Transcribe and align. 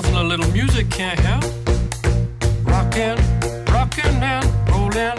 Nothing 0.00 0.16
a 0.16 0.22
little 0.22 0.50
music 0.52 0.88
can't 0.88 1.20
help. 1.20 1.44
Rockin', 2.64 3.16
rockin' 3.70 4.22
and 4.22 4.46
rollin'. 4.70 5.14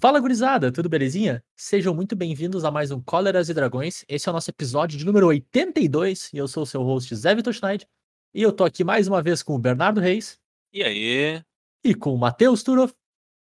Fala 0.00 0.18
gurizada, 0.18 0.72
tudo 0.72 0.88
belezinha? 0.88 1.40
Sejam 1.56 1.94
muito 1.94 2.16
bem-vindos 2.16 2.64
a 2.64 2.70
mais 2.72 2.90
um 2.90 3.00
Cóleras 3.00 3.48
e 3.48 3.54
Dragões. 3.54 4.04
Esse 4.08 4.28
é 4.28 4.30
o 4.30 4.32
nosso 4.32 4.50
episódio 4.50 4.98
de 4.98 5.06
número 5.06 5.28
82 5.28 6.30
e 6.34 6.38
eu 6.38 6.48
sou 6.48 6.64
o 6.64 6.66
seu 6.66 6.82
host 6.82 7.14
Zé 7.14 7.32
Vitor 7.36 7.52
Schneid. 7.52 7.86
E 8.34 8.42
eu 8.42 8.50
tô 8.52 8.64
aqui 8.64 8.82
mais 8.82 9.06
uma 9.06 9.22
vez 9.22 9.40
com 9.40 9.54
o 9.54 9.58
Bernardo 9.58 10.00
Reis 10.00 10.36
E 10.72 10.82
aí? 10.82 11.40
e 11.84 11.94
com 11.94 12.12
o 12.12 12.18
Matheus 12.18 12.64
Turoff. 12.64 12.92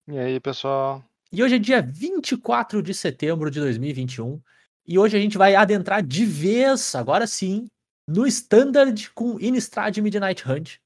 E 0.05 0.17
aí, 0.19 0.37
pessoal? 0.41 1.01
E 1.31 1.41
hoje 1.41 1.55
é 1.55 1.59
dia 1.59 1.81
24 1.81 2.81
de 2.83 2.93
setembro 2.93 3.49
de 3.49 3.61
2021. 3.61 4.41
E 4.87 4.97
hoje 4.97 5.17
a 5.17 5.19
gente 5.19 5.37
vai 5.37 5.53
adentrar 5.53 6.01
de 6.01 6.25
vez, 6.25 6.95
agora 6.95 7.27
sim, 7.27 7.67
no 8.07 8.25
Standard 8.25 9.11
com 9.11 9.37
Innistrad 9.39 9.97
Midnight 9.97 10.49
Hunt. 10.49 10.77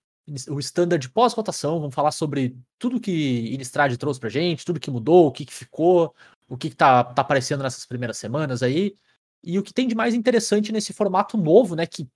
O 0.49 0.59
Standard 0.59 1.07
pós-rotação. 1.09 1.79
Vamos 1.79 1.93
falar 1.93 2.11
sobre 2.11 2.57
tudo 2.79 2.99
que 2.99 3.53
Innistrad 3.53 3.95
trouxe 3.97 4.19
pra 4.19 4.29
gente, 4.29 4.65
tudo 4.65 4.79
que 4.79 4.89
mudou, 4.89 5.27
o 5.27 5.31
que, 5.31 5.45
que 5.45 5.53
ficou, 5.53 6.15
o 6.49 6.57
que, 6.57 6.69
que 6.69 6.75
tá, 6.75 7.03
tá 7.03 7.21
aparecendo 7.21 7.61
nessas 7.61 7.85
primeiras 7.85 8.17
semanas 8.17 8.63
aí. 8.63 8.95
E 9.43 9.59
o 9.59 9.63
que 9.63 9.73
tem 9.73 9.87
de 9.87 9.95
mais 9.95 10.15
interessante 10.15 10.71
nesse 10.71 10.93
formato 10.93 11.37
novo, 11.37 11.75
né? 11.75 11.85
Que, 11.85 12.07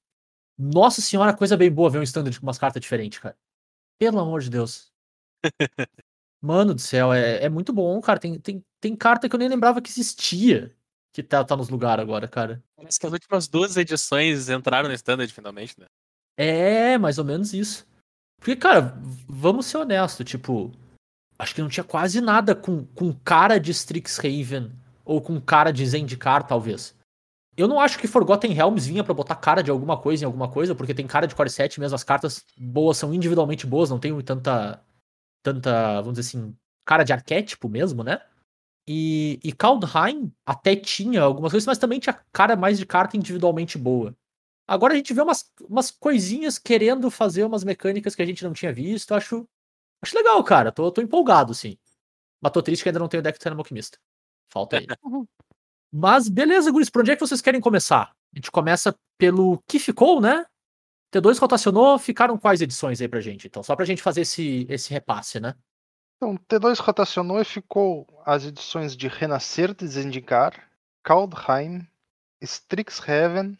nossa 0.58 1.02
senhora, 1.02 1.36
coisa 1.36 1.56
bem 1.58 1.72
boa 1.72 1.90
ver 1.90 2.00
um 2.00 2.04
Standard 2.04 2.40
com 2.40 2.48
umas 2.48 2.58
cartas 2.58 2.82
diferentes, 2.82 3.20
cara. 3.20 3.38
Pelo 4.00 4.20
amor 4.20 4.42
de 4.42 4.50
Deus. 4.50 4.92
Mano 6.42 6.74
do 6.74 6.82
céu, 6.82 7.14
é, 7.14 7.44
é 7.44 7.50
muito 7.50 7.74
bom, 7.74 8.00
cara. 8.02 8.20
Tem, 8.20 8.40
tem, 8.40 8.64
tem 8.80 8.96
carta 8.96 9.28
que 9.30 9.36
eu 9.36 9.40
nem 9.40 9.50
lembrava 9.50 9.82
que 9.82 9.90
existia. 9.90 10.76
Que 11.16 11.24
tá, 11.24 11.46
tá 11.46 11.56
nos 11.56 11.70
lugares 11.70 12.04
agora, 12.04 12.28
cara. 12.28 12.62
Parece 12.76 13.00
que 13.00 13.06
as 13.06 13.14
últimas 13.14 13.48
duas 13.48 13.78
edições 13.78 14.50
entraram 14.50 14.90
no 14.90 14.94
standard 14.96 15.32
finalmente, 15.32 15.80
né? 15.80 15.86
É, 16.36 16.98
mais 16.98 17.18
ou 17.18 17.24
menos 17.24 17.54
isso. 17.54 17.88
Porque, 18.38 18.54
cara, 18.54 18.94
vamos 19.26 19.66
ser 19.66 19.78
honestos, 19.78 20.30
tipo, 20.30 20.74
acho 21.40 21.56
que 21.56 21.62
não 21.62 21.70
tinha 21.70 21.86
quase 21.86 22.20
nada 22.20 22.54
com, 22.54 22.84
com 22.88 23.14
cara 23.14 23.58
de 23.58 23.72
Strixhaven 23.72 24.74
ou 25.06 25.22
com 25.22 25.40
cara 25.40 25.72
de 25.72 25.86
Zendikar, 25.86 26.46
talvez. 26.46 26.94
Eu 27.56 27.70
não 27.70 27.80
acho 27.80 27.98
que 27.98 28.10
Forgotten 28.10 28.52
Realms 28.52 28.86
vinha 28.86 29.02
pra 29.02 29.14
botar 29.14 29.38
cara 29.38 29.64
de 29.64 29.72
alguma 29.72 29.98
coisa 29.98 30.26
em 30.26 30.28
alguma 30.28 30.52
coisa, 30.52 30.76
porque 30.76 30.94
tem 30.94 31.08
cara 31.08 31.28
de 31.28 31.34
Core 31.34 31.50
7 31.50 31.80
mesmo, 31.80 31.96
as 31.96 32.04
cartas 32.04 32.46
boas 32.58 32.98
são 32.98 33.14
individualmente 33.14 33.66
boas, 33.66 33.90
não 33.90 34.00
tem 34.00 34.20
tanta, 34.20 34.84
tanta, 35.42 36.02
vamos 36.02 36.20
dizer 36.20 36.28
assim, 36.28 36.54
cara 36.84 37.06
de 37.06 37.14
arquétipo 37.14 37.70
mesmo, 37.70 38.04
né? 38.04 38.20
E, 38.88 39.40
e 39.44 39.52
Kaldheim 39.52 40.32
até 40.46 40.76
tinha 40.76 41.22
algumas 41.22 41.52
coisas, 41.52 41.66
mas 41.66 41.78
também 41.78 42.00
tinha 42.00 42.20
cara 42.32 42.56
mais 42.56 42.78
de 42.78 42.86
carta 42.86 43.18
individualmente 43.18 43.78
boa. 43.78 44.16
Agora 44.68 44.94
a 44.94 44.96
gente 44.96 45.14
vê 45.14 45.22
umas, 45.22 45.52
umas 45.62 45.92
coisinhas 45.92 46.58
querendo 46.58 47.10
fazer 47.12 47.44
umas 47.44 47.64
mecânicas 47.64 48.16
que 48.16 48.22
a 48.22 48.26
gente 48.26 48.44
não 48.44 48.54
tinha 48.54 48.74
visto. 48.74 49.14
Acho, 49.14 49.48
acho 50.02 50.16
legal, 50.16 50.44
cara. 50.44 50.72
Tô, 50.72 50.92
tô 50.92 51.02
empolgado, 51.02 51.54
sim. 51.54 51.78
Mas 52.42 52.52
tô 52.52 52.62
triste 52.62 52.84
que 52.84 52.90
ainda 52.90 53.00
não 53.00 53.08
tenho 53.08 53.24
deck 53.24 53.40
Thermal 53.40 53.62
Alquimista. 53.62 53.98
Falta 54.50 54.78
aí. 54.78 54.88
Mas 55.92 56.28
beleza, 56.28 56.72
Guris, 56.72 56.90
por 56.90 57.02
onde 57.02 57.12
é 57.12 57.16
que 57.16 57.26
vocês 57.26 57.42
querem 57.42 57.62
começar? 57.62 58.14
A 58.34 58.38
gente 58.38 58.52
começa 58.52 58.94
pelo 59.18 59.64
que 59.68 59.80
ficou, 59.80 60.20
né? 60.20 60.46
T2 61.14 61.40
rotacionou, 61.40 61.98
ficaram 61.98 62.38
quais 62.38 62.62
edições 62.62 63.00
aí 63.00 63.08
pra 63.08 63.22
gente? 63.22 63.48
Então, 63.48 63.64
só 63.64 63.76
pra 63.76 63.86
gente 63.86 64.02
fazer 64.02 64.22
esse, 64.22 64.66
esse 64.70 64.92
repasse, 64.92 65.40
né? 65.40 65.56
Então, 66.18 66.38
T2 66.38 66.80
rotacionou 66.80 67.42
e 67.42 67.46
ficou 67.46 68.08
as 68.26 68.46
edições 68.46 68.96
de 68.96 69.08
Renascer 69.08 69.74
de 69.74 69.86
Zendikar, 69.86 70.72
Kaldheim, 71.04 71.86
Strixhaven 72.42 73.58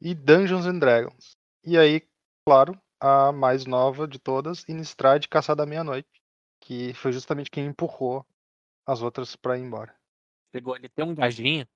e 0.00 0.14
Dungeons 0.14 0.66
and 0.66 0.78
Dragons. 0.78 1.36
E 1.64 1.76
aí, 1.76 2.02
claro, 2.46 2.80
a 3.00 3.32
mais 3.32 3.66
nova 3.66 4.06
de 4.06 4.18
todas, 4.18 4.64
Innistrad 4.68 5.26
Caçada 5.26 5.64
à 5.64 5.66
Meia-Noite, 5.66 6.08
que 6.60 6.94
foi 6.94 7.12
justamente 7.12 7.50
quem 7.50 7.66
empurrou 7.66 8.24
as 8.86 9.02
outras 9.02 9.34
pra 9.34 9.58
ir 9.58 9.62
embora. 9.62 9.94
Chegou 10.54 10.74
ali, 10.74 10.88
tem 10.88 11.04
um 11.04 11.14
gajinho. 11.14 11.66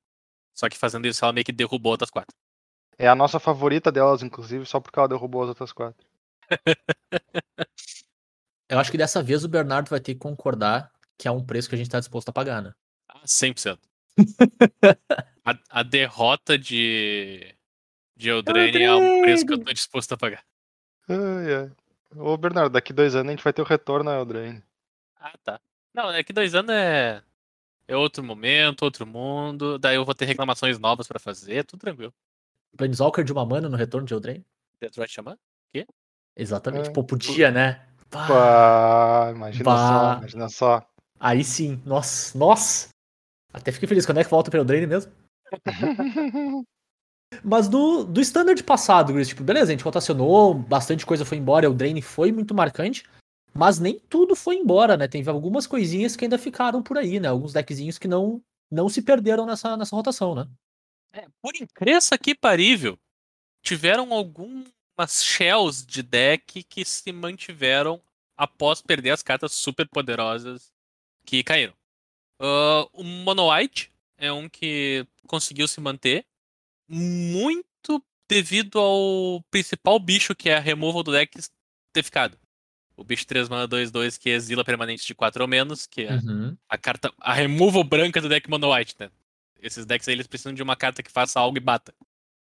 Só 0.55 0.69
que 0.69 0.79
fazendo 0.79 1.07
isso, 1.07 1.25
ela 1.25 1.33
meio 1.33 1.45
que 1.45 1.53
derrubou 1.53 1.93
outras 1.93 2.11
quatro. 2.11 2.35
É 2.97 3.09
a 3.09 3.15
nossa 3.15 3.41
favorita 3.41 3.91
delas, 3.91 4.23
inclusive, 4.23 4.65
só 4.67 4.81
porque 4.81 4.99
ela 4.99 5.09
derrubou 5.09 5.43
as 5.43 5.49
outras 5.49 5.73
quatro. 5.73 6.07
Eu 8.73 8.79
acho 8.79 8.91
que 8.91 8.97
dessa 8.97 9.23
vez 9.23 9.45
o 9.45 9.49
Bernardo 9.49 9.91
vai 9.91 10.01
ter 10.01 10.15
que 10.15 10.21
concordar 10.21 10.91
que 11.19 11.29
é 11.29 11.31
um 11.31 11.45
preço 11.45 11.69
que 11.69 11.75
a 11.75 11.79
gente 11.79 11.91
tá 11.91 11.99
disposto 11.99 12.31
a 12.31 12.33
pagar, 12.33 12.63
né? 12.63 12.73
Ah, 13.07 13.21
100%. 13.23 13.79
a, 15.45 15.59
a 15.69 15.83
derrota 15.83 16.57
de. 16.57 17.55
De 18.17 18.31
Eldraine 18.31 18.83
é 18.83 18.95
um 18.95 19.21
preço 19.21 19.45
que 19.45 19.53
eu 19.53 19.63
tô 19.63 19.71
disposto 19.75 20.13
a 20.13 20.17
pagar. 20.17 20.43
Ai, 21.07 21.55
ai. 21.55 21.73
Ô, 22.17 22.35
Bernardo, 22.39 22.73
daqui 22.73 22.95
dois 22.95 23.15
anos 23.15 23.29
a 23.29 23.31
gente 23.33 23.45
vai 23.45 23.53
ter 23.53 23.61
o 23.61 23.67
retorno 23.67 24.09
a 24.09 24.15
Eldraine. 24.15 24.63
Ah, 25.21 25.35
tá. 25.45 25.61
Não, 25.93 26.11
que 26.25 26.33
dois 26.33 26.55
anos 26.55 26.75
é. 26.75 27.23
É 27.87 27.95
outro 27.95 28.25
momento, 28.25 28.85
outro 28.85 29.07
mundo. 29.07 29.79
Daí 29.79 29.97
eu 29.97 30.05
vou 30.07 30.15
ter 30.15 30.25
reclamações 30.25 30.79
novas 30.79 31.07
pra 31.07 31.19
fazer, 31.19 31.67
tudo 31.67 31.81
tranquilo. 31.81 32.15
Planeswalker 32.75 33.23
de 33.23 33.33
uma 33.33 33.45
mana 33.45 33.69
no 33.69 33.77
retorno 33.77 34.07
de 34.07 34.15
Eldraine? 34.15 34.47
Detroit 34.81 35.13
chamar? 35.13 35.37
Exatamente. 36.35 36.89
É. 36.89 36.93
Pô, 36.93 37.05
podia, 37.05 37.51
né? 37.51 37.87
Pá. 38.13 39.31
Imagina 39.35 39.65
Bah. 39.65 39.77
só, 39.77 40.19
imagina 40.19 40.49
só. 40.49 40.87
Aí 41.19 41.43
sim. 41.43 41.81
Nossa, 41.85 42.37
nossa. 42.37 42.89
Até 43.53 43.73
fiquei 43.73 43.89
feliz. 43.89 44.07
Quando 44.07 44.19
é 44.19 44.25
que 44.25 44.31
volta 44.31 44.51
pra 44.51 44.61
Eldraine 44.61 44.87
mesmo? 44.87 45.13
Mas 47.43 47.67
do, 47.69 48.05
do 48.05 48.21
standard 48.21 48.63
passado, 48.63 49.13
Gris, 49.13 49.29
tipo, 49.29 49.43
beleza, 49.43 49.67
a 49.71 49.75
gente 49.75 49.85
rotacionou, 49.85 50.53
bastante 50.53 51.07
coisa 51.07 51.25
foi 51.25 51.39
embora, 51.39 51.71
o 51.71 51.73
Drain 51.73 51.99
foi 52.03 52.31
muito 52.31 52.55
marcante, 52.55 53.05
mas 53.55 53.79
nem 53.79 53.99
tudo 53.99 54.37
foi 54.37 54.57
embora, 54.57 54.99
né? 54.99 55.09
Tem 55.09 55.27
algumas 55.27 55.67
coisinhas 55.67 56.15
que 56.15 56.27
ainda 56.27 56.37
ficaram 56.37 56.83
por 56.83 56.99
aí, 56.99 57.19
né? 57.19 57.29
Alguns 57.29 57.55
deckzinhos 57.55 57.97
que 57.97 58.07
não, 58.07 58.43
não 58.71 58.89
se 58.89 59.01
perderam 59.01 59.47
nessa, 59.47 59.77
nessa 59.79 59.97
rotação, 59.97 60.35
né? 60.35 60.47
É, 61.15 61.27
por 61.41 61.55
incrível 61.57 62.01
que 62.21 62.35
parível, 62.35 62.99
tiveram 63.63 64.13
algumas 64.97 65.25
shells 65.25 65.85
de 65.87 66.03
deck 66.03 66.63
que 66.65 66.85
se 66.85 67.13
mantiveram 67.13 68.01
após 68.37 68.81
perder 68.83 69.11
as 69.11 69.23
cartas 69.23 69.53
super 69.53 69.89
poderosas 69.89 70.73
que 71.25 71.43
caíram. 71.43 71.75
Ah, 72.41 72.87
o 72.93 73.03
Mono 73.03 73.53
White 73.53 73.91
é 74.19 74.33
um 74.33 74.49
que 74.49 75.07
conseguiu 75.27 75.67
se 75.67 75.81
manter 75.81 76.25
muito 76.89 78.03
devido 78.29 78.79
ao 78.79 79.43
principal 79.51 79.99
bicho 79.99 80.35
que 80.35 80.49
é 80.49 80.57
a 80.57 80.61
removal 80.61 81.03
do 81.03 81.13
deck 81.13 81.39
ter 81.93 82.03
ficado. 82.03 82.39
O 82.97 83.05
bicho 83.05 83.27
3 83.27 83.49
mana 83.49 83.67
2-2 83.67 84.19
que 84.19 84.29
exila 84.31 84.65
permanentes 84.65 85.05
de 85.05 85.15
4 85.15 85.43
ou 85.43 85.49
menos, 85.49 85.87
que 85.87 86.03
é 86.03 86.15
Uhum. 86.17 86.57
a 86.69 86.79
carta, 86.79 87.13
a 87.21 87.33
removal 87.33 87.83
branca 87.85 88.21
do 88.21 88.29
deck 88.29 88.49
Mono 88.49 88.73
White, 88.75 88.95
né? 88.99 89.11
Esses 89.61 89.87
decks 89.87 90.09
aí 90.09 90.15
eles 90.15 90.27
precisam 90.27 90.53
de 90.53 90.63
uma 90.63 90.77
carta 90.77 91.03
que 91.03 91.11
faça 91.11 91.39
algo 91.41 91.57
e 91.57 91.61
bata. 91.61 91.95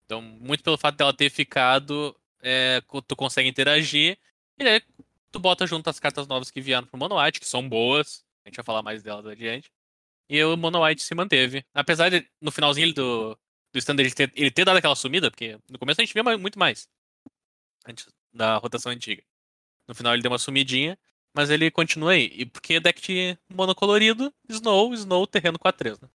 Então, 0.05 0.21
muito 0.21 0.63
pelo 0.65 0.77
fato 0.79 0.97
dela 0.97 1.13
ter 1.13 1.31
ficado, 1.31 2.15
é, 2.43 2.83
tu 3.07 3.17
consegue 3.17 3.49
interagir, 3.49 4.19
e 4.59 4.65
aí 4.65 4.83
tu 5.31 5.39
bota 5.39 5.67
junto 5.67 5.89
as 5.89 5.99
cartas 5.99 6.27
novas 6.27 6.51
que 6.51 6.61
vieram 6.61 6.87
pro 6.87 6.99
Mono 6.99 7.21
White, 7.21 7.41
que 7.41 7.47
são 7.47 7.67
boas, 7.67 8.25
a 8.45 8.49
gente 8.49 8.57
vai 8.57 8.65
falar 8.65 8.83
mais 8.83 9.03
delas 9.03 9.27
adiante. 9.27 9.71
E 10.29 10.43
o 10.45 10.57
Mono 10.57 10.85
White 10.85 11.03
se 11.03 11.15
manteve. 11.15 11.65
Apesar 11.75 12.09
de, 12.11 12.29
no 12.41 12.51
finalzinho 12.51 12.93
do, 12.95 13.39
do 13.73 13.79
standard, 13.79 14.07
ele 14.07 14.15
ter, 14.15 14.33
ele 14.35 14.51
ter 14.51 14.65
dado 14.65 14.77
aquela 14.77 14.97
sumida, 14.97 15.31
porque 15.31 15.59
no 15.71 15.79
começo 15.79 16.01
a 16.01 16.05
gente 16.05 16.15
via 16.15 16.39
muito 16.39 16.59
mais. 16.59 16.89
Antes 17.87 18.09
da 18.33 18.57
rotação 18.57 18.93
antiga. 18.93 19.23
No 19.89 19.95
final 19.95 20.15
ele 20.15 20.23
deu 20.23 20.31
uma 20.31 20.39
sumidinha, 20.39 20.99
mas 21.35 21.51
ele 21.51 21.71
continua 21.71 22.13
aí. 22.13 22.31
E 22.35 22.47
porque 22.47 22.75
é 22.75 22.81
deck 22.81 23.01
de 23.01 23.39
monocolorido, 23.49 24.33
Snow, 24.49 24.95
Snow, 24.95 25.27
terreno 25.27 25.59
4-3, 25.59 26.01
né? 26.01 26.09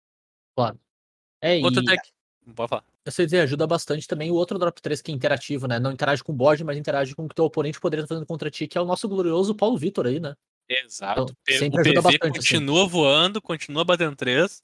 É, 1.41 1.57
Outro 1.59 1.81
e 1.81 1.85
deck. 1.85 2.09
Pode 2.55 2.69
falar. 2.69 2.85
Eu 3.05 3.11
sei 3.11 3.25
dizer, 3.25 3.41
ajuda 3.41 3.67
bastante 3.67 4.07
também 4.07 4.31
o 4.31 4.33
outro 4.33 4.57
drop 4.57 4.81
3 4.81 4.99
que 4.99 5.11
é 5.11 5.15
interativo, 5.15 5.67
né? 5.67 5.79
Não 5.79 5.91
interage 5.91 6.23
com 6.23 6.31
o 6.31 6.35
board, 6.35 6.63
mas 6.63 6.75
interage 6.75 7.13
com 7.13 7.25
o 7.25 7.29
que 7.29 7.35
teu 7.35 7.45
oponente 7.45 7.79
poderia 7.79 8.03
estar 8.03 8.15
fazendo 8.15 8.27
contra 8.27 8.49
ti, 8.49 8.67
que 8.67 8.77
é 8.77 8.81
o 8.81 8.85
nosso 8.85 9.07
glorioso 9.07 9.53
Paulo 9.53 9.77
Vitor 9.77 10.07
aí, 10.07 10.19
né? 10.19 10.33
Exato. 10.67 11.35
Então, 11.47 11.67
o 11.67 11.83
PV 11.83 11.93
bastante, 12.01 12.15
assim. 12.15 12.31
continua 12.31 12.87
voando, 12.87 13.39
continua 13.39 13.85
batendo 13.85 14.15
3. 14.15 14.63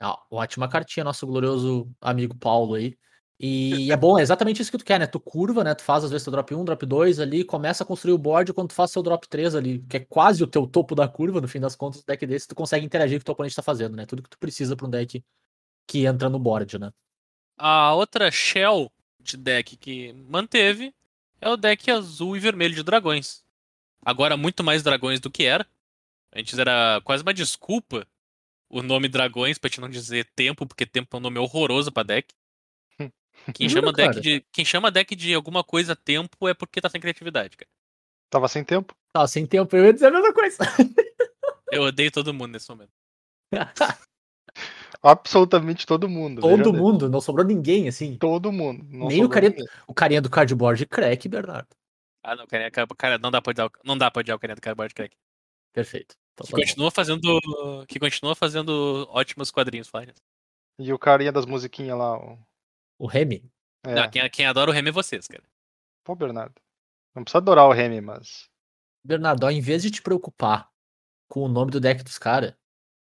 Ah, 0.00 0.20
ótima 0.28 0.68
cartinha, 0.68 1.04
nosso 1.04 1.24
glorioso 1.24 1.88
amigo 2.00 2.36
Paulo 2.36 2.74
aí. 2.74 2.96
E 3.40 3.92
é 3.92 3.96
bom, 3.96 4.18
é 4.18 4.22
exatamente 4.22 4.60
isso 4.60 4.70
que 4.72 4.78
tu 4.78 4.84
quer, 4.84 4.98
né? 4.98 5.06
Tu 5.06 5.20
curva, 5.20 5.62
né? 5.62 5.72
Tu 5.72 5.84
faz 5.84 6.02
às 6.02 6.10
vezes 6.10 6.24
teu 6.24 6.32
drop 6.32 6.52
1, 6.52 6.64
drop 6.64 6.84
2 6.84 7.20
ali, 7.20 7.44
começa 7.44 7.84
a 7.84 7.86
construir 7.86 8.12
o 8.12 8.18
board 8.18 8.52
quando 8.52 8.70
tu 8.70 8.74
faz 8.74 8.90
seu 8.90 9.00
drop 9.00 9.28
3 9.28 9.54
ali, 9.54 9.78
que 9.88 9.98
é 9.98 10.00
quase 10.00 10.42
o 10.42 10.46
teu 10.48 10.66
topo 10.66 10.96
da 10.96 11.06
curva, 11.06 11.40
no 11.40 11.46
fim 11.46 11.60
das 11.60 11.76
contas, 11.76 12.00
o 12.00 12.06
deck 12.06 12.26
desse, 12.26 12.48
tu 12.48 12.56
consegue 12.56 12.84
interagir 12.84 13.16
com 13.16 13.18
o 13.18 13.20
que 13.20 13.24
teu 13.26 13.32
oponente 13.34 13.54
tá 13.54 13.62
fazendo, 13.62 13.94
né? 13.94 14.04
Tudo 14.04 14.24
que 14.24 14.30
tu 14.30 14.38
precisa 14.40 14.74
pra 14.74 14.88
um 14.88 14.90
deck 14.90 15.22
que 15.86 16.04
entra 16.04 16.28
no 16.28 16.40
board, 16.40 16.80
né? 16.80 16.90
A 17.58 17.92
outra 17.94 18.30
shell 18.30 18.90
de 19.18 19.36
deck 19.36 19.76
que 19.76 20.12
manteve 20.28 20.94
é 21.40 21.48
o 21.48 21.56
deck 21.56 21.90
azul 21.90 22.36
e 22.36 22.40
vermelho 22.40 22.74
de 22.74 22.82
dragões. 22.82 23.44
Agora 24.04 24.36
muito 24.36 24.62
mais 24.62 24.82
dragões 24.82 25.20
do 25.20 25.30
que 25.30 25.44
era. 25.44 25.66
Antes 26.34 26.58
era 26.58 27.00
quase 27.04 27.22
uma 27.22 27.34
desculpa 27.34 28.06
o 28.70 28.82
nome 28.82 29.08
dragões 29.08 29.58
pra 29.58 29.70
te 29.70 29.80
não 29.80 29.88
dizer 29.88 30.28
tempo, 30.36 30.66
porque 30.66 30.86
tempo 30.86 31.16
é 31.16 31.18
um 31.18 31.22
nome 31.22 31.38
horroroso 31.38 31.90
pra 31.90 32.02
deck. 32.02 32.34
Quem 33.54 33.68
Jura, 33.68 33.80
chama, 33.80 33.92
deck 33.92 34.20
de, 34.20 34.44
quem 34.52 34.64
chama 34.64 34.90
deck 34.90 35.16
de 35.16 35.32
alguma 35.32 35.64
coisa 35.64 35.96
tempo 35.96 36.46
é 36.48 36.52
porque 36.52 36.80
tá 36.80 36.88
sem 36.90 37.00
criatividade, 37.00 37.56
cara. 37.56 37.70
Tava 38.28 38.46
sem 38.46 38.62
tempo? 38.62 38.94
Tá, 39.12 39.26
sem 39.26 39.46
tempo, 39.46 39.74
eu 39.74 39.86
ia 39.86 39.92
dizer 39.92 40.06
a 40.08 40.10
mesma 40.10 40.34
coisa. 40.34 40.58
Eu 41.72 41.82
odeio 41.82 42.10
todo 42.10 42.34
mundo 42.34 42.52
nesse 42.52 42.68
momento. 42.68 42.90
Absolutamente 45.02 45.86
todo 45.86 46.08
mundo. 46.08 46.40
Todo 46.40 46.72
mundo, 46.72 47.08
não 47.08 47.20
sobrou 47.20 47.46
ninguém, 47.46 47.88
assim. 47.88 48.16
Todo 48.16 48.50
mundo. 48.52 48.84
Não 48.88 49.08
Nem 49.08 49.24
o 49.24 49.28
carinha, 49.28 49.50
ninguém. 49.50 49.66
o 49.86 49.94
carinha 49.94 50.20
do 50.20 50.30
cardboard 50.30 50.84
crack, 50.86 51.28
Bernardo. 51.28 51.68
Ah, 52.22 52.34
não, 52.34 52.46
cara, 52.46 52.70
cara 52.96 53.18
não 53.18 53.30
dá 53.30 53.40
pra 53.40 53.50
odiar, 53.52 53.66
o- 53.68 53.70
não 53.84 53.96
dá 53.96 54.10
pra 54.10 54.20
odiar 54.20 54.36
o 54.36 54.40
carinha 54.40 54.56
do 54.56 54.60
Cardboard 54.60 54.92
Crack. 54.92 55.16
Perfeito. 55.72 56.16
Então 56.34 56.44
Que 56.46 56.50
tá 56.52 56.56
bom. 56.56 56.62
continua 56.62 56.90
fazendo. 56.90 57.86
Que 57.86 57.98
continua 57.98 58.34
fazendo 58.34 59.06
ótimos 59.10 59.50
quadrinhos, 59.50 59.88
Flávio. 59.88 60.14
E 60.78 60.92
o 60.92 60.98
carinha 60.98 61.32
das 61.32 61.46
musiquinhas 61.46 61.96
lá. 61.96 62.18
o- 62.18 62.38
O 62.98 63.06
Remy. 63.06 63.44
É. 63.86 63.94
Não, 63.94 64.10
quem, 64.10 64.28
quem 64.30 64.46
adora 64.46 64.70
o 64.70 64.74
Remy 64.74 64.88
é 64.88 64.92
vocês, 64.92 65.26
cara. 65.28 65.44
Pô, 66.04 66.14
Bernardo. 66.16 66.54
Não 67.14 67.22
precisa 67.22 67.38
adorar 67.38 67.66
o 67.66 67.72
Remy, 67.72 68.00
mas. 68.00 68.48
Bernardo, 69.04 69.44
ao 69.46 69.52
invés 69.52 69.82
de 69.82 69.90
te 69.90 70.02
preocupar 70.02 70.68
com 71.28 71.40
o 71.44 71.48
nome 71.48 71.70
do 71.70 71.80
deck 71.80 72.02
dos 72.02 72.18
caras, 72.18 72.54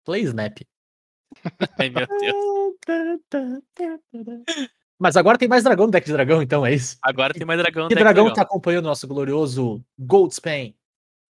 play 0.04 0.22
Snap. 0.22 0.58
Ai, 1.78 1.90
meu 1.90 2.06
Deus. 2.06 2.36
Mas 4.98 5.16
agora 5.16 5.36
tem 5.38 5.48
mais 5.48 5.62
dragão 5.64 5.86
no 5.86 5.92
deck 5.92 6.06
de 6.06 6.12
dragão, 6.12 6.40
então 6.42 6.64
é 6.64 6.72
isso. 6.74 6.96
Agora 7.02 7.34
tem 7.34 7.44
mais 7.44 7.60
dragão 7.60 7.84
no 7.84 7.88
Que 7.88 7.94
deck 7.94 8.02
dragão 8.04 8.24
legal. 8.24 8.36
tá 8.36 8.42
acompanhando 8.42 8.84
o 8.86 8.88
nosso 8.88 9.06
glorioso 9.06 9.84
Goldspan? 9.98 10.72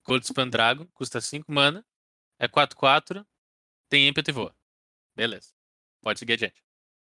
Goldspan 0.05 0.47
Dragon, 0.47 0.85
custa 0.93 1.19
5 1.19 1.51
mana, 1.51 1.83
é 2.39 2.47
4-4, 2.47 3.25
tem 3.89 4.07
ímpeto 4.07 4.29
e 4.29 4.33
voa. 4.33 4.55
Beleza. 5.15 5.49
Pode 6.01 6.19
seguir 6.19 6.33
adiante. 6.33 6.61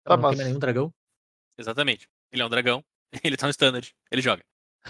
Tá, 0.03 0.15
não 0.15 0.21
mas- 0.23 0.35
tem 0.37 0.45
nenhum 0.45 0.59
dragão? 0.59 0.93
Exatamente. 1.57 2.07
Ele 2.31 2.41
é 2.43 2.45
um 2.45 2.49
dragão, 2.49 2.83
ele 3.23 3.35
tá 3.37 3.47
no 3.47 3.51
standard, 3.51 3.95
ele 4.11 4.21
joga. 4.21 4.43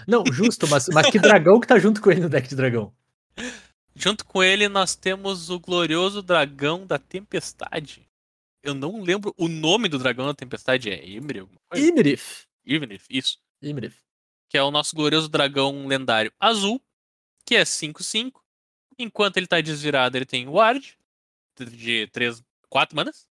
Não, 0.06 0.24
justo, 0.26 0.66
mas, 0.68 0.88
mas 0.88 1.08
que 1.08 1.18
dragão 1.18 1.60
que 1.60 1.66
tá 1.68 1.78
junto 1.78 2.02
com 2.02 2.10
ele 2.10 2.20
no 2.20 2.28
deck 2.28 2.46
de 2.48 2.56
dragão? 2.56 2.94
Junto 3.94 4.24
com 4.24 4.42
ele, 4.42 4.68
nós 4.68 4.96
temos 4.96 5.50
o 5.50 5.60
glorioso 5.60 6.20
dragão 6.20 6.86
da 6.86 6.98
tempestade. 6.98 8.08
Eu 8.62 8.74
não 8.74 9.02
lembro 9.02 9.34
o 9.36 9.46
nome 9.46 9.88
do 9.88 9.98
dragão 9.98 10.26
da 10.26 10.34
tempestade, 10.34 10.90
é 10.90 10.98
coisa? 11.68 11.86
Imrif. 11.86 12.46
Ymrith, 12.66 13.04
isso. 13.08 13.38
Imrif. 13.62 14.00
Que 14.48 14.58
é 14.58 14.62
o 14.62 14.70
nosso 14.70 14.96
glorioso 14.96 15.28
dragão 15.28 15.86
lendário 15.86 16.32
azul, 16.40 16.82
que 17.44 17.54
é 17.54 17.62
5-5. 17.62 18.40
Enquanto 18.98 19.36
ele 19.36 19.46
tá 19.46 19.60
desvirado, 19.60 20.16
ele 20.16 20.24
tem 20.24 20.48
Ward, 20.48 20.96
de 21.58 22.06
3, 22.08 22.42
4 22.68 22.96
manas. 22.96 23.28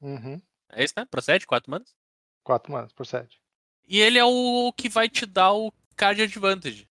Uhum. 0.00 0.40
É 0.70 0.82
isso, 0.82 0.94
né? 0.96 1.04
Procede, 1.04 1.46
4 1.46 1.70
manas. 1.70 1.94
4 2.42 2.72
manas 2.72 2.92
por 2.92 3.06
7. 3.06 3.40
E 3.86 4.00
ele 4.00 4.18
é 4.18 4.24
o 4.24 4.72
que 4.72 4.88
vai 4.88 5.08
te 5.08 5.26
dar 5.26 5.52
o 5.52 5.72
card 5.96 6.22
advantage. 6.22 6.88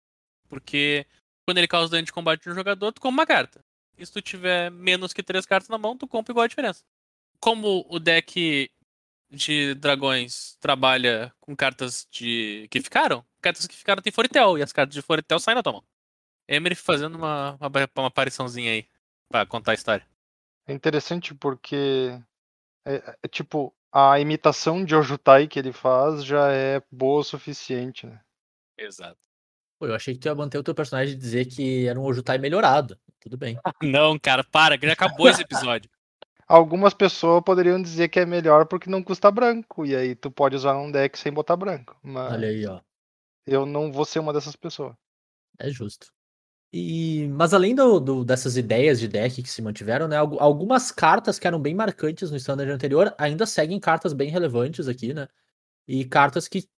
Porque 0.49 1.06
quando 1.44 1.59
ele 1.59 1.69
causa 1.69 1.91
dano 1.91 2.05
de 2.05 2.12
combate 2.12 2.49
no 2.49 2.55
jogador, 2.55 2.93
tu 2.93 3.00
compra 3.00 3.23
uma 3.23 3.27
carta. 3.27 3.65
E 3.99 4.06
se 4.06 4.12
tu 4.12 4.21
tiver 4.21 4.71
menos 4.71 5.12
que 5.12 5.23
três 5.23 5.44
cartas 5.44 5.69
na 5.69 5.79
mão, 5.79 5.97
tu 5.97 6.06
compra 6.06 6.33
igual 6.33 6.44
a 6.44 6.49
diferença. 6.49 6.83
Como 7.41 7.85
o 7.89 7.99
deck 7.99 8.71
de 9.31 9.75
dragões 9.75 10.56
trabalha 10.61 11.33
com 11.41 11.56
cartas 11.56 12.06
de 12.11 12.69
que 12.71 12.81
ficaram, 12.81 13.25
cartas 13.41 13.67
que 13.67 13.75
ficaram 13.75 14.03
tem 14.03 14.12
Foritel, 14.12 14.59
e 14.59 14.62
as 14.62 14.73
cartas 14.73 14.94
de 14.94 15.03
Foritel 15.03 15.39
saem 15.39 15.56
na 15.56 15.62
tua 15.62 15.73
mão. 15.73 15.85
Emery 16.47 16.75
fazendo 16.75 17.17
uma, 17.17 17.56
uma, 17.61 17.71
uma 17.97 18.09
apariçãozinha 18.09 18.73
aí 18.73 18.87
pra 19.29 19.47
contar 19.47 19.73
a 19.73 19.75
história. 19.75 20.06
É 20.67 20.73
interessante 20.73 21.35
porque. 21.35 22.21
É, 22.85 23.17
é 23.23 23.29
tipo, 23.29 23.75
a 23.93 24.19
imitação 24.19 24.85
de 24.85 24.94
Ojutai 24.94 25.47
que 25.47 25.59
ele 25.59 25.73
faz 25.73 26.25
já 26.25 26.50
é 26.50 26.83
boa 26.91 27.21
o 27.21 27.25
suficiente, 27.25 28.06
né? 28.06 28.21
Exato. 28.77 29.19
Pô, 29.82 29.88
eu 29.88 29.96
achei 29.96 30.14
que 30.14 30.20
tu 30.20 30.26
ia 30.26 30.34
manter 30.37 30.58
o 30.58 30.62
teu 30.62 30.76
personagem 30.76 31.12
e 31.14 31.19
dizer 31.19 31.44
que 31.46 31.88
era 31.88 31.99
um 31.99 32.05
Ojutai 32.05 32.38
melhorado. 32.38 32.96
Tudo 33.19 33.37
bem. 33.37 33.58
Não, 33.82 34.17
cara, 34.17 34.44
para, 34.44 34.79
que 34.79 34.87
já 34.87 34.93
acabou 34.93 35.29
esse 35.29 35.43
episódio. 35.43 35.90
Algumas 36.46 36.94
pessoas 36.94 37.43
poderiam 37.43 37.82
dizer 37.82 38.06
que 38.08 38.20
é 38.20 38.25
melhor 38.25 38.67
porque 38.67 38.88
não 38.88 39.02
custa 39.02 39.29
branco. 39.29 39.84
E 39.84 39.96
aí 39.96 40.14
tu 40.14 40.31
pode 40.31 40.55
usar 40.55 40.76
um 40.79 40.88
deck 40.88 41.19
sem 41.19 41.32
botar 41.32 41.56
branco. 41.56 41.99
Mas 42.00 42.32
Olha 42.32 42.46
aí, 42.46 42.64
ó. 42.64 42.81
eu 43.44 43.67
não 43.67 43.90
vou 43.90 44.05
ser 44.05 44.20
uma 44.20 44.32
dessas 44.32 44.55
pessoas. 44.55 44.94
É 45.58 45.69
justo. 45.69 46.06
E, 46.73 47.26
mas 47.32 47.52
além 47.52 47.75
do, 47.75 47.99
do- 47.99 48.25
dessas 48.25 48.56
ideias 48.56 49.00
de 49.00 49.08
deck 49.08 49.43
que 49.43 49.50
se 49.50 49.62
mantiveram, 49.62 50.06
né? 50.06 50.17
algu- 50.17 50.38
Algumas 50.38 50.93
cartas 50.93 51.40
que 51.40 51.46
eram 51.49 51.61
bem 51.61 51.75
marcantes 51.75 52.31
no 52.31 52.37
standard 52.37 52.70
anterior 52.70 53.12
ainda 53.19 53.46
seguem 53.46 53.81
cartas 53.81 54.12
bem 54.12 54.31
relevantes 54.31 54.87
aqui, 54.87 55.12
né? 55.12 55.26
E 55.88 56.05
cartas 56.05 56.46
que 56.46 56.69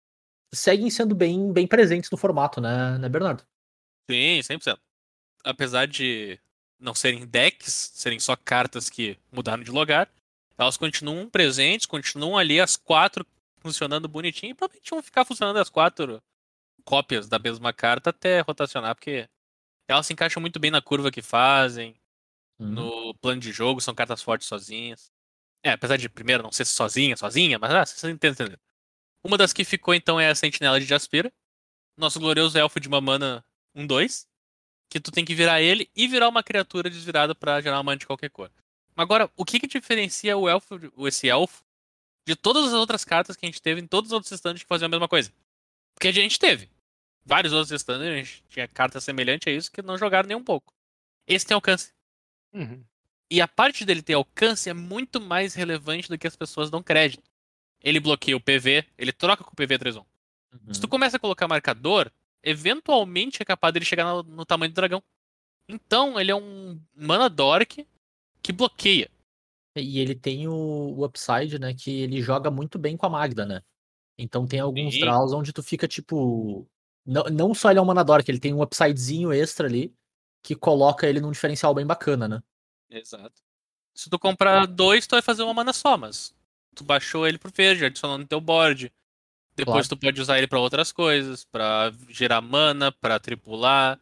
seguem 0.55 0.91
sendo 0.91 1.15
bem, 1.15 1.53
bem 1.53 1.67
presentes 1.67 2.11
no 2.11 2.17
formato, 2.19 2.61
né, 2.61 2.99
né, 2.99 3.09
Bernardo? 3.09 3.45
Sim, 4.11 4.41
100%. 4.43 4.79
Apesar 5.45 5.87
de 5.87 6.39
não 6.79 6.95
serem 6.95 7.27
decks, 7.27 7.93
serem 7.95 8.19
só 8.19 8.37
cartas 8.37 8.91
que 8.91 9.19
mudaram 9.33 9.62
de 9.62 9.71
lugar, 9.71 10.11
elas 10.59 10.77
continuam 10.77 11.29
presentes, 11.29 11.87
continuam 11.87 12.37
ali 12.39 12.61
as 12.61 12.77
quatro 12.77 13.27
funcionando 13.59 14.09
bonitinho 14.09 14.51
e 14.51 14.55
provavelmente 14.55 14.91
vão 14.91 15.03
ficar 15.03 15.25
funcionando 15.25 15.59
as 15.59 15.71
quatro 15.71 16.23
cópias 16.85 17.29
da 17.29 17.39
mesma 17.39 17.73
carta 17.73 18.11
até 18.11 18.41
rotacionar, 18.41 18.95
porque 18.95 19.29
elas 19.89 20.06
se 20.06 20.12
encaixam 20.12 20.41
muito 20.41 20.61
bem 20.61 20.71
na 20.71 20.83
curva 20.83 21.11
que 21.11 21.23
fazem, 21.23 21.95
Uhum. 22.56 22.69
no 22.69 23.15
plano 23.15 23.41
de 23.41 23.51
jogo, 23.51 23.81
são 23.81 23.95
cartas 23.95 24.23
fortes 24.23 24.47
sozinhas. 24.47 25.11
É, 25.62 25.71
apesar 25.73 25.97
de 25.97 26.09
primeiro 26.09 26.43
não 26.43 26.53
ser 26.53 26.65
sozinha, 26.65 27.17
sozinha, 27.17 27.59
mas 27.59 27.73
ah, 27.73 27.85
vocês 27.85 28.05
entendem. 28.12 28.56
Uma 29.25 29.38
das 29.38 29.53
que 29.53 29.65
ficou 29.65 29.94
então 29.94 30.21
é 30.21 30.29
a 30.29 30.35
Sentinela 30.35 30.79
de 30.79 30.85
Jaspira. 30.85 31.32
Nosso 31.97 32.21
glorioso 32.21 32.59
elfo 32.59 32.79
de 32.79 32.88
uma 32.88 33.00
mana 33.00 33.44
1-2. 33.75 34.26
Que 34.91 35.00
tu 35.00 35.11
tem 35.11 35.25
que 35.25 35.35
virar 35.35 35.62
ele 35.62 35.91
e 35.97 36.06
virar 36.06 36.29
uma 36.29 36.43
criatura 36.43 36.91
desvirada 36.91 37.35
pra 37.35 37.61
gerar 37.61 37.79
uma 37.79 37.82
mana 37.82 37.97
de 37.97 38.06
qualquer 38.06 38.29
cor. 38.29 38.53
Agora, 38.94 39.31
o 39.35 39.44
que 39.44 39.59
que 39.59 39.67
diferencia 39.67 40.37
o 40.37 40.49
elfo, 40.49 40.79
esse 41.06 41.29
elfo 41.29 41.65
de 42.26 42.37
todas 42.37 42.67
as 42.67 42.73
outras 42.75 43.05
cartas 43.05 43.35
que 43.35 43.44
a 43.44 43.49
gente 43.49 43.61
teve 43.61 43.81
em 43.81 43.87
todos 43.87 44.11
os 44.11 44.12
outros 44.12 44.31
standards 44.31 44.62
que 44.62 44.69
faziam 44.69 44.87
a 44.87 44.91
mesma 44.91 45.09
coisa? 45.09 45.32
Porque 45.94 46.09
a 46.09 46.12
gente 46.12 46.38
teve. 46.38 46.70
Vários 47.25 47.53
outros 47.55 47.73
standards, 47.73 48.12
a 48.12 48.17
gente 48.17 48.44
tinha 48.49 48.69
cartas 48.69 49.03
semelhantes 49.03 49.49
a 49.49 49.56
isso 49.56 49.73
que 49.73 49.81
não 49.81 49.97
jogaram 49.97 50.29
nem 50.29 50.37
um 50.37 50.44
pouco. 50.44 50.75
Esse 51.27 51.47
tem 51.47 51.55
alcance. 51.55 51.93
Uhum. 52.53 52.85
E 53.31 53.41
a 53.41 53.49
parte 53.49 53.85
dele 53.85 54.03
ter 54.03 54.15
alcance 54.15 54.69
é 54.69 54.75
muito 54.75 55.20
mais 55.20 55.55
relevante 55.55 56.09
do 56.09 56.19
que 56.19 56.27
as 56.27 56.37
pessoas 56.37 56.70
dão 56.70 56.82
crédito. 56.82 57.34
Ele 57.85 58.01
bloqueia 58.01 58.37
o 58.37 58.41
PV, 58.41 58.85
ele 58.97 59.13
troca 59.13 59.45
com 59.45 59.53
o 59.53 59.55
PV 59.55 59.79
3-1. 59.79 60.05
Se 60.73 60.81
tu 60.81 60.89
começa 60.89 61.17
a 61.19 61.20
colocar 61.20 61.47
marcador, 61.47 62.11
eventualmente 62.43 63.43
é 63.43 63.44
capaz 63.44 63.75
dele 63.75 63.85
chegar 63.85 64.05
no, 64.05 64.23
no 64.23 64.47
tamanho 64.47 64.73
do 64.73 64.75
dragão. 64.75 65.03
Então, 65.69 66.19
ele 66.19 66.31
é 66.31 66.35
um 66.35 66.81
mana 66.94 67.29
dork 67.29 67.87
que 68.43 68.53
bloqueia. 68.53 69.11
E 69.77 69.99
ele 69.99 70.15
tem 70.15 70.47
o, 70.47 70.53
o 70.53 71.05
upside, 71.05 71.58
né? 71.58 71.75
Que 71.75 71.91
ele 72.03 72.23
joga 72.23 72.51
muito 72.51 72.79
bem 72.79 72.97
com 72.97 73.06
a 73.06 73.11
Magda, 73.11 73.44
né? 73.44 73.63
Então 74.17 74.47
tem 74.47 74.61
alguns 74.61 74.97
draws 74.99 75.32
onde 75.32 75.53
tu 75.53 75.63
fica 75.63 75.89
tipo. 75.89 76.69
Não, 77.05 77.25
não 77.25 77.55
só 77.55 77.70
ele 77.70 77.81
é 77.81 77.82
um 77.82 77.87
mana 77.87 78.05
dork, 78.05 78.31
ele 78.31 78.39
tem 78.39 78.55
um 78.55 78.63
upsidezinho 78.63 79.32
extra 79.32 79.67
ali 79.67 79.93
que 80.43 80.55
coloca 80.55 81.06
ele 81.06 81.20
num 81.20 81.32
diferencial 81.32 81.75
bem 81.75 81.85
bacana, 81.85 82.29
né? 82.29 82.43
Exato. 82.89 83.43
Se 83.94 84.08
tu 84.08 84.19
comprar 84.19 84.67
dois, 84.67 85.06
tu 85.06 85.13
vai 85.13 85.23
fazer 85.23 85.43
uma 85.43 85.55
mana 85.55 85.73
só, 85.73 85.97
mas 85.97 86.35
tu 86.75 86.85
baixou 86.85 87.27
ele 87.27 87.39
pro 87.39 87.51
verde, 87.55 87.85
adicionou 87.85 88.19
no 88.19 88.27
teu 88.27 88.41
board. 88.41 88.93
Depois 89.57 89.87
Claro. 89.87 89.89
tu 89.89 89.97
pode 89.97 90.21
usar 90.21 90.39
ele 90.39 90.49
pra 90.49 90.59
outras 90.59 90.91
coisas, 90.91 91.45
pra 91.45 91.93
gerar 92.09 92.41
mana, 92.41 92.91
pra 92.91 93.19
tripular. 93.21 94.01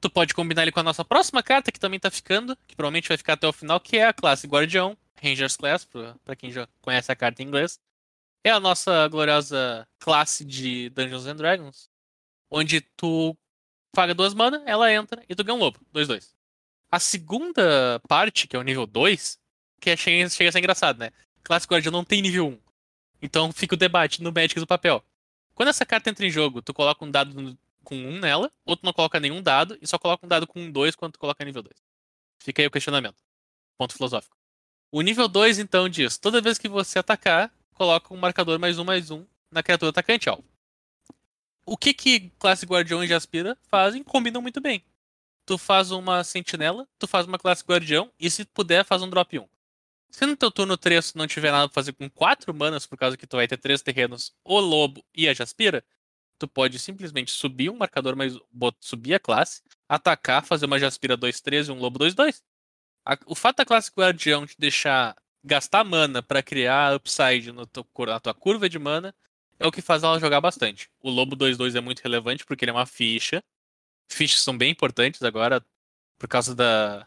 Tu 0.00 0.10
pode 0.10 0.34
combinar 0.34 0.62
ele 0.62 0.72
com 0.72 0.80
a 0.80 0.82
nossa 0.82 1.04
próxima 1.04 1.42
carta, 1.42 1.72
que 1.72 1.80
também 1.80 1.98
tá 1.98 2.10
ficando, 2.10 2.56
que 2.66 2.76
provavelmente 2.76 3.08
vai 3.08 3.16
ficar 3.16 3.34
até 3.34 3.46
o 3.48 3.52
final, 3.52 3.80
que 3.80 3.96
é 3.96 4.06
a 4.06 4.12
classe 4.12 4.46
Guardião, 4.46 4.96
Rangers 5.22 5.56
Class, 5.56 5.84
pra, 5.84 6.14
pra 6.24 6.36
quem 6.36 6.50
já 6.50 6.68
conhece 6.82 7.10
a 7.10 7.16
carta 7.16 7.42
em 7.42 7.46
inglês. 7.46 7.80
É 8.44 8.50
a 8.50 8.58
nossa 8.60 9.06
gloriosa 9.08 9.86
classe 10.00 10.44
de 10.44 10.90
Dungeons 10.90 11.26
and 11.26 11.36
Dragons, 11.36 11.88
onde 12.50 12.80
tu 12.96 13.36
paga 13.94 14.12
duas 14.14 14.34
mana, 14.34 14.62
ela 14.66 14.92
entra 14.92 15.22
e 15.28 15.34
tu 15.34 15.44
ganha 15.44 15.54
um 15.56 15.60
lobo, 15.60 15.78
2-2. 15.94 16.34
A 16.90 16.98
segunda 16.98 18.00
parte, 18.08 18.46
que 18.48 18.56
é 18.56 18.58
o 18.58 18.62
nível 18.62 18.86
2, 18.86 19.38
que 19.80 19.90
é, 19.90 19.96
chega, 19.96 20.28
chega 20.28 20.48
a 20.48 20.52
ser 20.52 20.58
engraçado, 20.58 20.98
né? 20.98 21.10
Classe 21.52 21.66
Guardião 21.66 21.92
não 21.92 22.02
tem 22.02 22.22
nível 22.22 22.48
1. 22.48 22.58
Então 23.20 23.52
fica 23.52 23.74
o 23.74 23.76
debate 23.76 24.22
no 24.22 24.32
Magic 24.32 24.58
do 24.58 24.66
papel. 24.66 25.04
Quando 25.54 25.68
essa 25.68 25.84
carta 25.84 26.08
entra 26.08 26.24
em 26.24 26.30
jogo, 26.30 26.62
tu 26.62 26.72
coloca 26.72 27.04
um 27.04 27.10
dado 27.10 27.58
com 27.84 27.94
1 27.94 28.20
nela, 28.20 28.50
ou 28.64 28.74
tu 28.74 28.86
não 28.86 28.92
coloca 28.94 29.20
nenhum 29.20 29.42
dado, 29.42 29.76
e 29.82 29.86
só 29.86 29.98
coloca 29.98 30.24
um 30.24 30.28
dado 30.30 30.46
com 30.46 30.70
2 30.70 30.96
quando 30.96 31.12
tu 31.12 31.18
coloca 31.18 31.44
nível 31.44 31.62
2. 31.62 31.76
Fica 32.38 32.62
aí 32.62 32.66
o 32.66 32.70
questionamento. 32.70 33.22
Ponto 33.76 33.92
filosófico. 33.92 34.34
O 34.90 35.02
nível 35.02 35.28
2, 35.28 35.58
então, 35.58 35.90
diz: 35.90 36.16
toda 36.16 36.40
vez 36.40 36.56
que 36.56 36.70
você 36.70 36.98
atacar, 36.98 37.52
coloca 37.74 38.14
um 38.14 38.16
marcador 38.16 38.58
mais 38.58 38.78
um 38.78 38.84
mais 38.84 39.10
um 39.10 39.26
na 39.50 39.62
criatura 39.62 39.90
atacante 39.90 40.30
alvo. 40.30 40.44
O 41.66 41.76
que 41.76 41.92
que 41.92 42.30
classe 42.38 42.64
Guardião 42.64 43.04
e 43.04 43.06
Jaspira 43.06 43.58
fazem? 43.68 44.02
Combinam 44.02 44.40
muito 44.40 44.58
bem. 44.58 44.82
Tu 45.44 45.58
faz 45.58 45.90
uma 45.90 46.24
sentinela, 46.24 46.88
tu 46.98 47.06
faz 47.06 47.26
uma 47.26 47.38
classe 47.38 47.62
Guardião, 47.62 48.10
e 48.18 48.30
se 48.30 48.46
puder, 48.46 48.86
faz 48.86 49.02
um 49.02 49.10
drop 49.10 49.38
1. 49.38 49.46
Se 50.14 50.26
no 50.26 50.36
teu 50.36 50.50
turno 50.50 50.76
3 50.76 51.12
tu 51.12 51.18
não 51.18 51.26
tiver 51.26 51.50
nada 51.50 51.68
pra 51.68 51.74
fazer 51.74 51.92
com 51.94 52.08
4 52.10 52.52
manas, 52.52 52.86
por 52.86 52.98
causa 52.98 53.16
que 53.16 53.26
tu 53.26 53.36
vai 53.36 53.48
ter 53.48 53.56
3 53.56 53.80
terrenos, 53.82 54.34
o 54.44 54.60
lobo 54.60 55.02
e 55.14 55.26
a 55.28 55.32
Jaspira, 55.34 55.82
tu 56.38 56.46
pode 56.46 56.78
simplesmente 56.78 57.30
subir 57.30 57.70
um 57.70 57.76
marcador, 57.76 58.14
mas 58.14 58.34
subir 58.80 59.14
a 59.14 59.18
classe, 59.20 59.62
atacar, 59.88 60.44
fazer 60.44 60.66
uma 60.66 60.78
Jaspira 60.78 61.16
2-3 61.16 61.68
e 61.68 61.72
um 61.72 61.78
lobo 61.78 61.98
2-2. 61.98 62.42
A- 63.06 63.18
O 63.26 63.34
fato 63.34 63.56
da 63.58 63.64
classe 63.64 63.90
Guardião 63.96 64.46
te 64.46 64.54
deixar 64.58 65.16
gastar 65.42 65.82
mana 65.82 66.22
pra 66.22 66.42
criar 66.42 66.94
upside 66.94 67.50
no 67.50 67.66
teu 67.66 67.86
na 68.06 68.20
tua 68.20 68.34
curva 68.34 68.68
de 68.68 68.78
mana 68.78 69.14
é 69.58 69.66
o 69.66 69.72
que 69.72 69.80
faz 69.82 70.02
ela 70.02 70.20
jogar 70.20 70.40
bastante. 70.40 70.90
O 71.00 71.10
lobo 71.10 71.34
2-2 71.36 71.74
é 71.74 71.80
muito 71.80 72.00
relevante 72.00 72.44
porque 72.44 72.64
ele 72.64 72.70
é 72.70 72.74
uma 72.74 72.86
ficha. 72.86 73.42
Fichas 74.10 74.40
são 74.42 74.56
bem 74.56 74.70
importantes 74.70 75.22
agora 75.22 75.64
por 76.18 76.28
causa 76.28 76.54
da, 76.54 77.06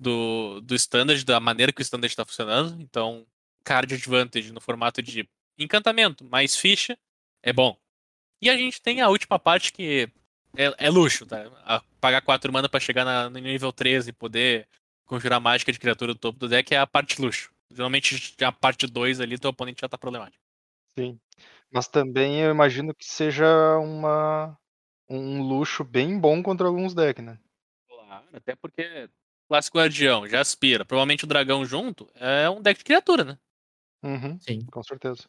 do, 0.00 0.60
do 0.62 0.74
standard, 0.74 1.22
da 1.24 1.38
maneira 1.38 1.72
que 1.72 1.80
o 1.80 1.82
standard 1.82 2.10
está 2.10 2.24
funcionando. 2.24 2.80
Então, 2.80 3.26
card 3.62 3.94
advantage 3.94 4.50
no 4.52 4.60
formato 4.60 5.02
de 5.02 5.28
encantamento 5.58 6.24
mais 6.24 6.56
ficha 6.56 6.98
é 7.42 7.52
bom. 7.52 7.76
E 8.40 8.48
a 8.48 8.56
gente 8.56 8.80
tem 8.80 9.02
a 9.02 9.08
última 9.08 9.38
parte 9.38 9.72
que 9.72 10.08
é, 10.56 10.86
é 10.86 10.90
luxo, 10.90 11.26
tá? 11.26 11.44
A- 11.64 11.82
pagar 12.00 12.22
4 12.22 12.50
mana 12.50 12.68
pra 12.68 12.80
chegar 12.80 13.04
na- 13.04 13.28
no 13.28 13.38
nível 13.38 13.70
13 13.72 14.10
e 14.10 14.12
poder 14.14 14.66
conjurar 15.04 15.38
mágica 15.40 15.70
de 15.70 15.78
criatura 15.78 16.14
do 16.14 16.18
topo 16.18 16.38
do 16.38 16.48
deck 16.48 16.74
é 16.74 16.78
a 16.78 16.86
parte 16.86 17.20
luxo. 17.20 17.52
Geralmente 17.70 18.34
a 18.42 18.50
parte 18.50 18.86
2 18.86 19.20
ali, 19.20 19.38
teu 19.38 19.50
oponente 19.50 19.82
já 19.82 19.88
tá 19.88 19.98
problemático. 19.98 20.42
Sim. 20.98 21.20
Mas 21.70 21.86
também 21.86 22.40
eu 22.40 22.50
imagino 22.50 22.94
que 22.94 23.04
seja 23.04 23.76
uma 23.78 24.58
um 25.08 25.42
luxo 25.42 25.82
bem 25.84 26.18
bom 26.18 26.42
contra 26.42 26.66
alguns 26.66 26.94
decks, 26.94 27.24
né? 27.24 27.38
Claro, 27.88 28.24
até 28.32 28.54
porque 28.56 29.08
Clássico 29.50 29.78
Guardião, 29.78 30.28
já 30.28 30.40
aspira. 30.40 30.84
Provavelmente 30.84 31.24
o 31.24 31.26
dragão 31.26 31.64
junto 31.64 32.08
é 32.14 32.48
um 32.48 32.62
deck 32.62 32.78
de 32.78 32.84
criatura, 32.84 33.24
né? 33.24 33.38
Uhum, 34.00 34.38
Sim. 34.38 34.64
com 34.66 34.80
certeza. 34.80 35.24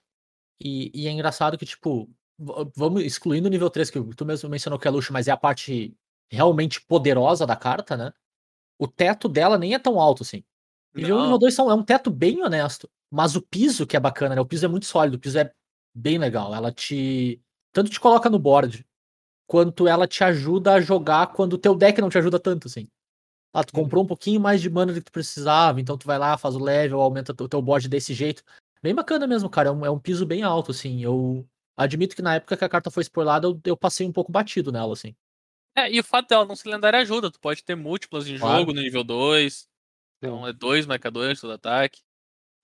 E, 0.63 0.91
e 0.93 1.07
é 1.07 1.11
engraçado 1.11 1.57
que, 1.57 1.65
tipo, 1.65 2.07
vamos 2.75 3.01
excluindo 3.01 3.47
o 3.47 3.51
nível 3.51 3.67
3, 3.67 3.89
que 3.89 3.99
tu 4.15 4.23
mesmo 4.23 4.47
mencionou 4.47 4.77
que 4.77 4.87
é 4.87 4.91
luxo, 4.91 5.11
mas 5.11 5.27
é 5.27 5.31
a 5.31 5.37
parte 5.37 5.97
realmente 6.31 6.79
poderosa 6.81 7.47
da 7.47 7.55
carta, 7.55 7.97
né? 7.97 8.13
O 8.77 8.87
teto 8.87 9.27
dela 9.27 9.57
nem 9.57 9.73
é 9.73 9.79
tão 9.79 9.99
alto 9.99 10.21
assim. 10.21 10.43
Nível 10.93 11.15
1 11.15 11.19
e 11.19 11.23
nível 11.23 11.39
2 11.39 11.55
são, 11.55 11.71
é 11.71 11.73
um 11.73 11.83
teto 11.83 12.11
bem 12.11 12.43
honesto. 12.43 12.87
Mas 13.09 13.35
o 13.35 13.41
piso 13.41 13.87
que 13.87 13.97
é 13.97 13.99
bacana, 13.99 14.35
né? 14.35 14.41
O 14.41 14.45
piso 14.45 14.65
é 14.67 14.69
muito 14.69 14.85
sólido, 14.85 15.15
o 15.15 15.19
piso 15.19 15.39
é 15.39 15.51
bem 15.95 16.19
legal. 16.19 16.53
Ela 16.53 16.71
te. 16.71 17.41
Tanto 17.73 17.89
te 17.89 17.99
coloca 17.99 18.29
no 18.29 18.37
board, 18.37 18.85
quanto 19.47 19.87
ela 19.87 20.07
te 20.07 20.23
ajuda 20.23 20.73
a 20.73 20.81
jogar 20.81 21.33
quando 21.33 21.53
o 21.53 21.57
teu 21.57 21.73
deck 21.73 21.99
não 21.99 22.09
te 22.09 22.19
ajuda 22.19 22.39
tanto, 22.39 22.67
assim. 22.67 22.87
Ah, 23.53 23.63
tu 23.63 23.73
comprou 23.73 24.03
um 24.03 24.07
pouquinho 24.07 24.39
mais 24.39 24.61
de 24.61 24.69
mana 24.69 24.93
do 24.93 24.99
que 24.99 25.05
tu 25.05 25.11
precisava, 25.11 25.81
então 25.81 25.97
tu 25.97 26.07
vai 26.07 26.17
lá, 26.17 26.37
faz 26.37 26.55
o 26.55 26.59
level, 26.63 27.01
aumenta 27.01 27.33
o 27.33 27.49
teu 27.49 27.61
board 27.61 27.89
desse 27.89 28.13
jeito. 28.13 28.43
Bem 28.81 28.95
bacana 28.95 29.27
mesmo, 29.27 29.49
cara. 29.49 29.69
É 29.69 29.71
um, 29.71 29.85
é 29.85 29.91
um 29.91 29.99
piso 29.99 30.25
bem 30.25 30.41
alto, 30.43 30.71
assim. 30.71 31.03
Eu 31.03 31.45
admito 31.77 32.15
que 32.15 32.21
na 32.21 32.35
época 32.35 32.55
que 32.57 32.63
a 32.65 32.69
carta 32.69 32.89
foi 32.89 33.03
spoilada, 33.03 33.47
eu, 33.47 33.59
eu 33.65 33.77
passei 33.77 34.07
um 34.07 34.11
pouco 34.13 34.31
batido 34.31 34.71
nela, 34.71 34.93
assim. 34.93 35.13
É, 35.75 35.89
e 35.91 35.99
o 35.99 36.03
fato 36.03 36.27
dela 36.29 36.45
não 36.45 36.55
ser 36.55 36.69
lendária 36.69 36.99
ajuda. 36.99 37.31
Tu 37.31 37.39
pode 37.39 37.63
ter 37.63 37.75
múltiplas 37.75 38.27
em 38.27 38.37
Claro. 38.39 38.65
jogo 38.65 38.73
no 38.73 38.81
nível 38.81 39.03
2. 39.03 39.67
Então 40.17 40.47
é 40.47 40.53
dois 40.53 40.85
marcadores 40.87 41.41
todo 41.41 41.53
ataque. 41.53 42.01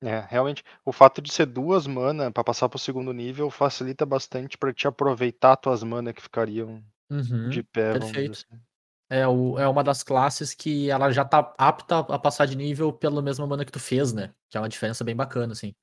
É, 0.01 0.19
realmente, 0.19 0.63
o 0.85 0.91
fato 0.93 1.21
de 1.23 1.31
ser 1.33 1.47
duas 1.47 1.87
mana 1.87 2.31
pra 2.31 2.43
passar 2.43 2.69
pro 2.69 2.77
segundo 2.77 3.11
nível 3.11 3.49
facilita 3.49 4.05
bastante 4.05 4.55
pra 4.57 4.71
te 4.71 4.87
aproveitar 4.87 5.55
tuas 5.57 5.81
mana 5.83 6.13
que 6.13 6.21
ficariam 6.21 6.83
Uhum, 7.09 7.51
de 7.51 7.63
pé, 7.63 7.95
vamos 7.95 8.17
dizer 8.19 8.31
perfeito. 8.31 8.39
assim. 8.49 8.61
É, 9.09 9.27
o, 9.27 9.57
é 9.57 9.67
uma 9.67 9.83
das 9.83 10.03
classes 10.03 10.53
que 10.53 10.89
ela 10.89 11.11
já 11.11 11.23
tá 11.23 11.53
apta 11.57 11.99
a 11.99 12.19
passar 12.19 12.45
de 12.45 12.55
nível 12.57 12.91
pela 12.91 13.21
mesma 13.21 13.47
mana 13.47 13.63
que 13.63 13.71
tu 13.71 13.79
fez, 13.79 14.11
né? 14.11 14.33
Que 14.49 14.57
é 14.57 14.61
uma 14.61 14.69
diferença 14.69 15.03
bem 15.03 15.15
bacana, 15.15 15.53
assim. 15.53 15.73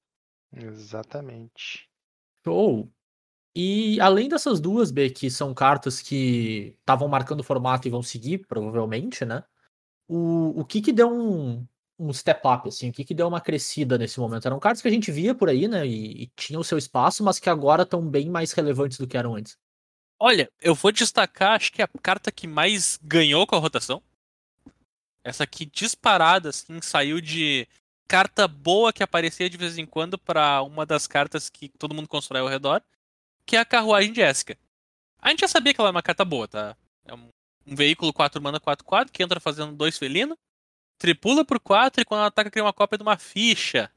Exatamente. 0.52 1.88
Show! 2.44 2.92
E 3.56 4.00
além 4.00 4.28
dessas 4.28 4.60
duas, 4.60 4.90
B, 4.90 5.10
que 5.10 5.30
são 5.30 5.54
cartas 5.54 6.02
que 6.02 6.76
estavam 6.80 7.08
marcando 7.08 7.40
o 7.40 7.44
formato 7.44 7.86
e 7.86 7.90
vão 7.90 8.02
seguir, 8.02 8.46
provavelmente, 8.46 9.24
né? 9.24 9.44
O, 10.08 10.60
o 10.60 10.64
que 10.64 10.82
que 10.82 10.92
deu 10.92 11.10
um, 11.10 11.66
um 11.98 12.12
step 12.12 12.46
up, 12.46 12.68
assim? 12.68 12.90
O 12.90 12.92
que 12.92 13.04
que 13.04 13.14
deu 13.14 13.28
uma 13.28 13.40
crescida 13.40 13.96
nesse 13.98 14.20
momento? 14.20 14.46
Eram 14.46 14.60
cartas 14.60 14.82
que 14.82 14.88
a 14.88 14.90
gente 14.90 15.12
via 15.12 15.34
por 15.34 15.48
aí, 15.48 15.68
né? 15.68 15.86
E, 15.86 16.24
e 16.24 16.26
tinham 16.36 16.60
o 16.60 16.64
seu 16.64 16.78
espaço, 16.78 17.24
mas 17.24 17.38
que 17.38 17.48
agora 17.50 17.84
estão 17.84 18.06
bem 18.08 18.28
mais 18.28 18.52
relevantes 18.52 18.98
do 18.98 19.06
que 19.06 19.16
eram 19.16 19.36
antes. 19.36 19.56
Olha, 20.26 20.50
eu 20.58 20.74
vou 20.74 20.90
destacar, 20.90 21.52
acho 21.52 21.70
que 21.70 21.82
a 21.82 21.88
carta 22.02 22.32
que 22.32 22.46
mais 22.46 22.98
ganhou 23.02 23.46
com 23.46 23.56
a 23.56 23.58
rotação. 23.58 24.02
Essa 25.22 25.44
aqui 25.44 25.66
disparada, 25.66 26.48
assim, 26.48 26.80
saiu 26.80 27.20
de 27.20 27.68
carta 28.08 28.48
boa 28.48 28.90
que 28.90 29.02
aparecia 29.02 29.50
de 29.50 29.58
vez 29.58 29.76
em 29.76 29.84
quando 29.84 30.16
pra 30.16 30.62
uma 30.62 30.86
das 30.86 31.06
cartas 31.06 31.50
que 31.50 31.68
todo 31.68 31.94
mundo 31.94 32.08
constrói 32.08 32.40
ao 32.40 32.48
redor, 32.48 32.82
que 33.44 33.54
é 33.54 33.58
a 33.58 33.66
Carruagem 33.66 34.14
de 34.14 34.22
Ésica. 34.22 34.56
A 35.20 35.28
gente 35.28 35.40
já 35.40 35.48
sabia 35.48 35.74
que 35.74 35.80
ela 35.82 35.88
era 35.88 35.94
uma 35.94 36.02
carta 36.02 36.24
boa, 36.24 36.48
tá? 36.48 36.74
É 37.04 37.12
um, 37.12 37.28
um 37.66 37.76
veículo 37.76 38.10
4 38.10 38.40
mana 38.40 38.58
4-4 38.58 39.10
que 39.10 39.22
entra 39.22 39.38
fazendo 39.38 39.76
dois 39.76 39.98
felinos, 39.98 40.38
tripula 40.96 41.44
por 41.44 41.60
4 41.60 42.00
e 42.00 42.04
quando 42.06 42.20
ela 42.20 42.28
ataca 42.28 42.50
cria 42.50 42.64
uma 42.64 42.72
cópia 42.72 42.96
de 42.96 43.02
uma 43.02 43.18
ficha. 43.18 43.92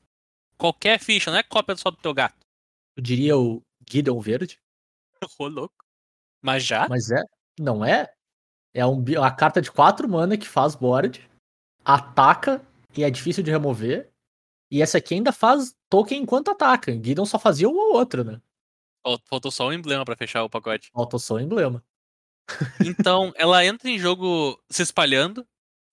Qualquer 0.58 1.00
ficha, 1.00 1.32
não 1.32 1.38
é 1.38 1.44
cópia 1.44 1.78
só 1.78 1.90
do 1.90 1.96
teu 1.96 2.14
gato. 2.14 2.46
Eu 2.98 3.02
diria 3.02 3.38
o 3.38 3.62
Gideon 3.90 4.20
Verde, 4.20 4.60
Ô, 5.40 5.48
louco. 5.48 5.87
Mas 6.42 6.64
já? 6.66 6.88
mas 6.90 7.10
é, 7.12 7.22
não 7.60 7.84
é? 7.84 8.08
É 8.74 8.86
um, 8.86 9.04
uma 9.04 9.32
carta 9.32 9.62
de 9.62 9.72
4 9.72 10.08
mana 10.08 10.38
que 10.38 10.48
faz 10.48 10.76
board, 10.76 11.28
ataca 11.84 12.62
e 12.96 13.04
é 13.04 13.10
difícil 13.10 13.44
de 13.44 13.52
remover. 13.52 14.10
E 14.70 14.82
essa 14.82 14.98
aqui 14.98 15.14
ainda 15.16 15.32
faz 15.32 15.74
token 15.90 16.22
enquanto 16.22 16.52
ataca. 16.52 16.92
Gideon 16.92 17.26
só 17.26 17.40
fazia 17.40 17.70
um 17.70 17.76
ou 17.76 17.94
outro, 17.96 18.24
né? 18.24 18.42
Fal- 19.06 19.20
Faltou 19.26 19.50
só 19.52 19.68
um 19.70 19.74
emblema 19.74 20.04
pra 20.04 20.16
fechar 20.16 20.44
o 20.44 20.50
pacote. 20.50 20.90
Faltou 20.94 21.20
só 21.20 21.36
o 21.36 21.40
emblema. 21.40 21.84
Então, 22.86 23.34
ela 23.36 23.66
entra 23.66 23.90
em 23.90 23.98
jogo 24.00 24.62
se 24.70 24.82
espalhando, 24.84 25.46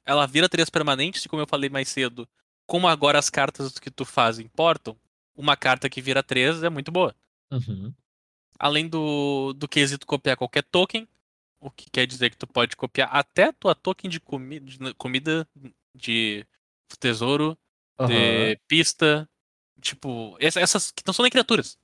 ela 0.04 0.26
vira 0.26 0.48
três 0.48 0.68
permanentes, 0.70 1.24
e 1.24 1.28
como 1.28 1.42
eu 1.42 1.46
falei 1.46 1.68
mais 1.70 1.88
cedo, 1.88 2.28
como 2.66 2.86
agora 2.88 3.18
as 3.18 3.30
cartas 3.30 3.78
que 3.78 3.90
tu 3.90 4.04
faz 4.04 4.38
importam, 4.38 4.96
uma 5.36 5.56
carta 5.56 5.88
que 5.88 6.00
vira 6.02 6.22
três 6.22 6.62
é 6.62 6.68
muito 6.68 6.90
boa. 6.92 7.14
Uhum. 7.52 7.92
Além 8.58 8.88
do, 8.88 9.52
do 9.54 9.66
quesito 9.68 10.06
copiar 10.06 10.36
qualquer 10.36 10.62
token, 10.62 11.08
o 11.60 11.70
que 11.70 11.90
quer 11.90 12.06
dizer 12.06 12.30
que 12.30 12.36
tu 12.36 12.46
pode 12.46 12.76
copiar 12.76 13.08
até 13.12 13.52
tua 13.52 13.74
token 13.74 14.10
de 14.10 14.20
comi 14.20 14.60
de 14.60 14.94
comida, 14.94 15.48
de 15.94 16.46
tesouro, 17.00 17.58
Aham. 17.98 18.08
de 18.08 18.58
pista, 18.68 19.28
tipo, 19.80 20.36
essa- 20.40 20.60
essas 20.60 20.90
que 20.90 21.02
não 21.06 21.12
são 21.14 21.22
nem 21.24 21.30
criaturas. 21.30 21.78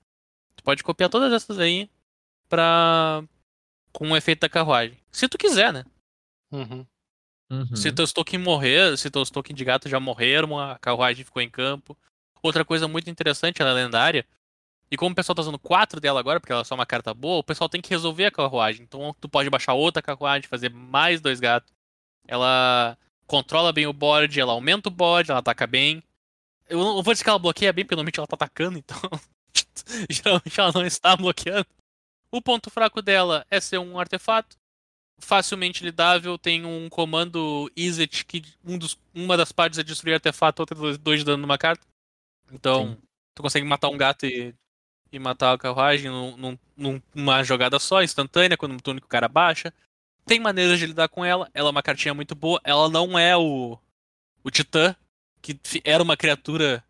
Tu 0.57 0.63
pode 0.63 0.83
copiar 0.85 1.09
todas 1.11 1.33
essas 1.33 1.59
aí 1.59 1.91
pra. 2.49 3.23
com 3.93 4.11
o 4.11 4.17
efeito 4.17 4.41
da 4.41 4.49
carruagem. 4.49 4.99
Se 5.11 5.29
tu 5.29 5.37
quiser, 5.37 5.73
né? 5.73 5.85
Uhum. 6.53 6.87
Uhum. 7.51 7.75
Se 7.77 7.91
teus 7.91 8.13
tokens 8.13 8.41
morrer, 8.43 8.97
se 8.97 9.11
teus 9.11 9.31
tokens 9.31 9.57
de 9.57 9.65
gato 9.65 9.89
já 9.89 9.99
morreram, 9.99 10.57
a 10.59 10.79
carruagem 10.79 11.25
ficou 11.25 11.43
em 11.43 11.51
campo. 11.51 11.99
Outra 12.43 12.65
coisa 12.65 12.87
muito 12.87 13.11
interessante, 13.11 13.61
ela 13.61 13.71
é 13.73 13.75
lendária. 13.75 14.25
E 14.91 14.97
como 14.97 15.13
o 15.13 15.15
pessoal 15.15 15.37
tá 15.37 15.43
usando 15.43 15.59
quatro 15.59 16.01
dela 16.01 16.19
agora, 16.19 16.41
porque 16.41 16.53
ela 16.53 16.63
é 16.63 16.65
só 16.65 16.75
uma 16.75 16.87
carta 16.87 17.15
boa, 17.15 17.39
o 17.39 17.45
pessoal 17.45 17.69
tem 17.69 17.81
que 17.81 17.91
resolver 17.91 18.27
a 18.27 18.31
carruagem. 18.31 18.83
Então 18.83 19.15
tu 19.21 19.29
pode 19.29 19.49
baixar 19.49 19.75
outra 19.75 20.03
carruagem, 20.03 20.49
fazer 20.49 20.71
mais 20.71 21.21
dois 21.21 21.39
gatos. 21.39 21.73
Ela 22.27 22.99
controla 23.27 23.73
bem 23.73 23.87
o 23.87 23.93
board, 23.93 24.39
ela 24.41 24.53
aumenta 24.53 24.89
o 24.89 24.93
board, 24.93 25.31
ela 25.31 25.41
ataca 25.41 25.67
bem. 25.67 26.03
Eu 26.69 26.79
não 26.79 27.03
vou 27.03 27.13
dizer 27.13 27.23
que 27.23 27.31
ela 27.31 27.39
bloqueia 27.39 27.73
bem, 27.73 27.85
porque 27.85 27.95
normalmente 27.95 28.19
ela 28.19 28.27
tá 28.27 28.35
atacando, 28.35 28.79
então. 28.79 28.99
geralmente 30.11 30.61
ela 30.61 30.73
não 30.73 30.85
está 30.85 31.17
bloqueando. 31.17 31.67
O 32.33 32.43
ponto 32.43 32.71
fraco 32.71 33.01
dela 33.03 33.47
é 33.51 33.61
ser 33.61 33.79
um 33.79 33.99
artefato 33.99 34.57
facilmente 35.21 35.85
lidável, 35.85 36.39
tem 36.39 36.65
um 36.65 36.89
comando 36.89 37.71
Izzet 37.77 38.25
que 38.25 38.43
um 38.65 38.79
dos, 38.79 38.99
uma 39.15 39.37
das 39.37 39.53
partes 39.53 39.79
é 39.79 39.83
destruir 39.83 40.15
artefato, 40.15 40.63
outra 40.63 40.77
é 40.77 40.97
dois 40.97 41.21
de 41.21 41.27
dano 41.27 41.43
numa 41.43 41.59
carta. 41.59 41.87
Então, 42.51 42.95
Sim. 42.95 43.03
tu 43.35 43.43
consegue 43.43 43.67
matar 43.67 43.89
um 43.89 43.97
gato 43.97 44.27
e, 44.27 44.55
e 45.13 45.19
matar 45.19 45.53
a 45.53 45.59
carruagem 45.59 46.11
num, 46.11 46.59
num- 46.77 47.03
numa 47.15 47.43
jogada 47.43 47.79
só, 47.79 48.03
instantânea, 48.03 48.57
quando 48.57 48.77
o 48.79 49.01
cara 49.09 49.29
baixa. 49.29 49.73
Tem 50.25 50.39
maneiras 50.39 50.79
de 50.79 50.87
lidar 50.87 51.09
com 51.09 51.25
ela, 51.25 51.51
ela 51.53 51.69
é 51.69 51.73
uma 51.73 51.83
cartinha 51.83 52.15
muito 52.15 52.35
boa, 52.35 52.61
ela 52.63 52.89
não 52.89 53.19
é 53.19 53.37
o, 53.37 53.79
o 54.45 54.51
Titã, 54.51 54.95
que 55.43 55.59
era 55.85 56.03
uma 56.03 56.17
criatura 56.17 56.85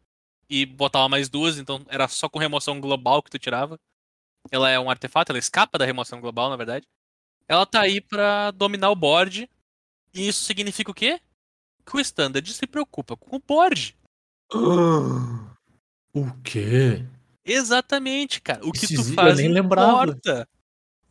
e 0.49 0.67
botava 0.67 1.09
mais 1.09 1.29
duas, 1.29 1.57
então 1.57 1.81
era 1.89 2.09
só 2.09 2.29
com 2.29 2.39
remoção 2.39 2.81
global 2.81 3.23
que 3.23 3.31
tu 3.31 3.39
tirava. 3.39 3.79
Ela 4.51 4.69
é 4.71 4.79
um 4.81 4.91
artefato, 4.91 5.31
ela 5.33 5.39
escapa 5.39 5.79
da 5.79 5.85
remoção 5.85 6.21
global, 6.21 6.51
na 6.51 6.57
verdade. 6.57 6.87
Ela 7.47 7.65
tá 7.65 7.81
aí 7.81 8.01
pra 8.01 8.51
dominar 8.51 8.91
o 8.91 8.97
board. 8.97 9.49
E 10.13 10.27
isso 10.27 10.43
significa 10.45 10.91
o 10.91 10.95
quê? 10.95 11.21
Que 11.87 11.97
o 11.97 12.01
standard 12.01 12.53
se 12.53 12.67
preocupa 12.67 13.17
com 13.17 13.37
o 13.37 13.39
board. 13.39 13.97
O 16.13 16.33
quê? 16.43 17.05
Exatamente, 17.45 18.41
cara. 18.41 18.61
O 18.67 18.73
que 18.73 18.85
Esse 18.85 18.95
tu 18.95 19.01
eu 19.03 19.15
faz 19.15 19.37
nem 19.39 19.49
lembrava. 19.49 20.05
importa. 20.05 20.49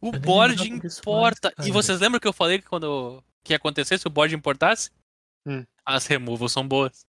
O 0.02 0.08
Eu 0.14 0.20
board 0.20 0.70
importa. 0.72 1.54
mais, 1.58 1.68
e 1.68 1.72
vocês 1.72 2.00
lembram 2.00 2.20
que 2.20 2.28
eu 2.28 2.34
falei 2.34 2.60
que 2.60 2.68
quando 2.68 3.22
que 3.44 3.52
ia 3.54 3.58
acontecer 3.58 3.98
se 3.98 4.08
o 4.08 4.10
board 4.10 4.34
importasse? 4.34 4.92
Hum. 5.46 5.66
As 5.86 6.06
removals 6.06 6.52
são 6.54 6.66
boas. 6.68 7.06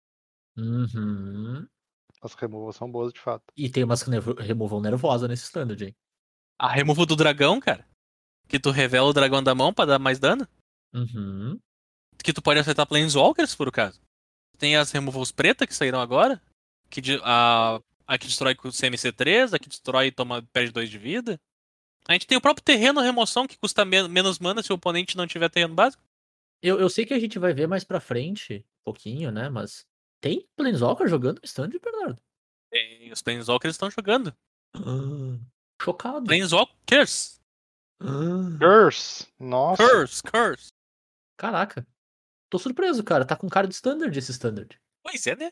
Uhum. 0.56 1.66
As 2.22 2.34
removals 2.34 2.76
são 2.76 2.90
boas 2.90 3.12
de 3.12 3.20
fato. 3.20 3.44
E 3.56 3.68
tem 3.68 3.84
umas 3.84 4.02
renevo- 4.02 4.34
removal 4.34 4.80
nervosa 4.80 5.28
nesse 5.28 5.44
standard, 5.44 5.82
hein? 5.84 5.94
A 6.58 6.68
removal 6.68 7.06
do 7.06 7.16
dragão, 7.16 7.60
cara. 7.60 7.86
Que 8.48 8.58
tu 8.58 8.70
revela 8.70 9.08
o 9.08 9.12
dragão 9.12 9.42
da 9.42 9.54
mão 9.54 9.72
pra 9.72 9.84
dar 9.86 9.98
mais 9.98 10.18
dano. 10.18 10.46
Uhum. 10.92 11.58
Que 12.22 12.32
tu 12.32 12.42
pode 12.42 12.60
acertar 12.60 12.86
Planeswalkers, 12.86 13.54
por 13.54 13.68
acaso. 13.68 14.00
Tem 14.58 14.76
as 14.76 14.90
removals 14.90 15.32
preta 15.32 15.66
que 15.66 15.74
saíram 15.74 16.00
agora. 16.00 16.42
Que 16.90 17.00
de- 17.00 17.20
a, 17.22 17.80
a 18.12 18.18
que 18.18 18.26
destrói 18.26 18.54
com 18.54 18.68
o 18.68 18.72
CMC3, 18.72 19.54
a 19.54 19.58
que 19.58 19.68
destrói 19.68 20.06
e 20.06 20.12
toma, 20.12 20.42
perde 20.52 20.72
2 20.72 20.90
de 20.90 20.98
vida. 20.98 21.40
A 22.08 22.12
gente 22.14 22.26
tem 22.26 22.36
o 22.36 22.40
próprio 22.40 22.64
terreno 22.64 23.00
remoção 23.00 23.46
que 23.46 23.56
custa 23.58 23.84
men- 23.84 24.08
menos 24.08 24.38
mana 24.38 24.62
se 24.62 24.72
o 24.72 24.74
oponente 24.76 25.16
não 25.16 25.26
tiver 25.26 25.48
terreno 25.48 25.74
básico. 25.74 26.02
Eu, 26.62 26.80
eu 26.80 26.90
sei 26.90 27.06
que 27.06 27.14
a 27.14 27.18
gente 27.18 27.38
vai 27.38 27.52
ver 27.54 27.66
mais 27.68 27.84
pra 27.84 28.00
frente, 28.00 28.64
um 28.80 28.84
pouquinho, 28.84 29.30
né? 29.30 29.48
Mas 29.48 29.86
tem 30.20 30.48
Planeswalker 30.56 31.06
jogando 31.08 31.38
no 31.38 31.44
stand, 31.44 31.70
Bernardo? 31.82 32.20
Tem, 32.70 33.12
os 33.12 33.22
Planeswalkers 33.22 33.74
estão 33.74 33.90
jogando. 33.90 34.34
Ah, 34.74 35.38
chocado. 35.82 36.26
Planeswalkers. 36.26 37.40
Ah, 38.02 38.58
Curse! 38.58 39.26
Nossa! 39.38 39.82
Curse, 39.86 40.22
curse. 40.22 40.72
caraca. 41.38 41.86
Tô 42.50 42.58
surpreso, 42.58 43.04
cara. 43.04 43.24
Tá 43.24 43.36
com 43.36 43.48
cara 43.48 43.68
de 43.68 43.74
standard 43.74 44.16
esse 44.18 44.32
standard. 44.32 44.78
Pois 45.04 45.26
é, 45.26 45.36
né? 45.36 45.50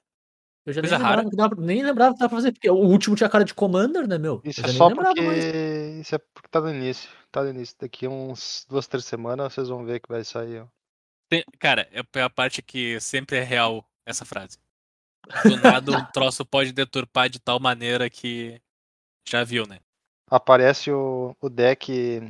Eu 0.69 0.75
já 0.75 0.83
nem 0.83 0.91
Coisa 0.91 1.03
lembrava, 1.25 1.57
pra- 1.57 1.65
nem 1.65 1.83
lembrava 1.83 2.13
que 2.13 2.19
dava 2.21 2.29
pra 2.29 2.37
fazer, 2.39 2.53
porque 2.53 2.69
o 2.69 2.75
último 2.75 3.17
tinha 3.17 3.29
cara 3.31 3.43
de 3.45 3.55
Commander, 3.55 4.07
né, 4.07 4.19
meu? 4.19 4.43
Isso 4.45 4.61
eu 4.61 4.65
é 4.65 4.67
já 4.67 4.73
nem 4.73 4.77
só 4.79 4.89
lembrava 4.89 5.15
porque. 5.15 5.27
mais. 5.27 5.45
Isso 6.01 6.15
é 6.15 6.19
porque 6.19 6.49
tá 6.51 6.61
no 6.61 6.71
início. 6.71 7.11
Tá 7.33 7.43
no 7.43 7.49
início. 7.51 7.75
Daqui 7.81 8.07
uns 8.07 8.67
duas, 8.69 8.87
três 8.87 9.07
semanas 9.07 9.55
vocês 9.55 9.69
vão 9.69 9.85
ver 9.85 10.01
que 10.01 10.09
vai 10.09 10.23
sair, 10.25 10.61
ó. 10.61 10.67
Tem- 11.31 11.45
cara, 11.59 11.89
é 11.91 12.21
a 12.23 12.29
parte 12.31 12.61
que 12.61 13.01
sempre 13.01 13.39
é 13.39 13.43
real 13.43 13.83
essa 14.05 14.27
frase. 14.27 14.59
Do 15.45 15.57
nada 15.57 15.91
um 15.91 16.05
troço 16.13 16.45
pode 16.45 16.73
deturpar 16.73 17.31
de 17.31 17.39
tal 17.39 17.59
maneira 17.59 18.11
que. 18.11 18.61
Já 19.27 19.45
viu, 19.45 19.67
né? 19.67 19.79
Aparece 20.31 20.91
o, 20.91 21.35
o 21.41 21.49
deck. 21.49 22.21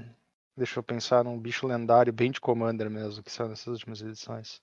Deixa 0.57 0.79
eu 0.79 0.83
pensar 0.85 1.25
num 1.25 1.39
bicho 1.39 1.67
lendário 1.67 2.13
bem 2.13 2.31
de 2.31 2.41
Commander 2.41 2.89
mesmo, 2.89 3.23
que 3.23 3.31
saiu 3.31 3.49
nessas 3.49 3.67
últimas 3.69 4.01
edições. 4.01 4.61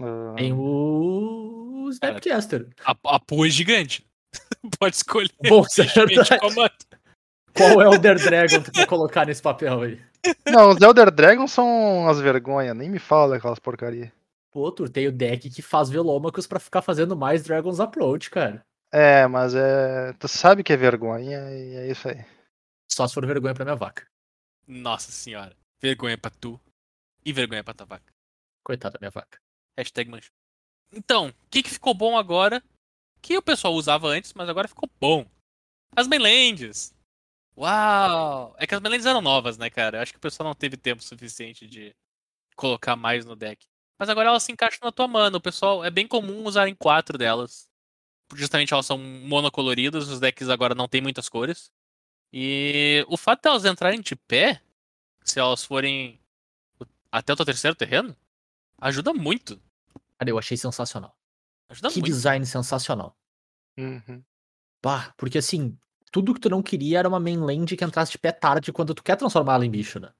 Ah, 0.00 0.34
Tem 0.36 0.52
o 0.52 1.88
Snapcaster. 1.90 2.68
A, 2.84 2.92
a 2.92 3.20
é 3.46 3.50
gigante. 3.50 4.06
pode 4.78 4.96
escolher. 4.96 5.30
Bom, 5.48 5.62
isso 5.62 5.82
é. 5.82 5.86
Qual 7.54 7.82
Elder 7.82 8.16
Dragon 8.16 8.62
tu 8.62 8.70
quer 8.70 8.86
colocar 8.86 9.26
nesse 9.26 9.42
papel 9.42 9.80
aí? 9.82 10.00
Não, 10.46 10.70
os 10.70 10.80
Elder 10.80 11.10
Dragons 11.10 11.52
são 11.52 11.66
umas 12.02 12.20
vergonhas, 12.20 12.76
nem 12.76 12.88
me 12.90 12.98
fala 12.98 13.34
daquelas 13.34 13.58
porcaria. 13.58 14.12
Pô, 14.50 14.70
tu 14.72 14.88
tem 14.88 15.06
o 15.06 15.12
deck 15.12 15.50
que 15.50 15.62
faz 15.62 15.88
Velomacus 15.88 16.46
pra 16.46 16.60
ficar 16.60 16.82
fazendo 16.82 17.16
mais 17.16 17.42
Dragon's 17.42 17.80
Approach, 17.80 18.30
cara. 18.30 18.64
É, 18.92 19.26
mas 19.26 19.54
é. 19.54 20.12
Tu 20.14 20.28
sabe 20.28 20.62
que 20.62 20.72
é 20.72 20.76
vergonha 20.76 21.50
e 21.50 21.76
é 21.76 21.90
isso 21.90 22.08
aí. 22.08 22.24
Só 22.90 23.06
se 23.06 23.14
for 23.14 23.26
vergonha 23.26 23.54
pra 23.54 23.64
minha 23.64 23.76
vaca. 23.76 24.06
Nossa 24.66 25.12
senhora. 25.12 25.54
Vergonha 25.80 26.16
pra 26.16 26.30
tu. 26.30 26.58
E 27.24 27.32
vergonha 27.32 27.62
pra 27.62 27.74
tua 27.74 27.86
vaca. 27.86 28.12
Coitada 28.64 28.94
da 28.94 29.00
minha 29.00 29.10
vaca. 29.10 29.38
Hashtag 29.78 30.10
mancha. 30.10 30.32
Então, 30.92 31.28
o 31.28 31.34
que, 31.48 31.62
que 31.62 31.70
ficou 31.70 31.94
bom 31.94 32.18
agora? 32.18 32.60
Que 33.22 33.38
o 33.38 33.42
pessoal 33.42 33.74
usava 33.74 34.08
antes, 34.08 34.34
mas 34.34 34.48
agora 34.48 34.66
ficou 34.66 34.90
bom. 35.00 35.24
As 35.94 36.08
mainlands. 36.08 36.92
Uau! 37.56 38.56
É 38.58 38.66
que 38.66 38.74
as 38.74 38.80
mainlands 38.80 39.06
eram 39.06 39.22
novas, 39.22 39.56
né, 39.56 39.70
cara? 39.70 39.98
Eu 39.98 40.02
acho 40.02 40.12
que 40.12 40.18
o 40.18 40.20
pessoal 40.20 40.48
não 40.48 40.54
teve 40.54 40.76
tempo 40.76 41.02
suficiente 41.02 41.66
de 41.68 41.94
colocar 42.56 42.96
mais 42.96 43.24
no 43.24 43.36
deck. 43.36 43.64
Mas 43.98 44.08
agora 44.08 44.30
elas 44.30 44.42
se 44.42 44.50
encaixam 44.50 44.80
na 44.82 44.90
tua 44.90 45.06
mana. 45.06 45.36
O 45.36 45.40
pessoal 45.40 45.84
é 45.84 45.90
bem 45.90 46.08
comum 46.08 46.44
usarem 46.44 46.74
quatro 46.74 47.16
delas. 47.16 47.68
Justamente 48.34 48.74
elas 48.74 48.84
são 48.86 48.98
monocoloridas, 48.98 50.08
os 50.08 50.18
decks 50.18 50.48
agora 50.48 50.74
não 50.74 50.88
tem 50.88 51.00
muitas 51.00 51.28
cores. 51.28 51.72
E 52.32 53.04
o 53.08 53.16
fato 53.16 53.42
de 53.42 53.48
elas 53.48 53.64
entrarem 53.64 54.00
de 54.00 54.16
pé, 54.16 54.60
se 55.24 55.38
elas 55.38 55.64
forem 55.64 56.20
até 57.10 57.32
o 57.32 57.36
teu 57.36 57.46
terceiro 57.46 57.76
terreno, 57.76 58.16
ajuda 58.80 59.14
muito. 59.14 59.60
Cara, 60.18 60.30
eu 60.30 60.38
achei 60.38 60.56
sensacional. 60.56 61.16
Ajuda 61.68 61.90
que 61.90 62.00
muito. 62.00 62.12
design 62.12 62.44
sensacional. 62.44 63.16
Uhum. 63.78 64.22
Pá, 64.82 65.12
porque 65.16 65.38
assim, 65.38 65.78
tudo 66.10 66.34
que 66.34 66.40
tu 66.40 66.48
não 66.48 66.62
queria 66.62 66.98
era 66.98 67.08
uma 67.08 67.20
mainland 67.20 67.76
que 67.76 67.84
entrasse 67.84 68.12
de 68.12 68.18
pé 68.18 68.32
tarde 68.32 68.72
quando 68.72 68.94
tu 68.94 69.02
quer 69.02 69.16
transformar 69.16 69.54
ela 69.54 69.66
em 69.66 69.70
bicho, 69.70 70.00
né? 70.00 70.12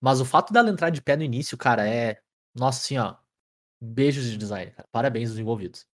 Mas 0.00 0.20
o 0.20 0.24
fato 0.24 0.52
dela 0.52 0.70
entrar 0.70 0.90
de 0.90 1.02
pé 1.02 1.16
no 1.16 1.22
início, 1.22 1.56
cara, 1.56 1.88
é. 1.88 2.20
Nossa 2.54 2.80
assim, 2.80 2.98
ó. 2.98 3.16
Beijos 3.80 4.24
de 4.24 4.36
design, 4.36 4.70
cara. 4.70 4.88
Parabéns 4.90 5.30
aos 5.30 5.38
envolvidos. 5.38 5.86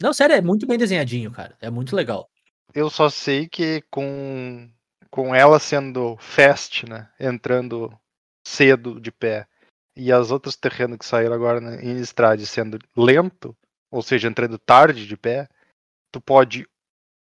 Não, 0.00 0.12
sério, 0.12 0.36
é 0.36 0.40
muito 0.40 0.66
bem 0.66 0.78
desenhadinho, 0.78 1.30
cara. 1.32 1.56
É 1.60 1.70
muito 1.70 1.96
legal. 1.96 2.30
Eu 2.72 2.88
só 2.88 3.10
sei 3.10 3.48
que 3.48 3.82
com, 3.90 4.70
com 5.10 5.34
ela 5.34 5.58
sendo 5.58 6.16
fast, 6.18 6.88
né? 6.88 7.10
Entrando 7.18 7.92
cedo 8.46 9.00
de 9.00 9.10
pé, 9.10 9.46
e 9.98 10.12
as 10.12 10.30
outras 10.30 10.54
terrenos 10.54 10.96
que 10.96 11.04
saíram 11.04 11.34
agora 11.34 11.60
né, 11.60 11.82
em 11.82 11.98
estrade 11.98 12.46
sendo 12.46 12.78
lento, 12.96 13.56
ou 13.90 14.00
seja, 14.00 14.28
entrando 14.28 14.56
tarde 14.56 15.06
de 15.08 15.16
pé, 15.16 15.48
tu 16.12 16.20
pode 16.20 16.68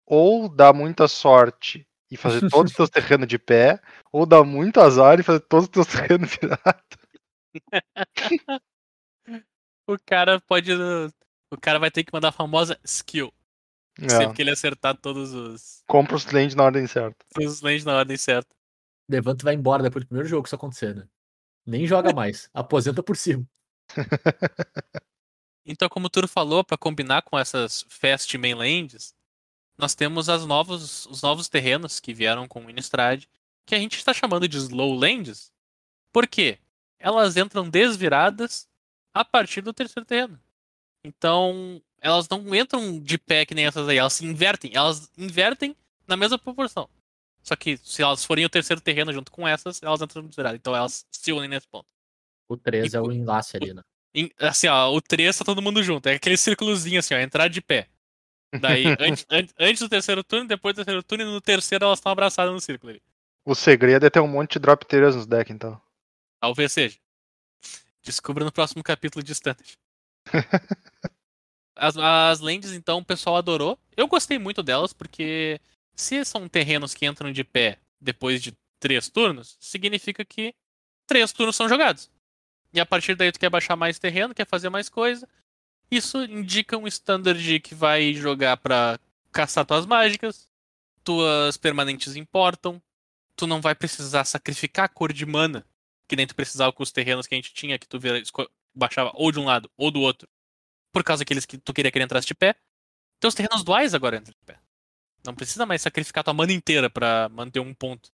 ou 0.06 0.46
dar 0.46 0.74
muita 0.74 1.08
sorte 1.08 1.88
e 2.10 2.18
fazer 2.18 2.40
todos 2.50 2.70
os 2.70 2.76
teus 2.76 2.90
terrenos 2.90 3.26
de 3.26 3.38
pé, 3.38 3.80
ou 4.12 4.26
dar 4.26 4.44
muito 4.44 4.78
azar 4.78 5.18
e 5.18 5.22
fazer 5.22 5.40
todos 5.40 5.64
os 5.64 5.70
teus 5.70 5.86
terrenos 5.88 6.30
virados. 6.36 6.98
O 9.88 9.96
cara 10.04 10.40
pode. 10.40 10.72
O 10.72 11.60
cara 11.60 11.78
vai 11.78 11.92
ter 11.92 12.02
que 12.02 12.12
mandar 12.12 12.30
a 12.30 12.32
famosa 12.32 12.76
skill. 12.82 13.32
É, 14.00 14.08
Sempre 14.08 14.34
que 14.34 14.42
ele 14.42 14.50
acertar 14.50 14.96
todos 14.96 15.32
os, 15.32 15.84
compra 15.86 16.16
os 16.16 16.26
lands 16.26 16.56
na 16.56 16.64
ordem 16.64 16.88
certa. 16.88 17.24
todos 17.32 17.52
os 17.52 17.60
lands 17.62 17.84
na 17.84 17.96
ordem 17.96 18.16
certa. 18.16 18.52
Levanta 19.08 19.42
e 19.42 19.46
vai 19.46 19.54
embora 19.54 19.84
depois 19.84 20.04
do 20.04 20.08
primeiro 20.08 20.28
jogo 20.28 20.42
que 20.42 20.48
isso 20.48 20.56
acontecer, 20.56 20.92
né? 20.92 21.06
Nem 21.66 21.86
joga 21.86 22.12
mais. 22.14 22.48
Aposenta 22.54 23.02
por 23.02 23.16
cima. 23.16 23.46
Então, 25.68 25.88
como 25.88 26.06
o 26.06 26.08
Turo 26.08 26.28
falou, 26.28 26.62
para 26.62 26.78
combinar 26.78 27.22
com 27.22 27.36
essas 27.36 27.84
Fast 27.88 28.38
Mainlands, 28.38 29.12
nós 29.76 29.96
temos 29.96 30.28
as 30.28 30.46
novos, 30.46 31.06
os 31.06 31.22
novos 31.22 31.48
terrenos 31.48 31.98
que 31.98 32.14
vieram 32.14 32.46
com 32.46 32.64
o 32.64 32.70
Innistrad, 32.70 33.24
que 33.66 33.74
a 33.74 33.78
gente 33.78 33.96
está 33.96 34.14
chamando 34.14 34.46
de 34.46 34.56
Slowlands. 34.58 35.52
Por 36.12 36.28
quê? 36.28 36.58
Elas 37.00 37.36
entram 37.36 37.68
desviradas 37.68 38.68
a 39.12 39.24
partir 39.24 39.60
do 39.60 39.72
terceiro 39.72 40.06
terreno. 40.06 40.40
Então, 41.04 41.82
elas 42.00 42.28
não 42.28 42.54
entram 42.54 43.00
de 43.00 43.18
pé 43.18 43.44
que 43.44 43.54
nem 43.54 43.66
essas 43.66 43.88
aí, 43.88 43.98
elas 43.98 44.12
se 44.12 44.24
invertem. 44.24 44.70
Elas 44.72 45.10
invertem 45.18 45.76
na 46.06 46.16
mesma 46.16 46.38
proporção. 46.38 46.88
Só 47.46 47.54
que 47.54 47.76
se 47.76 48.02
elas 48.02 48.24
forem 48.24 48.44
o 48.44 48.48
terceiro 48.48 48.80
terreno 48.80 49.12
junto 49.12 49.30
com 49.30 49.46
essas, 49.46 49.80
elas 49.80 50.02
entram 50.02 50.26
desviradas. 50.26 50.58
Então 50.58 50.74
elas 50.74 51.06
se 51.12 51.32
unem 51.32 51.48
nesse 51.48 51.68
ponto. 51.68 51.86
O 52.48 52.56
3 52.56 52.92
E 52.92 52.96
é 52.96 53.00
o 53.00 53.12
enlace 53.12 53.56
ali, 53.56 53.72
né? 53.72 53.82
Em- 54.12 54.30
assim, 54.40 54.66
ó, 54.66 54.92
o 54.92 55.00
3 55.00 55.38
tá 55.38 55.44
todo 55.44 55.62
mundo 55.62 55.80
junto. 55.82 56.08
É 56.08 56.14
aquele 56.14 56.36
círculozinho 56.36 56.98
assim, 56.98 57.14
ó, 57.14 57.18
entrar 57.18 57.46
de 57.48 57.60
pé. 57.60 57.88
Daí, 58.60 58.84
antes, 58.98 59.24
an- 59.30 59.46
antes 59.60 59.80
do 59.80 59.88
terceiro 59.88 60.24
turno, 60.24 60.48
depois 60.48 60.74
do 60.74 60.78
terceiro 60.78 61.02
turno, 61.04 61.22
e 61.22 61.26
no 61.26 61.40
terceiro 61.40 61.84
elas 61.84 61.98
estão 62.00 62.10
abraçadas 62.10 62.52
no 62.52 62.60
círculo 62.60 62.90
ali. 62.90 63.02
O 63.44 63.54
segredo 63.54 64.04
é 64.04 64.10
ter 64.10 64.18
um 64.18 64.26
monte 64.26 64.54
de 64.54 64.58
drop 64.58 64.84
3 64.84 65.14
nos 65.14 65.26
decks, 65.26 65.54
então. 65.54 65.80
Talvez 66.40 66.72
seja. 66.72 66.98
Descubra 68.02 68.44
no 68.44 68.50
próximo 68.50 68.82
capítulo 68.82 69.22
de 69.22 69.30
Standard. 69.32 69.78
As, 71.78 71.94
as 71.98 72.40
lands, 72.40 72.72
então, 72.72 72.98
o 72.98 73.04
pessoal 73.04 73.36
adorou. 73.36 73.78
Eu 73.96 74.08
gostei 74.08 74.38
muito 74.38 74.62
delas, 74.62 74.94
porque 74.94 75.60
se 75.96 76.24
são 76.24 76.48
terrenos 76.48 76.94
que 76.94 77.06
entram 77.06 77.32
de 77.32 77.42
pé 77.42 77.78
depois 78.00 78.42
de 78.42 78.54
três 78.78 79.08
turnos, 79.08 79.56
significa 79.58 80.24
que 80.24 80.54
três 81.06 81.32
turnos 81.32 81.56
são 81.56 81.68
jogados. 81.68 82.10
E 82.72 82.78
a 82.78 82.84
partir 82.84 83.16
daí 83.16 83.32
tu 83.32 83.40
quer 83.40 83.48
baixar 83.48 83.74
mais 83.74 83.98
terreno, 83.98 84.34
quer 84.34 84.46
fazer 84.46 84.68
mais 84.68 84.88
coisa. 84.88 85.26
Isso 85.90 86.22
indica 86.24 86.76
um 86.76 86.86
standard 86.86 87.60
que 87.60 87.74
vai 87.74 88.12
jogar 88.12 88.58
pra 88.58 89.00
caçar 89.32 89.64
tuas 89.64 89.86
mágicas, 89.86 90.48
tuas 91.02 91.56
permanentes 91.56 92.16
importam, 92.16 92.82
tu 93.34 93.46
não 93.46 93.60
vai 93.60 93.74
precisar 93.74 94.24
sacrificar 94.24 94.84
a 94.86 94.88
cor 94.88 95.12
de 95.12 95.24
mana, 95.24 95.64
que 96.08 96.16
nem 96.16 96.26
tu 96.26 96.34
precisava 96.34 96.72
com 96.72 96.82
os 96.82 96.92
terrenos 96.92 97.26
que 97.26 97.34
a 97.34 97.38
gente 97.38 97.54
tinha, 97.54 97.78
que 97.78 97.86
tu 97.86 97.98
baixava 98.74 99.12
ou 99.14 99.32
de 99.32 99.38
um 99.38 99.44
lado 99.44 99.70
ou 99.76 99.90
do 99.90 100.00
outro, 100.00 100.28
por 100.92 101.02
causa 101.02 101.20
daqueles 101.20 101.46
que 101.46 101.56
tu 101.56 101.72
queria 101.72 101.90
que 101.90 101.96
ele 101.96 102.04
entrasse 102.04 102.26
de 102.26 102.34
pé. 102.34 102.54
Teus 103.20 103.34
terrenos 103.34 103.64
duais 103.64 103.94
agora 103.94 104.16
entram 104.16 104.34
de 104.38 104.44
pé. 104.44 104.65
Não 105.26 105.34
precisa 105.34 105.66
mais 105.66 105.82
sacrificar 105.82 106.24
tua 106.24 106.32
mana 106.34 106.52
inteira 106.52 106.88
pra 106.88 107.28
manter 107.30 107.60
um 107.60 107.74
ponto. 107.74 108.10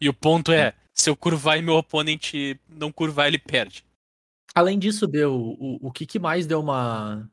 E 0.00 0.08
o 0.08 0.14
ponto 0.14 0.52
é, 0.52 0.74
se 0.92 1.08
eu 1.08 1.16
curvar 1.16 1.58
e 1.58 1.62
meu 1.62 1.74
oponente 1.74 2.60
não 2.68 2.90
curvar, 2.92 3.26
ele 3.28 3.38
perde. 3.38 3.84
Além 4.54 4.78
disso, 4.78 5.06
deu. 5.06 5.34
O, 5.34 5.88
o 5.88 5.92
que, 5.92 6.04
que 6.06 6.18
mais 6.18 6.46
deu 6.46 6.60
uma. 6.60 7.28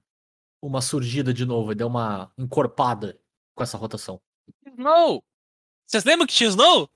Uma 0.62 0.82
surgida 0.82 1.34
de 1.34 1.46
novo? 1.46 1.74
Deu 1.74 1.88
uma 1.88 2.32
encorpada 2.38 3.18
com 3.56 3.64
essa 3.64 3.78
rotação. 3.78 4.20
Snow! 4.66 5.24
Vocês 5.88 6.04
lembram 6.04 6.28
que 6.28 6.34
tinha 6.34 6.50
Snow? 6.50 6.90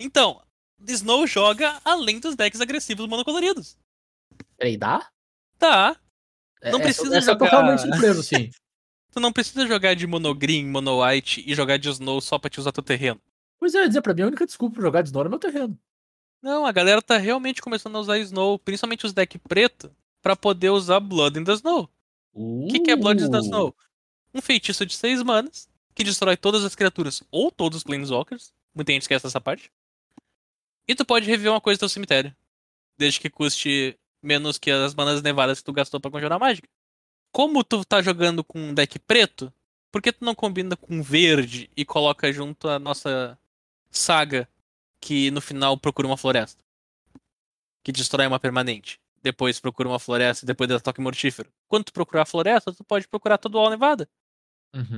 Então, 0.00 0.42
Snow 0.88 1.26
joga 1.26 1.80
além 1.84 2.18
dos 2.18 2.34
decks 2.34 2.60
agressivos 2.62 3.06
monocoloridos. 3.06 3.76
Peraí, 4.56 4.76
dá? 4.78 5.06
Tá. 5.58 6.00
Não 6.62 6.78
É, 6.78 6.82
precisa 6.82 7.16
essa 7.16 7.32
eu 7.32 7.38
tô 7.38 7.44
jogar- 7.44 7.62
realmente 7.62 7.82
surpreso, 7.82 8.22
sim. 8.22 8.50
Tu 9.14 9.20
não 9.20 9.32
precisa 9.32 9.64
jogar 9.64 9.94
de 9.94 10.08
monogreen, 10.08 10.66
mono 10.66 11.00
white 11.04 11.44
e 11.46 11.54
jogar 11.54 11.76
de 11.76 11.88
snow 11.88 12.20
só 12.20 12.36
pra 12.36 12.50
te 12.50 12.58
usar 12.58 12.72
teu 12.72 12.82
terreno. 12.82 13.20
Pois 13.60 13.72
é, 13.72 13.86
dizer, 13.86 14.02
pra 14.02 14.12
mim 14.12 14.22
a 14.22 14.26
única 14.26 14.44
desculpa 14.44 14.74
pra 14.74 14.82
jogar 14.82 15.02
de 15.02 15.08
Snow 15.08 15.24
é 15.24 15.28
meu 15.28 15.38
terreno. 15.38 15.78
Não, 16.42 16.66
a 16.66 16.72
galera 16.72 17.00
tá 17.00 17.16
realmente 17.16 17.62
começando 17.62 17.96
a 17.96 18.00
usar 18.00 18.18
Snow, 18.18 18.58
principalmente 18.58 19.06
os 19.06 19.12
deck 19.12 19.38
preto, 19.38 19.94
pra 20.20 20.34
poder 20.34 20.70
usar 20.70 20.98
Blood 20.98 21.38
in 21.38 21.44
the 21.44 21.52
Snow. 21.52 21.88
O 22.32 22.66
que, 22.68 22.80
que 22.80 22.90
é 22.90 22.96
Blood 22.96 23.22
in 23.22 23.30
the 23.30 23.38
Uh, 23.38 23.40
Snow? 23.40 23.76
Um 24.34 24.42
feitiço 24.42 24.84
de 24.84 24.96
6 24.96 25.22
manas 25.22 25.68
que 25.94 26.02
destrói 26.02 26.36
todas 26.36 26.64
as 26.64 26.74
criaturas 26.74 27.22
ou 27.30 27.52
todos 27.52 27.78
os 27.78 27.84
Planeswalkers. 27.84 28.52
Muita 28.74 28.92
gente 28.92 29.02
esquece 29.02 29.28
essa 29.28 29.40
parte. 29.40 29.70
E 30.88 30.94
tu 30.96 31.04
pode 31.04 31.24
reviver 31.24 31.52
uma 31.52 31.60
coisa 31.60 31.78
do 31.78 31.80
teu 31.80 31.88
cemitério. 31.88 32.34
Desde 32.98 33.20
que 33.20 33.30
custe 33.30 33.96
menos 34.20 34.58
que 34.58 34.72
as 34.72 34.92
manas 34.92 35.22
nevadas 35.22 35.60
que 35.60 35.64
tu 35.64 35.72
gastou 35.72 36.00
pra 36.00 36.10
conjurar 36.10 36.40
mágica. 36.40 36.68
Como 37.34 37.64
tu 37.64 37.84
tá 37.84 38.00
jogando 38.00 38.44
com 38.44 38.60
um 38.60 38.72
deck 38.72 38.96
preto, 39.00 39.52
por 39.90 40.00
que 40.00 40.12
tu 40.12 40.24
não 40.24 40.36
combina 40.36 40.76
com 40.76 41.02
verde 41.02 41.68
e 41.76 41.84
coloca 41.84 42.32
junto 42.32 42.68
a 42.68 42.78
nossa 42.78 43.36
saga 43.90 44.48
que 45.00 45.32
no 45.32 45.40
final 45.40 45.76
procura 45.76 46.06
uma 46.06 46.16
floresta? 46.16 46.62
Que 47.82 47.90
destrói 47.90 48.28
uma 48.28 48.38
permanente. 48.38 49.00
Depois 49.20 49.58
procura 49.58 49.88
uma 49.88 49.98
floresta 49.98 50.44
e 50.44 50.46
depois 50.46 50.68
dá 50.70 50.78
toque 50.78 51.00
mortífero. 51.00 51.50
Quando 51.66 51.86
tu 51.86 51.92
procurar 51.92 52.22
a 52.22 52.26
floresta, 52.26 52.72
tu 52.72 52.84
pode 52.84 53.08
procurar 53.08 53.36
todo 53.36 53.58
o 53.58 53.68
nevada. 53.68 54.08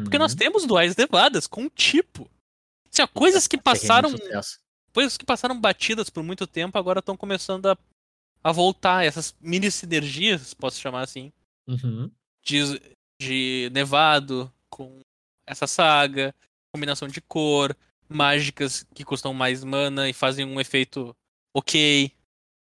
Porque 0.02 0.18
nós 0.18 0.32
uhum. 0.32 0.38
temos 0.38 0.66
duais 0.66 0.94
nevadas 0.94 1.46
com 1.46 1.70
tipo. 1.70 2.30
Assim, 2.92 3.00
ó, 3.00 3.06
coisas 3.06 3.48
que 3.48 3.56
passaram. 3.56 4.12
De 4.12 4.22
sucesso. 4.22 4.58
Coisas 4.92 5.16
que 5.16 5.24
passaram 5.24 5.58
batidas 5.58 6.10
por 6.10 6.22
muito 6.22 6.46
tempo 6.46 6.76
agora 6.76 6.98
estão 6.98 7.16
começando 7.16 7.64
a, 7.64 7.78
a 8.44 8.52
voltar. 8.52 9.06
Essas 9.06 9.34
mini 9.40 9.70
sinergias, 9.70 10.52
posso 10.52 10.78
chamar 10.78 11.00
assim. 11.00 11.32
Uhum. 11.66 12.10
De, 12.46 12.80
de 13.20 13.70
nevado 13.72 14.52
com 14.70 15.00
essa 15.46 15.66
saga, 15.66 16.34
combinação 16.72 17.08
de 17.08 17.20
cor, 17.20 17.76
mágicas 18.08 18.86
que 18.94 19.04
custam 19.04 19.34
mais 19.34 19.64
mana 19.64 20.08
e 20.08 20.12
fazem 20.12 20.44
um 20.44 20.60
efeito 20.60 21.14
ok. 21.54 22.12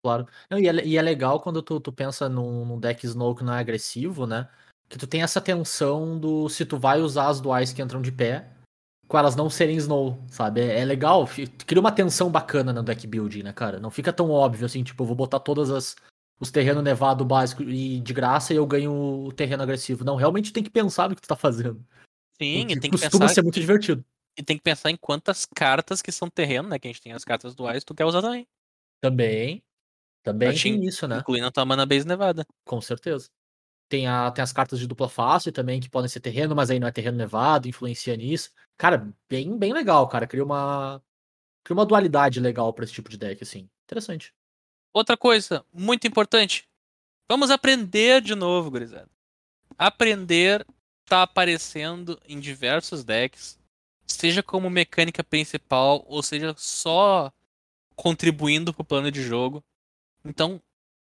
Claro. 0.04 0.26
E, 0.50 0.68
é, 0.68 0.86
e 0.86 0.96
é 0.96 1.02
legal 1.02 1.40
quando 1.40 1.62
tu, 1.62 1.80
tu 1.80 1.92
pensa 1.92 2.28
num, 2.28 2.64
num 2.64 2.78
deck 2.78 3.06
Snow 3.06 3.34
que 3.34 3.44
não 3.44 3.54
é 3.54 3.60
agressivo, 3.60 4.26
né? 4.26 4.48
Que 4.88 4.98
tu 4.98 5.06
tem 5.06 5.22
essa 5.22 5.40
tensão 5.40 6.18
do 6.18 6.48
se 6.48 6.66
tu 6.66 6.76
vai 6.78 7.00
usar 7.00 7.28
as 7.28 7.40
duais 7.40 7.72
que 7.72 7.80
entram 7.80 8.02
de 8.02 8.10
pé, 8.10 8.50
com 9.08 9.16
elas 9.16 9.36
não 9.36 9.48
serem 9.48 9.76
Snow, 9.76 10.18
sabe? 10.28 10.60
É, 10.60 10.80
é 10.80 10.84
legal, 10.84 11.26
cria 11.66 11.80
uma 11.80 11.92
tensão 11.92 12.30
bacana 12.30 12.72
no 12.72 12.82
deck 12.82 13.06
building, 13.06 13.44
né, 13.44 13.52
cara? 13.52 13.78
Não 13.78 13.90
fica 13.90 14.12
tão 14.12 14.30
óbvio 14.30 14.66
assim, 14.66 14.82
tipo, 14.82 15.02
eu 15.02 15.06
vou 15.06 15.16
botar 15.16 15.38
todas 15.38 15.70
as 15.70 15.96
os 16.42 16.50
terrenos 16.50 16.82
nevado 16.82 17.24
básico 17.24 17.62
e 17.62 18.00
de 18.00 18.12
graça 18.12 18.52
e 18.52 18.56
eu 18.56 18.66
ganho 18.66 18.92
o 18.92 19.32
terreno 19.32 19.62
agressivo. 19.62 20.04
Não, 20.04 20.16
realmente 20.16 20.52
tem 20.52 20.64
que 20.64 20.70
pensar 20.70 21.08
no 21.08 21.14
que 21.14 21.22
tu 21.22 21.28
tá 21.28 21.36
fazendo. 21.36 21.86
Sim, 22.36 22.62
e 22.62 22.66
tem 22.66 22.90
que 22.90 22.98
costuma 22.98 23.20
pensar. 23.20 23.34
ser 23.34 23.42
muito 23.42 23.60
divertido. 23.60 24.04
E 24.36 24.42
tem 24.42 24.56
que 24.56 24.62
pensar 24.62 24.90
em 24.90 24.96
quantas 24.96 25.46
cartas 25.46 26.02
que 26.02 26.10
são 26.10 26.28
terreno, 26.28 26.68
né? 26.68 26.80
Que 26.80 26.88
a 26.88 26.90
gente 26.90 27.00
tem 27.00 27.12
as 27.12 27.24
cartas 27.24 27.54
duais, 27.54 27.84
tu 27.84 27.94
quer 27.94 28.04
usar 28.04 28.20
também. 28.20 28.48
Também. 29.00 29.62
Também 30.24 30.52
tem 30.58 30.84
isso, 30.84 31.06
né? 31.06 31.18
Incluindo 31.18 31.46
a 31.46 31.52
tua 31.52 31.64
mana 31.64 31.86
base 31.86 32.04
nevada. 32.04 32.44
Com 32.64 32.80
certeza. 32.80 33.30
Tem, 33.88 34.08
a, 34.08 34.28
tem 34.32 34.42
as 34.42 34.52
cartas 34.52 34.80
de 34.80 34.86
dupla 34.88 35.08
face 35.08 35.52
também, 35.52 35.78
que 35.78 35.88
podem 35.88 36.08
ser 36.08 36.18
terreno, 36.18 36.56
mas 36.56 36.70
aí 36.70 36.80
não 36.80 36.88
é 36.88 36.92
terreno 36.92 37.18
nevado, 37.18 37.68
influencia 37.68 38.16
nisso. 38.16 38.50
Cara, 38.76 39.08
bem, 39.28 39.56
bem 39.56 39.72
legal, 39.72 40.08
cara. 40.08 40.26
Cria 40.26 40.42
uma, 40.42 41.00
cria 41.62 41.76
uma 41.76 41.86
dualidade 41.86 42.40
legal 42.40 42.72
pra 42.72 42.84
esse 42.84 42.92
tipo 42.94 43.08
de 43.08 43.16
deck, 43.16 43.44
assim. 43.44 43.70
Interessante. 43.84 44.34
Outra 44.92 45.16
coisa 45.16 45.64
muito 45.72 46.06
importante. 46.06 46.68
Vamos 47.28 47.50
aprender 47.50 48.20
de 48.20 48.34
novo, 48.34 48.70
gurizada. 48.70 49.08
Aprender 49.78 50.66
tá 51.06 51.22
aparecendo 51.22 52.20
em 52.26 52.38
diversos 52.38 53.02
decks, 53.02 53.58
seja 54.06 54.42
como 54.42 54.68
mecânica 54.68 55.24
principal 55.24 56.04
ou 56.06 56.22
seja 56.22 56.54
só 56.56 57.32
contribuindo 57.96 58.72
pro 58.72 58.84
plano 58.84 59.10
de 59.10 59.22
jogo. 59.22 59.64
Então, 60.24 60.60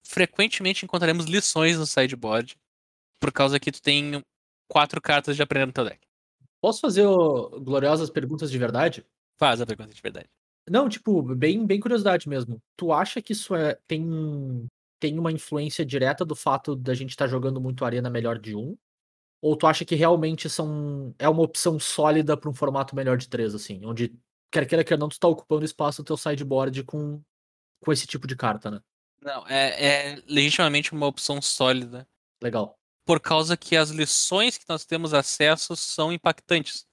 frequentemente 0.02 0.84
encontraremos 0.84 1.26
lições 1.26 1.78
no 1.78 1.86
sideboard, 1.86 2.56
por 3.20 3.32
causa 3.32 3.60
que 3.60 3.72
tu 3.72 3.82
tem 3.82 4.22
quatro 4.68 5.00
cartas 5.00 5.36
de 5.36 5.42
aprender 5.42 5.66
no 5.66 5.72
teu 5.72 5.84
deck. 5.84 6.00
Posso 6.60 6.80
fazer 6.80 7.06
ô, 7.06 7.60
gloriosas 7.60 8.10
perguntas 8.10 8.50
de 8.50 8.58
verdade? 8.58 9.04
Faz 9.38 9.60
a 9.60 9.66
pergunta 9.66 9.92
de 9.92 10.00
verdade. 10.00 10.28
Não, 10.68 10.88
tipo, 10.88 11.22
bem, 11.34 11.64
bem 11.66 11.80
curiosidade 11.80 12.28
mesmo. 12.28 12.60
Tu 12.76 12.92
acha 12.92 13.22
que 13.22 13.32
isso 13.32 13.54
é, 13.54 13.78
tem, 13.86 14.66
tem 14.98 15.18
uma 15.18 15.30
influência 15.30 15.84
direta 15.86 16.24
do 16.24 16.34
fato 16.34 16.74
da 16.74 16.94
gente 16.94 17.10
estar 17.10 17.26
jogando 17.26 17.60
muito 17.60 17.84
arena 17.84 18.10
melhor 18.10 18.38
de 18.38 18.54
um? 18.56 18.76
Ou 19.40 19.56
tu 19.56 19.66
acha 19.66 19.84
que 19.84 19.94
realmente 19.94 20.48
são 20.48 21.14
é 21.18 21.28
uma 21.28 21.42
opção 21.42 21.78
sólida 21.78 22.36
para 22.36 22.50
um 22.50 22.54
formato 22.54 22.96
melhor 22.96 23.16
de 23.16 23.28
três, 23.28 23.54
assim, 23.54 23.84
onde 23.84 24.14
quer 24.50 24.66
queira 24.66 24.82
quer 24.82 24.98
não, 24.98 25.08
tu 25.08 25.20
tá 25.20 25.28
ocupando 25.28 25.64
espaço 25.64 26.00
no 26.00 26.06
teu 26.06 26.16
sideboard 26.16 26.82
com, 26.84 27.20
com 27.80 27.92
esse 27.92 28.06
tipo 28.06 28.26
de 28.26 28.34
carta, 28.34 28.70
né? 28.70 28.80
Não, 29.22 29.46
é, 29.46 30.14
é 30.14 30.22
legitimamente 30.26 30.92
uma 30.92 31.06
opção 31.06 31.40
sólida. 31.42 32.08
Legal. 32.42 32.78
por 33.06 33.20
causa 33.20 33.56
que 33.56 33.76
as 33.76 33.90
lições 33.90 34.58
que 34.58 34.64
nós 34.68 34.84
temos 34.84 35.14
acesso 35.14 35.76
são 35.76 36.12
impactantes. 36.12 36.85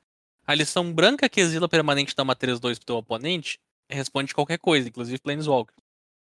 A 0.45 0.53
lição 0.53 0.91
branca 0.91 1.29
que 1.29 1.39
exila 1.39 1.69
permanente 1.69 2.15
dá 2.15 2.23
uma 2.23 2.35
3-2 2.35 2.75
pro 2.75 2.85
teu 2.85 2.97
oponente 2.97 3.59
responde 3.89 4.33
qualquer 4.33 4.57
coisa, 4.59 4.87
inclusive 4.89 5.19
Planeswalker. 5.19 5.75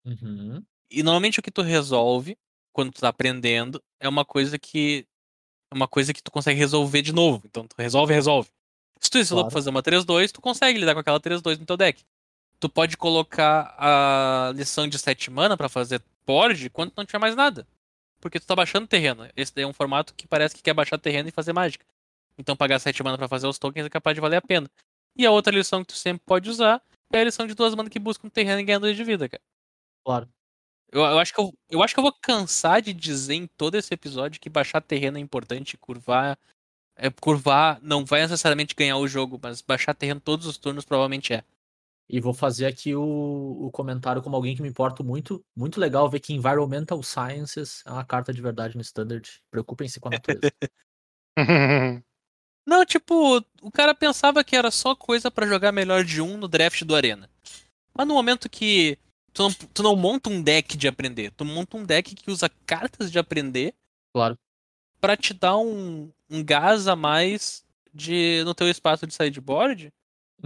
Uhum. 0.06 0.63
E 0.89 1.03
normalmente 1.03 1.39
o 1.39 1.43
que 1.43 1.51
tu 1.51 1.62
resolve 1.62 2.38
quando 2.71 2.91
tu 2.91 3.01
tá 3.01 3.10
aprendendo 3.10 3.82
é 3.99 4.08
uma 4.08 4.23
coisa 4.23 4.58
que 4.58 5.06
é 5.71 5.75
uma 5.75 5.88
coisa 5.88 6.13
que 6.13 6.23
tu 6.23 6.32
consegue 6.32 6.58
resolver 6.58 7.01
de 7.01 7.12
novo. 7.12 7.41
Então 7.45 7.67
tu 7.67 7.75
resolve, 7.77 8.13
resolve. 8.13 8.49
Se 8.99 9.10
tu 9.10 9.17
exilou 9.17 9.43
Claro. 9.43 9.51
pra 9.51 9.60
fazer 9.60 9.69
uma 9.69 9.84
3-2, 9.84 10.32
tu 10.32 10.41
consegue 10.41 10.80
lidar 10.80 10.93
com 10.93 11.01
aquela 11.01 11.19
3-2 11.19 11.60
no 11.60 11.65
teu 11.65 11.75
deck. 11.77 12.03
Tu 12.60 12.69
pode 12.69 12.97
colocar 12.97 13.75
a 13.77 14.51
lição 14.56 14.88
de 14.88 14.97
7 14.97 15.30
mana 15.30 15.56
pra 15.58 15.69
fazer 15.69 16.01
board 16.25 16.69
quando 16.71 16.93
não 16.97 17.06
tiver 17.06 17.19
mais 17.19 17.36
nada. 17.36 17.67
Porque 18.19 18.39
tu 18.39 18.47
tá 18.47 18.56
baixando 18.56 18.88
terreno. 18.88 19.27
Esse 19.36 19.53
daí 19.53 19.63
é 19.63 19.67
um 19.67 19.73
formato 19.73 20.13
que 20.15 20.27
parece 20.27 20.56
que 20.56 20.63
quer 20.63 20.73
baixar 20.73 20.97
terreno 20.97 21.30
e 21.30 21.32
fazer 21.32 21.53
mágica. 21.53 21.86
Então 22.38 22.56
pagar 22.56 22.80
7 22.80 23.02
mana 23.04 23.17
pra 23.17 23.28
fazer 23.28 23.47
os 23.47 23.58
tokens 23.58 23.86
é 23.86 23.89
capaz 23.89 24.15
de 24.15 24.21
valer 24.21 24.38
a 24.38 24.41
pena. 24.41 24.69
E 25.15 25.26
a 25.26 25.32
outra 25.32 25.54
lição 25.54 25.82
que 25.82 25.93
tu 25.93 25.97
sempre 25.97 26.23
pode 26.26 26.50
usar 26.50 26.82
é 27.12 27.19
a 27.19 27.23
lição 27.23 27.47
de 27.47 27.54
duas 27.54 27.73
mana 27.73 27.89
que 27.89 28.00
busca 28.00 28.26
um 28.28 28.30
terreno 28.30 28.60
e 28.60 28.63
ganha 28.63 28.80
2 28.80 28.95
de 28.95 29.04
vida, 29.04 29.28
cara. 29.28 29.41
Claro. 30.06 30.30
Eu, 30.91 31.02
eu 31.02 31.19
acho 31.19 31.34
que 31.34 31.39
eu, 31.39 31.54
eu 31.69 31.84
acho 31.84 31.93
que 31.93 32.00
eu 32.00 32.04
vou 32.04 32.13
cansar 32.13 32.82
de 32.82 32.93
dizer 32.93 33.34
em 33.34 33.47
todo 33.47 33.76
esse 33.76 33.93
episódio 33.93 34.39
que 34.39 34.50
baixar 34.50 34.82
terreno 34.82 35.17
é 35.17 35.21
importante, 35.21 35.78
curvar. 35.78 36.38
É, 36.95 37.10
curvar 37.10 37.80
não 37.82 38.06
vai 38.06 38.21
necessariamente 38.21 38.73
ganhar 38.76 38.97
o 38.97 39.08
jogo, 39.08 39.39
mas 39.41 39.62
baixar 39.62 39.93
terreno 39.93 40.19
todos 40.19 40.47
os 40.47 40.58
turnos 40.58 40.86
provavelmente 40.86 41.34
é. 41.34 41.43
E 42.10 42.21
vou 42.21 42.34
fazer 42.34 42.65
aqui 42.65 42.95
o, 42.95 43.04
o 43.04 43.69
comentário 43.71 44.21
como 44.21 44.36
alguém 44.36 44.56
que 44.56 44.62
me 44.62 44.69
importa 44.69 45.04
muito. 45.04 45.43
Muito 45.56 45.80
legal 45.80 46.10
ver 46.10 46.21
que 46.21 46.34
Environmental 46.34 47.04
Sciences 47.04 47.84
é 47.86 47.91
uma 47.91 48.06
carta 48.06 48.34
de 48.34 48.41
verdade 48.41 48.76
no 48.76 48.82
Standard. 48.82 49.30
Preocupem-se 49.52 50.00
com 50.00 50.08
a 50.08 50.12
natureza. 50.12 50.54
Não, 52.67 52.86
tipo, 52.86 53.38
o 53.62 53.71
cara 53.71 53.95
pensava 53.95 54.43
que 54.43 54.56
era 54.56 54.69
só 54.69 54.93
coisa 54.93 55.32
pra 55.32 55.47
jogar 55.47 55.71
melhor 55.71 56.03
de 56.03 56.21
um 56.21 56.38
no 56.38 56.49
draft 56.49 56.84
do 56.84 56.95
Arena. 56.95 57.30
Mas 57.93 58.06
no 58.06 58.13
momento 58.13 58.49
que 58.49 58.97
tu 59.34 59.43
não, 59.43 59.53
tu 59.53 59.84
não 59.84 59.95
monta 59.95 60.30
um 60.30 60.41
deck 60.41 60.75
de 60.77 60.88
aprender, 60.88 61.32
tu 61.32 61.45
monta 61.45 61.77
um 61.77 61.86
deck 61.86 62.13
que 62.13 62.30
usa 62.30 62.49
cartas 62.65 63.10
de 63.12 63.17
aprender 63.17 63.73
claro. 64.13 64.38
pra 64.99 65.15
te 65.15 65.34
dar 65.34 65.58
um, 65.58 66.12
um 66.30 66.43
gás 66.43 66.88
a 66.88 66.95
mais 66.95 67.65
de, 67.93 68.43
no 68.43 68.53
teu 68.53 68.69
espaço 68.69 69.08
de 69.08 69.13
sideboard, 69.13 69.93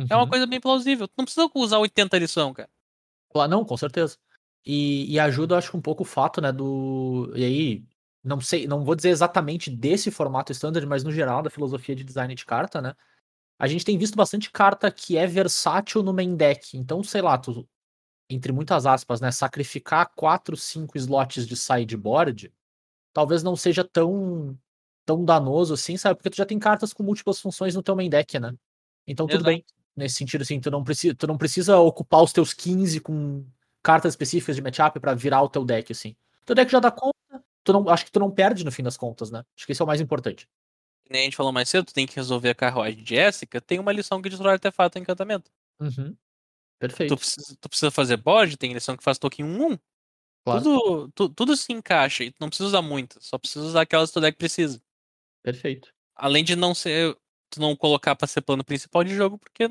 é 0.10 0.16
uma 0.16 0.24
Uhum. 0.24 0.30
coisa 0.30 0.46
bem 0.46 0.62
plausível. 0.62 1.08
Tu 1.08 1.14
não 1.18 1.26
precisa 1.26 1.50
usar 1.56 1.80
80 1.80 2.18
lição, 2.20 2.54
cara. 2.54 2.70
Claro, 3.30 3.50
não, 3.52 3.66
com 3.66 3.76
certeza. 3.78 4.18
E, 4.66 5.12
e 5.12 5.20
ajuda, 5.20 5.56
eu 5.56 5.58
acho 5.58 5.76
um 5.76 5.82
pouco 5.82 6.04
o 6.04 6.06
fato, 6.06 6.40
né, 6.40 6.52
do. 6.52 7.32
E 7.36 7.44
aí, 7.44 7.84
não 8.24 8.40
sei, 8.40 8.68
não 8.68 8.84
vou 8.84 8.96
dizer 8.96 9.10
exatamente 9.10 9.70
desse 9.70 10.12
formato 10.12 10.52
standard, 10.52 10.86
mas 10.88 11.04
no 11.04 11.12
geral 11.12 11.42
da 11.42 11.50
filosofia 11.50 11.96
de 11.96 12.04
design 12.04 12.34
de 12.36 12.46
carta, 12.46 12.82
né? 12.82 12.94
A 13.60 13.68
gente 13.68 13.86
tem 13.86 13.98
visto 13.98 14.16
bastante 14.16 14.52
carta 14.52 14.92
que 14.92 15.18
é 15.18 15.28
versátil 15.28 16.02
no 16.02 16.14
main 16.14 16.36
deck. 16.36 16.78
Então, 16.78 17.04
sei 17.04 17.22
lá, 17.22 17.38
tu, 17.38 17.68
entre 18.30 18.52
muitas 18.52 18.86
aspas, 18.86 19.22
né, 19.22 19.32
sacrificar 19.32 20.12
4, 20.16 20.58
5 20.58 20.98
slots 20.98 21.48
de 21.48 21.56
sideboard 21.56 22.52
talvez 23.14 23.44
não 23.44 23.56
seja 23.56 23.84
tão 23.84 24.58
tão 25.06 25.26
danoso 25.26 25.74
assim, 25.74 25.98
sabe? 25.98 26.16
Porque 26.16 26.30
tu 26.30 26.38
já 26.38 26.46
tem 26.46 26.60
cartas 26.60 26.94
com 26.94 27.04
múltiplas 27.04 27.40
funções 27.40 27.76
no 27.76 27.84
teu 27.84 27.96
main 27.96 28.10
deck, 28.10 28.40
né? 28.40 28.54
Então 29.06 29.26
tudo 29.26 29.42
Exato. 29.42 29.46
bem. 29.46 29.66
Nesse 29.96 30.16
sentido, 30.16 30.42
assim, 30.42 30.60
tu 30.60 30.72
não, 30.72 30.84
precisa, 30.84 31.14
tu 31.14 31.28
não 31.28 31.38
precisa 31.38 31.78
ocupar 31.78 32.24
os 32.24 32.32
teus 32.32 32.54
15 32.54 33.02
com 33.02 33.46
cartas 33.84 34.14
específicas 34.14 34.56
de 34.56 34.62
matchup 34.62 35.00
pra 35.00 35.14
virar 35.14 35.42
o 35.42 35.50
teu 35.50 35.66
deck, 35.66 35.92
assim. 35.92 36.16
Teu 36.46 36.56
deck 36.56 36.72
já 36.72 36.80
dá 36.80 36.90
conta, 36.92 37.44
tu 37.64 37.74
não, 37.74 37.90
acho 37.90 38.06
que 38.06 38.12
tu 38.12 38.20
não 38.20 38.32
perde 38.32 38.64
no 38.64 38.72
fim 38.72 38.84
das 38.84 38.98
contas, 38.98 39.32
né? 39.32 39.44
Acho 39.56 39.66
que 39.66 39.72
esse 39.72 39.82
é 39.82 39.86
o 39.86 39.88
mais 39.88 40.02
importante. 40.02 40.48
Nem 41.10 41.22
a 41.22 41.24
gente 41.26 41.36
falou 41.36 41.52
mais 41.52 41.68
cedo, 41.70 41.86
tu 41.86 41.94
tem 41.94 42.08
que 42.08 42.16
resolver 42.16 42.50
a 42.50 42.56
carruagem 42.56 43.04
de 43.04 43.16
Jessica, 43.16 43.60
tem 43.60 43.80
uma 43.80 43.92
lição 43.92 44.22
que 44.22 44.30
destrói 44.30 44.54
artefato 44.54 44.98
e 44.98 45.02
encantamento. 45.02 45.52
Uhum. 45.80 46.14
Tu 46.14 46.18
Perfeito. 46.80 47.16
precisa, 47.18 47.58
tu 47.60 47.70
precisa 47.70 47.92
fazer 47.92 48.18
board, 48.18 48.58
tem 48.58 48.74
lição 48.74 48.96
que 48.98 49.04
faz 49.04 49.18
token 49.20 49.46
1-1. 49.46 49.78
Claro. 50.44 50.64
Tudo, 50.64 51.12
tu- 51.14 51.30
tudo 51.30 51.56
se 51.58 51.72
encaixa 51.72 52.24
e 52.24 52.32
tu 52.32 52.38
não 52.40 52.48
precisa 52.50 52.68
usar 52.68 52.82
muitas, 52.82 53.26
só 53.26 53.38
precisa 53.38 53.64
usar 53.66 53.82
aquelas 53.82 54.10
que 54.12 54.18
o 54.18 54.22
deck 54.22 54.38
precisa. 54.38 54.82
Perfeito. 55.44 55.94
Além 56.16 56.44
de 56.44 56.56
não 56.56 56.74
ser. 56.74 57.16
Tu 57.54 57.60
não 57.60 57.76
colocar 57.76 58.16
pra 58.16 58.26
ser 58.28 58.40
plano 58.42 58.64
principal 58.64 59.04
de 59.04 59.14
jogo, 59.14 59.38
porque 59.38 59.68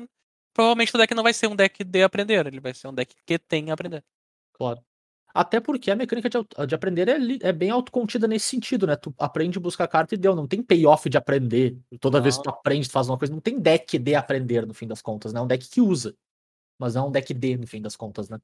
provavelmente 0.53 0.95
o 0.95 0.97
deck 0.99 1.15
não 1.15 1.23
vai 1.23 1.33
ser 1.33 1.47
um 1.47 1.55
deck 1.55 1.83
de 1.83 2.03
aprender, 2.03 2.45
ele 2.45 2.59
vai 2.59 2.75
ser 2.75 2.87
um 2.87 2.93
deck 2.93 3.15
que 3.25 3.39
tem 3.39 3.71
a 3.71 3.73
aprender. 3.73 4.05
Claro. 4.53 4.85
Até 5.33 5.59
porque 5.59 5.89
a 5.91 5.95
mecânica 5.95 6.29
de, 6.29 6.37
de 6.67 6.75
aprender 6.75 7.07
é, 7.07 7.49
é 7.49 7.53
bem 7.53 7.69
autocontida 7.69 8.27
nesse 8.27 8.47
sentido, 8.47 8.85
né? 8.85 8.95
Tu 8.95 9.13
aprende, 9.17 9.59
busca 9.59 9.83
a 9.83 9.87
carta 9.87 10.15
e 10.15 10.17
deu. 10.17 10.35
Não 10.35 10.47
tem 10.47 10.61
payoff 10.61 11.09
de 11.09 11.17
aprender. 11.17 11.77
Toda 11.99 12.19
vez 12.19 12.37
que 12.37 12.43
tu 12.43 12.49
aprende, 12.49 12.87
tu 12.87 12.91
faz 12.91 13.07
uma 13.09 13.17
coisa. 13.17 13.33
Não 13.33 13.41
tem 13.41 13.59
deck 13.59 13.97
de 13.97 14.15
aprender, 14.15 14.65
no 14.65 14.73
fim 14.73 14.87
das 14.87 15.01
contas, 15.01 15.33
né? 15.33 15.39
É 15.39 15.43
um 15.43 15.47
deck 15.47 15.69
que 15.69 15.81
usa. 15.81 16.15
Mas 16.77 16.95
não 16.95 17.05
é 17.05 17.07
um 17.07 17.11
deck 17.11 17.33
de, 17.33 17.57
no 17.57 17.67
fim 17.67 17.81
das 17.81 17.95
contas, 17.95 18.29
né? 18.29 18.39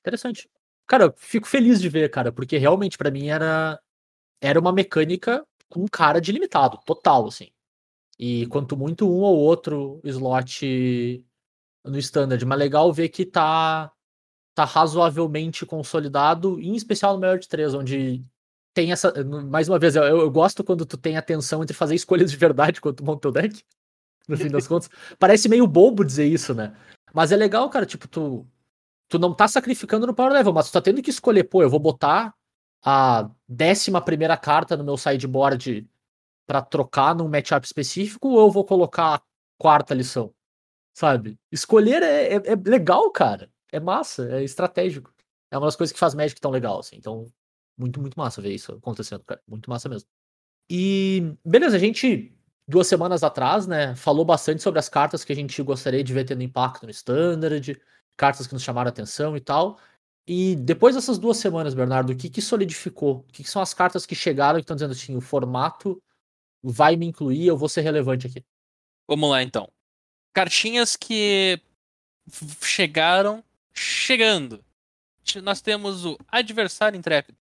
Interessante. 0.00 0.50
Cara, 0.86 1.04
eu 1.04 1.14
fico 1.16 1.46
feliz 1.46 1.80
de 1.80 1.88
ver, 1.88 2.10
cara, 2.10 2.32
porque 2.32 2.56
realmente 2.56 2.96
pra 2.96 3.10
mim 3.10 3.28
era 3.28 3.78
era 4.40 4.58
uma 4.58 4.72
mecânica 4.72 5.44
com 5.68 5.86
cara 5.86 6.20
de 6.20 6.32
limitado, 6.32 6.78
total, 6.84 7.26
assim. 7.26 7.50
E 8.18 8.46
quanto 8.46 8.76
muito 8.76 9.08
um 9.08 9.20
ou 9.20 9.36
outro 9.36 10.00
slot 10.04 11.24
no 11.84 11.98
standard, 11.98 12.44
mas 12.44 12.58
legal 12.58 12.92
ver 12.92 13.08
que 13.08 13.24
tá 13.24 13.92
tá 14.58 14.64
razoavelmente 14.64 15.64
consolidado, 15.64 16.58
em 16.58 16.74
especial 16.74 17.14
no 17.14 17.20
maior 17.20 17.38
de 17.38 17.46
três, 17.46 17.74
onde 17.74 18.24
tem 18.74 18.90
essa. 18.90 19.12
Mais 19.24 19.68
uma 19.68 19.78
vez, 19.78 19.94
eu, 19.94 20.02
eu 20.02 20.28
gosto 20.28 20.64
quando 20.64 20.84
tu 20.84 20.96
tem 20.96 21.16
a 21.16 21.22
tensão 21.22 21.62
entre 21.62 21.76
fazer 21.76 21.94
escolhas 21.94 22.28
de 22.28 22.36
verdade 22.36 22.80
quando 22.80 22.96
tu 22.96 23.04
monta 23.04 23.20
teu 23.20 23.30
deck. 23.30 23.62
No 24.26 24.36
fim 24.36 24.48
das 24.48 24.66
contas. 24.68 24.90
Parece 25.16 25.48
meio 25.48 25.64
bobo 25.64 26.04
dizer 26.04 26.26
isso, 26.26 26.54
né? 26.54 26.74
Mas 27.14 27.30
é 27.30 27.36
legal, 27.36 27.70
cara, 27.70 27.86
tipo, 27.86 28.08
tu, 28.08 28.44
tu 29.08 29.16
não 29.16 29.32
tá 29.32 29.46
sacrificando 29.46 30.08
no 30.08 30.14
power 30.14 30.32
level, 30.32 30.52
mas 30.52 30.68
tu 30.68 30.72
tá 30.72 30.80
tendo 30.80 31.00
que 31.00 31.10
escolher, 31.10 31.44
pô, 31.44 31.62
eu 31.62 31.70
vou 31.70 31.78
botar 31.78 32.34
a 32.84 33.30
décima 33.48 34.00
primeira 34.00 34.36
carta 34.36 34.76
no 34.76 34.82
meu 34.82 34.96
sideboard 34.96 35.88
pra 36.48 36.62
trocar 36.62 37.14
num 37.14 37.28
matchup 37.28 37.64
específico 37.64 38.28
ou 38.30 38.40
eu 38.40 38.50
vou 38.50 38.64
colocar 38.64 39.14
a 39.14 39.22
quarta 39.56 39.94
lição? 39.94 40.34
Sabe? 40.92 41.38
Escolher 41.52 42.02
é, 42.02 42.34
é, 42.34 42.36
é 42.36 42.56
legal, 42.56 43.08
cara. 43.12 43.48
É 43.72 43.80
massa, 43.80 44.28
é 44.30 44.42
estratégico. 44.42 45.12
É 45.50 45.58
uma 45.58 45.66
das 45.66 45.76
coisas 45.76 45.92
que 45.92 45.98
faz 45.98 46.14
Magic 46.14 46.40
tão 46.40 46.50
legal, 46.50 46.78
assim. 46.80 46.96
Então, 46.96 47.26
muito, 47.76 48.00
muito 48.00 48.18
massa 48.18 48.42
ver 48.42 48.54
isso 48.54 48.72
acontecendo, 48.72 49.22
cara. 49.24 49.40
Muito 49.46 49.70
massa 49.70 49.88
mesmo. 49.88 50.08
E, 50.70 51.34
beleza, 51.44 51.76
a 51.76 51.78
gente, 51.78 52.36
duas 52.66 52.86
semanas 52.86 53.22
atrás, 53.22 53.66
né, 53.66 53.94
falou 53.96 54.24
bastante 54.24 54.62
sobre 54.62 54.78
as 54.78 54.88
cartas 54.88 55.24
que 55.24 55.32
a 55.32 55.36
gente 55.36 55.62
gostaria 55.62 56.04
de 56.04 56.12
ver 56.12 56.24
tendo 56.24 56.42
impacto 56.42 56.84
no 56.84 56.90
Standard, 56.90 57.80
cartas 58.16 58.46
que 58.46 58.52
nos 58.52 58.62
chamaram 58.62 58.88
atenção 58.88 59.36
e 59.36 59.40
tal. 59.40 59.78
E 60.26 60.56
depois 60.56 60.94
dessas 60.94 61.18
duas 61.18 61.38
semanas, 61.38 61.72
Bernardo, 61.72 62.12
o 62.12 62.16
que, 62.16 62.28
que 62.28 62.42
solidificou? 62.42 63.20
O 63.20 63.32
que, 63.32 63.42
que 63.42 63.50
são 63.50 63.62
as 63.62 63.72
cartas 63.72 64.04
que 64.04 64.14
chegaram 64.14 64.58
e 64.58 64.60
estão 64.60 64.76
dizendo 64.76 64.92
assim, 64.92 65.16
o 65.16 65.22
formato 65.22 66.02
vai 66.62 66.96
me 66.96 67.06
incluir, 67.06 67.46
eu 67.46 67.56
vou 67.56 67.68
ser 67.68 67.80
relevante 67.80 68.26
aqui? 68.26 68.44
Vamos 69.08 69.30
lá 69.30 69.42
então. 69.42 69.72
Cartinhas 70.34 70.96
que 70.96 71.58
chegaram 72.60 73.42
chegando. 73.78 74.64
Ch- 75.24 75.36
Nós 75.42 75.60
temos 75.60 76.04
o 76.04 76.18
Adversário 76.28 76.98
Intrépido. 76.98 77.38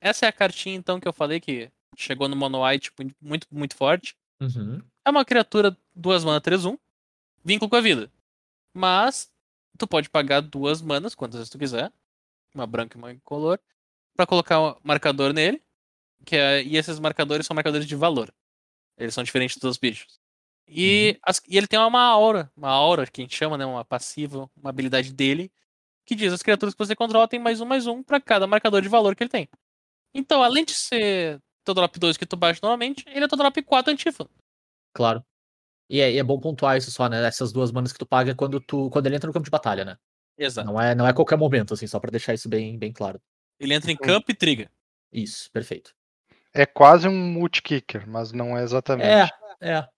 Essa 0.00 0.26
é 0.26 0.28
a 0.28 0.32
cartinha 0.32 0.76
então 0.76 1.00
que 1.00 1.08
eu 1.08 1.12
falei 1.12 1.40
que 1.40 1.70
chegou 1.96 2.28
no 2.28 2.36
Mono 2.36 2.64
White 2.64 2.92
muito, 2.98 3.14
muito, 3.20 3.46
muito 3.50 3.74
forte. 3.76 4.16
Uhum. 4.40 4.80
É 5.04 5.10
uma 5.10 5.24
criatura 5.24 5.76
2 5.94 6.22
mana 6.24 6.40
3-1, 6.40 6.78
vínculo 7.44 7.68
com 7.70 7.76
a 7.76 7.80
vida. 7.80 8.10
Mas 8.74 9.30
tu 9.76 9.86
pode 9.86 10.08
pagar 10.08 10.40
duas 10.40 10.80
manas, 10.82 11.14
quantas 11.14 11.38
vezes 11.38 11.50
tu 11.50 11.58
quiser, 11.58 11.92
uma 12.54 12.66
branca 12.66 12.96
e 12.96 13.00
uma 13.00 13.12
incolor, 13.12 13.58
pra 14.16 14.26
colocar 14.26 14.60
um 14.60 14.74
marcador 14.82 15.32
nele. 15.32 15.62
Que 16.24 16.36
é, 16.36 16.62
e 16.62 16.76
esses 16.76 16.98
marcadores 16.98 17.46
são 17.46 17.54
marcadores 17.54 17.86
de 17.86 17.94
valor. 17.96 18.32
Eles 18.96 19.14
são 19.14 19.22
diferentes 19.24 19.56
dos 19.56 19.78
bichos. 19.78 20.18
E, 20.66 21.18
as- 21.22 21.40
e 21.48 21.56
ele 21.56 21.66
tem 21.66 21.78
uma 21.78 22.02
aura, 22.02 22.50
uma 22.56 22.68
aura 22.68 23.06
que 23.06 23.20
a 23.20 23.24
gente 23.24 23.34
chama, 23.36 23.56
né, 23.56 23.64
uma 23.64 23.84
passiva, 23.84 24.50
uma 24.56 24.68
habilidade 24.70 25.12
dele, 25.12 25.50
que 26.08 26.14
diz 26.14 26.32
as 26.32 26.42
criaturas 26.42 26.74
que 26.74 26.78
você 26.78 26.96
controla 26.96 27.28
tem 27.28 27.38
mais 27.38 27.60
um, 27.60 27.66
mais 27.66 27.86
um 27.86 28.02
pra 28.02 28.18
cada 28.18 28.46
marcador 28.46 28.80
de 28.80 28.88
valor 28.88 29.14
que 29.14 29.22
ele 29.22 29.28
tem. 29.30 29.46
Então, 30.14 30.42
além 30.42 30.64
de 30.64 30.72
ser 30.72 31.38
teu 31.62 31.74
drop 31.74 31.98
2 31.98 32.16
que 32.16 32.24
tu 32.24 32.34
baixa 32.34 32.60
normalmente, 32.62 33.04
ele 33.08 33.26
é 33.26 33.28
teu 33.28 33.36
drop 33.36 33.62
4 33.62 33.92
antífono. 33.92 34.30
Claro. 34.94 35.22
E 35.90 36.00
é, 36.00 36.10
e 36.10 36.18
é 36.18 36.22
bom 36.22 36.40
pontuar 36.40 36.78
isso 36.78 36.90
só, 36.90 37.10
né? 37.10 37.22
Essas 37.26 37.52
duas 37.52 37.70
manas 37.70 37.92
que 37.92 37.98
tu 37.98 38.06
paga 38.06 38.34
quando 38.34 38.58
tu 38.58 38.88
quando 38.88 39.06
ele 39.06 39.16
entra 39.16 39.26
no 39.26 39.34
campo 39.34 39.44
de 39.44 39.50
batalha, 39.50 39.84
né? 39.84 39.98
Exato. 40.38 40.66
Não 40.66 40.80
é, 40.80 40.94
não 40.94 41.06
é 41.06 41.12
qualquer 41.12 41.36
momento, 41.36 41.74
assim, 41.74 41.86
só 41.86 42.00
pra 42.00 42.10
deixar 42.10 42.32
isso 42.32 42.48
bem, 42.48 42.78
bem 42.78 42.90
claro. 42.90 43.20
Ele 43.60 43.74
entra 43.74 43.92
em 43.92 43.96
campo 43.96 44.30
e 44.30 44.34
triga. 44.34 44.70
Isso, 45.12 45.50
perfeito. 45.50 45.94
É 46.54 46.64
quase 46.64 47.06
um 47.06 47.32
multi-kicker, 47.32 48.08
mas 48.08 48.32
não 48.32 48.56
é 48.56 48.62
exatamente. 48.62 49.08
É, 49.60 49.76
é. 49.76 49.88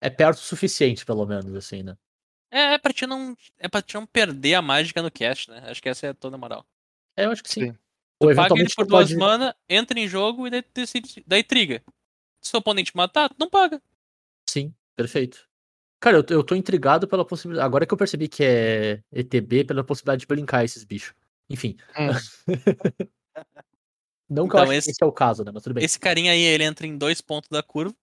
É 0.00 0.08
perto 0.08 0.38
o 0.38 0.42
suficiente, 0.42 1.04
pelo 1.04 1.26
menos, 1.26 1.54
assim, 1.54 1.82
né? 1.82 1.96
É, 2.50 2.74
é 2.74 2.78
pra 2.78 2.92
ti 2.92 3.06
não. 3.06 3.36
É 3.58 3.68
pra 3.68 3.80
ti 3.82 3.94
não 3.94 4.06
perder 4.06 4.54
a 4.54 4.62
mágica 4.62 5.00
no 5.02 5.10
cast, 5.10 5.50
né? 5.50 5.62
Acho 5.70 5.80
que 5.82 5.88
essa 5.88 6.08
é 6.08 6.12
toda 6.12 6.36
a 6.36 6.38
moral. 6.38 6.66
É, 7.16 7.26
eu 7.26 7.30
acho 7.30 7.42
que 7.42 7.50
sim. 7.50 7.70
Sim. 7.72 7.78
Ou 8.18 8.34
Paga 8.34 8.54
ele 8.54 8.64
por 8.74 8.84
tu 8.84 8.88
duas 8.88 9.08
pode... 9.08 9.16
mana, 9.16 9.56
entra 9.68 9.98
em 9.98 10.06
jogo 10.06 10.46
e 10.46 10.50
daí, 10.50 10.64
decide, 10.74 11.24
daí 11.26 11.42
triga. 11.42 11.82
Se 12.42 12.54
o 12.54 12.58
oponente 12.58 12.94
matar, 12.94 13.28
tu 13.30 13.36
não 13.38 13.48
paga. 13.48 13.80
Sim, 14.48 14.74
perfeito. 14.96 15.48
Cara, 16.00 16.18
eu, 16.18 16.22
tô- 16.24 16.34
eu 16.34 16.42
tô 16.44 16.54
intrigado 16.54 17.06
pela 17.08 17.24
possibilidade. 17.24 17.64
Agora 17.66 17.86
que 17.86 17.92
eu 17.94 17.98
percebi 17.98 18.28
que 18.28 18.42
é 18.44 19.02
ETB, 19.12 19.64
pela 19.64 19.84
possibilidade 19.84 20.20
de 20.20 20.26
brincar 20.26 20.64
esses 20.64 20.82
bichos. 20.84 21.14
Enfim. 21.48 21.76
Hum. 21.96 22.08
Não 24.28 24.44
que 24.48 24.54
Então, 24.54 24.60
eu 24.60 24.62
acho 24.64 24.72
esse- 24.72 24.86
que 24.86 24.90
esse 24.92 25.02
é 25.02 25.06
o 25.06 25.12
caso, 25.12 25.42
né? 25.44 25.50
Mas 25.52 25.62
tudo 25.62 25.74
bem. 25.74 25.84
Esse 25.84 25.98
carinha 25.98 26.32
aí, 26.32 26.40
ele 26.40 26.64
entra 26.64 26.86
em 26.86 26.96
dois 26.96 27.20
pontos 27.20 27.48
da 27.50 27.62
curva. 27.62 27.94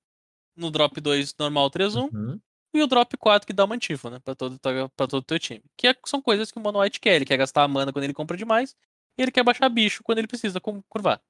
No 0.55 0.69
drop 0.71 0.99
2 0.99 1.33
normal 1.38 1.69
3-1. 1.69 2.10
Uhum. 2.13 2.39
E 2.73 2.82
o 2.82 2.88
drop 2.88 3.15
4 3.17 3.47
que 3.47 3.53
dá 3.53 3.65
uma 3.65 3.75
antífona 3.75 4.17
né, 4.17 4.21
pra 4.23 4.36
todo, 4.36 4.60
pra 4.60 5.08
todo 5.08 5.17
o 5.17 5.21
teu 5.21 5.39
time. 5.39 5.63
Que 5.75 5.88
é- 5.88 5.95
são 6.06 6.21
coisas 6.21 6.51
que 6.51 6.60
o 6.60 6.62
Mono 6.62 6.80
White 6.80 6.99
quer. 6.99 7.15
Ele 7.15 7.25
quer 7.25 7.38
gastar 7.38 7.63
a 7.63 7.67
mana 7.67 7.91
quando 7.91 8.03
ele 8.03 8.13
compra 8.13 8.38
demais. 8.38 8.75
E 9.17 9.21
ele 9.21 9.32
quer 9.32 9.43
baixar 9.43 9.67
bicho 9.69 10.03
quando 10.03 10.19
ele 10.19 10.27
precisa 10.27 10.60
curvar. 10.62 11.21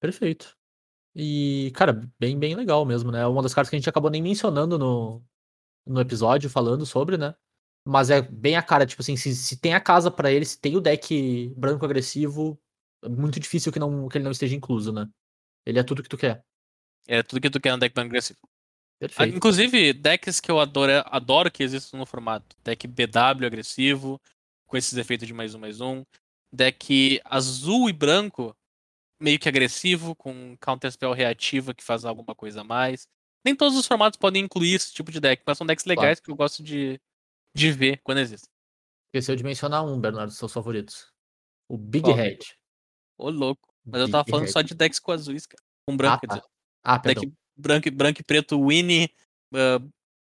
Perfeito. 0.00 0.56
E, 1.14 1.72
cara, 1.74 1.92
bem, 2.18 2.38
bem 2.38 2.54
legal 2.54 2.84
mesmo, 2.84 3.10
né? 3.10 3.26
Uma 3.26 3.42
das 3.42 3.54
cartas 3.54 3.70
que 3.70 3.76
a 3.76 3.78
gente 3.78 3.88
acabou 3.88 4.10
nem 4.10 4.22
mencionando 4.22 4.78
no, 4.78 5.22
no 5.86 6.00
episódio, 6.00 6.50
falando 6.50 6.84
sobre, 6.86 7.16
né? 7.16 7.34
Mas 7.86 8.10
é 8.10 8.22
bem 8.22 8.56
a 8.56 8.62
cara, 8.62 8.86
tipo 8.86 9.02
assim, 9.02 9.16
se, 9.16 9.34
se 9.34 9.58
tem 9.60 9.74
a 9.74 9.80
casa 9.80 10.10
pra 10.10 10.32
ele, 10.32 10.44
se 10.44 10.58
tem 10.60 10.76
o 10.76 10.80
deck 10.80 11.48
branco 11.56 11.84
agressivo, 11.84 12.58
é 13.02 13.08
muito 13.08 13.38
difícil 13.38 13.72
que, 13.72 13.78
não, 13.78 14.08
que 14.08 14.18
ele 14.18 14.24
não 14.24 14.32
esteja 14.32 14.56
incluso, 14.56 14.92
né? 14.92 15.08
Ele 15.66 15.78
é 15.78 15.82
tudo 15.82 16.02
que 16.02 16.08
tu 16.08 16.16
quer. 16.16 16.44
É 17.06 17.22
tudo 17.22 17.40
que 17.40 17.50
tu 17.50 17.60
quer 17.60 17.72
no 17.72 17.78
deck 17.78 17.94
branco 17.94 18.08
agressivo. 18.08 18.38
Ah, 18.96 18.98
Perfeito. 19.00 19.36
Inclusive, 19.36 19.92
decks 19.92 20.40
que 20.40 20.50
eu 20.50 20.58
adoro, 20.60 20.92
adoro 21.06 21.50
que 21.50 21.62
existam 21.62 21.98
no 21.98 22.06
formato. 22.06 22.56
Deck 22.64 22.86
BW 22.86 23.44
agressivo, 23.46 24.20
com 24.66 24.76
esses 24.76 24.96
efeitos 24.96 25.26
de 25.26 25.34
mais 25.34 25.54
um, 25.54 25.58
mais 25.58 25.80
um. 25.80 26.04
Deck 26.52 27.20
azul 27.24 27.88
e 27.88 27.92
branco, 27.92 28.56
meio 29.20 29.38
que 29.38 29.48
agressivo, 29.48 30.14
com 30.14 30.56
counterspell 30.60 31.12
reativa 31.12 31.74
que 31.74 31.82
faz 31.82 32.04
alguma 32.04 32.34
coisa 32.34 32.60
a 32.60 32.64
mais. 32.64 33.06
Nem 33.44 33.54
todos 33.54 33.76
os 33.76 33.86
formatos 33.86 34.18
podem 34.18 34.44
incluir 34.44 34.74
esse 34.74 34.92
tipo 34.92 35.10
de 35.10 35.20
deck, 35.20 35.42
mas 35.44 35.58
são 35.58 35.66
decks 35.66 35.84
legais 35.84 36.20
que 36.20 36.30
eu 36.30 36.36
gosto 36.36 36.62
de, 36.62 36.98
de 37.54 37.72
ver 37.72 38.00
quando 38.02 38.18
existem. 38.18 38.48
Esqueceu 39.08 39.36
de 39.36 39.44
mencionar 39.44 39.84
um, 39.84 40.00
Bernardo, 40.00 40.30
dos 40.30 40.38
seus 40.38 40.52
favoritos. 40.52 41.12
O 41.68 41.76
Big? 41.76 42.10
Head. 42.10 42.56
Ô, 43.18 43.28
louco. 43.30 43.74
Mas 43.84 44.00
eu 44.00 44.06
Big 44.06 44.12
tava 44.12 44.24
falando 44.28 44.48
só 44.48 44.62
de 44.62 44.74
decks 44.74 44.98
com 44.98 45.12
azuis, 45.12 45.46
cara. 45.46 45.62
Com 45.86 45.96
branco, 45.96 46.16
Ah, 46.16 46.20
quer 46.20 46.26
tá. 46.26 46.34
dizer. 46.36 46.48
Ah, 46.82 46.98
perdão. 46.98 47.22
Deck 47.24 47.34
branco, 47.56 47.88
e- 47.88 47.90
branco 47.90 48.20
e 48.20 48.24
preto 48.24 48.60
Winnie, 48.66 49.10
ah, 49.54 49.80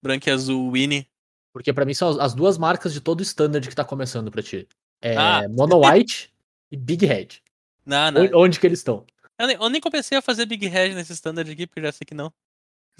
branco 0.01 0.27
e 0.27 0.31
azul 0.31 0.71
Winnie. 0.71 1.07
Porque 1.53 1.71
pra 1.71 1.85
mim 1.85 1.93
são 1.93 2.09
as, 2.09 2.17
as 2.19 2.33
duas 2.33 2.57
marcas 2.57 2.93
de 2.93 2.99
todo 3.01 3.19
o 3.19 3.23
standard 3.23 3.67
que 3.67 3.75
tá 3.75 3.85
começando 3.85 4.31
pra 4.31 4.41
ti. 4.41 4.67
É 5.01 5.15
Ah. 5.17 5.41
Mono 5.49 5.79
White 5.85 6.33
e 6.71 6.77
Big 6.77 7.05
Head. 7.05 7.41
Não, 7.85 8.09
não. 8.11 8.21
Onde, 8.21 8.35
onde 8.35 8.59
que 8.59 8.65
eles 8.67 8.79
estão? 8.79 9.05
Eu 9.37 9.47
nem, 9.47 9.55
eu 9.57 9.69
nem 9.69 9.81
comecei 9.81 10.17
a 10.17 10.21
fazer 10.21 10.45
Big 10.45 10.65
Head 10.67 10.95
nesse 10.95 11.13
standard 11.13 11.49
aqui, 11.51 11.67
porque 11.67 11.79
eu 11.79 11.83
já 11.85 11.91
sei 11.91 12.05
que 12.05 12.13
não. 12.15 12.31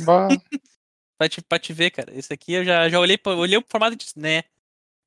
Bah, 0.02 0.28
Pra 1.18 1.30
te, 1.30 1.42
pra 1.42 1.60
te 1.60 1.72
ver, 1.74 1.92
cara. 1.92 2.12
Esse 2.14 2.34
aqui 2.34 2.54
eu 2.54 2.66
já, 2.66 2.90
já 2.90 3.00
olhei, 3.00 3.18
pra, 3.18 3.34
olhei 3.36 3.60
pro 3.62 3.70
formato 3.70 3.94
e 3.94 3.98
disse, 3.98 4.18
né. 4.20 4.44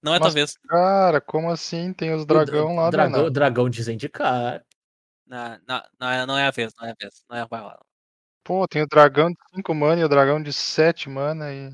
Não 0.02 0.14
é 0.14 0.18
Mas- 0.18 0.28
tua 0.28 0.34
vez. 0.34 0.56
cara, 0.68 1.20
como 1.20 1.50
assim? 1.50 1.92
Tem 1.92 2.14
os 2.14 2.24
dragão 2.24 2.76
lá, 2.76 2.90
dragão, 2.90 3.12
Dragão. 3.12 3.32
dragão 3.32 3.68
dizem 3.68 3.96
de 3.96 4.08
cara. 4.08 4.64
Não, 5.26 5.58
não, 5.66 5.82
não, 6.00 6.08
é, 6.08 6.26
não 6.26 6.38
é 6.38 6.46
a 6.46 6.50
vez, 6.52 6.72
não 6.80 6.86
é 6.86 6.92
a 6.92 6.94
vez. 6.98 7.24
Não 7.28 7.36
é, 7.36 7.46
vai 7.46 7.60
lá. 7.60 7.78
Pô, 8.46 8.66
tem 8.68 8.80
o 8.80 8.86
dragão 8.86 9.28
de 9.30 9.36
5 9.56 9.74
mana 9.74 10.00
e 10.00 10.04
o 10.04 10.08
dragão 10.08 10.40
de 10.40 10.52
7 10.52 11.08
mana 11.08 11.52
e. 11.52 11.68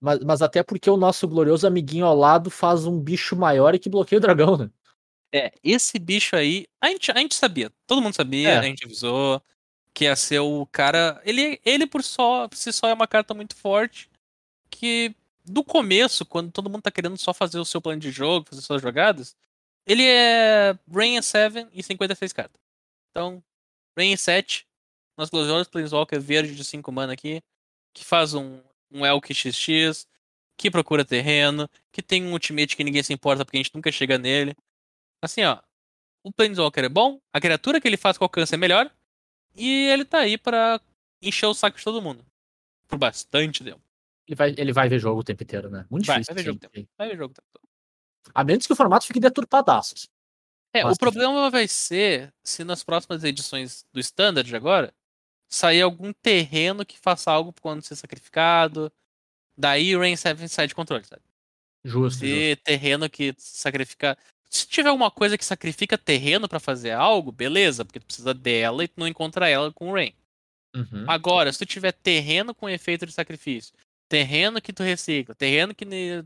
Mas, 0.00 0.18
mas 0.24 0.42
até 0.42 0.60
porque 0.62 0.90
o 0.90 0.96
nosso 0.96 1.28
glorioso 1.28 1.66
amiguinho 1.68 2.04
ao 2.04 2.16
lado 2.16 2.50
faz 2.50 2.84
um 2.84 2.98
bicho 2.98 3.36
maior 3.36 3.74
e 3.74 3.78
que 3.78 3.88
bloqueia 3.88 4.18
o 4.18 4.20
dragão, 4.20 4.56
né? 4.56 4.70
É, 5.32 5.52
esse 5.62 5.98
bicho 6.00 6.34
aí, 6.34 6.66
a 6.80 6.88
gente, 6.88 7.12
a 7.12 7.18
gente 7.18 7.36
sabia. 7.36 7.70
Todo 7.86 8.02
mundo 8.02 8.14
sabia, 8.16 8.48
É. 8.48 8.58
a 8.58 8.62
gente 8.62 8.84
avisou 8.84 9.40
que 9.94 10.04
ia 10.04 10.16
ser 10.16 10.40
o 10.40 10.66
cara. 10.66 11.20
Ele, 11.24 11.60
ele 11.64 11.86
por 11.86 12.02
só, 12.02 12.48
por 12.48 12.56
si 12.56 12.72
só 12.72 12.88
é 12.88 12.92
uma 12.94 13.06
carta 13.06 13.32
muito 13.32 13.54
forte. 13.54 14.10
Que 14.68 15.14
do 15.44 15.62
começo, 15.62 16.26
quando 16.26 16.50
todo 16.50 16.68
mundo 16.68 16.82
tá 16.82 16.90
querendo 16.90 17.16
só 17.18 17.32
fazer 17.32 17.60
o 17.60 17.64
seu 17.64 17.80
plano 17.80 18.00
de 18.00 18.10
jogo, 18.10 18.46
fazer 18.48 18.62
suas 18.62 18.82
jogadas, 18.82 19.36
ele 19.86 20.04
é 20.04 20.76
Rain 20.92 21.22
7 21.22 21.68
e 21.72 21.82
56 21.82 22.32
cartas. 22.32 22.60
Então, 23.10 23.42
Rain 23.96 24.16
7, 24.16 24.66
nosso 25.16 25.30
Glorious 25.30 25.68
Planeswalker 25.68 26.20
verde 26.20 26.54
de 26.54 26.64
5 26.64 26.90
mana 26.92 27.12
aqui, 27.12 27.42
que 27.94 28.04
faz 28.04 28.34
um, 28.34 28.60
um 28.90 29.04
Elk 29.04 29.32
XX, 29.34 30.06
que 30.56 30.70
procura 30.70 31.04
terreno, 31.04 31.68
que 31.92 32.02
tem 32.02 32.24
um 32.24 32.32
ultimate 32.32 32.76
que 32.76 32.84
ninguém 32.84 33.02
se 33.02 33.12
importa 33.12 33.44
porque 33.44 33.56
a 33.56 33.62
gente 33.62 33.74
nunca 33.74 33.90
chega 33.92 34.18
nele. 34.18 34.54
Assim, 35.22 35.44
ó, 35.44 35.58
o 36.24 36.32
Planeswalker 36.32 36.84
é 36.84 36.88
bom, 36.88 37.20
a 37.32 37.40
criatura 37.40 37.80
que 37.80 37.88
ele 37.88 37.96
faz 37.96 38.16
com 38.18 38.24
alcance 38.24 38.54
é 38.54 38.58
melhor, 38.58 38.90
e 39.56 39.86
ele 39.88 40.04
tá 40.04 40.18
aí 40.18 40.38
pra 40.38 40.80
encher 41.22 41.46
o 41.46 41.54
saco 41.54 41.76
de 41.78 41.84
todo 41.84 42.00
mundo. 42.02 42.24
Por 42.88 42.98
bastante 42.98 43.62
tempo. 43.64 43.80
Ele 44.26 44.36
vai, 44.36 44.54
ele 44.56 44.72
vai 44.72 44.88
ver 44.88 44.98
jogo 44.98 45.20
o 45.20 45.24
tempo 45.24 45.42
inteiro, 45.42 45.68
né? 45.70 45.84
Muito 45.90 46.06
Vai, 46.06 46.20
difícil. 46.20 46.34
vai 46.34 46.42
ver 46.44 46.48
jogo 46.48 46.60
tempo. 46.60 46.88
Vai 46.96 47.08
ver 47.08 47.16
jogo 47.16 47.32
o 47.32 47.34
tempo 47.34 47.48
todo. 47.52 47.68
A 48.34 48.44
menos 48.44 48.66
que 48.66 48.72
o 48.72 48.76
formato 48.76 49.06
fique 49.06 49.18
deturpadaço. 49.18 49.94
É, 50.72 50.84
Mas- 50.84 50.94
o 50.94 50.98
problema 50.98 51.50
vai 51.50 51.66
ser 51.66 52.32
se 52.44 52.62
nas 52.62 52.84
próximas 52.84 53.24
edições 53.24 53.84
do 53.92 53.98
Standard 53.98 54.54
agora 54.54 54.94
sair 55.50 55.82
algum 55.82 56.12
terreno 56.12 56.84
que 56.86 56.98
faça 56.98 57.30
algo 57.30 57.52
quando 57.60 57.82
ser 57.82 57.96
sacrificado. 57.96 58.90
Daí 59.56 59.94
o 59.94 59.98
Rain 59.98 60.16
7 60.16 60.48
sai 60.48 60.66
de 60.68 60.74
controle, 60.74 61.04
sabe? 61.04 61.22
Justo, 61.84 62.00
justo. 62.02 62.18
Se 62.20 62.56
terreno 62.64 63.08
que 63.10 63.34
sacrifica. 63.38 64.16
Se 64.48 64.66
tiver 64.66 64.88
alguma 64.88 65.10
coisa 65.10 65.36
que 65.38 65.44
sacrifica 65.44 65.96
terreno 65.98 66.48
pra 66.48 66.58
fazer 66.60 66.92
algo, 66.92 67.30
beleza, 67.30 67.84
porque 67.84 68.00
tu 68.00 68.06
precisa 68.06 68.34
dela 68.34 68.82
e 68.84 68.88
tu 68.88 68.98
não 68.98 69.06
encontra 69.06 69.48
ela 69.48 69.72
com 69.72 69.90
o 69.90 69.94
Rain. 69.94 70.14
Uhum. 70.74 71.04
Agora, 71.08 71.52
se 71.52 71.58
tu 71.58 71.66
tiver 71.66 71.92
terreno 71.92 72.54
com 72.54 72.68
efeito 72.68 73.04
de 73.06 73.12
sacrifício, 73.12 73.74
terreno 74.08 74.60
que 74.60 74.72
tu 74.72 74.82
recicla, 74.82 75.34
terreno 75.34 75.74
que 75.74 75.84
ne- 75.84 76.24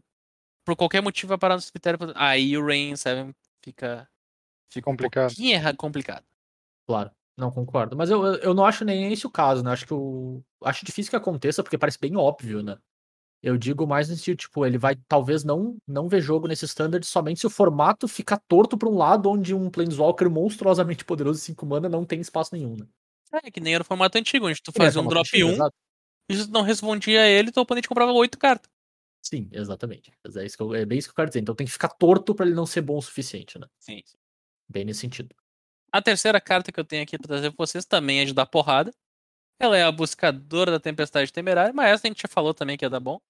por 0.67 0.75
qualquer 0.77 1.03
motivo 1.03 1.29
vai 1.31 1.39
parar 1.39 1.55
no 1.57 1.61
cemitério, 1.61 1.99
aí 2.15 2.57
o 2.57 2.65
Rain 2.65 2.97
7 2.97 3.35
fica, 3.63 4.09
fica 4.73 4.85
Complicado. 4.85 5.25
um 5.25 5.29
pouquinho 5.29 5.55
erra- 5.55 5.75
complicado. 5.75 6.25
Claro, 6.87 7.11
não 7.37 7.51
concordo. 7.51 7.97
Mas 7.97 8.11
eu, 8.11 8.25
eu- 8.37 8.55
não 8.55 8.65
acho 8.65 8.85
nem 8.85 9.13
esse 9.13 9.27
o 9.27 9.31
caso, 9.31 9.63
né? 9.63 9.73
Acho 9.73 9.87
que 9.87 9.93
eu 9.93 10.45
acho 10.63 10.85
difícil 10.85 11.11
que 11.11 11.17
aconteça, 11.17 11.63
porque 11.63 11.79
parece 11.79 11.99
bem 12.01 12.17
óbvio, 12.17 12.63
né? 12.63 12.79
Eu 13.43 13.59
digo 13.59 13.87
mais 13.87 14.09
no 14.09 14.17
sentido, 14.17 14.39
tipo, 14.39 14.65
ele 14.67 14.79
vai 14.79 14.97
talvez 15.09 15.45
não, 15.45 15.77
não 15.87 16.09
ver 16.09 16.21
jogo 16.23 16.49
nesse 16.49 16.65
standard 16.65 17.05
somente 17.07 17.41
se 17.41 17.47
o 17.47 17.51
formato 17.51 18.09
ficar 18.09 18.41
torto 18.49 18.79
pra 18.79 18.89
um 18.89 18.97
lado 18.97 19.31
onde 19.31 19.55
um 19.55 19.71
Planeswalker 19.71 20.31
monstruosamente 20.31 21.05
poderoso 21.05 21.39
de 21.41 21.45
5 21.45 21.67
mana 21.67 21.89
não 21.89 22.05
tem 22.07 22.21
espaço 22.21 22.55
nenhum, 22.55 22.77
né? 22.77 22.87
É 23.45 23.51
que 23.51 23.61
nem 23.61 23.75
era 23.75 23.83
o 23.83 23.87
formato 23.87 24.17
antigo, 24.17 24.47
onde 24.47 24.63
tu 24.63 24.73
Que 24.73 24.79
nem 24.79 24.89
fazia 24.89 25.01
um 25.03 25.09
drop 25.09 25.27
antigo, 25.29 25.49
1 25.51 25.53
exato. 25.55 25.75
e 26.31 26.37
se 26.37 26.47
tu 26.47 26.53
não 26.53 26.63
respondia 26.63 27.23
a 27.23 27.29
ele, 27.29 27.53
teu 27.53 27.63
oponente 27.65 27.89
comprava 27.89 28.13
8 28.13 28.39
cartas. 28.39 28.71
Sim, 29.23 29.49
exatamente. 29.53 30.13
É, 30.37 30.45
isso 30.47 30.57
que 30.57 30.63
eu- 30.63 30.75
é 30.75 30.87
bem 30.87 30.99
isso 30.99 31.09
que 31.09 31.13
eu 31.13 31.17
quero 31.17 31.29
dizer. 31.31 31.41
Então 31.41 31.55
tem 31.55 31.67
que 31.67 31.73
ficar 31.73 31.89
torto 31.89 32.35
pra 32.35 32.47
ele 32.47 32.55
não 32.55 32.67
ser 32.67 32.83
bom 32.83 32.97
o 32.99 33.03
suficiente, 33.03 33.59
né? 33.59 33.67
Sim. 33.79 34.01
Bem 34.69 34.85
nesse 34.85 35.01
sentido. 35.01 35.35
A 35.95 36.03
terceira 36.03 36.41
carta 36.41 36.73
que 36.73 36.81
eu 36.81 36.85
tenho 36.85 37.03
aqui 37.05 37.17
pra 37.17 37.29
trazer 37.29 37.51
pra 37.53 37.65
vocês 37.65 37.85
também 37.85 38.21
é 38.21 38.25
de 38.25 38.35
dar 38.35 38.47
porrada. 38.47 38.93
Ela 39.61 39.77
é 39.77 39.85
a 39.85 39.93
buscadora 39.93 40.73
da 40.73 40.81
tempestade 40.81 41.33
temerária, 41.33 41.73
mas 41.73 41.91
essa 41.93 42.07
a 42.07 42.11
gente 42.11 42.23
já 42.23 42.29
falou 42.29 42.53
também 42.53 42.77
que 42.77 42.85
ia 42.85 42.91
dar 42.91 42.99
bom. 42.99 43.21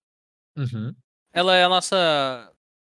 Uhum. 0.57 0.94
Ela 1.33 1.57
é 1.57 1.64
a 1.64 1.68
nossa. 1.68 2.50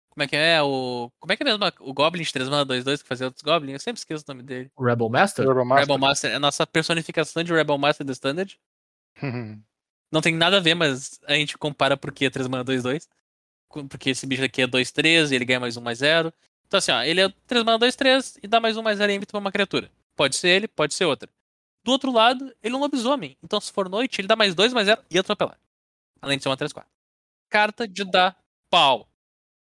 Como 0.09 0.23
é 0.23 0.27
que 0.27 0.35
é? 0.35 0.61
O. 0.63 1.11
Como 1.19 1.33
é 1.33 1.35
que 1.35 1.43
é 1.43 1.45
mesmo? 1.45 1.59
O 1.81 1.93
Goblin 1.93 2.23
de 2.23 2.31
3 2.31 2.47
mana 2.47 2.65
2-2 2.65 3.01
que 3.01 3.07
fazia 3.07 3.27
outros 3.27 3.43
Goblins? 3.43 3.73
Eu 3.73 3.79
sempre 3.81 3.99
esqueço 3.99 4.23
o 4.27 4.31
nome 4.31 4.41
dele. 4.43 4.71
O 4.75 4.83
Rebel 4.85 5.09
Master? 5.09 5.43
Turbo 5.45 5.65
Master. 5.65 5.81
Rebel 5.85 5.97
Master 5.97 6.31
é 6.31 6.35
a 6.35 6.39
nossa 6.39 6.65
personificação 6.65 7.43
de 7.43 7.53
Rebel 7.53 7.77
Master 7.77 8.05
do 8.05 8.13
Standard. 8.13 8.57
Não 10.11 10.21
tem 10.21 10.33
nada 10.33 10.57
a 10.57 10.61
ver, 10.61 10.73
mas 10.75 11.19
a 11.25 11.33
gente 11.33 11.57
compara 11.57 11.97
porque 11.97 12.25
é 12.25 12.29
3 12.29 12.47
mana 12.47 12.63
2-2. 12.63 13.07
Com- 13.67 13.85
Porque 13.87 14.11
esse 14.11 14.25
bicho 14.25 14.43
aqui 14.45 14.61
é 14.61 14.67
2-3 14.67 15.31
e 15.31 15.35
ele 15.35 15.43
ganha 15.43 15.59
mais 15.59 15.75
1 15.75 15.81
mais 15.81 15.97
0. 15.99 16.33
Então 16.67 16.77
assim, 16.77 16.91
ó, 16.91 17.01
ele 17.01 17.21
é 17.21 17.29
3 17.47 17.63
mana 17.63 17.79
2-3 17.79 18.39
e 18.43 18.47
dá 18.47 18.59
mais 18.59 18.77
1 18.77 18.81
mais 18.81 18.97
0 18.97 19.11
em 19.11 19.15
ímpeto 19.15 19.31
pra 19.31 19.39
uma 19.39 19.51
criatura. 19.51 19.89
Pode 20.15 20.35
ser 20.35 20.49
ele, 20.49 20.67
pode 20.67 20.93
ser 20.93 21.05
outra. 21.05 21.29
Do 21.83 21.91
outro 21.91 22.11
lado, 22.11 22.53
ele 22.61 22.75
é 22.75 22.77
um 22.77 22.81
lobisomem. 22.81 23.37
Então 23.41 23.59
se 23.61 23.71
for 23.71 23.89
noite, 23.89 24.19
ele 24.19 24.27
dá 24.27 24.35
mais 24.35 24.53
2 24.53 24.73
mais 24.73 24.87
0 24.87 25.01
e 25.09 25.17
atropelar. 25.17 25.57
Além 26.21 26.37
de 26.37 26.43
ser 26.43 26.49
uma 26.49 26.57
3-4. 26.57 26.83
Carta 27.49 27.87
de 27.87 28.03
dar 28.03 28.37
pau. 28.69 29.07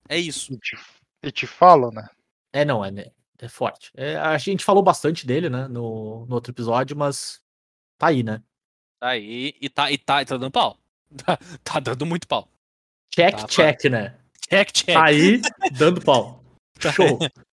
É 0.07 0.17
isso. 0.17 0.53
E 0.53 0.57
te, 0.57 0.77
e 1.23 1.31
te 1.31 1.47
falo, 1.47 1.91
né? 1.91 2.07
É, 2.53 2.63
não, 2.65 2.83
é, 2.83 2.91
né, 2.91 3.05
é 3.39 3.47
forte. 3.47 3.91
É, 3.95 4.17
a 4.17 4.37
gente 4.37 4.63
falou 4.63 4.83
bastante 4.83 5.25
dele, 5.25 5.49
né, 5.49 5.67
no, 5.67 6.25
no 6.27 6.35
outro 6.35 6.51
episódio, 6.51 6.95
mas 6.95 7.41
tá 7.97 8.07
aí, 8.07 8.21
né? 8.21 8.43
Tá 8.99 9.09
aí. 9.09 9.55
E 9.59 9.69
tá, 9.69 9.91
e 9.91 9.97
tá, 9.97 10.21
e 10.21 10.25
tá 10.25 10.37
dando 10.37 10.51
pau. 10.51 10.77
Tá, 11.25 11.37
tá 11.61 11.79
dando 11.81 12.05
muito 12.05 12.25
pau. 12.25 12.47
Check, 13.13 13.35
Tá, 13.35 13.47
check, 13.47 13.83
né? 13.85 14.17
Check, 14.49 14.71
check. 14.71 14.93
Tá 14.93 15.03
aí, 15.03 15.41
dando 15.77 16.01
pau. 16.01 16.40
Show. 16.81 17.19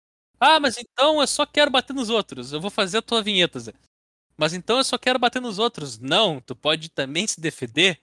Ah, 0.41 0.61
mas 0.61 0.77
então 0.77 1.21
eu 1.23 1.27
só 1.27 1.47
quero 1.47 1.71
bater 1.71 1.95
nos 1.95 2.11
outros. 2.11 2.53
Eu 2.53 2.61
vou 2.61 2.69
fazer 2.71 2.99
a 2.99 3.03
tua 3.03 3.23
vinheta, 3.23 3.59
Zé. 3.59 3.73
Mas 4.37 4.53
então 4.53 4.77
eu 4.77 4.85
só 4.85 4.99
quero 4.99 5.19
bater 5.19 5.41
nos 5.41 5.59
outros. 5.59 5.99
Não, 5.99 6.39
tu 6.41 6.55
pode 6.55 6.91
também 6.91 7.27
se 7.27 7.41
defender. 7.41 7.99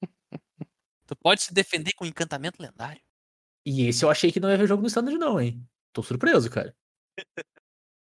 Tu 1.06 1.16
pode 1.16 1.42
se 1.42 1.52
defender 1.52 1.92
com 1.94 2.06
encantamento 2.06 2.62
lendário. 2.62 3.00
E 3.66 3.86
esse 3.88 4.04
eu 4.04 4.10
achei 4.10 4.30
que 4.30 4.38
não 4.38 4.48
ia 4.50 4.56
ver 4.56 4.68
jogo 4.68 4.82
no 4.82 4.86
standard, 4.88 5.18
não, 5.18 5.40
hein? 5.40 5.66
Tô 5.92 6.02
surpreso, 6.02 6.48
cara. 6.48 6.74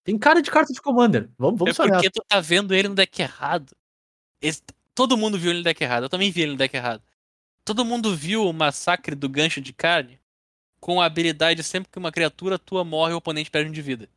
Tem 0.05 0.19
cara 0.19 0.43
de 0.43 0.51
carta 0.51 0.73
de 0.73 0.81
Commander. 0.81 1.31
Vamos, 1.39 1.59
vamos 1.59 1.79
é 1.79 1.83
porque 1.89 2.11
tu 2.11 2.23
tá 2.27 2.41
vendo 2.41 2.75
ele 2.75 2.89
no 2.89 2.95
deck 2.95 3.23
errado. 3.23 3.77
Esse- 4.43 4.63
todo 4.95 5.17
mundo 5.17 5.39
viu 5.39 5.51
ele 5.51 5.59
no 5.61 5.65
deck 5.65 5.83
errado. 5.83 6.03
Eu 6.05 6.09
também 6.09 6.31
vi 6.31 6.43
ele 6.43 6.53
no 6.53 6.59
deck 6.59 6.75
errado. 6.77 7.03
Todo 7.65 7.85
mundo 7.85 8.15
viu 8.17 8.45
o 8.45 8.53
massacre 8.53 9.15
do 9.15 9.29
gancho 9.29 9.61
de 9.61 9.73
carne 9.73 10.19
com 10.81 11.01
a 11.01 11.07
habilidade 11.07 11.63
sempre 11.63 11.91
que 11.91 11.99
uma 11.99 12.13
criatura 12.13 12.59
tua 12.59 12.85
morre, 12.85 13.15
o 13.15 13.19
oponente 13.19 13.51
perde 13.51 13.71
um 13.71 13.73
de 13.73 13.83
vida. 13.83 14.09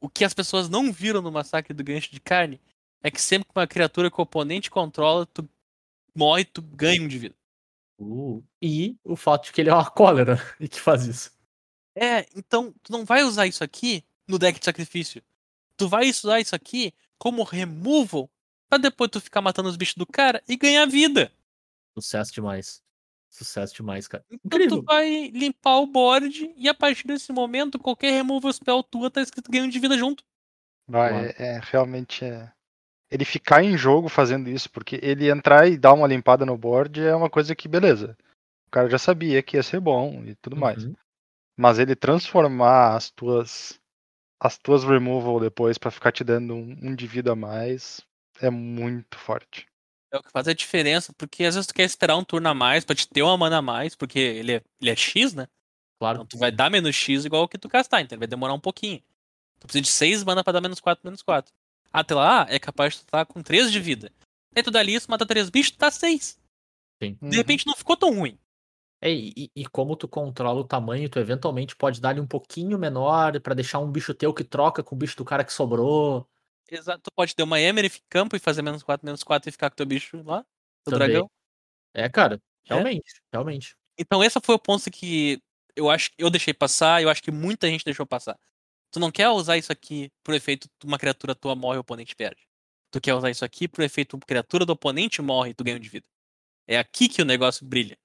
O 0.00 0.08
que 0.08 0.24
as 0.24 0.34
pessoas 0.34 0.68
não 0.68 0.92
viram 0.92 1.22
no 1.22 1.32
massacre 1.32 1.74
do 1.74 1.84
gancho 1.84 2.10
de 2.10 2.20
carne 2.20 2.60
é 3.02 3.10
que 3.10 3.20
sempre 3.20 3.48
que 3.48 3.58
uma 3.58 3.66
criatura 3.66 4.10
que 4.10 4.20
o 4.20 4.22
oponente 4.22 4.70
controla, 4.70 5.26
tu 5.26 5.48
morre, 6.14 6.44
tu 6.44 6.62
ganha 6.62 7.02
um 7.02 7.08
de 7.08 7.18
vida. 7.18 7.34
Uh, 7.98 8.44
e 8.60 8.96
o 9.02 9.16
fato 9.16 9.46
de 9.46 9.52
que 9.52 9.60
ele 9.60 9.70
é 9.70 9.74
uma 9.74 9.88
cólera 9.90 10.38
e 10.60 10.68
que 10.68 10.80
faz 10.80 11.06
isso. 11.06 11.32
É, 11.94 12.26
então 12.36 12.74
tu 12.82 12.92
não 12.92 13.04
vai 13.04 13.22
usar 13.22 13.46
isso 13.46 13.64
aqui 13.64 14.04
no 14.28 14.38
deck 14.38 14.58
de 14.58 14.64
sacrifício. 14.64 15.22
Tu 15.76 15.88
vai 15.88 16.08
usar 16.08 16.40
isso 16.40 16.54
aqui 16.54 16.92
como 17.18 17.42
removal 17.42 18.30
pra 18.68 18.78
depois 18.78 19.10
tu 19.10 19.20
ficar 19.20 19.40
matando 19.40 19.68
os 19.68 19.76
bichos 19.76 19.94
do 19.94 20.06
cara 20.06 20.42
e 20.48 20.56
ganhar 20.56 20.86
vida. 20.86 21.32
Sucesso 21.94 22.32
demais. 22.32 22.82
Sucesso 23.30 23.74
demais, 23.74 24.08
cara. 24.08 24.24
Então 24.30 24.40
Incrível. 24.46 24.78
tu 24.78 24.84
vai 24.84 25.28
limpar 25.28 25.78
o 25.78 25.86
board 25.86 26.52
e 26.56 26.68
a 26.68 26.74
partir 26.74 27.06
desse 27.06 27.32
momento 27.32 27.78
qualquer 27.78 28.12
removal 28.12 28.52
spell 28.52 28.82
tua 28.82 29.10
tá 29.10 29.20
escrito 29.20 29.50
ganho 29.50 29.70
de 29.70 29.78
vida 29.78 29.96
junto. 29.98 30.24
Vai, 30.88 31.26
é, 31.26 31.34
é, 31.38 31.60
realmente 31.62 32.24
é. 32.24 32.50
Ele 33.10 33.24
ficar 33.24 33.62
em 33.62 33.76
jogo 33.76 34.08
fazendo 34.08 34.48
isso, 34.48 34.70
porque 34.70 34.98
ele 35.02 35.30
entrar 35.30 35.68
e 35.68 35.76
dar 35.76 35.92
uma 35.92 36.06
limpada 36.06 36.44
no 36.44 36.56
board 36.56 37.00
é 37.00 37.14
uma 37.14 37.30
coisa 37.30 37.54
que, 37.54 37.68
beleza. 37.68 38.16
O 38.66 38.70
cara 38.70 38.88
já 38.88 38.98
sabia 38.98 39.42
que 39.42 39.56
ia 39.56 39.62
ser 39.62 39.80
bom 39.80 40.24
e 40.24 40.34
tudo 40.36 40.56
mais. 40.56 40.84
Uhum. 40.84 40.94
Mas 41.56 41.78
ele 41.78 41.94
transformar 41.94 42.96
as 42.96 43.10
tuas 43.10 43.80
as 44.38 44.58
tuas 44.58 44.84
removal 44.84 45.40
depois 45.40 45.78
pra 45.78 45.90
ficar 45.90 46.12
te 46.12 46.22
dando 46.22 46.54
um, 46.54 46.76
um 46.82 46.94
de 46.94 47.06
vida 47.06 47.32
a 47.32 47.36
mais 47.36 48.04
é 48.40 48.50
muito 48.50 49.18
forte. 49.18 49.66
É 50.16 50.20
o 50.20 50.22
que 50.22 50.30
faz 50.30 50.48
a 50.48 50.52
diferença, 50.54 51.12
porque 51.16 51.44
às 51.44 51.54
vezes 51.54 51.66
tu 51.66 51.74
quer 51.74 51.84
esperar 51.84 52.16
um 52.16 52.24
turno 52.24 52.48
a 52.48 52.54
mais 52.54 52.84
pra 52.84 52.96
te 52.96 53.06
ter 53.08 53.22
uma 53.22 53.36
mana 53.36 53.58
a 53.58 53.62
mais, 53.62 53.94
porque 53.94 54.18
ele 54.18 54.52
é, 54.54 54.62
ele 54.80 54.90
é 54.90 54.96
X, 54.96 55.34
né? 55.34 55.46
Claro. 55.98 56.16
Então 56.16 56.26
tu 56.26 56.38
vai 56.38 56.50
dar 56.50 56.70
menos 56.70 56.94
X 56.94 57.24
igual 57.24 57.44
o 57.44 57.48
que 57.48 57.58
tu 57.58 57.68
castar, 57.68 58.00
então 58.02 58.14
ele 58.16 58.20
vai 58.20 58.28
demorar 58.28 58.54
um 58.54 58.60
pouquinho. 58.60 59.00
Tu 59.60 59.66
precisa 59.66 59.82
de 59.82 59.88
6 59.88 60.24
mana 60.24 60.44
pra 60.44 60.52
dar 60.52 60.60
menos 60.60 60.80
4, 60.80 61.02
menos 61.04 61.22
4. 61.22 61.52
Até 61.92 62.14
lá, 62.14 62.46
é 62.50 62.58
capaz 62.58 62.94
de 62.94 63.00
tu 63.00 63.04
estar 63.04 63.24
com 63.26 63.42
3 63.42 63.70
de 63.72 63.80
vida. 63.80 64.12
Aí 64.54 64.62
tu 64.62 64.70
dá 64.70 64.80
ali 64.80 64.94
isso, 64.94 65.10
mata 65.10 65.24
3 65.26 65.48
bichos, 65.50 65.72
tu 65.72 65.78
dá 65.78 65.90
6. 65.90 66.38
Sim. 67.02 67.18
De 67.22 67.36
repente 67.36 67.66
não 67.66 67.74
ficou 67.74 67.96
tão 67.96 68.14
ruim. 68.14 68.38
É, 69.02 69.12
e, 69.12 69.50
e- 69.54 69.66
como 69.66 69.94
tu 69.94 70.08
controla 70.08 70.60
o 70.60 70.64
tamanho, 70.64 71.08
tu 71.08 71.18
eventualmente 71.18 71.76
pode 71.76 72.00
dar 72.00 72.12
ele 72.12 72.20
um 72.20 72.26
pouquinho 72.26 72.78
menor 72.78 73.38
pra 73.40 73.54
deixar 73.54 73.78
um 73.78 73.90
bicho 73.90 74.14
teu 74.14 74.32
que 74.32 74.42
troca 74.42 74.82
com 74.82 74.94
o 74.94 74.98
bicho 74.98 75.16
do 75.16 75.24
cara 75.24 75.44
que 75.44 75.52
sobrou. 75.52 76.26
Exato. 76.70 77.02
Tu 77.02 77.10
pode 77.14 77.34
ter 77.34 77.42
uma 77.42 77.60
Emery 77.60 77.88
em 77.88 78.02
campo 78.08 78.36
e 78.36 78.38
fazer 78.38 78.62
menos 78.62 78.82
4, 78.82 79.04
menos 79.04 79.22
4 79.22 79.48
e 79.48 79.52
ficar 79.52 79.70
com 79.70 79.76
teu 79.76 79.86
bicho 79.86 80.22
lá, 80.24 80.44
teu 80.84 80.92
Também. 80.92 81.08
dragão. 81.08 81.30
É, 81.94 82.08
cara, 82.08 82.40
realmente, 82.64 83.20
realmente. 83.32 83.76
Então 83.98 84.22
esse 84.22 84.38
foi 84.40 84.54
o 84.54 84.58
ponto 84.58 84.90
que 84.90 85.40
eu 85.74 85.90
acho 85.90 86.10
que 86.10 86.22
eu 86.22 86.30
deixei 86.30 86.52
passar, 86.52 87.02
eu 87.02 87.08
acho 87.08 87.22
que 87.22 87.30
muita 87.30 87.68
gente 87.68 87.84
deixou 87.84 88.06
passar. 88.06 88.38
Tu 88.90 89.00
não 89.00 89.10
quer 89.10 89.28
usar 89.28 89.56
isso 89.56 89.72
aqui 89.72 90.10
pro 90.22 90.34
efeito 90.34 90.68
uma 90.84 90.98
criatura 90.98 91.34
tua 91.34 91.54
morre 91.54 91.76
e 91.76 91.78
o 91.78 91.80
oponente 91.80 92.14
perde. 92.14 92.46
Tu 92.90 93.00
quer 93.00 93.14
usar 93.14 93.30
isso 93.30 93.44
aqui 93.44 93.68
pro 93.68 93.84
efeito 93.84 94.18
criatura 94.18 94.64
do 94.64 94.72
oponente 94.72 95.20
morre 95.20 95.50
e 95.50 95.54
tu 95.54 95.64
ganha 95.64 95.76
um 95.76 95.80
de 95.80 95.88
vida. 95.88 96.06
É 96.66 96.78
aqui 96.78 97.08
que 97.08 97.22
o 97.22 97.24
negócio 97.24 97.66
brilha. 97.66 97.98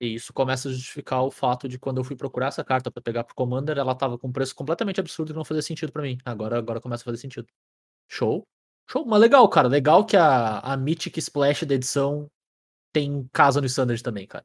E 0.00 0.14
isso 0.14 0.32
começa 0.32 0.68
a 0.68 0.72
justificar 0.72 1.22
o 1.22 1.30
fato 1.30 1.68
de 1.68 1.78
quando 1.78 1.98
eu 1.98 2.04
fui 2.04 2.16
procurar 2.16 2.48
essa 2.48 2.64
carta 2.64 2.90
pra 2.90 3.00
pegar 3.00 3.24
pro 3.24 3.34
Commander, 3.34 3.78
ela 3.78 3.94
tava 3.94 4.18
com 4.18 4.28
um 4.28 4.32
preço 4.32 4.54
completamente 4.54 5.00
absurdo 5.00 5.32
que 5.32 5.36
não 5.36 5.44
fazia 5.44 5.62
sentido 5.62 5.92
pra 5.92 6.02
mim. 6.02 6.18
Agora, 6.24 6.58
agora 6.58 6.80
começa 6.80 7.02
a 7.02 7.06
fazer 7.06 7.18
sentido. 7.18 7.46
Show. 8.08 8.46
Show. 8.90 9.04
Mas 9.06 9.20
legal, 9.20 9.48
cara. 9.48 9.68
Legal 9.68 10.04
que 10.04 10.16
a, 10.16 10.58
a 10.60 10.76
Mythic 10.76 11.18
Splash 11.18 11.64
da 11.64 11.74
edição 11.74 12.28
tem 12.92 13.28
casa 13.32 13.60
no 13.60 13.66
Standard 13.66 14.02
também, 14.02 14.26
cara. 14.26 14.44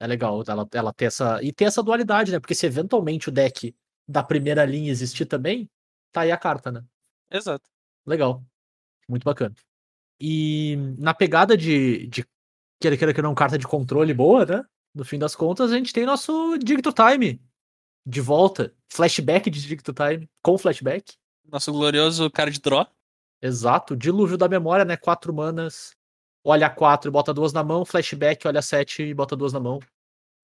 É 0.00 0.06
legal 0.06 0.42
ela, 0.46 0.68
ela 0.72 0.92
ter 0.92 1.06
essa. 1.06 1.42
E 1.42 1.52
ter 1.52 1.64
essa 1.64 1.82
dualidade, 1.82 2.32
né? 2.32 2.40
Porque 2.40 2.54
se 2.54 2.66
eventualmente 2.66 3.28
o 3.28 3.32
deck 3.32 3.74
da 4.06 4.22
primeira 4.22 4.64
linha 4.64 4.90
existir 4.90 5.26
também, 5.26 5.68
tá 6.12 6.22
aí 6.22 6.30
a 6.30 6.36
carta, 6.36 6.70
né? 6.70 6.84
Exato. 7.30 7.68
Legal. 8.04 8.44
Muito 9.08 9.24
bacana. 9.24 9.54
E 10.20 10.76
na 10.98 11.14
pegada 11.14 11.56
de, 11.56 12.06
de 12.08 12.24
queira 12.80 12.96
queira 12.96 13.14
que 13.14 13.22
não 13.22 13.34
carta 13.34 13.58
de 13.58 13.66
controle 13.66 14.12
boa, 14.14 14.44
né? 14.44 14.64
No 14.94 15.04
fim 15.04 15.18
das 15.18 15.36
contas, 15.36 15.70
a 15.70 15.76
gente 15.76 15.92
tem 15.92 16.06
nosso 16.06 16.56
Dig 16.58 16.80
to 16.80 16.92
Time 16.92 17.40
de 18.04 18.20
volta. 18.20 18.74
Flashback 18.88 19.50
de 19.50 19.60
Dig 19.60 19.82
to 19.82 19.92
Time, 19.92 20.28
com 20.42 20.56
flashback. 20.56 21.14
Nosso 21.50 21.72
glorioso 21.72 22.30
card 22.30 22.60
draw. 22.60 22.86
Exato. 23.40 23.96
Dilúvio 23.96 24.36
da 24.36 24.48
memória, 24.48 24.84
né? 24.84 24.96
Quatro 24.96 25.32
manas. 25.32 25.94
Olha 26.44 26.70
quatro 26.70 27.10
e 27.10 27.12
bota 27.12 27.34
duas 27.34 27.52
na 27.52 27.62
mão. 27.64 27.84
Flashback, 27.84 28.46
olha 28.46 28.62
sete 28.62 29.02
e 29.02 29.14
bota 29.14 29.36
duas 29.36 29.52
na 29.52 29.60
mão. 29.60 29.80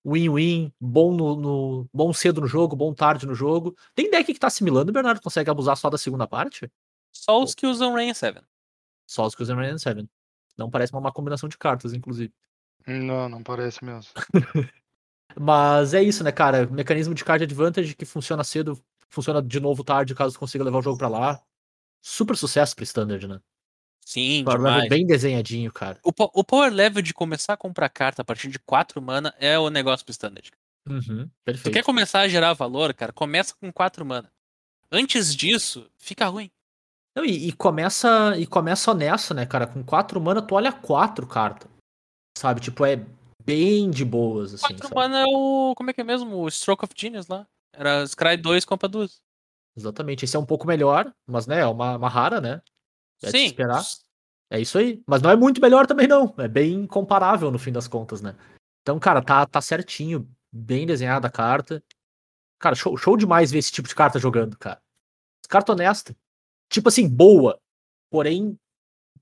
Win-win, 0.04 0.72
bom 0.80 1.12
no, 1.14 1.36
no- 1.36 1.88
bom 1.94 2.12
cedo 2.12 2.40
no 2.40 2.46
jogo, 2.48 2.74
bom 2.74 2.92
tarde 2.92 3.24
no 3.24 3.34
jogo. 3.34 3.76
Tem 3.94 4.10
deck 4.10 4.32
que 4.34 4.38
tá 4.40 4.48
assimilando, 4.48 4.92
Bernardo? 4.92 5.20
Consegue 5.20 5.48
abusar 5.48 5.76
só 5.76 5.88
da 5.88 5.96
segunda 5.96 6.26
parte? 6.26 6.68
Só 7.12 7.40
os 7.40 7.54
que 7.54 7.66
usam 7.66 7.94
Rain 7.94 8.12
7. 8.12 8.40
Só 9.06 9.26
os 9.26 9.34
que 9.34 9.42
usam 9.42 9.56
Radiant 9.56 9.78
Seven. 9.78 10.08
Não 10.56 10.70
parece 10.70 10.92
uma 10.92 11.00
má 11.00 11.12
combinação 11.12 11.48
de 11.48 11.56
cartas, 11.58 11.92
inclusive. 11.92 12.32
Não, 12.86 13.28
não 13.28 13.42
parece 13.42 13.84
mesmo. 13.84 14.10
Mas 15.38 15.94
é 15.94 16.02
isso, 16.02 16.24
né, 16.24 16.32
cara? 16.32 16.66
Mecanismo 16.66 17.14
de 17.14 17.24
card 17.24 17.44
advantage 17.44 17.94
que 17.94 18.04
funciona 18.04 18.42
cedo, 18.42 18.78
funciona 19.12 19.40
de 19.42 19.60
novo 19.60 19.84
tarde, 19.84 20.14
caso 20.14 20.38
consiga 20.38 20.64
levar 20.64 20.78
o 20.78 20.82
jogo 20.82 20.98
pra 20.98 21.08
lá. 21.08 21.40
Super 22.00 22.36
sucesso 22.36 22.74
pro 22.74 22.82
Standard, 22.84 23.28
né? 23.28 23.40
Sim, 24.04 24.42
Power 24.44 24.58
level 24.58 24.72
demais. 24.72 24.88
bem 24.90 25.06
desenhadinho, 25.06 25.70
cara. 25.72 26.00
O, 26.02 26.10
o 26.40 26.42
power 26.42 26.72
level 26.72 27.00
de 27.00 27.14
começar 27.14 27.52
a 27.52 27.56
comprar 27.56 27.88
carta 27.88 28.22
a 28.22 28.24
partir 28.24 28.48
de 28.48 28.58
4 28.58 29.00
mana 29.00 29.32
é 29.38 29.56
o 29.56 29.70
negócio 29.70 30.04
pro 30.04 30.10
standard. 30.10 30.50
Uhum, 30.88 31.28
Tu 31.28 31.30
perfeito. 31.44 31.74
quer 31.74 31.84
começar 31.84 32.20
a 32.20 32.28
gerar 32.28 32.52
valor, 32.54 32.92
cara? 32.92 33.12
Começa 33.12 33.54
com 33.60 33.72
4 33.72 34.04
mana. 34.04 34.28
Antes 34.90 35.34
disso, 35.36 35.88
fica 35.96 36.26
ruim. 36.26 36.50
Não, 37.14 37.24
e, 37.24 37.48
e 37.48 37.52
começa 37.52 38.36
e 38.36 38.44
começa 38.46 38.90
honesto, 38.90 39.32
né, 39.34 39.46
cara? 39.46 39.66
Com 39.68 39.84
quatro 39.84 40.20
mana, 40.20 40.42
tu 40.42 40.54
olha 40.56 40.72
quatro 40.72 41.26
cartas. 41.26 41.70
Sabe? 42.36 42.60
Tipo, 42.60 42.84
é 42.84 43.06
bem 43.44 43.88
de 43.90 44.04
boas, 44.04 44.54
assim. 44.54 44.62
4 44.66 44.82
sabe? 44.88 44.94
mana 44.96 45.20
é 45.20 45.24
o. 45.28 45.74
Como 45.76 45.90
é 45.90 45.92
que 45.92 46.00
é 46.00 46.04
mesmo? 46.04 46.36
O 46.42 46.50
Stroke 46.50 46.84
of 46.84 46.92
Genius 46.96 47.28
lá. 47.28 47.46
Era 47.72 48.06
Scry 48.06 48.36
2 48.36 48.64
compra 48.64 48.88
2. 48.88 49.22
Exatamente. 49.76 50.24
Esse 50.24 50.36
é 50.36 50.38
um 50.38 50.46
pouco 50.46 50.66
melhor, 50.66 51.12
mas, 51.26 51.46
né, 51.46 51.60
é 51.60 51.66
uma, 51.66 51.96
uma 51.96 52.08
rara, 52.08 52.40
né? 52.40 52.60
É 53.22 53.30
Sim. 53.30 53.46
esperar. 53.46 53.82
É 54.50 54.60
isso 54.60 54.76
aí. 54.76 55.02
Mas 55.06 55.22
não 55.22 55.30
é 55.30 55.36
muito 55.36 55.60
melhor 55.60 55.86
também, 55.86 56.06
não. 56.06 56.34
É 56.36 56.46
bem 56.46 56.86
comparável 56.86 57.50
no 57.50 57.58
fim 57.58 57.72
das 57.72 57.88
contas, 57.88 58.20
né? 58.20 58.36
Então, 58.82 58.98
cara, 58.98 59.22
tá, 59.22 59.46
tá 59.46 59.60
certinho. 59.60 60.28
Bem 60.52 60.86
desenhada 60.86 61.28
a 61.28 61.30
carta. 61.30 61.82
Cara, 62.58 62.74
show, 62.74 62.96
show 62.96 63.16
demais 63.16 63.50
ver 63.50 63.58
esse 63.58 63.72
tipo 63.72 63.88
de 63.88 63.94
carta 63.94 64.18
jogando, 64.18 64.58
cara. 64.58 64.80
Carta 65.48 65.72
honesta. 65.72 66.14
Tipo 66.68 66.88
assim, 66.88 67.08
boa. 67.08 67.58
Porém, 68.10 68.58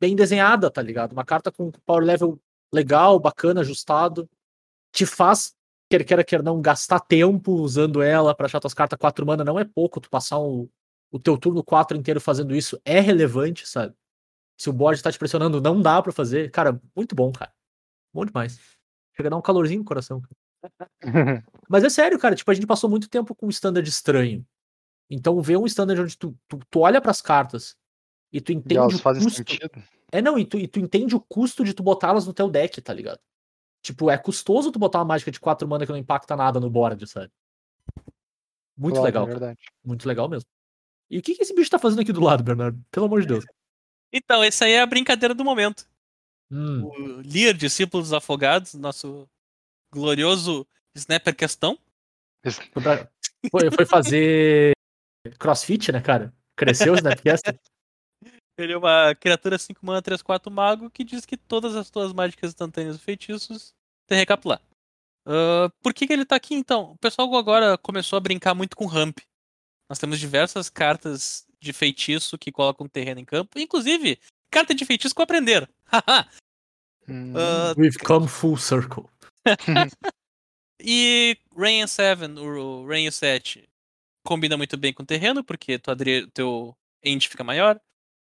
bem 0.00 0.16
desenhada, 0.16 0.70
tá 0.70 0.82
ligado? 0.82 1.12
Uma 1.12 1.24
carta 1.24 1.52
com 1.52 1.70
power 1.86 2.04
level 2.04 2.40
legal, 2.72 3.20
bacana, 3.20 3.60
ajustado. 3.60 4.28
Te 4.92 5.06
faz, 5.06 5.54
quer 5.90 6.04
queira, 6.04 6.24
quer 6.24 6.42
não, 6.42 6.60
gastar 6.62 7.00
tempo 7.00 7.52
usando 7.52 8.00
ela 8.00 8.34
pra 8.34 8.46
achar 8.46 8.60
tuas 8.60 8.72
cartas 8.72 8.98
4 8.98 9.26
mana. 9.26 9.44
Não 9.44 9.58
é 9.58 9.64
pouco. 9.64 10.00
Tu 10.00 10.08
passar 10.08 10.38
o, 10.38 10.70
o 11.10 11.18
teu 11.18 11.36
turno 11.36 11.64
4 11.64 11.96
inteiro 11.96 12.20
fazendo 12.20 12.54
isso 12.54 12.80
é 12.84 13.00
relevante, 13.00 13.66
sabe? 13.66 13.94
Se 14.56 14.70
o 14.70 14.72
board 14.72 15.02
tá 15.02 15.10
te 15.10 15.18
pressionando, 15.18 15.60
não 15.60 15.80
dá 15.80 16.00
pra 16.00 16.12
fazer. 16.12 16.50
Cara, 16.50 16.80
muito 16.94 17.14
bom, 17.14 17.32
cara. 17.32 17.52
Bom 18.14 18.24
demais. 18.24 18.60
Chega 19.16 19.28
a 19.28 19.30
dar 19.30 19.36
um 19.36 19.42
calorzinho 19.42 19.80
no 19.80 19.84
coração. 19.84 20.22
Mas 21.68 21.82
é 21.82 21.90
sério, 21.90 22.18
cara. 22.18 22.36
Tipo, 22.36 22.50
a 22.50 22.54
gente 22.54 22.66
passou 22.66 22.88
muito 22.88 23.08
tempo 23.08 23.34
com 23.34 23.46
um 23.46 23.50
standard 23.50 23.88
estranho. 23.88 24.46
Então, 25.10 25.40
ver 25.40 25.56
um 25.56 25.66
standard 25.66 26.00
onde 26.02 26.16
tu, 26.16 26.36
tu, 26.46 26.60
tu 26.70 26.80
olha 26.80 27.00
pras 27.00 27.20
cartas 27.20 27.76
e 28.32 28.40
tu 28.40 28.52
e 28.52 28.54
entende 28.54 28.76
elas 28.76 28.94
o 28.94 28.98
fazem 28.98 29.24
custo. 29.24 29.38
sentido. 29.38 29.82
É, 30.12 30.22
não, 30.22 30.38
e 30.38 30.44
tu, 30.44 30.58
e 30.58 30.68
tu 30.68 30.78
entende 30.78 31.16
o 31.16 31.20
custo 31.20 31.64
de 31.64 31.74
tu 31.74 31.82
botá-las 31.82 32.26
no 32.26 32.32
teu 32.32 32.48
deck, 32.48 32.80
tá 32.80 32.92
ligado? 32.92 33.20
Tipo, 33.82 34.10
é 34.10 34.18
custoso 34.18 34.70
tu 34.70 34.78
botar 34.78 34.98
uma 34.98 35.04
mágica 35.06 35.30
de 35.30 35.40
4 35.40 35.66
mana 35.66 35.86
que 35.86 35.92
não 35.92 35.98
impacta 35.98 36.36
nada 36.36 36.60
no 36.60 36.68
board, 36.70 37.06
sabe? 37.06 37.30
Muito 38.76 39.00
Claro, 39.00 39.26
legal, 39.26 39.50
É. 39.50 39.56
Muito 39.84 40.06
legal 40.06 40.28
mesmo. 40.28 40.48
E 41.10 41.18
o 41.18 41.22
que, 41.22 41.34
que 41.34 41.42
esse 41.42 41.54
bicho 41.54 41.70
tá 41.70 41.78
fazendo 41.78 42.00
aqui 42.00 42.12
do 42.12 42.20
lado, 42.22 42.42
Bernardo? 42.44 42.82
Pelo 42.90 43.06
amor 43.06 43.20
de 43.22 43.26
Deus. 43.26 43.44
Então, 44.12 44.42
essa 44.42 44.64
aí 44.64 44.72
é 44.72 44.80
a 44.82 44.86
brincadeira 44.86 45.32
do 45.32 45.44
momento. 45.44 45.88
Hum, 46.50 46.82
O 46.82 47.22
Lear, 47.24 47.54
discípulo 47.54 48.02
dos 48.02 48.12
afogados, 48.12 48.74
nosso 48.74 49.28
glorioso 49.88 50.66
Snapper 50.96 51.36
Questão. 51.36 51.78
foi, 52.42 53.08
foi- 53.52 53.70
foi 53.70 53.86
fazer 53.86 54.72
crossfit, 55.38 55.92
né, 55.92 56.00
cara? 56.00 56.34
Cresceu 56.56 56.92
o 56.94 56.96
Snapcaster. 56.96 57.56
Ele 58.62 58.72
é 58.72 58.76
uma 58.76 59.14
criatura 59.14 59.58
5 59.58 59.84
mana 59.84 60.00
3 60.02 60.22
4 60.22 60.50
mago 60.50 60.90
que 60.90 61.02
diz 61.04 61.24
que 61.26 61.36
todas 61.36 61.74
as 61.76 61.90
tuas 61.90 62.12
mágicas 62.12 62.50
instantâneas 62.50 62.96
e 62.96 62.98
feitiços 62.98 63.74
tem 64.06 64.16
que 64.16 64.20
recapitular. 64.20 64.60
Ah, 65.26 65.70
por 65.82 65.92
que, 65.94 66.06
que 66.06 66.12
ele 66.12 66.24
tá 66.24 66.36
aqui 66.36 66.54
então? 66.54 66.92
O 66.92 66.98
pessoal 66.98 67.32
agora 67.36 67.76
começou 67.78 68.16
a 68.16 68.20
brincar 68.20 68.54
muito 68.54 68.76
com 68.76 68.86
ramp. 68.86 69.18
Nós 69.88 69.98
temos 69.98 70.18
diversas 70.18 70.68
cartas 70.70 71.46
de 71.60 71.72
feitiço 71.72 72.38
que 72.38 72.52
colocam 72.52 72.88
terreno 72.88 73.20
em 73.20 73.24
campo, 73.24 73.58
inclusive 73.58 74.18
carta 74.50 74.74
de 74.74 74.84
feitiço 74.84 75.14
que 75.14 75.22
aprenderam. 75.22 75.68
Haha. 75.84 76.28
Hum, 77.08 77.34
Ah, 77.36 77.74
We've 77.76 77.98
come 77.98 78.28
full 78.28 78.56
circle. 78.56 79.04
E 80.82 81.36
Rain 81.54 81.86
7, 81.86 82.24
o 82.38 82.86
Rain 82.86 83.10
7, 83.10 83.68
combina 84.24 84.56
muito 84.56 84.76
bem 84.78 84.94
com 84.94 85.02
o 85.02 85.06
terreno, 85.06 85.44
porque 85.44 85.78
tu 85.78 85.90
adri- 85.90 86.26
teu 86.32 86.74
end 87.04 87.28
fica 87.28 87.44
maior. 87.44 87.78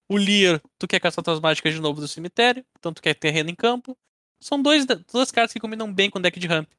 O 0.10 0.18
Lear, 0.18 0.62
tu 0.78 0.88
quer 0.88 1.00
caçar 1.00 1.24
tuas 1.24 1.40
mágicas 1.40 1.74
de 1.74 1.80
novo 1.80 2.02
do 2.02 2.08
cemitério, 2.08 2.66
então 2.78 2.94
tu 2.94 3.02
quer 3.02 3.14
terreno 3.14 3.50
em 3.50 3.56
campo. 3.56 3.98
São 4.42 4.62
dois, 4.62 4.86
duas 4.86 5.32
cartas 5.32 5.54
que 5.54 5.60
combinam 5.60 5.92
bem 5.92 6.10
com 6.10 6.20
o 6.20 6.22
deck 6.22 6.40
de 6.40 6.48
ramp. 6.48 6.70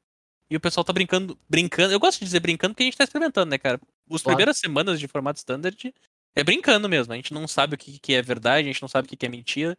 E 0.49 0.55
o 0.55 0.59
pessoal 0.59 0.83
tá 0.83 0.93
brincando, 0.93 1.37
brincando. 1.49 1.91
Eu 1.93 1.99
gosto 1.99 2.19
de 2.19 2.25
dizer 2.25 2.39
brincando 2.39 2.73
porque 2.75 2.83
a 2.83 2.85
gente 2.85 2.97
tá 2.97 3.03
experimentando, 3.03 3.49
né, 3.49 3.57
cara? 3.57 3.81
As 4.11 4.21
Claro. 4.21 4.35
primeiras 4.37 4.57
semanas 4.59 4.99
de 4.99 5.07
formato 5.07 5.39
standard 5.39 5.93
é 6.35 6.43
brincando 6.43 6.87
mesmo. 6.87 7.11
A 7.13 7.15
gente 7.15 7.33
não 7.33 7.47
sabe 7.47 7.73
o 7.75 7.77
que, 7.77 7.97
que 7.97 8.13
é 8.13 8.21
verdade, 8.21 8.69
a 8.69 8.71
gente 8.71 8.81
não 8.81 8.87
sabe 8.89 9.07
o 9.07 9.09
que, 9.09 9.17
que 9.17 9.25
é 9.25 9.29
mentira. 9.29 9.75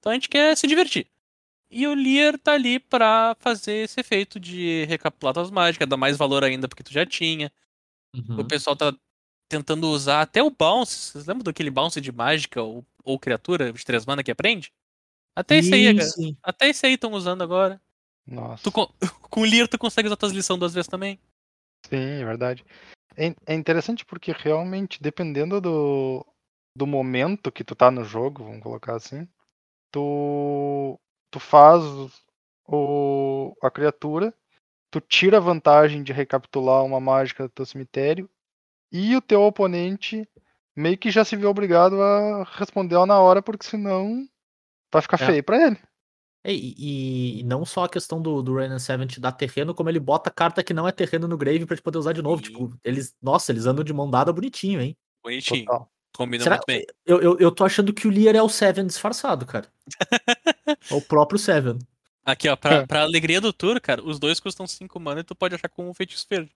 Então 0.00 0.10
a 0.10 0.14
gente 0.16 0.28
quer 0.28 0.56
se 0.56 0.66
divertir. 0.66 1.06
E 1.70 1.86
o 1.86 1.94
Lear 1.94 2.38
tá 2.38 2.54
ali 2.54 2.80
pra 2.80 3.36
fazer 3.38 3.84
esse 3.84 4.00
efeito 4.00 4.40
de 4.40 4.84
recapitular 4.86 5.34
tuas 5.34 5.50
mágicas, 5.50 5.88
dar 5.88 5.96
mais 5.96 6.16
valor 6.16 6.42
ainda 6.42 6.66
porque 6.66 6.82
tu 6.82 6.92
já 6.92 7.06
tinha. 7.06 7.52
Uhum. 8.14 8.40
O 8.40 8.44
pessoal 8.44 8.74
tá 8.74 8.92
tentando 9.48 9.88
usar 9.88 10.22
até 10.22 10.42
o 10.42 10.50
bounce. 10.50 11.12
Vocês 11.12 11.26
lembram 11.26 11.44
daquele 11.44 11.70
bounce 11.70 12.00
de 12.00 12.12
mágica 12.12 12.62
ou, 12.62 12.84
ou 13.02 13.18
criatura 13.18 13.72
de 13.72 13.84
três 13.84 14.04
mana 14.04 14.22
que 14.22 14.30
aprende? 14.30 14.72
Até 15.34 15.58
esse 15.58 15.72
aí, 15.72 15.94
cara. 15.94 16.08
Até 16.42 16.68
esse 16.68 16.84
aí 16.84 16.94
estão 16.94 17.12
usando 17.12 17.42
agora. 17.42 17.80
Nossa. 18.26 18.62
Tu, 18.62 18.72
com 18.72 18.88
o 19.40 19.44
Lear 19.44 19.68
tu 19.68 19.78
consegue 19.78 20.08
usar 20.08 20.16
tuas 20.16 20.32
lições 20.32 20.58
duas 20.58 20.74
vezes 20.74 20.88
também. 20.88 21.18
Sim, 21.88 22.20
é 22.20 22.24
verdade. 22.24 22.64
É, 23.16 23.34
é 23.46 23.54
interessante 23.54 24.04
porque 24.04 24.32
realmente, 24.32 25.02
dependendo 25.02 25.60
do, 25.60 26.26
do 26.76 26.86
momento 26.86 27.50
que 27.50 27.64
tu 27.64 27.74
tá 27.74 27.90
no 27.90 28.04
jogo, 28.04 28.44
vamos 28.44 28.62
colocar 28.62 28.96
assim, 28.96 29.26
tu, 29.90 31.00
tu 31.30 31.40
faz 31.40 31.82
o, 32.66 33.56
a 33.62 33.70
criatura, 33.70 34.34
tu 34.90 35.00
tira 35.00 35.38
a 35.38 35.40
vantagem 35.40 36.02
de 36.02 36.12
recapitular 36.12 36.84
uma 36.84 37.00
mágica 37.00 37.44
do 37.44 37.50
teu 37.50 37.66
cemitério, 37.66 38.28
e 38.92 39.14
o 39.16 39.20
teu 39.20 39.42
oponente 39.42 40.26
meio 40.76 40.96
que 40.96 41.10
já 41.10 41.24
se 41.24 41.36
vê 41.36 41.46
obrigado 41.46 42.00
a 42.00 42.44
responder 42.56 42.94
ela 42.94 43.06
na 43.06 43.18
hora, 43.20 43.42
porque 43.42 43.66
senão 43.66 44.26
vai 44.92 45.02
ficar 45.02 45.20
É. 45.22 45.26
feio 45.26 45.42
pra 45.44 45.66
ele. 45.66 45.76
É, 46.44 46.52
E, 46.54 47.40
e 47.40 47.42
não 47.42 47.64
só 47.64 47.84
a 47.84 47.88
questão 47.88 48.22
do, 48.22 48.40
do 48.42 48.54
Rain 48.54 48.70
and 48.70 48.78
Seven 48.78 49.06
te 49.06 49.20
dar 49.20 49.32
terreno, 49.32 49.74
como 49.74 49.90
ele 49.90 49.98
bota 49.98 50.30
carta 50.30 50.62
que 50.62 50.72
não 50.72 50.86
é 50.86 50.92
terreno 50.92 51.26
no 51.26 51.36
grave 51.36 51.66
pra 51.66 51.76
te 51.76 51.82
poder 51.82 51.98
usar 51.98 52.12
de 52.12 52.22
novo. 52.22 52.44
Sim. 52.44 52.52
Tipo, 52.52 52.78
eles. 52.84 53.14
Nossa, 53.20 53.50
eles 53.52 53.66
andam 53.66 53.84
de 53.84 53.92
mão 53.92 54.08
dada 54.08 54.32
bonitinho, 54.32 54.80
hein? 54.80 54.96
Bonitinho. 55.22 55.64
Total. 55.64 55.90
Combina 56.16 56.42
Será- 56.44 56.56
muito 56.56 56.66
bem. 56.66 56.86
Eu, 57.04 57.20
eu, 57.20 57.38
eu 57.38 57.50
tô 57.52 57.64
achando 57.64 57.92
que 57.92 58.06
o 58.06 58.10
Lear 58.10 58.34
é 58.36 58.42
o 58.42 58.48
Seven 58.48 58.86
disfarçado, 58.86 59.44
cara. 59.46 59.66
é 60.90 60.94
o 60.94 61.02
próprio 61.02 61.38
Seven. 61.38 61.78
Aqui, 62.24 62.48
ó, 62.48 62.56
pra, 62.56 62.74
É. 62.76 62.86
pra 62.86 63.02
alegria 63.02 63.40
do 63.40 63.52
tour, 63.52 63.80
cara, 63.80 64.02
os 64.04 64.18
dois 64.18 64.38
custam 64.40 64.66
5 64.66 64.98
mana 65.00 65.20
e 65.20 65.24
tu 65.24 65.34
pode 65.34 65.54
achar 65.54 65.68
com 65.68 65.88
um 65.90 65.94
feitiço 65.94 66.26
verde. 66.30 66.50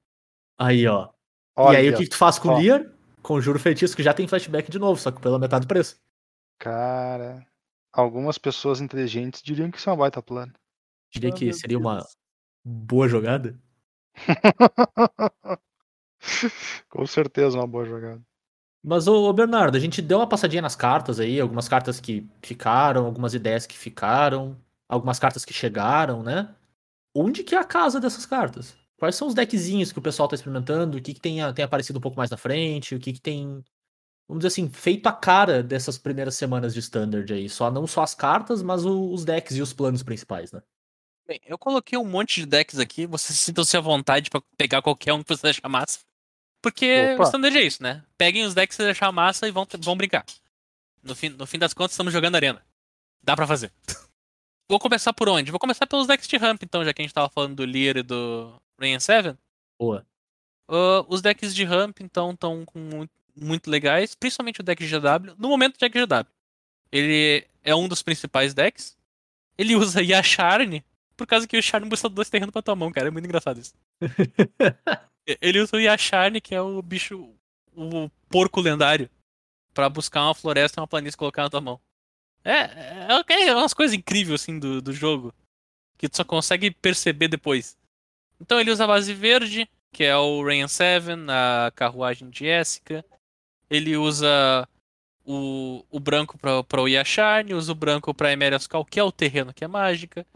Aí, 0.59 0.87
ó. 0.87 1.09
Olha 1.57 1.75
e 1.75 1.89
aí, 1.89 1.91
o 1.91 1.97
que, 1.97 2.05
que 2.05 2.11
tu 2.11 2.17
faz 2.17 2.39
com 2.39 2.49
o. 2.49 2.59
Lear? 2.59 2.87
Conjuro 3.23 3.59
feitiço 3.59 3.95
que 3.95 4.03
já 4.03 4.13
tem 4.13 4.27
flashback 4.27 4.71
de 4.71 4.79
novo, 4.79 5.01
só 5.01 5.11
que 5.11 5.21
pela 5.21 5.39
metade 5.39 5.67
do 5.67 5.69
preço. 5.69 5.97
Cara, 6.59 7.47
algumas 7.93 8.39
pessoas 8.39 8.81
inteligentes 8.81 9.43
diriam 9.43 9.71
que 9.71 9.79
isso 9.79 9.89
é 9.91 9.93
um 9.93 9.97
baita 9.97 10.23
plano. 10.23 10.53
Diria 11.13 11.31
Ah, 11.31 11.33
que 11.33 11.53
seria 11.53 11.79
uma 11.79 11.97
Deus. 11.97 12.17
boa 12.65 13.09
jogada. 13.09 13.59
Com 16.89 17.07
certeza 17.07 17.59
uma 17.59 17.67
boa 17.67 17.85
jogada. 17.85 18.23
Mas, 18.85 19.07
ô, 19.07 19.29
ô, 19.29 19.33
Bernardo, 19.33 19.77
a 19.77 19.81
gente 19.81 20.03
deu 20.03 20.19
uma 20.19 20.29
passadinha 20.29 20.63
nas 20.63 20.75
cartas 20.75 21.21
aí, 21.21 21.41
algumas 21.41 21.69
cartas 21.69 22.01
que 22.01 22.29
ficaram, 22.43 23.07
algumas 23.07 23.33
ideias 23.35 23.67
que 23.67 23.79
ficaram, 23.79 24.57
algumas 24.89 25.19
cartas 25.19 25.45
que 25.45 25.53
chegaram, 25.53 26.23
né? 26.23 26.53
Onde 27.15 27.45
que 27.45 27.55
é 27.55 27.59
a 27.59 27.65
casa 27.65 28.01
dessas 28.01 28.27
cartas? 28.27 28.77
Quais 29.03 29.17
são 29.17 29.27
os 29.27 29.35
deckzinhos 29.35 29.91
que 29.91 29.99
o 29.99 30.03
pessoal 30.03 30.29
tá 30.29 30.37
experimentando? 30.37 30.97
O 30.97 31.03
que, 31.03 31.13
que 31.13 31.21
tem, 31.21 31.39
tem 31.55 31.65
aparecido 31.65 31.99
um 31.99 32.01
pouco 32.01 32.17
mais 32.17 32.31
na 32.31 32.37
frente? 32.37 32.95
O 32.95 33.01
que, 33.01 33.13
que 33.13 33.21
tem. 33.21 33.61
vamos 34.29 34.45
dizer 34.45 34.47
assim, 34.47 34.71
feito 34.71 35.09
a 35.09 35.13
cara 35.13 35.61
dessas 35.61 35.99
primeiras 35.99 36.37
semanas 36.37 36.73
de 36.73 36.79
Standard 36.79 37.33
aí. 37.35 37.49
Só 37.49 37.69
não 37.69 37.85
só 37.85 38.05
as 38.05 38.15
cartas, 38.15 38.63
mas 38.63 38.85
o- 38.85 39.13
os 39.13 39.25
decks 39.25 39.57
e 39.57 39.61
os 39.61 39.73
planos 39.73 40.05
principais, 40.05 40.53
né? 40.53 40.63
Bem, 41.27 41.41
eu 41.45 41.59
coloquei 41.59 41.99
um 41.99 42.05
monte 42.05 42.43
de 42.43 42.47
decks 42.47 42.79
aqui, 42.79 43.05
vocês 43.05 43.37
sintam-se 43.41 43.77
à 43.77 43.81
vontade 43.81 44.31
pra 44.31 44.41
pegar 44.57 44.81
qualquer 44.81 45.13
um 45.15 45.21
que 45.25 45.37
você 45.37 45.49
achar 45.49 45.69
massa. 45.69 45.99
Porque 46.63 47.15
Opa. 47.15 47.25
o 47.25 47.27
standard 47.27 47.59
é 47.59 47.63
isso, 47.63 47.83
né? 47.83 48.05
Peguem 48.17 48.45
os 48.45 48.55
decks 48.55 48.77
que 48.77 48.85
vocês 48.85 48.97
achar 48.97 49.11
massa 49.11 49.49
e 49.49 49.51
vão, 49.51 49.67
vão 49.81 49.97
brincar. 49.97 50.25
No 51.03 51.17
fim, 51.17 51.29
no 51.31 51.45
fim 51.45 51.59
das 51.59 51.75
contas, 51.75 51.95
estamos 51.95 52.13
jogando 52.13 52.37
arena. 52.37 52.65
Dá 53.21 53.35
pra 53.35 53.49
fazer. 53.49 53.73
Vou 54.69 54.79
começar 54.79 55.13
por 55.13 55.29
onde? 55.29 55.51
Vou 55.51 55.61
começar 55.61 55.87
pelos 55.87 56.07
decks 56.07 56.29
de 56.29 56.37
ramp, 56.37 56.63
então, 56.63 56.85
já 56.85 56.93
que 56.93 57.03
a 57.03 57.05
gente 57.05 57.15
tava 57.15 57.29
falando 57.29 57.57
do 57.57 57.65
Lear 57.65 57.99
e 57.99 58.03
do 58.03 58.55
Rain 58.81 58.99
7. 58.99 59.37
Boa. 59.79 60.07
Uh, 60.69 61.05
os 61.09 61.21
decks 61.21 61.55
de 61.55 61.65
ramp, 61.65 62.01
então, 62.01 62.31
estão 62.31 62.65
muito 63.37 63.71
legais, 63.71 64.15
principalmente 64.15 64.61
o 64.61 64.63
deck 64.63 64.85
GW. 64.87 65.35
No 65.39 65.49
momento, 65.49 65.77
o 65.77 65.79
deck 65.79 65.99
GW. 65.99 66.27
Ele 66.91 67.47
é 67.63 67.75
um 67.75 67.89
dos 67.89 68.03
principais 68.03 68.55
decks. 68.55 68.97
Ele 69.57 69.77
usa 69.77 70.01
Yasharn, 70.03 70.83
por 71.17 71.27
causa 71.27 71.47
que 71.47 71.57
o 71.57 71.59
Yasharn 71.59 71.89
busta 71.89 72.09
dois 72.09 72.31
terrenos 72.31 72.53
pra 72.53 72.63
tua 72.63 72.77
mão, 72.77 72.91
cara. 72.91 73.09
É 73.09 73.11
muito 73.11 73.25
engraçado 73.25 73.61
isso. 73.61 73.75
Ele 75.41 75.61
usa 75.61 75.77
o 75.77 75.81
Yasharn, 75.81 76.41
que 76.41 76.55
é 76.55 76.61
o 76.61 76.83
bicho, 76.83 77.33
o 77.77 78.11
porco 78.29 78.61
lendário, 78.61 79.09
pra 79.73 79.89
buscar 79.89 80.25
uma 80.25 80.35
floresta 80.35 80.81
e 80.81 80.81
uma 80.81 80.89
planície 80.89 81.15
e 81.15 81.19
colocar 81.19 81.43
na 81.45 81.51
tua 81.51 81.61
mão. 81.61 81.81
É, 82.45 83.07
é, 83.09 83.49
é 83.49 83.55
umas 83.55 83.75
coisas 83.75 83.97
incríveis, 83.97 84.43
assim, 84.43 84.59
do, 84.59 84.81
do 84.81 84.93
jogo, 84.93 85.35
que 85.97 86.09
tu 86.09 86.17
só 86.17 86.25
consegue 86.25 86.71
perceber 86.71 87.29
depois. 87.29 87.77
Então 88.41 88.61
ele 88.61 88.71
usa 88.71 88.85
a 88.85 88.89
base 88.89 89.15
verde, 89.15 89.69
que 89.93 90.05
é 90.05 90.17
o 90.17 90.45
Rain 90.45 90.67
7, 90.67 91.11
a 91.29 91.71
carruagem 91.75 92.29
de 92.29 92.41
Jessica. 92.41 93.05
Ele 93.71 93.97
usa 93.97 94.69
o, 95.25 95.85
o 95.91 96.01
branco 96.01 96.37
pra, 96.37 96.63
pra 96.65 96.83
o 96.83 96.89
Yasharn, 96.89 97.55
usa 97.55 97.73
o 97.73 97.77
branco 97.77 98.13
pra 98.13 98.33
Emeria's 98.33 98.67
Call, 98.67 98.85
que 98.85 98.99
é 98.99 99.05
o 99.05 99.13
terreno 99.13 99.55
que 99.55 99.65
é 99.65 99.69
mágica. 99.69 100.27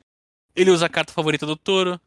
Ele 0.55 0.71
usa 0.71 0.87
a 0.87 0.89
carta 0.89 1.13
favorita 1.13 1.45
do 1.45 1.57
Toro, 1.57 2.01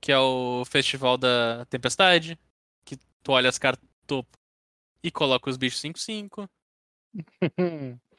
que 0.00 0.12
é 0.12 0.18
o 0.18 0.64
Festival 0.64 1.18
da 1.18 1.66
Tempestade, 1.66 2.38
que 2.84 2.96
tu 3.22 3.32
olha 3.32 3.48
as 3.48 3.58
cartas 3.58 3.88
topo 4.06 4.38
e 5.02 5.10
coloca 5.10 5.50
os 5.50 5.56
bichos 5.56 5.80
5-5. 5.80 6.48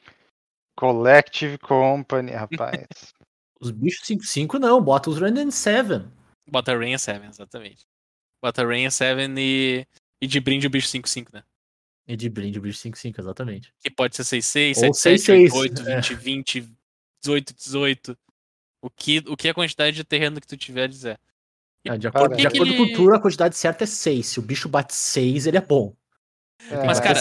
Collective 0.76 1.58
Company, 1.58 2.32
rapaz. 2.32 2.86
Os 3.60 3.70
bichos 3.70 4.06
5-5 4.06 4.58
não, 4.58 4.82
bota 4.82 5.08
os 5.08 5.18
Random 5.18 5.50
7. 5.50 6.04
Bota 6.50 6.76
Rain 6.76 6.98
7, 6.98 7.24
exatamente. 7.26 7.86
Bota 8.42 8.66
Rain 8.66 8.90
7 8.90 9.32
e, 9.38 9.86
e 10.20 10.26
de 10.26 10.38
brinde 10.40 10.66
o 10.66 10.70
bicho 10.70 10.88
5-5, 10.88 11.32
né? 11.32 11.42
E 12.06 12.14
de 12.14 12.28
brinde 12.28 12.58
o 12.58 12.62
bicho 12.62 12.78
5-5, 12.86 13.18
exatamente. 13.18 13.72
Que 13.80 13.90
pode 13.90 14.14
ser 14.16 14.22
6-6, 14.24 14.82
Ou 14.84 14.90
7-7, 14.90 15.48
6-6, 15.48 15.52
8, 15.54 15.88
é. 15.88 15.96
20, 15.96 16.14
20, 16.14 16.60
18, 17.22 17.54
18. 17.54 18.18
O 18.82 18.90
que, 18.90 19.18
o 19.28 19.36
que 19.36 19.48
a 19.48 19.54
quantidade 19.54 19.96
de 19.96 20.04
terreno 20.04 20.38
que 20.38 20.46
tu 20.46 20.58
tiver 20.58 20.86
dizer. 20.86 21.18
E 21.86 21.88
Ah, 21.90 21.96
de 21.96 22.06
acordo, 22.06 22.36
de 22.36 22.42
que 22.42 22.46
acordo 22.46 22.70
que 22.72 22.76
com 22.76 22.82
o 22.82 22.86
ele- 22.86 22.94
Turo, 22.96 23.14
a 23.14 23.20
quantidade 23.20 23.56
certa 23.56 23.84
é 23.84 23.86
6. 23.86 24.26
Se 24.26 24.38
o 24.38 24.42
bicho 24.42 24.68
bate 24.68 24.94
6, 24.94 25.46
ele 25.46 25.56
é 25.56 25.62
bom. 25.62 25.96
É, 26.68 26.84
Mas, 26.84 27.00
cara. 27.00 27.18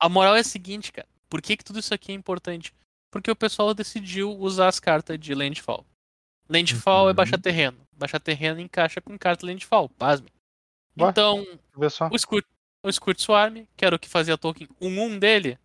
A 0.00 0.08
moral 0.08 0.36
é 0.36 0.40
a 0.40 0.44
seguinte, 0.44 0.90
cara. 0.90 1.08
Por 1.28 1.42
que, 1.42 1.56
que 1.56 1.64
tudo 1.64 1.78
isso 1.78 1.92
aqui 1.92 2.12
é 2.12 2.14
importante? 2.14 2.72
Porque 3.10 3.30
o 3.30 3.36
pessoal 3.36 3.72
decidiu 3.74 4.30
usar 4.38 4.68
as 4.68 4.78
cartas 4.80 5.18
de 5.18 5.34
Landfall. 5.34 5.84
Landfall 6.48 7.06
é 7.06 7.10
Uhum. 7.10 7.14
baixar 7.16 7.38
terreno. 7.40 7.86
Baixar 7.92 8.20
terreno 8.20 8.60
encaixa 8.60 9.00
com 9.00 9.18
carta 9.18 9.46
Landfall, 9.46 9.88
pasme. 9.88 10.28
Ué? 10.98 11.08
Então, 11.10 11.44
o 12.10 12.18
Scourt, 12.18 12.46
o 12.82 12.92
Scourt 12.92 13.18
Swarm, 13.20 13.66
que 13.76 13.84
era 13.84 13.96
o 13.96 13.98
que 13.98 14.08
fazia 14.08 14.38
token 14.38 14.68
1-1 14.80 15.18
dele, 15.18 15.58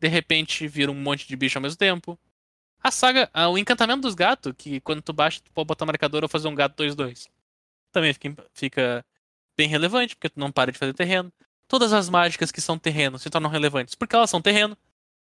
de 0.00 0.08
repente 0.08 0.66
vira 0.66 0.90
um 0.90 0.94
monte 0.94 1.26
de 1.26 1.36
bicho 1.36 1.58
ao 1.58 1.62
mesmo 1.62 1.76
tempo. 1.78 2.18
A 2.82 2.90
saga, 2.90 3.30
o 3.50 3.56
encantamento 3.56 4.02
dos 4.02 4.14
gatos, 4.14 4.52
que 4.56 4.80
quando 4.80 5.00
tu 5.00 5.12
baixa, 5.12 5.40
tu 5.40 5.50
pode 5.52 5.66
botar 5.66 5.86
marcador 5.86 6.22
ou 6.22 6.28
fazer 6.28 6.48
um 6.48 6.54
gato 6.54 6.76
2-2. 6.82 7.28
Também 7.90 8.12
fica, 8.12 8.46
fica 8.52 9.04
bem 9.56 9.68
relevante, 9.68 10.14
porque 10.16 10.28
tu 10.28 10.38
não 10.38 10.52
para 10.52 10.70
de 10.72 10.78
fazer 10.78 10.92
terreno. 10.92 11.32
Todas 11.66 11.92
as 11.92 12.10
mágicas 12.10 12.50
que 12.52 12.60
são 12.60 12.78
terreno 12.78 13.18
se 13.18 13.30
tornam 13.30 13.48
relevantes, 13.50 13.94
porque 13.94 14.14
elas 14.14 14.28
são 14.28 14.42
terreno. 14.42 14.76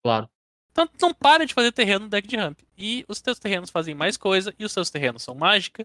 Claro. 0.06 0.30
Então 0.70 0.88
não 1.02 1.16
para 1.16 1.48
de 1.48 1.54
fazer 1.56 1.72
terreno 1.72 2.02
no 2.02 2.12
deck 2.12 2.28
de 2.28 2.38
ramp. 2.38 2.60
E 2.78 3.04
os 3.08 3.20
teus 3.20 3.40
terrenos 3.40 3.72
fazem 3.72 3.96
mais 3.96 4.16
coisa, 4.18 4.54
e 4.60 4.64
os 4.64 4.72
seus 4.72 4.92
terrenos 4.92 5.24
são 5.24 5.34
mágica. 5.34 5.84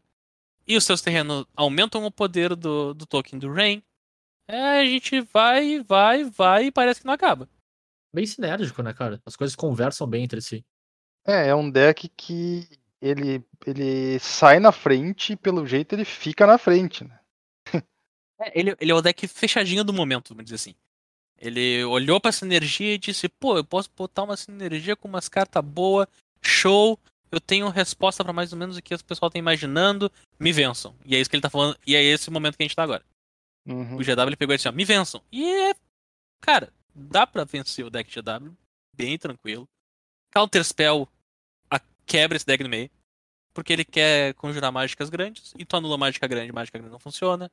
E 0.66 0.76
os 0.76 0.84
seus 0.84 1.00
terrenos 1.00 1.46
aumentam 1.56 2.04
o 2.04 2.10
poder 2.10 2.54
do, 2.54 2.92
do 2.92 3.06
token 3.06 3.38
do 3.38 3.50
Rain. 3.50 3.82
É, 4.46 4.80
a 4.80 4.84
gente 4.84 5.22
vai, 5.22 5.82
vai, 5.82 6.24
vai 6.24 6.66
e 6.66 6.70
parece 6.70 7.00
que 7.00 7.06
não 7.06 7.14
acaba. 7.14 7.48
Bem 8.12 8.26
sinérgico, 8.26 8.82
né, 8.82 8.92
cara? 8.92 9.22
As 9.24 9.36
coisas 9.36 9.56
conversam 9.56 10.06
bem 10.06 10.24
entre 10.24 10.42
si. 10.42 10.62
É, 11.26 11.48
é 11.48 11.54
um 11.54 11.70
deck 11.70 12.06
que 12.10 12.68
ele, 13.00 13.42
ele 13.64 14.18
sai 14.18 14.60
na 14.60 14.70
frente 14.70 15.32
e 15.32 15.36
pelo 15.36 15.66
jeito 15.66 15.94
ele 15.94 16.04
fica 16.04 16.46
na 16.46 16.58
frente, 16.58 17.04
né? 17.04 17.18
É, 18.38 18.58
ele, 18.58 18.76
ele 18.78 18.90
é 18.90 18.94
o 18.94 19.00
deck 19.00 19.26
fechadinho 19.26 19.82
do 19.82 19.94
momento, 19.94 20.30
vamos 20.30 20.44
dizer 20.44 20.56
assim. 20.56 20.74
Ele 21.40 21.82
olhou 21.84 22.20
pra 22.20 22.30
sinergia 22.32 22.94
e 22.94 22.98
disse: 22.98 23.28
pô, 23.28 23.56
eu 23.56 23.64
posso 23.64 23.88
botar 23.96 24.24
uma 24.24 24.36
sinergia 24.36 24.94
com 24.94 25.08
umas 25.08 25.28
cartas 25.28 25.64
boas, 25.64 26.06
show. 26.42 26.98
Eu 27.32 27.40
tenho 27.40 27.68
resposta 27.68 28.24
pra 28.24 28.32
mais 28.32 28.52
ou 28.52 28.58
menos 28.58 28.76
o 28.76 28.82
que 28.82 28.94
o 28.94 29.04
pessoal 29.04 29.30
tá 29.30 29.38
imaginando. 29.38 30.10
Me 30.38 30.52
vençam. 30.52 30.94
E 31.04 31.14
é 31.14 31.20
isso 31.20 31.30
que 31.30 31.36
ele 31.36 31.42
tá 31.42 31.48
falando. 31.48 31.78
E 31.86 31.94
é 31.94 32.02
esse 32.02 32.28
o 32.28 32.32
momento 32.32 32.56
que 32.56 32.62
a 32.62 32.66
gente 32.66 32.74
tá 32.76 32.82
agora. 32.82 33.04
Uhum. 33.66 33.94
O 33.96 33.98
GW 33.98 34.36
pegou 34.36 34.52
e 34.52 34.56
disse, 34.56 34.68
ó, 34.68 34.72
me 34.72 34.84
vençam. 34.84 35.22
E 35.30 35.44
é. 35.48 35.74
Cara, 36.40 36.72
dá 36.94 37.26
pra 37.26 37.44
vencer 37.44 37.84
o 37.84 37.90
deck 37.90 38.10
GW 38.12 38.52
bem 38.96 39.16
tranquilo. 39.16 39.68
Counter 40.32 40.64
Spell 40.64 41.08
a- 41.70 41.80
quebra 42.04 42.36
esse 42.36 42.44
deck 42.46 42.62
no 42.64 42.68
meio. 42.68 42.90
Porque 43.54 43.72
ele 43.72 43.84
quer 43.84 44.34
conjurar 44.34 44.72
mágicas 44.72 45.08
grandes. 45.08 45.54
E 45.56 45.64
tu 45.64 45.76
anula 45.76 45.96
mágica 45.96 46.26
grande, 46.26 46.52
mágica 46.52 46.78
grande 46.78 46.92
não 46.92 46.98
funciona. 46.98 47.50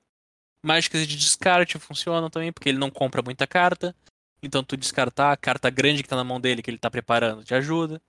Mágicas 0.63 1.07
de 1.07 1.15
descarte 1.15 1.77
funcionam 1.79 2.29
também, 2.29 2.51
porque 2.51 2.69
ele 2.69 2.77
não 2.77 2.89
compra 2.89 3.21
muita 3.21 3.45
carta. 3.47 3.95
Então 4.41 4.63
tu 4.63 4.77
descartar 4.77 5.31
a 5.31 5.37
carta 5.37 5.69
grande 5.69 6.03
que 6.03 6.09
tá 6.09 6.15
na 6.15 6.23
mão 6.23 6.39
dele, 6.39 6.61
que 6.61 6.69
ele 6.69 6.77
tá 6.77 6.89
preparando, 6.91 7.43
te 7.43 7.53
ajuda. 7.55 8.01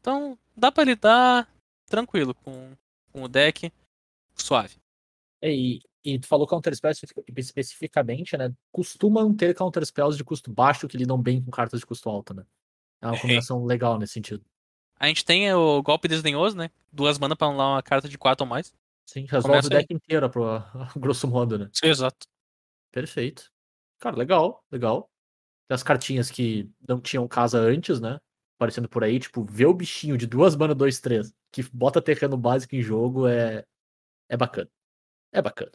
Então, 0.00 0.38
dá 0.56 0.70
pra 0.70 0.84
lidar 0.84 1.48
tranquilo 1.86 2.34
com, 2.34 2.72
com 3.12 3.22
o 3.22 3.28
deck. 3.28 3.72
Suave. 4.36 4.76
É, 5.40 5.50
E, 5.52 5.80
e 6.04 6.18
tu 6.18 6.26
falou 6.26 6.46
Counterspell 6.46 6.90
especific- 6.90 7.24
especificamente, 7.38 8.36
né? 8.36 8.52
Costumam 8.72 9.34
ter 9.34 9.54
Counterspells 9.54 10.16
de 10.16 10.24
custo 10.24 10.52
baixo 10.52 10.86
que 10.88 10.96
lidam 10.96 11.20
bem 11.20 11.42
com 11.42 11.50
cartas 11.50 11.80
de 11.80 11.86
custo 11.86 12.08
alto, 12.10 12.34
né? 12.34 12.44
É 13.02 13.06
uma 13.06 13.16
É. 13.16 13.20
combinação 13.20 13.64
legal 13.64 13.98
nesse 13.98 14.12
sentido. 14.14 14.44
A 14.98 15.08
gente 15.08 15.24
tem 15.24 15.52
o 15.52 15.82
golpe 15.82 16.06
desdenhoso, 16.08 16.56
né? 16.56 16.70
Duas 16.92 17.18
mana 17.18 17.34
pra 17.34 17.48
anular 17.48 17.68
uma 17.74 17.82
carta 17.82 18.08
de 18.08 18.16
4 18.18 18.44
ou 18.44 18.48
mais. 18.48 18.72
Sim, 19.06 19.26
resolve 19.28 19.66
o 19.66 19.70
deck 19.70 19.92
inteiro, 19.92 20.30
pro, 20.30 20.62
grosso 20.96 21.28
modo, 21.28 21.58
né? 21.58 21.70
Exato. 21.82 22.26
Perfeito. 22.92 23.50
Cara, 23.98 24.16
legal, 24.16 24.64
legal. 24.70 25.10
Tem 25.68 25.74
as 25.74 25.82
cartinhas 25.82 26.30
que 26.30 26.70
não 26.88 27.00
tinham 27.00 27.26
casa 27.28 27.58
antes, 27.58 28.00
né? 28.00 28.18
Aparecendo 28.58 28.88
por 28.88 29.04
aí, 29.04 29.18
tipo, 29.18 29.44
ver 29.44 29.66
o 29.66 29.74
bichinho 29.74 30.16
de 30.16 30.26
duas 30.26 30.56
mana, 30.56 30.74
dois, 30.74 31.00
três, 31.00 31.32
que 31.52 31.62
bota 31.72 32.00
terreno 32.02 32.36
básico 32.36 32.76
em 32.76 32.82
jogo 32.82 33.26
é, 33.26 33.64
é 34.28 34.36
bacana. 34.36 34.70
É 35.32 35.42
bacana. 35.42 35.72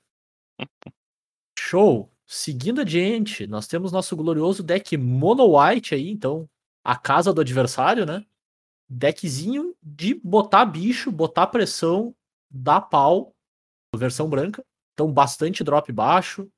Show! 1.58 2.12
Seguindo 2.26 2.82
adiante, 2.82 3.48
nós 3.48 3.68
temos 3.68 3.92
nosso 3.92 4.16
glorioso 4.16 4.64
deck 4.64 4.98
Mono 4.98 5.58
White 5.60 5.96
aí, 5.96 6.10
então, 6.10 6.50
a 6.84 6.96
casa 6.96 7.34
do 7.34 7.42
adversário, 7.42 8.06
né? 8.06 8.26
Deckzinho 8.90 9.76
de 9.82 10.16
botar 10.16 10.66
bicho, 10.66 11.12
botar 11.12 11.48
pressão, 11.48 12.16
dar 12.50 12.82
pau, 12.82 13.34
versão 13.96 14.30
branca. 14.30 14.64
Então, 14.94 15.12
bastante 15.12 15.64
drop 15.64 15.92
baixo, 15.92 16.50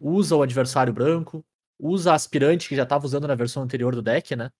usa 0.00 0.36
o 0.36 0.42
adversário 0.42 0.92
branco, 0.92 1.44
usa 1.78 2.12
aspirante 2.12 2.68
que 2.68 2.76
já 2.76 2.82
estava 2.82 3.04
usando 3.04 3.28
na 3.28 3.34
versão 3.34 3.62
anterior 3.62 3.94
do 3.94 4.02
deck, 4.02 4.34
né? 4.34 4.50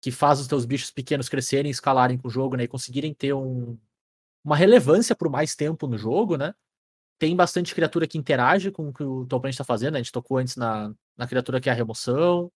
Que 0.00 0.10
faz 0.10 0.40
os 0.40 0.46
teus 0.46 0.64
bichos 0.64 0.90
pequenos 0.90 1.28
crescerem, 1.28 1.70
escalarem 1.70 2.18
com 2.18 2.28
o 2.28 2.30
jogo, 2.30 2.56
né? 2.56 2.64
E 2.64 2.68
conseguirem 2.68 3.12
ter 3.14 3.32
um, 3.32 3.78
uma 4.44 4.56
relevância 4.56 5.16
por 5.16 5.30
mais 5.30 5.56
tempo 5.56 5.86
no 5.86 5.96
jogo, 5.98 6.36
né? 6.36 6.54
Tem 7.18 7.34
bastante 7.34 7.74
criatura 7.74 8.06
que 8.06 8.18
interage 8.18 8.70
com 8.70 8.88
o 8.88 8.92
que 8.92 9.02
o 9.02 9.26
teu 9.26 9.38
oponente 9.38 9.54
está 9.54 9.64
fazendo. 9.64 9.94
A 9.96 9.98
gente 9.98 10.12
tocou 10.12 10.38
antes 10.38 10.56
na, 10.56 10.94
na 11.16 11.26
criatura 11.26 11.60
que 11.60 11.68
é 11.68 11.72
a 11.72 11.74
remoção. 11.74 12.52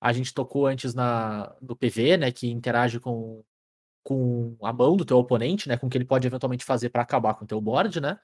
A 0.00 0.12
gente 0.12 0.34
tocou 0.34 0.66
antes 0.66 0.94
na, 0.94 1.54
no 1.60 1.76
PV, 1.76 2.16
né? 2.16 2.32
Que 2.32 2.50
interage 2.50 3.00
com, 3.00 3.42
com 4.02 4.56
a 4.62 4.72
mão 4.72 4.96
do 4.96 5.04
teu 5.04 5.18
oponente, 5.18 5.68
né? 5.68 5.76
Com 5.76 5.86
o 5.86 5.90
que 5.90 5.98
ele 5.98 6.04
pode 6.04 6.26
eventualmente 6.26 6.64
fazer 6.64 6.90
para 6.90 7.02
acabar 7.02 7.34
com 7.34 7.44
o 7.44 7.48
teu 7.48 7.60
board, 7.60 8.00
né? 8.00 8.18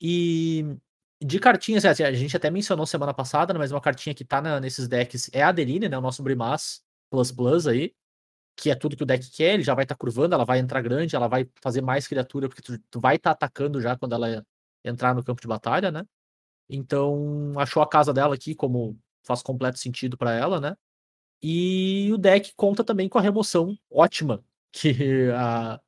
E 0.00 0.76
de 1.22 1.38
cartinhas, 1.40 1.84
assim, 1.84 2.04
a 2.04 2.12
gente 2.12 2.36
até 2.36 2.50
mencionou 2.50 2.86
semana 2.86 3.14
passada, 3.14 3.52
né, 3.52 3.58
mas 3.58 3.72
uma 3.72 3.80
cartinha 3.80 4.14
que 4.14 4.24
tá 4.24 4.40
na- 4.40 4.60
nesses 4.60 4.88
decks 4.88 5.30
é 5.32 5.42
a 5.42 5.48
Adeline, 5.48 5.88
né? 5.88 5.98
O 5.98 6.00
nosso 6.00 6.22
Brimas 6.22 6.82
Plus 7.10 7.32
Plus 7.32 7.66
aí. 7.66 7.94
Que 8.56 8.70
é 8.70 8.74
tudo 8.74 8.96
que 8.96 9.02
o 9.04 9.06
deck 9.06 9.30
quer, 9.32 9.54
ele 9.54 9.62
já 9.64 9.74
vai 9.74 9.84
estar 9.84 9.96
curvando, 9.96 10.34
ela 10.34 10.44
vai 10.44 10.58
entrar 10.60 10.82
grande, 10.82 11.16
ela 11.16 11.28
vai 11.28 11.48
fazer 11.62 11.80
mais 11.82 12.08
criatura, 12.08 12.48
porque 12.48 12.62
tu, 12.62 12.78
tu 12.90 13.00
vai 13.00 13.16
estar 13.16 13.30
atacando 13.32 13.80
já 13.80 13.96
quando 13.96 14.14
ela 14.14 14.44
entrar 14.84 15.14
no 15.14 15.24
campo 15.24 15.40
de 15.42 15.48
batalha, 15.48 15.90
né? 15.92 16.04
Então, 16.68 17.54
achou 17.58 17.82
a 17.82 17.88
casa 17.88 18.12
dela 18.12 18.34
aqui 18.34 18.54
como 18.54 18.98
faz 19.24 19.42
completo 19.42 19.78
sentido 19.78 20.16
para 20.18 20.32
ela, 20.32 20.60
né? 20.60 20.76
E 21.42 22.10
o 22.12 22.18
deck 22.18 22.52
conta 22.56 22.84
também 22.84 23.08
com 23.08 23.18
a 23.18 23.22
remoção 23.22 23.76
ótima 23.90 24.44
que 24.72 25.30
a 25.34 25.80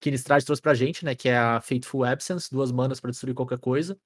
que 0.00 0.12
trouxe 0.44 0.62
pra 0.62 0.74
gente, 0.74 1.04
né? 1.04 1.14
Que 1.14 1.28
é 1.28 1.36
a 1.36 1.60
Fateful 1.60 2.04
Absence, 2.04 2.50
duas 2.50 2.70
manas 2.70 3.00
para 3.00 3.10
destruir 3.10 3.34
qualquer 3.34 3.58
coisa. 3.58 3.98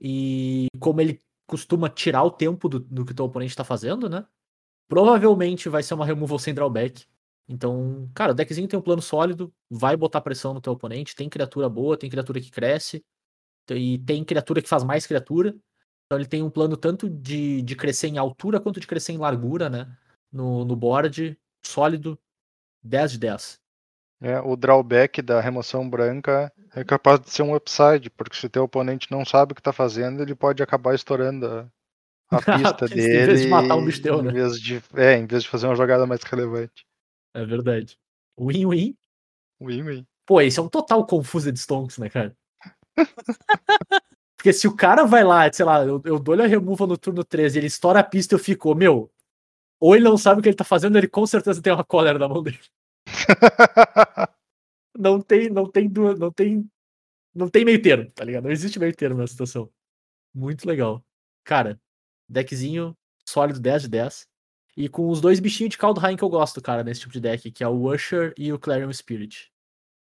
E 0.00 0.66
como 0.80 1.00
ele 1.00 1.20
costuma 1.46 1.88
tirar 1.88 2.24
o 2.24 2.30
tempo 2.30 2.68
do, 2.68 2.80
do 2.80 3.04
que 3.04 3.12
o 3.12 3.14
teu 3.14 3.24
oponente 3.24 3.54
tá 3.54 3.64
fazendo, 3.64 4.08
né? 4.08 4.26
Provavelmente 4.88 5.68
vai 5.68 5.82
ser 5.82 5.94
uma 5.94 6.06
removal 6.06 6.38
sem 6.38 6.54
drawback. 6.54 7.04
Então, 7.48 8.10
cara, 8.14 8.32
o 8.32 8.34
deckzinho 8.34 8.66
tem 8.66 8.78
um 8.78 8.82
plano 8.82 9.02
sólido, 9.02 9.52
vai 9.70 9.96
botar 9.96 10.20
pressão 10.20 10.52
no 10.52 10.60
teu 10.60 10.72
oponente, 10.72 11.14
tem 11.14 11.28
criatura 11.28 11.68
boa, 11.68 11.96
tem 11.96 12.10
criatura 12.10 12.40
que 12.40 12.50
cresce, 12.50 13.04
e 13.70 13.98
tem 13.98 14.24
criatura 14.24 14.60
que 14.62 14.68
faz 14.68 14.82
mais 14.82 15.06
criatura. 15.06 15.56
Então 16.06 16.18
ele 16.18 16.26
tem 16.26 16.42
um 16.42 16.50
plano 16.50 16.76
tanto 16.76 17.08
de, 17.08 17.62
de 17.62 17.76
crescer 17.76 18.08
em 18.08 18.18
altura 18.18 18.60
quanto 18.60 18.80
de 18.80 18.86
crescer 18.86 19.12
em 19.12 19.18
largura, 19.18 19.68
né? 19.68 19.96
No, 20.32 20.64
no 20.64 20.76
board, 20.76 21.38
sólido, 21.64 22.18
10 22.86 23.12
de 23.12 23.18
10. 23.18 23.60
É, 24.22 24.40
o 24.40 24.56
drawback 24.56 25.20
da 25.20 25.40
remoção 25.40 25.88
branca 25.88 26.50
é 26.74 26.82
capaz 26.84 27.20
de 27.20 27.30
ser 27.30 27.42
um 27.42 27.54
upside, 27.54 28.08
porque 28.10 28.36
se 28.36 28.48
teu 28.48 28.64
oponente 28.64 29.10
não 29.10 29.24
sabe 29.24 29.52
o 29.52 29.54
que 29.54 29.60
tá 29.62 29.72
fazendo, 29.72 30.22
ele 30.22 30.34
pode 30.34 30.62
acabar 30.62 30.94
estourando 30.94 31.46
a, 31.46 31.68
a 32.30 32.38
pista 32.58 32.86
Em 32.86 32.88
dele. 32.88 33.26
vez 33.26 33.40
de 33.42 33.48
matar 33.48 33.76
um 33.76 33.84
bicho 33.84 34.02
teu, 34.02 34.22
né? 34.22 34.30
em 34.30 34.34
vez 34.34 34.58
de, 34.60 34.82
é, 34.94 35.14
em 35.18 35.26
vez 35.26 35.42
de 35.42 35.48
fazer 35.50 35.66
uma 35.66 35.76
jogada 35.76 36.06
mais 36.06 36.22
relevante. 36.22 36.86
É 37.34 37.44
verdade. 37.44 37.98
Win-win. 38.40 38.96
Win-win. 39.60 40.06
Pô, 40.24 40.40
esse 40.40 40.58
é 40.58 40.62
um 40.62 40.68
total 40.68 41.06
confuso 41.06 41.52
de 41.52 41.58
Stonks, 41.58 41.98
né, 41.98 42.08
cara? 42.08 42.34
Porque 44.36 44.52
se 44.52 44.66
o 44.66 44.74
cara 44.74 45.04
vai 45.04 45.24
lá, 45.24 45.50
sei 45.52 45.64
lá, 45.64 45.84
eu, 45.84 46.00
eu 46.04 46.18
dou-lhe 46.18 46.42
a 46.42 46.46
removal 46.46 46.86
no 46.86 46.96
turno 46.96 47.24
13 47.24 47.58
ele 47.58 47.66
estoura 47.66 48.00
a 48.00 48.04
pista 48.04 48.34
e 48.34 48.36
eu 48.36 48.38
fico, 48.38 48.74
meu, 48.74 49.10
ou 49.80 49.94
ele 49.94 50.04
não 50.04 50.16
sabe 50.16 50.40
o 50.40 50.42
que 50.42 50.48
ele 50.48 50.56
tá 50.56 50.64
fazendo, 50.64 50.96
ele 50.96 51.08
com 51.08 51.26
certeza 51.26 51.60
tem 51.60 51.72
uma 51.72 51.84
cólera 51.84 52.18
na 52.18 52.28
mão 52.28 52.42
dele. 52.42 52.58
Não 54.98 55.20
tem, 55.20 55.50
não 55.50 55.70
tem 55.70 55.88
duas, 55.88 56.18
não 56.18 56.32
tem, 56.32 56.66
não 57.34 57.50
tem 57.50 57.66
meio 57.66 57.82
termo, 57.82 58.10
tá 58.12 58.24
ligado? 58.24 58.44
Não 58.44 58.50
existe 58.50 58.78
meio 58.78 58.96
termo 58.96 59.18
nessa 59.18 59.32
situação. 59.32 59.70
Muito 60.34 60.66
legal. 60.66 61.04
Cara, 61.44 61.78
deckzinho 62.26 62.96
sólido 63.28 63.60
10 63.60 63.82
de 63.82 63.88
10. 63.88 64.28
E 64.76 64.88
com 64.88 65.08
os 65.08 65.20
dois 65.20 65.40
bichinhos 65.40 65.70
de 65.70 65.78
Kaldheim 65.78 66.16
que 66.16 66.22
eu 66.22 66.28
gosto, 66.28 66.60
cara, 66.60 66.84
nesse 66.84 67.00
tipo 67.00 67.12
de 67.12 67.20
deck, 67.20 67.50
que 67.50 67.64
é 67.64 67.68
o 67.68 67.92
Usher 67.92 68.34
e 68.36 68.52
o 68.52 68.58
Clarion 68.58 68.92
Spirit. 68.92 69.50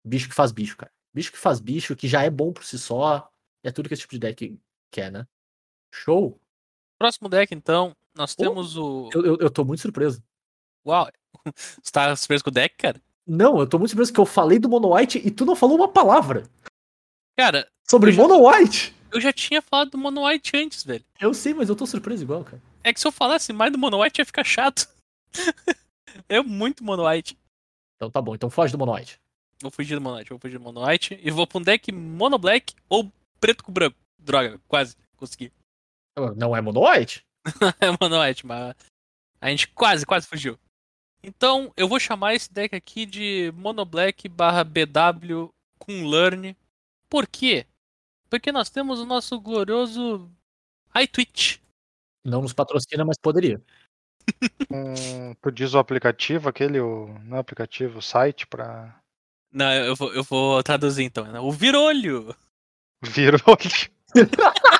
Bicho 0.04 0.30
que 0.30 0.36
faz 0.36 0.52
bicho, 0.52 0.78
cara. 0.78 0.92
Bicho 1.14 1.32
que 1.32 1.38
faz 1.38 1.60
bicho, 1.60 1.96
que 1.96 2.08
já 2.08 2.24
é 2.24 2.30
bom 2.30 2.54
por 2.54 2.64
si 2.64 2.80
só. 2.80 3.30
É 3.64 3.72
tudo 3.72 3.88
que 3.88 3.94
esse 3.94 4.02
tipo 4.02 4.14
de 4.14 4.20
deck 4.20 4.60
quer, 4.90 5.12
né? 5.12 5.28
Show! 5.94 6.40
Próximo 6.98 7.28
deck, 7.28 7.54
então, 7.54 7.96
nós 8.16 8.34
Pô, 8.34 8.44
temos 8.44 8.78
o. 8.78 9.10
Eu, 9.14 9.26
eu, 9.26 9.38
eu 9.42 9.50
tô 9.50 9.66
muito 9.66 9.82
surpreso. 9.82 10.24
Uau! 10.86 11.10
Você 11.56 11.92
tá 11.92 12.16
surpreso 12.16 12.44
com 12.44 12.50
o 12.50 12.54
deck, 12.54 12.76
cara? 12.78 13.02
Não, 13.28 13.60
eu 13.60 13.68
tô 13.68 13.78
muito 13.78 13.90
surpreso 13.92 14.12
que 14.14 14.20
eu 14.20 14.26
falei 14.26 14.60
do 14.60 14.68
Mono 14.70 14.94
White 14.96 15.20
e 15.26 15.30
tu 15.32 15.46
não 15.46 15.56
falou 15.56 15.76
uma 15.78 15.88
palavra 15.88 16.44
Cara, 17.38 17.68
sobre 17.88 18.12
já- 18.12 18.22
Mono 18.22 18.48
White. 18.48 18.96
eu 19.12 19.22
já 19.22 19.32
tinha 19.32 19.62
falado 19.62 19.92
do 19.92 19.98
Mono 19.98 20.26
White 20.26 20.56
antes, 20.58 20.84
velho. 20.84 21.04
Eu 21.20 21.34
sei, 21.34 21.54
mas 21.54 21.70
eu 21.70 21.76
tô 21.76 21.86
surpreso 21.86 22.24
igual, 22.24 22.44
cara. 22.44 22.62
É 22.84 22.92
que 22.94 23.00
se 23.00 23.08
eu 23.08 23.12
falasse 23.12 23.54
mais 23.54 23.72
do 23.72 23.78
Mono 23.78 24.02
White 24.02 24.20
ia 24.22 24.26
ficar 24.26 24.44
chato. 24.44 24.88
é 26.28 26.42
muito 26.42 26.84
Mono 26.84 27.08
White. 27.08 27.38
Então 27.96 28.10
tá 28.10 28.22
bom, 28.22 28.34
então 28.36 28.50
foge 28.50 28.72
do 28.72 28.78
Mono 28.78 28.94
White. 28.96 29.20
Vou 29.62 29.70
fugir 29.72 29.94
do 29.96 30.02
Mono 30.02 30.18
White, 30.18 30.30
vou 30.32 30.40
fugir 30.40 30.58
do 30.58 30.64
Mono 30.64 30.86
White. 30.86 31.20
E 31.22 31.30
vou 31.30 31.46
pra 31.46 31.60
um 31.60 31.62
deck 31.62 31.92
Mono 31.92 32.38
Black 32.40 32.74
ou 32.90 33.12
preto 33.40 33.64
com 33.64 33.72
branco. 33.72 33.96
Droga, 34.20 34.60
quase 34.68 34.96
consegui. 35.16 35.52
Não 36.36 36.56
é 36.56 36.62
Mono 36.62 36.82
White? 36.90 37.24
é 37.80 37.92
Mono 38.02 38.20
White, 38.22 38.46
mas 38.46 38.76
a 39.40 39.50
gente 39.50 39.68
quase, 39.70 40.06
quase 40.06 40.28
fugiu. 40.28 40.58
Então, 41.24 41.72
eu 41.78 41.88
vou 41.88 42.00
chamar 42.00 42.34
esse 42.34 42.52
deck 42.52 42.76
aqui 42.76 43.06
de 43.06 43.54
Mono 43.56 43.86
Black 43.86 44.28
barra 44.28 44.64
BW 44.64 45.50
com 45.78 46.08
Learn. 46.08 46.56
Por 47.10 47.28
quê? 47.28 47.66
Porque 48.30 48.52
nós 48.52 48.70
temos 48.70 49.00
o 49.00 49.06
nosso 49.06 49.40
glorioso 49.40 50.30
iTwitch. 50.96 51.60
Não 52.24 52.42
nos 52.42 52.54
patrocina, 52.54 53.06
mas 53.06 53.18
poderia. 53.18 53.62
Hum, 54.74 55.34
tu 55.42 55.52
diz 55.52 55.74
o 55.74 55.80
aplicativo, 55.80 56.48
aquele, 56.48 56.80
o, 56.80 57.08
não 57.26 57.36
é 57.36 57.40
aplicativo, 57.42 58.00
o 58.00 58.02
site 58.02 58.48
pra 58.48 58.96
Não, 59.52 59.70
eu 59.74 59.96
vou, 59.98 60.14
eu 60.14 60.24
vou 60.24 60.64
traduzir 60.64 61.04
então. 61.04 61.26
né? 61.26 61.42
O 61.42 61.52
Virolho. 61.52 62.34
vir 63.02 63.36
o 63.36 63.42
olho. 63.48 63.92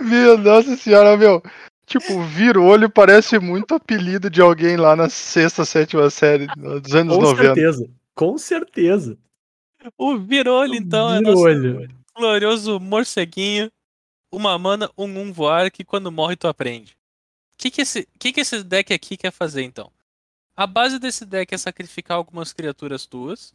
Meu, 0.00 0.38
nossa 0.38 0.76
senhora, 0.76 1.16
meu. 1.16 1.42
Tipo, 1.90 2.22
vir 2.22 2.56
olho 2.56 2.88
parece 2.88 3.36
muito 3.40 3.74
apelido 3.74 4.30
de 4.30 4.40
alguém 4.40 4.76
lá 4.76 4.94
na 4.94 5.08
sexta, 5.08 5.64
sétima 5.64 6.08
série 6.08 6.46
dos 6.46 6.94
anos 6.94 7.16
Com 7.16 7.22
90. 7.22 7.42
certeza. 7.42 7.90
Com 8.14 8.38
certeza. 8.38 9.18
O 9.98 10.16
Virolho, 10.16 10.76
então, 10.76 11.12
é 11.12 11.20
nosso 11.20 11.42
glorioso 12.14 12.78
morceguinho. 12.78 13.72
Uma 14.32 14.56
mana, 14.56 14.88
um 14.96 15.18
um 15.18 15.32
voar 15.32 15.68
que 15.68 15.82
quando 15.82 16.12
morre 16.12 16.36
tu 16.36 16.46
aprende. 16.46 16.92
O 17.54 17.58
que, 17.58 17.72
que, 17.72 17.82
esse, 17.82 18.06
que, 18.20 18.32
que 18.32 18.40
esse 18.40 18.62
deck 18.62 18.94
aqui 18.94 19.16
quer 19.16 19.32
fazer 19.32 19.62
então? 19.62 19.90
A 20.56 20.68
base 20.68 20.96
desse 20.96 21.26
deck 21.26 21.52
é 21.52 21.58
sacrificar 21.58 22.18
algumas 22.18 22.52
criaturas 22.52 23.04
tuas 23.04 23.52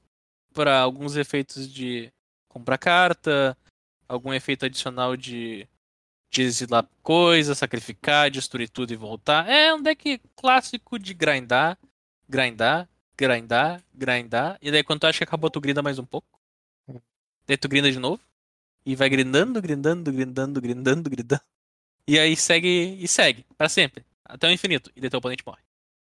para 0.53 0.77
alguns 0.77 1.15
efeitos 1.15 1.71
de 1.71 2.11
comprar 2.49 2.77
carta, 2.77 3.57
algum 4.09 4.33
efeito 4.33 4.65
adicional 4.65 5.15
de, 5.15 5.65
de 6.35 6.41
exilar 6.43 6.85
coisa, 7.01 7.55
sacrificar, 7.55 8.29
destruir 8.29 8.69
tudo 8.69 8.91
e 8.91 8.95
voltar. 8.97 9.47
É 9.49 9.73
um 9.73 9.81
deck 9.81 10.19
clássico 10.35 10.99
de 10.99 11.13
grindar, 11.13 11.77
grindar, 12.27 12.89
grindar, 13.17 13.81
grindar. 13.93 14.57
E 14.61 14.69
daí 14.69 14.83
quando 14.83 14.99
tu 15.01 15.07
acha 15.07 15.19
que 15.19 15.23
acabou, 15.23 15.49
tu 15.49 15.61
grinda 15.61 15.81
mais 15.81 15.97
um 15.97 16.05
pouco. 16.05 16.27
Daí 17.47 17.55
tu 17.57 17.69
grinda 17.69 17.89
de 17.91 17.99
novo. 17.99 18.21
E 18.85 18.95
vai 18.95 19.09
grindando, 19.09 19.61
grindando, 19.61 20.11
grindando, 20.11 20.61
grindando, 20.61 21.09
grindando. 21.09 21.41
E 22.07 22.19
aí 22.19 22.35
segue 22.35 22.97
e 22.99 23.07
segue, 23.07 23.45
pra 23.57 23.69
sempre. 23.69 24.05
Até 24.23 24.47
o 24.47 24.51
infinito. 24.51 24.91
E 24.95 24.99
daí 25.01 25.09
teu 25.09 25.19
oponente 25.19 25.43
morre. 25.45 25.61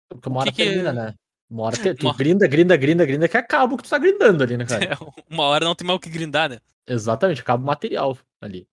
Porque 0.09 0.29
uma 0.29 0.41
hora 0.41 0.51
que 0.53 0.57
que- 0.57 0.65
termina, 0.69 0.93
né? 0.93 1.15
Uma 1.51 1.65
hora 1.65 1.77
te- 1.77 1.95
tu 1.95 2.07
Uma- 2.07 2.15
grinda, 2.17 2.47
grinda, 2.47 2.77
grinda, 2.77 3.05
grinda, 3.05 3.29
que 3.29 3.37
acaba 3.37 3.75
o 3.75 3.77
que 3.77 3.83
tu 3.83 3.91
tá 3.91 3.99
grindando 3.99 4.43
ali, 4.45 4.57
né, 4.57 4.65
cara? 4.65 4.97
Uma 5.29 5.45
hora 5.45 5.65
não 5.65 5.75
tem 5.75 5.85
mais 5.87 5.97
o 5.97 6.01
que 6.01 6.09
grindar, 6.09 6.49
né? 6.49 6.61
Exatamente, 6.87 7.41
acaba 7.41 7.63
o 7.63 7.67
material 7.67 8.17
ali. 8.41 8.67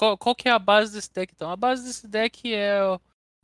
Qual, 0.00 0.16
qual 0.16 0.34
que 0.34 0.48
é 0.48 0.50
a 0.50 0.58
base 0.58 0.94
desse 0.94 1.12
deck, 1.12 1.30
então? 1.36 1.50
A 1.50 1.56
base 1.56 1.84
desse 1.84 2.08
deck 2.08 2.54
é 2.54 2.80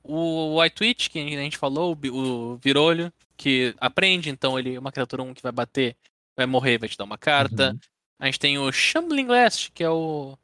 o 0.02 0.59
White 0.59 0.82
Witch, 0.82 1.09
que 1.11 1.18
a 1.18 1.22
gente 1.22 1.59
falou, 1.59 1.94
o, 2.11 2.57
Virolho, 2.57 3.12
que 3.36 3.74
aprende, 3.78 4.30
então 4.30 4.59
ele 4.59 4.74
é 4.74 4.80
uma 4.80 4.90
criatura 4.90 5.22
1 5.22 5.34
que 5.34 5.42
vai 5.42 5.52
bater, 5.52 5.94
vai 6.34 6.46
morrer, 6.46 6.78
vai 6.78 6.88
te 6.88 6.96
dar 6.96 7.04
uma 7.04 7.18
carta. 7.18 7.72
Uhum. 7.72 7.78
A 8.18 8.24
gente 8.24 8.40
tem 8.40 8.57
o 8.57 8.72
Shambling 8.72 9.26
Last, 9.26 9.70
que 9.70 9.84
é 9.84 9.90
o 9.90 10.34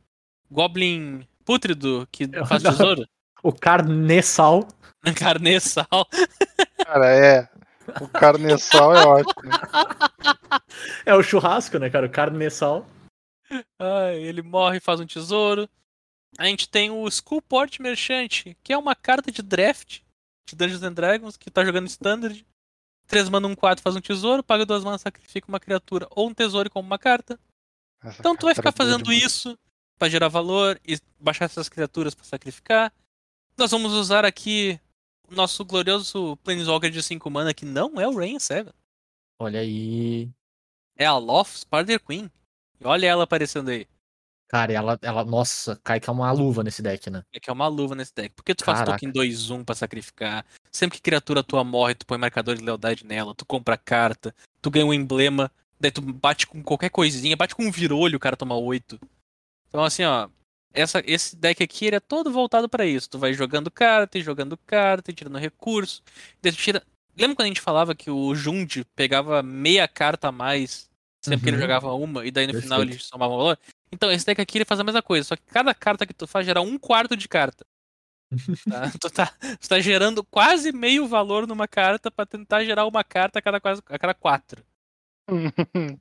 Goblin 0.50 1.26
Pútrido, 1.46 2.06
que 2.12 2.28
faz 2.46 2.62
tesouro. 2.62 3.08
O 3.42 3.50
carnessal. 3.50 4.68
Carneçal. 5.16 6.06
Cara, 6.84 7.06
é. 7.08 7.48
O 8.02 8.06
carneçal 8.06 8.94
é 8.94 9.06
ótimo. 9.06 9.50
É 11.06 11.14
o 11.14 11.22
churrasco, 11.22 11.78
né, 11.78 11.88
cara? 11.88 12.06
O 12.06 12.10
carnessal. 12.10 12.86
Ah, 13.78 14.12
ele 14.12 14.42
morre 14.42 14.76
e 14.76 14.80
faz 14.80 15.00
um 15.00 15.06
tesouro. 15.06 15.66
A 16.38 16.46
gente 16.46 16.68
tem 16.68 16.90
o 16.90 17.06
Skullport 17.08 17.78
Merchant, 17.78 18.54
que 18.62 18.72
é 18.72 18.78
uma 18.78 18.94
carta 18.94 19.30
de 19.30 19.42
draft 19.42 20.00
de 20.48 20.56
Dungeons 20.56 20.82
and 20.82 20.92
Dragons, 20.94 21.36
que 21.36 21.50
tá 21.50 21.64
jogando 21.64 21.86
Standard. 21.88 22.44
3 23.06 23.28
mana, 23.28 23.48
1, 23.48 23.54
4 23.54 23.82
faz 23.82 23.96
um 23.96 24.00
tesouro, 24.00 24.42
paga 24.42 24.64
2 24.64 24.84
mana, 24.84 24.96
sacrifica 24.96 25.48
uma 25.48 25.60
criatura 25.60 26.06
ou 26.10 26.28
um 26.28 26.34
tesouro 26.34 26.68
e 26.68 26.70
compra 26.70 26.86
uma 26.86 26.98
carta. 26.98 27.38
Essa 28.02 28.20
Então 28.20 28.36
tu 28.36 28.46
vai 28.46 28.54
ficar 28.54 28.70
é 28.70 28.72
fazendo 28.72 29.12
isso 29.12 29.58
pra 29.98 30.08
gerar 30.08 30.28
valor 30.28 30.80
e 30.86 30.98
baixar 31.20 31.44
essas 31.44 31.68
criaturas 31.68 32.14
pra 32.14 32.24
sacrificar. 32.24 32.92
Nós 33.56 33.70
vamos 33.70 33.92
usar 33.92 34.24
aqui 34.24 34.80
o 35.28 35.34
nosso 35.34 35.64
glorioso 35.64 36.36
Planeswalker 36.38 36.90
de 36.90 37.02
5 37.02 37.30
mana, 37.30 37.52
que 37.52 37.64
não 37.64 38.00
é 38.00 38.08
o 38.08 38.16
Rain 38.16 38.38
7. 38.38 38.72
Olha 39.38 39.60
aí. 39.60 40.30
É 40.96 41.04
a 41.04 41.16
Loth 41.16 41.58
Spider 41.58 42.02
Queen. 42.02 42.30
E 42.80 42.86
olha 42.86 43.06
ela 43.06 43.24
aparecendo 43.24 43.68
aí. 43.68 43.86
Cara, 44.52 44.70
ela, 44.70 44.98
ela, 45.00 45.24
nossa, 45.24 45.80
cai 45.82 45.98
que 45.98 46.10
é 46.10 46.12
uma 46.12 46.30
luva 46.30 46.62
nesse 46.62 46.82
deck, 46.82 47.08
né? 47.08 47.22
É 47.32 47.40
que 47.40 47.48
é 47.48 47.52
uma 47.52 47.66
luva 47.68 47.94
nesse 47.94 48.14
deck. 48.14 48.34
Por 48.34 48.44
que 48.44 48.54
tu 48.54 48.64
faz 48.64 48.80
Caraca. 48.80 48.98
token 48.98 49.10
2-1 49.10 49.64
pra 49.64 49.74
sacrificar? 49.74 50.44
Sempre 50.70 50.98
que 50.98 51.02
criatura 51.02 51.42
tua 51.42 51.64
morre, 51.64 51.94
tu 51.94 52.04
põe 52.04 52.18
marcador 52.18 52.54
de 52.54 52.62
lealdade 52.62 53.06
nela, 53.06 53.34
tu 53.34 53.46
compra 53.46 53.78
carta, 53.78 54.34
tu 54.60 54.70
ganha 54.70 54.84
um 54.84 54.92
emblema, 54.92 55.50
daí 55.80 55.90
tu 55.90 56.02
bate 56.02 56.46
com 56.46 56.62
qualquer 56.62 56.90
coisinha, 56.90 57.34
bate 57.34 57.54
com 57.54 57.64
um 57.64 57.70
virolho, 57.70 58.18
o 58.18 58.20
cara 58.20 58.36
toma 58.36 58.54
8. 58.54 59.00
Então 59.68 59.82
assim, 59.82 60.04
ó, 60.04 60.28
essa, 60.74 61.02
esse 61.06 61.34
deck 61.34 61.62
aqui 61.62 61.86
ele 61.86 61.96
é 61.96 62.00
todo 62.00 62.30
voltado 62.30 62.68
pra 62.68 62.84
isso. 62.84 63.08
Tu 63.08 63.18
vai 63.18 63.32
jogando 63.32 63.70
carta, 63.70 64.18
e 64.18 64.22
jogando 64.22 64.58
carta, 64.58 65.10
e 65.10 65.14
tirando 65.14 65.38
recurso. 65.38 66.02
Daí 66.42 66.52
tu 66.52 66.58
tira... 66.58 66.82
Lembra 67.16 67.36
quando 67.36 67.44
a 67.46 67.48
gente 67.48 67.60
falava 67.62 67.94
que 67.94 68.10
o 68.10 68.34
Jund 68.34 68.84
pegava 68.94 69.42
meia 69.42 69.88
carta 69.88 70.28
a 70.28 70.32
mais 70.32 70.90
sempre 71.24 71.44
que 71.44 71.48
ele 71.50 71.56
Uhum. 71.56 71.62
jogava 71.62 71.92
uma, 71.94 72.26
e 72.26 72.30
daí 72.30 72.46
no 72.46 72.52
final 72.54 72.80
Perfeito. 72.80 72.98
ele 73.00 73.02
somava 73.02 73.34
valor? 73.34 73.58
Então, 73.92 74.10
esse 74.10 74.24
deck 74.24 74.40
aqui 74.40 74.58
ele 74.58 74.64
faz 74.64 74.80
a 74.80 74.84
mesma 74.84 75.02
coisa, 75.02 75.28
só 75.28 75.36
que 75.36 75.42
cada 75.46 75.74
carta 75.74 76.06
que 76.06 76.14
tu 76.14 76.26
faz 76.26 76.46
gera 76.46 76.60
um 76.60 76.78
quarto 76.78 77.16
de 77.16 77.28
carta. 77.28 77.64
Tá? 78.66 78.90
tu, 78.98 79.10
tá, 79.10 79.26
tu 79.60 79.68
tá 79.68 79.78
gerando 79.80 80.24
quase 80.24 80.72
meio 80.72 81.06
valor 81.06 81.46
numa 81.46 81.68
carta 81.68 82.10
pra 82.10 82.24
tentar 82.24 82.64
gerar 82.64 82.86
uma 82.86 83.04
carta 83.04 83.38
a 83.38 83.42
cada, 83.42 83.60
quase- 83.60 83.82
a 83.86 83.98
cada 83.98 84.14
quatro. 84.14 84.64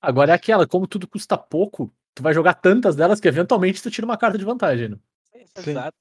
Agora 0.00 0.32
é 0.32 0.34
aquela, 0.34 0.66
como 0.66 0.86
tudo 0.86 1.06
custa 1.06 1.36
pouco, 1.36 1.92
tu 2.14 2.22
vai 2.22 2.32
jogar 2.32 2.54
tantas 2.54 2.96
delas 2.96 3.20
que 3.20 3.28
eventualmente 3.28 3.82
tu 3.82 3.90
tira 3.90 4.06
uma 4.06 4.16
carta 4.16 4.38
de 4.38 4.44
vantagem. 4.44 4.88
Né? 4.90 4.96
Sim. 5.58 5.70
Exato. 5.72 5.96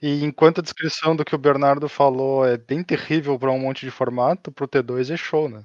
E 0.00 0.24
enquanto 0.24 0.58
a 0.60 0.62
descrição 0.62 1.14
do 1.16 1.24
que 1.24 1.34
o 1.34 1.38
Bernardo 1.38 1.88
falou 1.88 2.46
é 2.46 2.56
bem 2.56 2.82
terrível 2.82 3.38
para 3.38 3.50
um 3.52 3.58
monte 3.58 3.84
de 3.84 3.90
formato, 3.90 4.50
pro 4.52 4.68
T2 4.68 5.12
é 5.12 5.16
show, 5.16 5.48
né? 5.48 5.64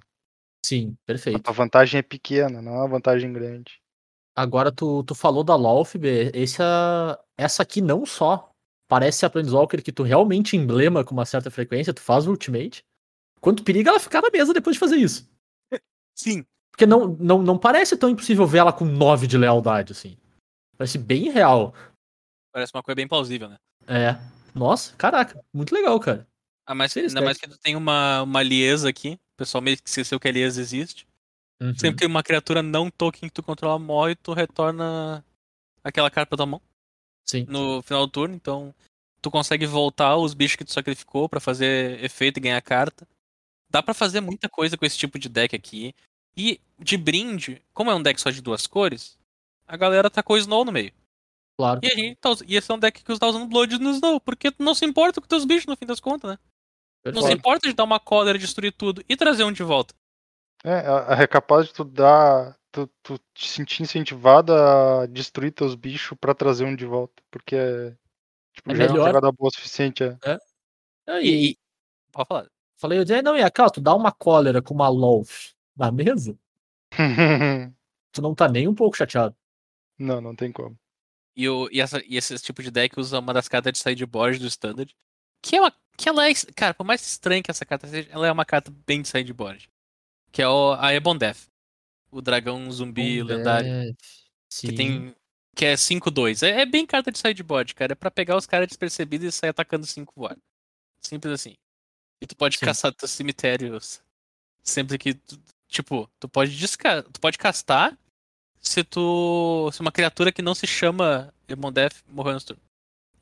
Sim, 0.66 0.96
perfeito. 1.06 1.50
A 1.50 1.52
vantagem 1.54 2.00
é 2.00 2.04
pequena, 2.04 2.62
não 2.62 2.74
é 2.74 2.78
uma 2.78 2.88
vantagem 2.88 3.32
grande. 3.32 3.81
Agora 4.42 4.72
tu, 4.72 5.04
tu 5.04 5.14
falou 5.14 5.44
da 5.44 5.56
Lolf, 5.56 5.96
B, 5.96 6.32
essa, 6.34 7.24
essa 7.38 7.62
aqui 7.62 7.80
não 7.80 8.08
só 8.08 8.52
parece 8.90 9.24
a 9.24 9.30
Planeswalker 9.30 9.84
que 9.84 9.92
tu 9.92 10.02
realmente 10.02 10.58
emblema 10.58 11.04
com 11.04 11.14
uma 11.14 11.26
certa 11.26 11.52
frequência, 11.52 11.94
tu 11.94 12.02
faz 12.02 12.26
o 12.26 12.32
ultimate, 12.32 12.84
quanto 13.40 13.64
periga 13.64 13.92
ela 13.92 14.00
ficar 14.00 14.20
na 14.20 14.32
mesa 14.32 14.52
depois 14.52 14.76
de 14.76 14.80
fazer 14.80 14.96
isso. 14.96 15.30
Sim. 16.18 16.44
Porque 16.72 16.88
não, 16.88 17.10
não, 17.20 17.44
não 17.44 17.56
parece 17.56 17.96
tão 17.96 18.10
impossível 18.10 18.48
ver 18.48 18.58
ela 18.58 18.74
com 18.74 18.84
9 18.84 19.28
de 19.28 19.38
lealdade, 19.38 19.92
assim. 19.92 20.18
Parece 20.76 20.98
bem 20.98 21.30
real. 21.30 21.76
Parece 22.52 22.74
uma 22.74 22.82
coisa 22.82 22.96
bem 22.96 23.08
plausível, 23.08 23.48
né? 23.48 23.58
É. 23.88 24.18
Nossa, 24.56 24.96
caraca, 24.96 25.40
muito 25.54 25.72
legal, 25.76 26.00
cara. 26.00 26.28
Ah, 26.66 26.74
mas, 26.74 26.94
Seria 26.94 27.10
ainda 27.10 27.22
mais 27.22 27.38
que 27.38 27.48
tu 27.48 27.60
tem 27.60 27.76
uma, 27.76 28.24
uma 28.24 28.42
liesa 28.42 28.90
aqui. 28.90 29.20
O 29.36 29.38
pessoal 29.38 29.62
meio 29.62 29.78
que 29.78 29.88
esqueceu 29.88 30.20
que 30.20 30.28
a 30.28 30.32
liesa 30.32 30.60
existe. 30.60 31.06
Uhum. 31.62 31.78
Sempre 31.78 32.00
que 32.00 32.06
uma 32.08 32.24
criatura 32.24 32.64
não 32.64 32.90
token 32.90 33.30
que 33.30 33.36
tu 33.36 33.44
controla 33.44 33.78
morre, 33.78 34.16
tu 34.16 34.34
retorna 34.34 35.24
aquela 35.84 36.10
carta 36.10 36.30
pra 36.30 36.38
tua 36.38 36.48
mão 36.48 36.62
Sim. 37.24 37.46
no 37.48 37.84
final 37.84 38.08
do 38.08 38.12
turno. 38.12 38.34
Então, 38.34 38.74
tu 39.22 39.30
consegue 39.30 39.68
voltar 39.68 40.18
os 40.18 40.34
bichos 40.34 40.56
que 40.56 40.66
tu 40.66 40.74
sacrificou 40.74 41.30
pra 41.30 41.40
fazer 41.40 42.04
efeito 42.04 42.38
e 42.38 42.42
ganhar 42.42 42.60
carta. 42.62 43.08
Dá 43.70 43.84
pra 43.84 43.94
fazer 43.94 44.22
muita 44.22 44.50
coisa 44.50 44.76
com 44.76 44.86
esse 44.86 44.98
tipo 44.98 45.20
de 45.20 45.30
deck 45.30 45.56
aqui. 45.56 45.94
E 46.36 46.60
de 46.80 46.98
brinde, 46.98 47.62
como 47.74 47.92
é 47.92 47.96
um 47.96 48.02
deck 48.02 48.20
só 48.20 48.32
de 48.32 48.42
duas 48.42 48.66
cores, 48.66 49.18
a 49.68 49.78
galera 49.78 50.10
tacou 50.10 50.38
Snow 50.38 50.66
no 50.66 50.72
meio. 50.72 50.92
Claro. 51.58 51.80
E 51.84 51.88
a 51.88 51.96
gente 51.96 52.16
tá, 52.16 52.32
e 52.48 52.56
esse 52.56 52.72
é 52.72 52.74
um 52.74 52.80
deck 52.80 53.04
que 53.04 53.20
tá 53.20 53.28
usando 53.28 53.48
Blood 53.48 53.78
no 53.78 53.92
Snow, 53.92 54.20
porque 54.20 54.50
tu 54.50 54.64
não 54.64 54.74
se 54.74 54.84
importa 54.84 55.22
com 55.22 55.28
teus 55.28 55.46
bichos 55.46 55.68
no 55.68 55.76
fim 55.76 55.86
das 55.86 56.00
contas, 56.00 56.32
né? 56.32 56.40
Não 57.06 57.14
se 57.14 57.20
Perfeito. 57.20 57.38
importa 57.38 57.68
de 57.68 57.76
dar 57.76 57.84
uma 57.84 58.00
cólera, 58.00 58.38
destruir 58.38 58.72
tudo 58.72 59.04
e 59.08 59.16
trazer 59.16 59.44
um 59.44 59.52
de 59.52 59.62
volta. 59.62 59.94
É, 60.64 60.72
a- 60.74 61.22
é 61.24 61.28
capaz 61.28 61.68
de 61.68 61.74
tu 61.74 61.84
dar. 61.84 62.58
Tu, 62.72 62.88
tu 63.04 63.20
te 63.34 63.50
sentir 63.50 63.84
incentivado 63.84 64.54
a 64.54 65.06
destruir 65.08 65.52
teus 65.52 65.76
bichos 65.76 66.18
pra 66.20 66.34
trazer 66.34 66.64
um 66.66 66.76
de 66.76 66.86
volta. 66.86 67.22
Porque 67.30 67.56
é. 67.56 67.96
Tipo, 68.54 68.72
É 68.72 68.76
já 68.76 68.84
é 68.84 68.88
uma 68.88 68.94
melhor. 68.94 69.08
jogada 69.08 69.32
boa 69.32 69.50
o 69.50 69.54
suficiente. 69.54 70.04
É. 70.04 70.18
É, 71.08 71.22
E, 71.22 71.28
E, 71.28 71.52
e- 71.52 71.58
pode 72.12 72.28
falar. 72.28 72.48
falei, 72.78 73.00
eu 73.00 73.04
disse, 73.06 73.22
não, 73.22 73.36
e 73.38 73.42
aquela, 73.44 73.70
tu 73.70 73.82
dá 73.82 73.94
uma 73.96 74.12
cólera 74.12 74.62
com 74.62 74.74
uma 74.74 74.88
Lolf 74.90 75.52
na 75.76 75.92
mesa, 75.92 76.38
tu 78.12 78.22
não 78.22 78.36
tá 78.36 78.48
nem 78.48 78.68
um 78.68 78.76
pouco 78.76 78.96
chateado. 78.98 79.36
não, 79.98 80.20
não 80.22 80.36
tem 80.36 80.52
como. 80.52 80.78
E, 81.36 81.48
o, 81.48 81.70
e, 81.72 81.80
essa, 81.80 82.02
e 82.06 82.18
esse 82.18 82.38
tipo 82.40 82.62
de 82.62 82.70
deck 82.72 83.00
usa 83.00 83.20
uma 83.20 83.34
das 83.34 83.48
cartas 83.48 83.72
de 83.74 83.80
sideboard 83.80 84.38
do 84.40 84.48
standard. 84.48 84.94
Que 85.42 85.56
é 85.56 85.62
uma. 85.62 85.74
Que 85.98 86.10
ela 86.10 86.28
é. 86.30 86.34
Cara, 86.56 86.74
por 86.74 86.84
mais 86.86 87.02
estranha 87.06 87.42
que 87.42 87.50
essa 87.50 87.66
carta 87.66 87.88
seja, 87.88 88.10
ela 88.12 88.28
é 88.28 88.32
uma 88.32 88.44
carta 88.46 88.72
bem 88.86 89.02
de 89.02 89.08
sideboard. 89.08 89.70
Que 90.32 90.42
é 90.42 90.48
o, 90.48 90.74
a 90.74 90.94
Ebon 90.94 91.18
Death. 91.18 91.48
O 92.12 92.22
dragão 92.22 92.70
zumbi 92.72 93.22
lendário. 93.24 93.68
É, 93.68 93.92
Sim. 94.50 94.68
Que 94.68 94.76
tem. 94.76 95.16
Que 95.56 95.66
é 95.66 95.74
5-2. 95.74 96.44
É, 96.48 96.62
é 96.62 96.66
bem 96.66 96.86
carta 96.86 97.12
de 97.12 97.18
sideboard, 97.20 97.76
cara. 97.76 97.94
É 97.94 97.96
pra 97.96 98.10
pegar 98.10 98.38
os 98.38 98.46
caras 98.46 98.68
despercebidos 98.68 99.28
e 99.28 99.32
sair 99.32 99.50
atacando 99.50 99.86
5 99.86 100.14
voar. 100.16 100.38
Simples 101.02 101.34
assim. 101.34 101.56
E 102.22 102.28
tu 102.28 102.36
pode 102.36 102.58
Sim. 102.58 102.66
caçar 102.66 102.94
teus 102.94 103.12
cemitérios 103.12 104.02
sempre 104.64 104.98
que. 104.98 105.16
tu- 105.16 105.40
tipo, 105.68 106.10
tu 106.20 106.28
pode 106.30 106.56
desca... 106.58 107.02
Tu 107.04 107.20
pode 107.20 107.38
castar 107.38 107.98
se 108.62 108.84
tu. 108.84 109.70
Se 109.74 109.82
uma 109.82 109.92
criatura 109.92 110.32
que 110.32 110.42
não 110.42 110.54
se 110.54 110.68
chama 110.68 111.34
Emondef 111.48 112.04
morreu 112.08 112.34
no 112.34 112.42
turno. 112.42 112.62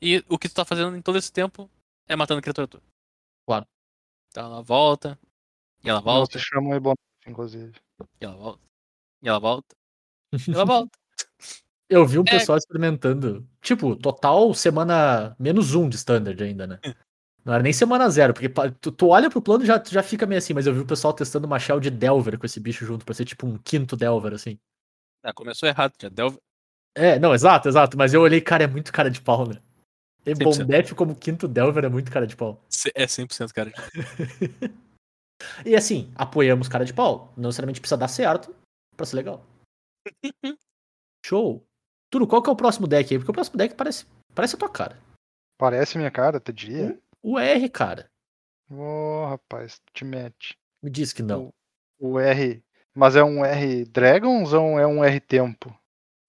E 0.00 0.24
o 0.28 0.38
que 0.38 0.48
tu 0.48 0.54
tá 0.54 0.64
fazendo 0.64 0.96
em 0.96 1.02
todo 1.02 1.18
esse 1.18 1.32
tempo 1.32 1.70
é 2.08 2.14
matando 2.14 2.38
a 2.38 2.42
criatura 2.42 2.68
tua. 2.68 2.82
Claro. 3.46 3.66
Então 4.28 4.46
ela 4.46 4.62
volta. 4.62 5.18
E 5.84 5.88
ela 5.88 5.98
Não 6.00 6.04
volta. 6.04 6.38
se 6.38 6.44
chama 6.44 6.74
Ebon, 6.76 6.94
inclusive. 7.26 7.72
E 8.20 8.24
ela 8.24 8.36
volta. 8.36 8.60
E 9.22 9.28
ela 9.28 9.38
volta. 9.38 9.74
E 10.32 10.32
ela 10.54 10.64
volta. 10.64 10.90
Eu 11.88 12.06
vi 12.06 12.18
um 12.18 12.24
É. 12.26 12.30
pessoal 12.30 12.56
experimentando. 12.58 13.46
Tipo, 13.60 13.96
total 13.96 14.52
semana 14.54 15.34
menos 15.38 15.74
um 15.74 15.88
de 15.88 15.96
standard 15.96 16.42
ainda, 16.42 16.66
né? 16.66 16.78
Não 17.44 17.54
era 17.54 17.62
nem 17.62 17.72
semana 17.72 18.08
zero, 18.10 18.34
porque 18.34 18.50
tu, 18.80 18.92
tu 18.92 19.08
olha 19.08 19.30
pro 19.30 19.40
plano 19.40 19.64
e 19.64 19.66
já, 19.66 19.82
já 19.82 20.02
fica 20.02 20.26
meio 20.26 20.38
assim, 20.38 20.52
mas 20.52 20.66
eu 20.66 20.74
vi 20.74 20.80
o 20.80 20.86
pessoal 20.86 21.12
testando 21.14 21.46
uma 21.46 21.58
shell 21.58 21.80
de 21.80 21.88
Delver 21.90 22.38
com 22.38 22.44
esse 22.44 22.60
bicho 22.60 22.84
junto, 22.84 23.02
pra 23.04 23.14
ser 23.14 23.24
tipo 23.24 23.46
um 23.46 23.56
quinto 23.56 23.96
Delver, 23.96 24.34
assim. 24.34 24.58
Ah, 25.22 25.32
começou 25.32 25.66
errado, 25.66 25.94
já 26.00 26.10
deu. 26.10 26.38
É, 26.94 27.18
não, 27.18 27.32
exato, 27.34 27.66
exato, 27.66 27.96
mas 27.96 28.12
eu 28.12 28.20
olhei, 28.20 28.42
cara, 28.42 28.64
é 28.64 28.66
muito 28.66 28.92
cara 28.92 29.10
de 29.10 29.22
pau, 29.22 29.48
né? 29.48 29.56
E 30.26 30.34
100%. 30.34 30.44
Bondef 30.44 30.94
como 30.94 31.16
quinto 31.16 31.48
Delver 31.48 31.82
é 31.86 31.88
muito 31.88 32.10
cara 32.12 32.26
de 32.26 32.36
pau. 32.36 32.62
É 32.94 33.06
100% 33.06 33.52
cara. 33.54 33.72
E 35.64 35.74
assim, 35.74 36.12
apoiamos 36.14 36.68
cara 36.68 36.84
de 36.84 36.92
pau. 36.92 37.32
Não 37.36 37.48
necessariamente 37.48 37.80
precisa 37.80 37.96
dar 37.96 38.08
certo 38.08 38.54
pra 38.96 39.06
ser 39.06 39.16
legal. 39.16 39.44
Show. 41.24 41.66
Turo, 42.10 42.26
qual 42.26 42.42
que 42.42 42.50
é 42.50 42.52
o 42.52 42.56
próximo 42.56 42.86
deck 42.86 43.12
aí? 43.12 43.18
Porque 43.18 43.30
o 43.30 43.34
próximo 43.34 43.56
deck 43.56 43.74
parece, 43.74 44.06
parece 44.34 44.56
a 44.56 44.58
tua 44.58 44.68
cara. 44.68 44.98
Parece 45.58 45.98
minha 45.98 46.10
cara, 46.10 46.40
tu 46.40 46.52
diria? 46.52 46.98
O 47.22 47.38
R, 47.38 47.68
cara. 47.68 48.10
Ô, 48.70 49.26
rapaz, 49.26 49.80
te 49.92 50.04
mete. 50.04 50.56
Me 50.82 50.90
diz 50.90 51.12
que 51.12 51.22
não. 51.22 51.52
O 51.98 52.18
R. 52.18 52.62
Mas 52.94 53.14
é 53.14 53.22
um 53.22 53.44
R 53.44 53.84
Dragons 53.84 54.52
ou 54.52 54.78
é 54.78 54.86
um 54.86 55.04
R 55.04 55.20
Tempo? 55.20 55.78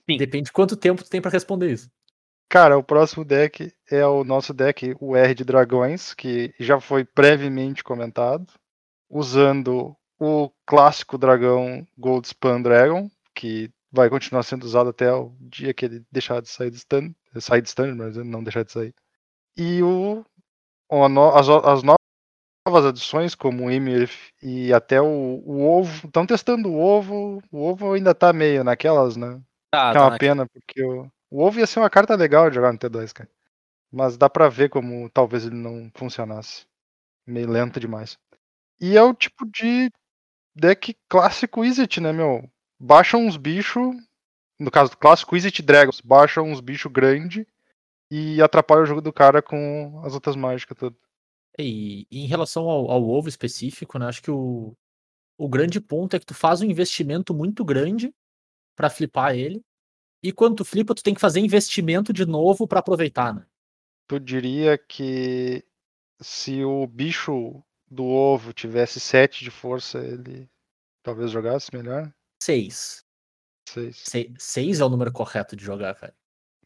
Sim. 0.09 0.17
Depende 0.17 0.45
de 0.45 0.51
quanto 0.51 0.75
tempo 0.75 1.03
tu 1.03 1.09
tem 1.09 1.21
pra 1.21 1.31
responder 1.31 1.71
isso. 1.71 1.89
Cara, 2.49 2.77
o 2.77 2.83
próximo 2.83 3.23
deck 3.23 3.73
é 3.89 4.05
o 4.05 4.25
nosso 4.25 4.53
deck, 4.53 4.93
o 4.99 5.15
R 5.15 5.33
de 5.33 5.45
Dragões, 5.45 6.13
que 6.13 6.53
já 6.59 6.81
foi 6.81 7.07
brevemente 7.15 7.81
comentado, 7.81 8.45
usando 9.11 9.95
o 10.19 10.51
clássico 10.67 11.17
dragão 11.19 11.87
Gold 11.97 12.27
Span 12.27 12.61
Dragon, 12.63 13.11
que 13.35 13.71
vai 13.91 14.09
continuar 14.09 14.43
sendo 14.43 14.65
usado 14.65 14.91
até 14.91 15.13
o 15.13 15.35
dia 15.41 15.73
que 15.73 15.85
ele 15.85 16.05
deixar 16.11 16.41
de 16.41 16.49
sair 16.49 16.71
de 16.71 16.77
stand, 16.77 17.13
sair 17.39 17.61
de 17.61 17.69
stand, 17.69 17.95
mas 17.95 18.17
não 18.17 18.43
deixar 18.43 18.63
de 18.65 18.73
sair. 18.73 18.95
E 19.57 19.83
o, 19.83 20.25
as, 21.35 21.49
as 21.49 21.83
novas 22.67 22.85
adições, 22.85 23.35
como 23.35 23.65
o 23.65 23.71
Ymir 23.71 24.09
e 24.41 24.73
até 24.73 25.01
o, 25.01 25.05
o 25.45 25.61
ovo, 25.67 26.07
estão 26.07 26.25
testando 26.25 26.69
o 26.69 26.79
ovo, 26.79 27.41
o 27.51 27.59
ovo 27.63 27.93
ainda 27.93 28.13
tá 28.15 28.31
meio 28.33 28.63
naquelas, 28.63 29.15
né? 29.17 29.41
Tá, 29.69 29.91
Que 29.91 29.97
é 29.97 29.99
tá 29.99 30.05
uma 30.05 30.11
na- 30.11 30.17
pena, 30.17 30.47
porque 30.47 30.83
o, 30.83 31.09
o 31.29 31.43
ovo 31.43 31.59
ia 31.59 31.67
ser 31.67 31.79
uma 31.79 31.89
carta 31.89 32.15
legal 32.15 32.49
de 32.49 32.55
jogar 32.55 32.71
no 32.71 32.77
T2, 32.79 33.13
cara. 33.13 33.29
Mas 33.91 34.17
dá 34.17 34.29
pra 34.29 34.49
ver 34.49 34.69
como 34.69 35.09
talvez 35.11 35.45
ele 35.45 35.55
não 35.55 35.91
funcionasse. 35.95 36.65
Meio 37.27 37.49
lento 37.49 37.79
demais. 37.79 38.17
E 38.81 38.97
é 38.97 39.03
o 39.03 39.13
tipo 39.13 39.45
de 39.45 39.91
deck 40.55 40.97
clássico 41.07 41.63
Izzet, 41.63 42.01
né, 42.01 42.11
meu? 42.11 42.49
Baixa 42.79 43.15
uns 43.15 43.37
bichos. 43.37 43.95
No 44.59 44.71
caso 44.71 44.89
do 44.91 44.97
clássico 44.97 45.35
Izzet 45.37 45.61
Dragons, 45.61 46.01
baixa 46.01 46.41
uns 46.41 46.59
bichos 46.59 46.91
grandes 46.91 47.45
e 48.11 48.41
atrapalha 48.41 48.81
o 48.81 48.85
jogo 48.85 49.01
do 49.01 49.13
cara 49.13 49.41
com 49.41 50.01
as 50.03 50.15
outras 50.15 50.35
mágicas 50.35 50.77
tudo. 50.77 50.97
E, 51.59 52.07
e 52.09 52.21
em 52.21 52.27
relação 52.27 52.67
ao, 52.67 52.89
ao 52.89 53.07
ovo 53.07 53.29
específico, 53.29 53.99
né? 53.99 54.07
Acho 54.07 54.23
que 54.23 54.31
o, 54.31 54.75
o 55.37 55.47
grande 55.47 55.79
ponto 55.79 56.15
é 56.15 56.19
que 56.19 56.25
tu 56.25 56.33
faz 56.33 56.61
um 56.61 56.65
investimento 56.65 57.35
muito 57.35 57.63
grande 57.63 58.11
pra 58.75 58.89
flipar 58.89 59.35
ele. 59.35 59.63
E 60.23 60.31
quando 60.31 60.57
tu 60.57 60.65
flipa, 60.65 60.95
tu 60.95 61.03
tem 61.03 61.13
que 61.13 61.21
fazer 61.21 61.39
investimento 61.39 62.11
de 62.11 62.25
novo 62.25 62.67
pra 62.67 62.79
aproveitar, 62.79 63.33
né? 63.33 63.45
Tu 64.07 64.19
diria 64.19 64.77
que 64.77 65.63
se 66.19 66.63
o 66.63 66.85
bicho 66.87 67.63
do 67.91 68.05
ovo 68.05 68.53
tivesse 68.53 68.99
7 68.99 69.43
de 69.43 69.51
força, 69.51 69.99
ele 69.99 70.49
talvez 71.03 71.31
jogasse 71.31 71.69
melhor? 71.75 72.11
Seis. 72.41 73.05
6. 73.69 73.97
Se- 73.97 74.33
Seis 74.39 74.79
é 74.79 74.85
o 74.85 74.89
número 74.89 75.11
correto 75.11 75.55
de 75.55 75.63
jogar, 75.63 75.95
cara. 75.95 76.15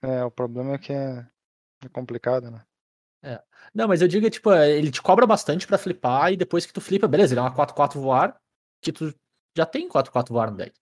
É, 0.02 0.24
o 0.24 0.32
problema 0.32 0.76
é 0.76 0.78
que 0.78 0.94
é, 0.94 1.28
é 1.84 1.90
complicado, 1.90 2.52
né? 2.52 2.66
Não, 3.74 3.88
mas 3.88 4.02
eu 4.02 4.08
digo, 4.08 4.30
tipo, 4.30 4.52
é, 4.52 4.72
ele 4.72 4.92
te 4.92 5.02
cobra 5.02 5.26
bastante 5.26 5.66
pra 5.68 5.78
flipar 5.78 6.32
e 6.32 6.38
depois 6.38 6.66
que 6.66 6.74
tu 6.74 6.80
flipa, 6.82 7.08
beleza, 7.08 7.34
ele 7.34 7.40
é 7.40 7.44
uma 7.44 7.54
4-4 7.54 8.00
voar, 8.00 8.40
que 8.82 8.92
tu 8.92 9.14
já 9.58 9.66
tem 9.66 9.88
4-4 9.90 10.34
voar 10.34 10.52
no 10.52 10.58
deck. 10.58 10.74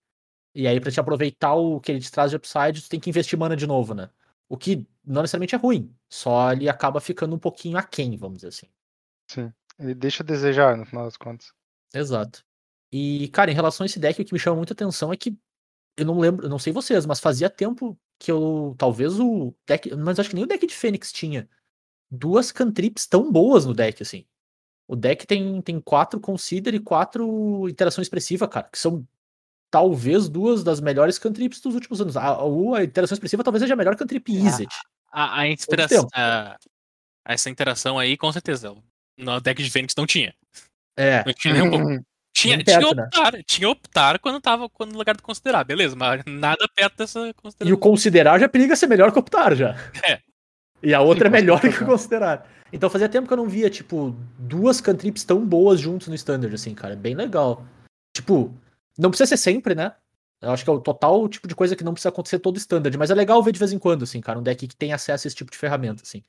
E 0.55 0.67
aí, 0.67 0.79
pra 0.79 0.91
te 0.91 0.99
aproveitar 0.99 1.53
o 1.55 1.79
que 1.81 1.91
ele 1.91 2.01
te 2.01 2.11
traz 2.11 2.31
de 2.31 2.37
upside, 2.37 2.81
tu 2.81 2.89
tem 2.89 2.99
que 2.99 3.09
investir 3.09 3.37
mana 3.39 3.55
de 3.55 3.65
novo, 3.67 3.93
né? 3.93 4.09
O 4.49 4.57
que 4.57 4.87
não 5.03 5.21
necessariamente 5.21 5.55
é 5.55 5.57
ruim, 5.57 5.95
só 6.09 6.51
ele 6.51 6.69
acaba 6.69 6.99
ficando 7.01 7.35
um 7.35 7.39
pouquinho 7.39 7.77
aquém, 7.77 8.15
vamos 8.17 8.37
dizer 8.37 8.49
assim. 8.49 8.67
Ele 9.79 9.93
deixa 9.93 10.23
a 10.23 10.25
desejar, 10.25 10.77
no 10.77 10.85
final 10.85 11.05
das 11.05 11.17
contas. 11.17 11.51
Exato. 11.93 12.43
E, 12.91 13.27
cara, 13.29 13.51
em 13.51 13.55
relação 13.55 13.83
a 13.83 13.87
esse 13.87 13.99
deck, 13.99 14.21
o 14.21 14.25
que 14.25 14.33
me 14.33 14.39
chama 14.39 14.57
muita 14.57 14.73
atenção 14.73 15.11
é 15.11 15.17
que 15.17 15.35
eu 15.97 16.05
não 16.05 16.19
lembro, 16.19 16.45
eu 16.45 16.49
não 16.49 16.59
sei 16.59 16.71
vocês, 16.73 17.05
mas 17.05 17.19
fazia 17.19 17.49
tempo 17.49 17.97
que 18.19 18.31
eu. 18.31 18.75
Talvez 18.77 19.19
o 19.19 19.53
deck. 19.67 19.95
Mas 19.95 20.19
acho 20.19 20.29
que 20.29 20.35
nem 20.35 20.43
o 20.43 20.47
deck 20.47 20.65
de 20.65 20.73
Fênix 20.75 21.11
tinha 21.11 21.49
duas 22.09 22.51
cantrips 22.51 23.07
tão 23.07 23.31
boas 23.31 23.65
no 23.65 23.73
deck, 23.73 24.01
assim. 24.01 24.25
O 24.87 24.95
deck 24.95 25.25
tem, 25.25 25.61
tem 25.61 25.79
quatro 25.79 26.19
Consider 26.19 26.73
e 26.73 26.79
quatro 26.79 27.67
Interação 27.69 28.01
Expressiva, 28.01 28.47
cara, 28.47 28.67
que 28.69 28.77
são 28.77 29.07
talvez 29.71 30.29
duas 30.29 30.63
das 30.63 30.79
melhores 30.79 31.17
cantrips 31.17 31.59
dos 31.61 31.73
últimos 31.73 31.99
anos. 31.99 32.15
A, 32.15 32.27
a, 32.27 32.77
a 32.77 32.83
Interação 32.83 33.15
Expressiva 33.15 33.43
talvez 33.43 33.61
seja 33.61 33.73
a 33.73 33.77
melhor 33.77 33.95
cantrip 33.95 34.29
Izzet. 34.31 34.69
A, 35.11 35.39
a 35.41 35.47
inspiração. 35.47 36.07
a- 36.13 36.57
essa 37.25 37.49
interação 37.49 37.97
aí, 37.97 38.17
com 38.17 38.31
certeza. 38.31 38.75
No 39.17 39.39
deck 39.39 39.61
de 39.63 39.69
Fênix 39.69 39.93
não 39.95 40.05
tinha. 40.05 40.33
É, 40.97 41.23
Não 41.25 41.33
tinha 41.33 41.53
nem 41.53 41.63
um 41.63 41.69
pouco. 41.69 42.05
Tinha, 42.35 42.55
Nem 42.57 42.65
tinha 42.65 42.79
perto, 42.79 42.95
né? 42.95 43.03
optar, 43.03 43.43
tinha 43.43 43.69
optar 43.69 44.19
quando 44.19 44.41
tava 44.41 44.67
quando 44.67 44.91
no 44.91 44.97
lugar 44.97 45.15
de 45.15 45.21
considerar, 45.21 45.63
beleza, 45.63 45.95
mas 45.95 46.23
nada 46.25 46.67
perto 46.75 46.97
dessa 46.97 47.27
E 47.27 47.33
consideração. 47.33 47.75
o 47.75 47.77
considerar 47.79 48.39
já 48.39 48.49
periga 48.49 48.75
ser 48.75 48.87
melhor 48.87 49.11
que 49.11 49.19
optar 49.19 49.55
já. 49.55 49.75
É. 50.03 50.19
E 50.81 50.93
a 50.93 50.99
outra 51.01 51.29
Sim, 51.29 51.35
é 51.35 51.39
melhor 51.39 51.61
que 51.61 51.67
o 51.67 51.85
considerar. 51.85 52.49
Então 52.71 52.89
fazia 52.89 53.07
tempo 53.07 53.27
que 53.27 53.33
eu 53.33 53.37
não 53.37 53.47
via, 53.47 53.69
tipo, 53.69 54.15
duas 54.37 54.81
cantrips 54.81 55.23
tão 55.23 55.45
boas 55.45 55.79
juntos 55.79 56.07
no 56.07 56.15
standard, 56.15 56.53
assim, 56.55 56.73
cara. 56.73 56.93
É 56.93 56.97
bem 56.97 57.13
legal. 57.13 57.63
Tipo, 58.15 58.51
não 58.97 59.11
precisa 59.11 59.27
ser 59.27 59.37
sempre, 59.37 59.75
né? 59.75 59.93
Eu 60.41 60.51
acho 60.51 60.63
que 60.63 60.69
é 60.69 60.73
o 60.73 60.81
total 60.81 61.29
tipo 61.29 61.47
de 61.47 61.55
coisa 61.55 61.75
que 61.75 61.83
não 61.83 61.93
precisa 61.93 62.09
acontecer 62.09 62.39
todo 62.39 62.57
standard, 62.57 62.97
mas 62.97 63.11
é 63.11 63.15
legal 63.15 63.41
ver 63.43 63.51
de 63.53 63.59
vez 63.59 63.71
em 63.71 63.79
quando, 63.79 64.03
assim, 64.03 64.19
cara, 64.19 64.39
um 64.39 64.43
deck 64.43 64.67
que 64.67 64.75
tem 64.75 64.91
acesso 64.91 65.25
a 65.25 65.27
esse 65.27 65.35
tipo 65.35 65.51
de 65.51 65.57
ferramenta, 65.57 66.01
assim. 66.03 66.23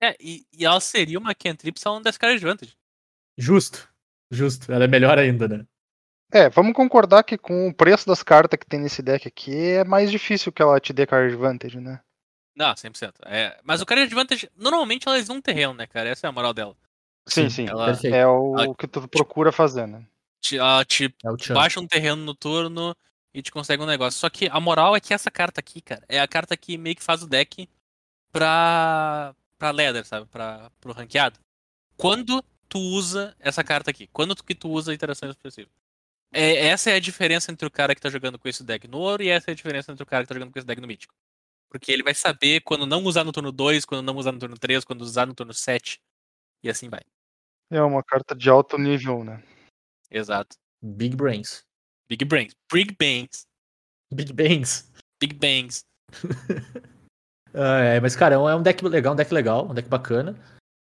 É, 0.00 0.16
e, 0.20 0.46
e 0.52 0.64
ela 0.64 0.80
seria 0.80 1.18
uma 1.18 1.34
cantrip 1.34 1.78
só 1.78 1.96
um 1.96 2.02
das 2.02 2.18
caras 2.18 2.40
de 2.40 2.46
vantagem. 2.46 2.74
Justo. 3.36 3.88
Justo. 4.30 4.70
Ela 4.72 4.84
é 4.84 4.88
melhor 4.88 5.18
ainda, 5.18 5.48
né? 5.48 5.66
É, 6.32 6.48
vamos 6.50 6.74
concordar 6.74 7.22
que 7.22 7.38
com 7.38 7.68
o 7.68 7.74
preço 7.74 8.06
das 8.06 8.22
cartas 8.22 8.58
que 8.58 8.66
tem 8.66 8.80
nesse 8.80 9.00
deck 9.00 9.28
aqui 9.28 9.54
é 9.54 9.84
mais 9.84 10.10
difícil 10.10 10.52
que 10.52 10.60
ela 10.60 10.80
te 10.80 10.92
dê 10.92 11.06
card 11.06 11.32
advantage, 11.32 11.80
né? 11.80 12.00
Não, 12.54 12.74
100%. 12.74 13.12
É, 13.26 13.58
mas 13.62 13.80
o 13.80 13.86
cara 13.86 14.06
de 14.06 14.14
vantagem, 14.14 14.50
normalmente 14.56 15.06
elas 15.06 15.28
um 15.28 15.40
terreno, 15.40 15.74
né, 15.74 15.86
cara? 15.86 16.08
Essa 16.08 16.26
é 16.26 16.28
a 16.28 16.32
moral 16.32 16.52
dela. 16.52 16.76
Sim, 17.28 17.50
sim. 17.50 17.68
Ela. 17.68 17.92
É 18.04 18.26
o 18.26 18.58
Ela- 18.58 18.74
que 18.74 18.86
tu 18.86 19.06
procura 19.08 19.52
fazer, 19.52 19.86
né? 19.86 20.04
te, 20.40 20.56
ela 20.58 20.84
te 20.84 21.06
É 21.50 21.52
baixa 21.52 21.80
um 21.80 21.86
terreno 21.86 22.22
no 22.24 22.34
turno 22.34 22.96
e 23.34 23.42
te 23.42 23.50
consegue 23.50 23.82
um 23.82 23.86
negócio. 23.86 24.18
Só 24.18 24.30
que 24.30 24.48
a 24.48 24.60
moral 24.60 24.94
é 24.96 25.00
que 25.00 25.12
essa 25.12 25.30
carta 25.30 25.60
aqui, 25.60 25.80
cara, 25.80 26.04
é 26.08 26.20
a 26.20 26.28
carta 26.28 26.56
que 26.56 26.78
meio 26.78 26.96
que 26.96 27.02
faz 27.02 27.22
o 27.22 27.26
deck 27.26 27.68
pra. 28.32 29.34
Pra 29.58 29.70
ladder, 29.70 30.04
sabe? 30.04 30.26
Pra, 30.26 30.70
pro 30.80 30.92
ranqueado. 30.92 31.38
Quando 31.96 32.42
tu 32.68 32.78
usa 32.78 33.34
essa 33.38 33.64
carta 33.64 33.90
aqui? 33.90 34.06
Quando 34.08 34.34
tu, 34.34 34.44
que 34.44 34.54
tu 34.54 34.68
usa 34.68 34.92
a 34.92 34.94
interação 34.94 35.30
expressiva? 35.30 35.70
É, 36.32 36.66
essa 36.66 36.90
é 36.90 36.94
a 36.94 37.00
diferença 37.00 37.50
entre 37.50 37.66
o 37.66 37.70
cara 37.70 37.94
que 37.94 38.00
tá 38.00 38.10
jogando 38.10 38.38
com 38.38 38.48
esse 38.48 38.62
deck 38.62 38.86
no 38.88 38.98
ouro 38.98 39.22
e 39.22 39.28
essa 39.28 39.50
é 39.50 39.52
a 39.52 39.54
diferença 39.54 39.92
entre 39.92 40.02
o 40.02 40.06
cara 40.06 40.24
que 40.24 40.28
tá 40.28 40.34
jogando 40.34 40.52
com 40.52 40.58
esse 40.58 40.66
deck 40.66 40.80
no 40.80 40.86
mítico. 40.86 41.14
Porque 41.70 41.90
ele 41.90 42.02
vai 42.02 42.14
saber 42.14 42.60
quando 42.60 42.86
não 42.86 43.04
usar 43.04 43.24
no 43.24 43.32
turno 43.32 43.52
2, 43.52 43.84
quando 43.84 44.04
não 44.04 44.16
usar 44.16 44.32
no 44.32 44.38
turno 44.38 44.58
3, 44.58 44.84
quando 44.84 45.00
usar 45.02 45.26
no 45.26 45.34
turno 45.34 45.54
7. 45.54 46.00
E 46.62 46.68
assim 46.68 46.88
vai. 46.88 47.02
É 47.70 47.82
uma 47.82 48.02
carta 48.02 48.34
de 48.34 48.48
alto 48.48 48.78
nível, 48.78 49.24
né? 49.24 49.42
Exato. 50.10 50.56
Big 50.82 51.16
Brains. 51.16 51.64
Big 52.08 52.24
Brains. 52.24 52.54
Big 52.72 52.96
Bangs. 52.98 53.46
Big 54.12 54.32
Bangs. 54.32 54.92
Big 55.20 55.34
Bangs. 55.34 55.84
É, 57.56 57.98
mas, 58.00 58.14
cara, 58.14 58.34
é 58.34 58.38
um, 58.38 58.48
é 58.48 58.54
um 58.54 58.62
deck 58.62 58.84
legal, 58.86 59.14
um 59.14 59.16
deck 59.16 59.32
legal, 59.32 59.66
um 59.70 59.74
deck 59.74 59.88
bacana. 59.88 60.36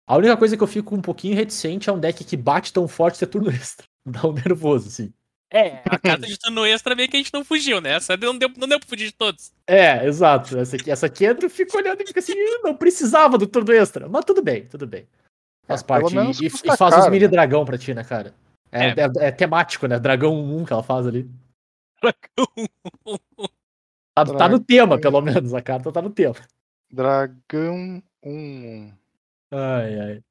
A 0.08 0.18
única 0.18 0.36
coisa 0.38 0.56
que 0.58 0.62
eu 0.62 0.68
fico 0.68 0.94
um 0.94 1.02
pouquinho 1.02 1.36
reticente 1.36 1.90
é 1.90 1.94
um 1.94 2.00
deck 2.00 2.24
que 2.24 2.36
bate 2.38 2.74
tão 2.74 2.88
forte 2.88 3.18
ser 3.18 3.28
turno 3.28 3.50
extra. 3.50 3.86
Dá 4.06 4.28
um 4.28 4.34
nervoso, 4.34 4.88
assim. 4.90 5.12
É, 5.52 5.82
a 5.90 5.98
carta 5.98 6.28
de 6.28 6.38
turno 6.38 6.66
extra 6.66 6.94
meio 6.96 7.10
que 7.10 7.16
a 7.16 7.20
gente 7.20 7.34
não 7.34 7.46
fugiu, 7.46 7.80
né? 7.80 7.92
Essa 7.92 8.18
não 8.18 8.38
deu, 8.38 8.50
não 8.58 8.68
deu 8.68 8.80
pra 8.80 8.90
fugir 8.90 9.06
de 9.06 9.14
todos. 9.14 9.52
É, 9.66 10.06
exato. 10.06 10.58
Essa 10.58 10.76
aqui, 10.76 10.92
essa 10.92 11.06
aqui 11.06 11.24
eu 11.24 11.50
fico 11.50 11.78
olhando 11.78 12.02
e 12.02 12.06
fico 12.06 12.20
assim, 12.20 12.34
"Ih, 12.34 12.60
não 12.62 12.76
precisava 12.76 13.38
do 13.38 13.48
turno 13.48 13.72
extra. 13.72 14.10
Mas 14.10 14.26
tudo 14.26 14.44
bem, 14.44 14.66
tudo 14.68 14.86
bem. 14.86 15.08
Faz 15.66 15.82
É, 15.82 15.86
parte. 15.86 16.16
E, 16.16 16.48
e 16.48 16.78
faz 16.78 16.96
os 16.98 17.10
mini 17.10 17.26
né? 17.26 17.28
dragão 17.30 17.66
pra 17.66 17.78
ti, 17.78 17.94
né, 17.94 18.04
cara? 18.04 18.34
É, 18.72 18.88
É. 18.88 18.90
é- 18.90 19.28
é 19.28 19.32
temático, 19.32 19.88
né? 19.88 19.98
Dragão 19.98 20.36
1 20.36 20.66
que 20.66 20.74
ela 20.74 20.84
faz 20.84 21.08
ali. 21.08 21.30
Tá, 24.14 24.24
tá 24.26 24.50
no 24.50 24.60
tema, 24.60 25.00
pelo 25.00 25.22
menos. 25.22 25.54
A 25.54 25.62
carta 25.62 25.92
tá 25.92 26.02
no 26.02 26.10
tema. 26.10 26.36
Dragão 26.96 28.02
1. 28.24 28.94
Ai, 29.52 30.00
ai. 30.00 30.24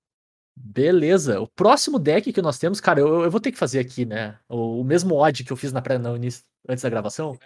Beleza. 0.56 1.40
O 1.40 1.48
próximo 1.48 1.98
deck 1.98 2.32
que 2.32 2.40
nós 2.42 2.58
temos, 2.58 2.80
cara, 2.80 3.00
eu, 3.00 3.22
eu 3.24 3.30
vou 3.30 3.40
ter 3.40 3.52
que 3.52 3.58
fazer 3.58 3.80
aqui, 3.80 4.04
né? 4.04 4.38
O, 4.48 4.80
o 4.80 4.84
mesmo 4.84 5.14
odd 5.16 5.44
que 5.44 5.52
eu 5.52 5.56
fiz 5.56 5.72
na 5.72 5.82
pré 5.82 5.98
no 5.98 6.16
início, 6.16 6.44
antes 6.68 6.82
da 6.82 6.88
gravação. 6.90 7.36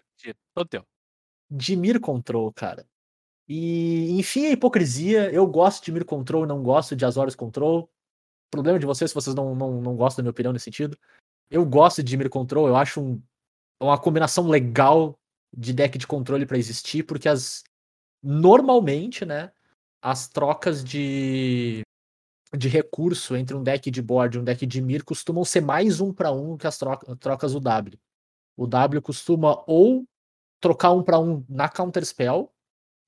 Todo 0.54 0.68
teu. 0.68 0.84
Dimir 1.50 1.98
Control, 2.00 2.52
cara. 2.52 2.86
E, 3.48 4.10
enfim, 4.18 4.46
a 4.46 4.50
hipocrisia. 4.50 5.30
Eu 5.32 5.46
gosto 5.46 5.82
de 5.84 5.90
Mir 5.90 6.04
Control, 6.04 6.46
não 6.46 6.62
gosto 6.62 6.94
de 6.94 7.04
Azorius 7.04 7.34
Control. 7.34 7.90
Problema 8.50 8.78
de 8.78 8.84
vocês 8.86 9.10
se 9.10 9.14
vocês 9.14 9.34
não, 9.34 9.54
não, 9.54 9.80
não 9.80 9.96
gostam 9.96 10.22
da 10.22 10.24
minha 10.24 10.30
opinião 10.32 10.52
nesse 10.52 10.64
sentido. 10.64 10.98
Eu 11.50 11.64
gosto 11.64 12.02
de 12.02 12.16
Mir 12.16 12.28
Control, 12.28 12.68
eu 12.68 12.76
acho 12.76 13.00
um- 13.00 13.22
uma 13.80 13.98
combinação 13.98 14.46
legal 14.48 15.18
de 15.56 15.72
deck 15.72 15.96
de 15.96 16.06
controle 16.06 16.44
pra 16.44 16.58
existir, 16.58 17.04
porque 17.04 17.26
as. 17.28 17.64
Normalmente, 18.22 19.24
né? 19.24 19.50
As 20.02 20.28
trocas 20.28 20.84
de. 20.84 21.82
De 22.56 22.68
recurso 22.68 23.36
entre 23.36 23.56
um 23.56 23.62
deck 23.62 23.90
de 23.90 24.02
board 24.02 24.38
e 24.38 24.40
um 24.40 24.44
deck 24.44 24.66
de 24.66 24.80
Mir 24.80 25.04
costumam 25.04 25.44
ser 25.44 25.60
mais 25.60 26.00
um 26.00 26.12
pra 26.14 26.32
um 26.32 26.56
que 26.56 26.66
as 26.66 26.78
troca- 26.78 27.16
trocas 27.16 27.52
do 27.52 27.60
W. 27.60 27.98
O 28.56 28.66
W 28.66 29.02
costuma 29.02 29.62
ou 29.66 30.04
trocar 30.60 30.92
um 30.92 31.02
para 31.02 31.18
um 31.18 31.44
na 31.48 31.68
counter 31.68 32.04
spell 32.06 32.52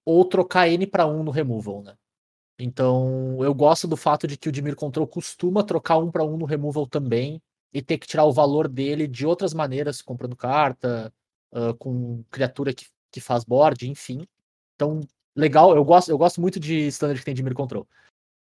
ou 0.05 0.25
trocar 0.25 0.69
N 0.69 0.87
para 0.87 1.07
um 1.07 1.23
no 1.25 1.31
removal, 1.31 1.83
né? 1.83 1.97
Então, 2.59 3.39
eu 3.43 3.55
gosto 3.55 3.89
do 3.89 3.97
fato 3.97 4.27
de 4.27 4.37
que 4.37 4.49
o 4.49 4.53
Dimir 4.53 4.77
Control 4.77 5.07
costuma 5.07 5.65
trocar 5.65 5.99
um 5.99 6.11
para 6.11 6.25
um 6.25 6.37
no 6.37 6.45
removal 6.47 6.87
também 6.87 7.43
e 7.73 7.83
ter 7.83 7.99
que 7.99 8.07
tirar 8.07 8.25
o 8.25 8.33
valor 8.33 8.69
dele 8.69 9.09
de 9.09 9.27
outras 9.27 9.55
maneiras, 9.55 10.03
comprando 10.03 10.37
carta, 10.37 11.13
ah, 11.53 11.75
com 11.79 12.23
criatura 12.31 12.75
que, 12.75 12.87
que 13.13 13.21
faz 13.21 13.45
board, 13.45 13.89
enfim. 13.89 14.27
Então, 14.81 15.07
legal, 15.37 15.77
eu 15.77 15.85
gosto, 15.85 16.11
eu 16.11 16.17
gosto 16.17 16.41
muito 16.41 16.59
de 16.59 16.87
standard 16.87 17.21
que 17.21 17.25
tem 17.27 17.35
Dimir 17.35 17.53
Control. 17.53 17.87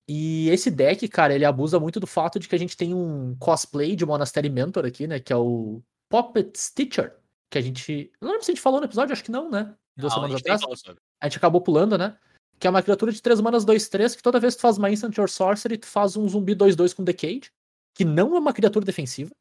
E 0.08 0.50
esse 0.52 0.70
deck, 0.70 1.08
cara, 1.08 1.34
ele 1.34 1.44
abusa 1.44 1.80
muito 1.80 2.00
do 2.00 2.06
fato 2.06 2.40
de 2.40 2.48
que 2.48 2.54
a 2.54 2.60
gente 2.60 2.78
tem 2.78 2.94
um 2.94 3.36
cosplay 3.40 3.96
de 3.96 4.06
Monastery 4.06 4.48
Mentor 4.48 4.86
aqui, 4.86 5.08
né? 5.08 5.20
Que 5.20 5.34
é 5.34 5.36
o 5.36 5.82
Puppet 6.08 6.56
Stitcher. 6.56 7.18
Que 7.50 7.58
a 7.58 7.62
gente. 7.62 8.12
Não 8.22 8.30
lembro 8.30 8.46
se 8.46 8.52
a 8.52 8.54
gente 8.54 8.62
falou 8.62 8.80
no 8.80 8.86
episódio, 8.86 9.14
acho 9.14 9.24
que 9.24 9.32
não, 9.32 9.50
né? 9.50 9.76
Duas 9.98 10.14
Não, 10.14 10.20
a 10.20 10.28
semanas 10.28 10.44
nem 10.46 10.54
atrás. 10.54 10.84
A 11.20 11.28
gente 11.28 11.38
acabou 11.38 11.60
pulando, 11.60 11.98
né? 11.98 12.16
Que 12.60 12.68
é 12.68 12.70
uma 12.70 12.84
criatura 12.84 13.12
de 13.12 13.22
3 13.22 13.42
manas 13.42 13.66
2-3, 13.66 14.16
que 14.16 14.22
toda 14.22 14.40
vez 14.40 14.54
que 14.54 14.60
tu 14.60 14.62
faz 14.62 14.78
uma 14.78 14.92
Instant 14.92 15.18
or 15.18 15.30
Sorcery, 15.30 15.78
tu 15.80 15.88
faz 15.88 16.16
um 16.16 16.30
zumbi 16.30 16.56
2-2 16.56 16.94
com 16.94 17.04
Decade, 17.04 17.52
que 17.96 18.06
não 18.06 18.36
é 18.36 18.40
uma 18.40 18.54
criatura 18.54 18.86
defensiva. 18.86 19.32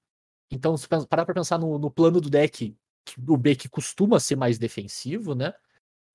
Então, 0.51 0.77
se 0.79 0.89
parar 0.89 1.27
pra 1.27 1.35
pensar 1.35 1.59
no, 1.59 1.79
no 1.79 1.91
plano 1.91 2.21
do 2.21 2.31
deck, 2.31 2.75
o 3.29 3.37
B 3.37 3.55
que 3.55 3.69
costuma 3.69 4.19
ser 4.19 4.37
mais 4.37 4.59
defensivo, 4.59 5.35
né? 5.35 5.53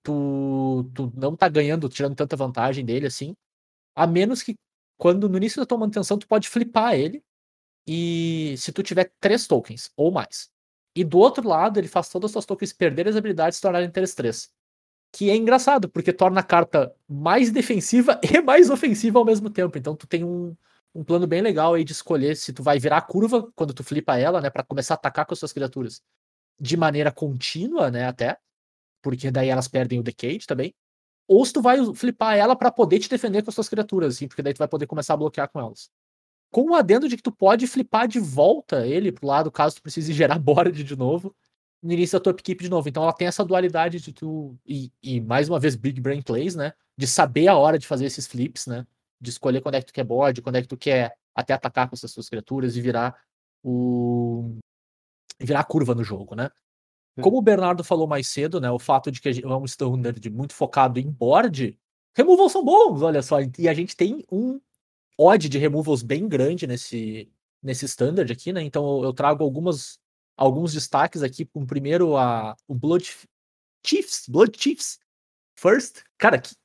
Tu, 0.04 0.90
tu 0.96 1.12
não 1.16 1.36
tá 1.36 1.48
ganhando, 1.50 1.88
tirando 1.90 2.16
tanta 2.16 2.36
vantagem 2.36 2.86
dele 2.86 3.08
assim. 3.08 3.36
A 3.96 4.08
menos 4.08 4.44
que 4.44 4.56
quando 4.98 5.30
no 5.30 5.38
início 5.38 5.62
da 5.62 5.66
tua 5.66 5.78
manutenção 5.80 6.18
tu 6.18 6.28
pode 6.28 6.50
flipar 6.50 6.96
ele. 6.96 7.24
E 7.88 8.56
se 8.58 8.72
tu 8.72 8.84
tiver 8.84 9.12
três 9.20 9.48
tokens 9.48 9.92
ou 9.98 10.12
mais. 10.12 10.52
E 10.96 11.04
do 11.04 11.18
outro 11.20 11.48
lado, 11.48 11.80
ele 11.80 11.88
faz 11.88 12.10
todas 12.10 12.30
as 12.30 12.34
tuas 12.34 12.46
tokens 12.46 12.74
perderem 12.74 13.10
as 13.10 13.16
habilidades 13.16 13.56
e 13.56 13.58
se 13.58 13.62
tornarem 13.62 13.90
3-3. 13.90 14.50
Que 15.14 15.30
é 15.30 15.36
engraçado, 15.36 15.90
porque 15.90 16.14
torna 16.14 16.42
a 16.42 16.44
carta 16.44 16.94
mais 17.08 17.52
defensiva 17.52 18.20
e 18.24 18.42
mais 18.42 18.70
ofensiva 18.70 19.20
ao 19.20 19.26
mesmo 19.26 19.50
tempo. 19.50 19.78
Então 19.78 19.96
tu 19.96 20.08
tem 20.08 20.24
um, 20.24 20.56
um 20.96 21.04
plano 21.04 21.28
bem 21.28 21.42
legal 21.42 21.74
aí 21.74 21.84
de 21.84 21.94
escolher 21.94 22.36
se 22.36 22.54
tu 22.54 22.64
vai 22.64 22.80
virar 22.80 22.98
a 22.98 23.02
curva 23.02 23.52
quando 23.56 23.74
tu 23.74 23.84
flipa 23.84 24.18
ela, 24.18 24.42
né? 24.42 24.50
Pra 24.50 24.64
começar 24.64 24.96
a 24.96 24.98
atacar 24.98 25.26
com 25.26 25.34
as 25.34 25.40
suas 25.40 25.54
criaturas 25.54 26.02
de 26.60 26.78
maneira 26.78 27.12
contínua, 27.12 27.92
né? 27.92 28.08
Até. 28.08 28.38
Porque 29.02 29.32
daí 29.32 29.50
elas 29.50 29.68
perdem 29.68 30.00
o 30.00 30.04
Decade 30.04 30.46
também. 30.46 30.74
Ou 31.28 31.46
se 31.46 31.54
tu 31.54 31.62
vai 31.62 31.78
flipar 31.96 32.36
ela 32.36 32.56
pra 32.56 32.72
poder 32.72 33.00
te 33.00 33.10
defender 33.10 33.42
com 33.42 33.50
as 33.50 33.56
suas 33.56 33.70
criaturas, 33.70 34.16
assim, 34.16 34.28
porque 34.28 34.42
daí 34.42 34.54
tu 34.54 34.58
vai 34.58 34.68
poder 34.68 34.86
começar 34.88 35.14
a 35.14 35.18
bloquear 35.18 35.50
com 35.50 35.60
elas. 35.60 35.90
Com 36.52 36.72
o 36.72 36.76
adendo 36.76 37.08
de 37.08 37.16
que 37.16 37.24
tu 37.24 37.32
pode 37.32 37.68
flipar 37.68 38.08
de 38.08 38.20
volta 38.20 38.86
ele 38.86 39.12
pro 39.12 39.28
lado, 39.28 39.52
caso 39.52 39.78
tu 39.78 39.82
precise 39.82 40.12
gerar 40.14 40.38
board 40.40 40.84
de 40.84 40.96
novo, 40.96 41.34
no 41.82 41.94
início 41.94 42.20
da 42.20 42.24
tua 42.24 42.34
upkeep 42.34 42.64
de 42.64 42.70
novo. 42.70 42.88
Então 42.90 43.04
ela 43.04 43.14
tem 43.14 43.28
essa 43.28 43.44
dualidade 43.46 44.00
de 44.00 44.14
tu. 44.14 44.58
E, 44.66 44.92
e 45.02 45.22
mais 45.22 45.50
uma 45.50 45.60
vez, 45.60 45.76
Big 45.76 46.00
Brain 46.02 46.22
Plays, 46.22 46.56
né? 46.56 46.74
De 46.98 47.08
saber 47.08 47.48
a 47.48 47.56
hora 47.56 47.80
de 47.80 47.88
fazer 47.88 48.06
esses 48.06 48.28
flips, 48.28 48.68
né? 48.68 48.86
De 49.20 49.30
escolher 49.30 49.62
quando 49.62 49.76
é 49.76 49.80
que 49.80 49.88
tu 49.88 49.94
quer 49.94 50.04
board, 50.04 50.42
quando 50.42 50.58
é 50.58 50.62
que 50.62 50.68
tu 50.68 50.78
quer 50.78 51.16
até 51.34 51.54
atacar 51.54 51.88
com 51.90 51.96
essas 51.96 52.14
tuas 52.14 52.30
criaturas 52.30 52.76
e 52.76 52.82
virar 52.82 53.16
o. 53.64 54.58
virar 55.40 55.62
a 55.62 55.64
curva 55.64 55.96
no 55.96 56.04
jogo, 56.04 56.36
né? 56.36 56.50
Como 57.20 57.38
o 57.38 57.42
Bernardo 57.42 57.84
falou 57.84 58.08
mais 58.08 58.28
cedo, 58.28 58.62
né? 58.62 58.72
O 58.72 58.80
fato 58.80 59.12
de 59.12 59.20
que 59.20 59.30
é 59.44 59.48
um 59.48 59.66
standard 59.66 60.30
muito 60.30 60.54
focado 60.54 61.00
em 61.00 61.10
board, 61.10 61.78
removals 62.16 62.52
são 62.54 62.64
bons, 62.64 63.02
olha 63.02 63.22
só. 63.22 63.38
E 63.58 63.68
a 63.68 63.74
gente 63.74 63.96
tem 63.96 64.24
um 64.32 64.62
odd 65.18 65.50
de 65.50 65.58
removals 65.58 66.02
bem 66.04 66.28
grande 66.28 66.66
nesse, 66.66 67.30
nesse 67.62 67.86
standard 67.86 68.32
aqui, 68.32 68.54
né? 68.54 68.62
Então 68.64 69.04
eu- 69.04 69.14
trago 69.14 69.44
algumas, 69.44 70.00
alguns 70.38 70.74
destaques 70.74 71.22
aqui. 71.22 71.44
Com 71.46 71.66
primeiro 71.66 72.16
a, 72.16 72.56
o 72.68 72.74
Blood 72.74 73.14
Chiefs, 73.86 74.26
Blood 74.30 74.58
Chiefs 74.58 74.98
First. 75.60 76.04
Cara, 76.18 76.40
que, 76.40 76.56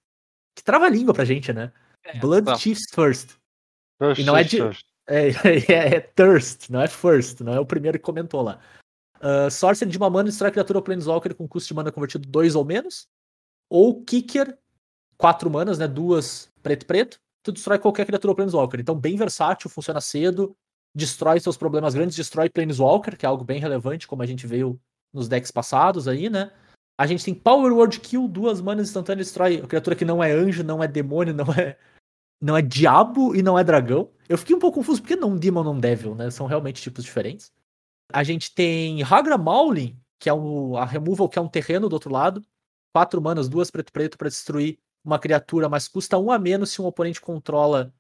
que 0.55 0.63
trava-língua 0.63 1.13
pra 1.13 1.25
gente, 1.25 1.53
né? 1.53 1.73
Blood 2.21 2.45
tá. 2.47 2.57
Chiefs 2.57 2.85
First. 2.95 3.31
First, 3.99 4.21
E 4.21 4.25
não 4.25 4.37
é 4.37 4.45
de- 4.45 4.59
first. 4.59 4.87
É, 5.09 5.29
é, 5.73 5.97
é 5.97 6.01
Thirst, 6.01 6.69
não 6.69 6.81
é 6.81 6.89
First, 6.89 7.41
não 7.41 7.53
é 7.53 7.61
o 7.61 7.67
primeiro 7.67 7.99
que 7.99 8.05
comentou 8.05 8.43
lá. 8.43 8.61
Uh, 9.21 9.51
Sorcerer 9.51 9.91
de 9.91 9.99
uma 9.99 10.11
mana 10.11 10.29
destrói 10.29 10.51
criatura 10.51 10.79
ou 10.79 10.83
Planeswalker 10.83 11.35
com 11.35 11.49
custo 11.49 11.69
de 11.69 11.75
mana 11.75 11.93
convertido 11.93 12.29
2 12.29 12.55
ou 12.55 12.65
menos. 12.65 13.09
Ou 13.69 14.03
Kicker, 14.05 14.57
4 15.17 15.51
manas, 15.51 15.79
né? 15.79 15.89
Duas 15.89 16.51
preto-preto. 16.63 17.21
Tu 17.43 17.53
destrói 17.53 17.79
qualquer 17.79 18.07
criatura 18.07 18.33
ou 18.33 18.37
Planeswalker. 18.37 18.81
Então, 18.81 18.95
bem 18.95 19.17
versátil, 19.17 19.71
funciona 19.71 20.01
cedo, 20.01 20.57
destrói 20.95 21.39
seus 21.41 21.57
problemas 21.57 21.95
grandes, 21.95 22.17
destrói 22.17 22.49
Planeswalker, 22.49 23.17
que 23.17 23.25
é 23.25 23.29
algo 23.29 23.45
bem 23.45 23.61
relevante, 23.61 24.07
como 24.07 24.23
a 24.23 24.27
gente 24.27 24.47
veio 24.47 24.81
nos 25.13 25.29
decks 25.29 25.51
passados 25.51 26.09
aí, 26.09 26.29
né? 26.29 26.51
A 26.99 27.07
gente 27.07 27.25
tem 27.25 27.35
Power 27.35 27.73
Word 27.73 28.01
Kill, 28.01 28.27
duas 28.27 28.61
manas 28.61 28.89
instantâneas, 28.89 29.29
destrói 29.29 29.59
a 29.59 29.67
criatura 29.67 29.95
que 29.95 30.05
não 30.05 30.25
é 30.25 30.33
anjo, 30.33 30.65
não 30.65 30.83
é 30.83 30.89
demônio, 30.89 31.35
não 31.35 31.53
é 31.53 31.77
não 32.41 32.57
é 32.57 32.63
diabo 32.63 33.35
e 33.35 33.43
não 33.43 33.59
é 33.59 33.65
dragão. 33.65 34.11
Eu 34.29 34.37
fiquei 34.39 34.55
um 34.55 34.59
pouco 34.59 34.79
confuso 34.79 35.01
porque 35.01 35.17
não 35.17 35.37
Demon 35.37 35.65
não 35.65 35.79
Devil, 35.79 36.15
né? 36.15 36.31
São 36.31 36.47
realmente 36.47 36.83
tipos 36.83 37.05
diferentes. 37.05 37.53
A 38.13 38.23
gente 38.23 38.55
tem 38.55 39.03
Hagra 39.03 39.37
Maulin, 39.37 39.99
que 40.19 40.29
é 40.29 40.33
o, 40.33 40.77
a 40.77 40.85
removal, 40.85 41.29
que 41.29 41.39
é 41.39 41.43
um 41.43 41.49
terreno 41.49 41.89
do 41.89 41.93
outro 41.95 42.11
lado. 42.11 42.45
Quatro 42.95 43.21
manas, 43.21 43.49
duas 43.49 43.71
preto 43.71 43.93
preto 43.93 44.17
para 44.17 44.29
destruir 44.29 44.79
uma 45.05 45.19
criatura, 45.19 45.69
mas 45.69 45.87
custa 45.87 46.19
um 46.19 46.31
a 46.31 46.39
menos 46.39 46.71
se 46.71 46.81
um 46.81 46.87
oponente 46.87 47.21
controla 47.21 47.93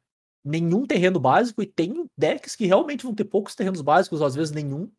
nenhum 0.45 0.87
terreno 0.87 1.21
básico. 1.21 1.63
E 1.63 1.67
tem 1.67 2.09
decks 2.17 2.57
que 2.57 2.67
realmente 2.67 3.05
vão 3.05 3.15
ter 3.15 3.25
poucos 3.25 3.55
terrenos 3.55 3.81
básicos, 3.81 4.21
ou 4.21 4.27
às 4.27 4.35
vezes 4.35 4.53
nenhum 4.53 4.91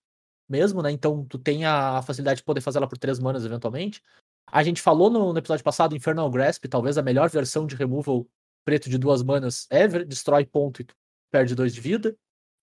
mesmo, 0.48 0.82
né? 0.82 0.92
Então 0.92 1.26
tu 1.26 1.38
tem 1.38 1.66
a 1.66 2.02
facilidade 2.02 2.38
de 2.38 2.44
poder 2.44 2.62
fazer 2.62 2.78
ela 2.78 2.88
por 2.88 2.98
três 2.98 3.20
manas 3.20 3.44
eventualmente. 3.44 4.02
A 4.50 4.64
gente 4.64 4.82
falou 4.82 5.10
no, 5.10 5.34
no 5.34 5.40
episódio 5.40 5.64
passado, 5.64 5.96
Infernal 5.96 6.30
Grasp, 6.30 6.66
talvez 6.66 6.98
a 6.98 7.02
melhor 7.02 7.30
versão 7.30 7.66
de 7.66 7.76
removal 7.76 8.26
preto 8.64 8.90
de 8.90 8.98
duas 8.98 9.24
manas 9.24 9.68
ever, 9.70 10.06
destrói 10.06 10.46
ponto 10.46 10.82
e 10.82 10.86
tu 10.86 10.96
perde 11.32 11.56
dois 11.56 11.74
de 11.74 11.82
vida. 11.82 12.16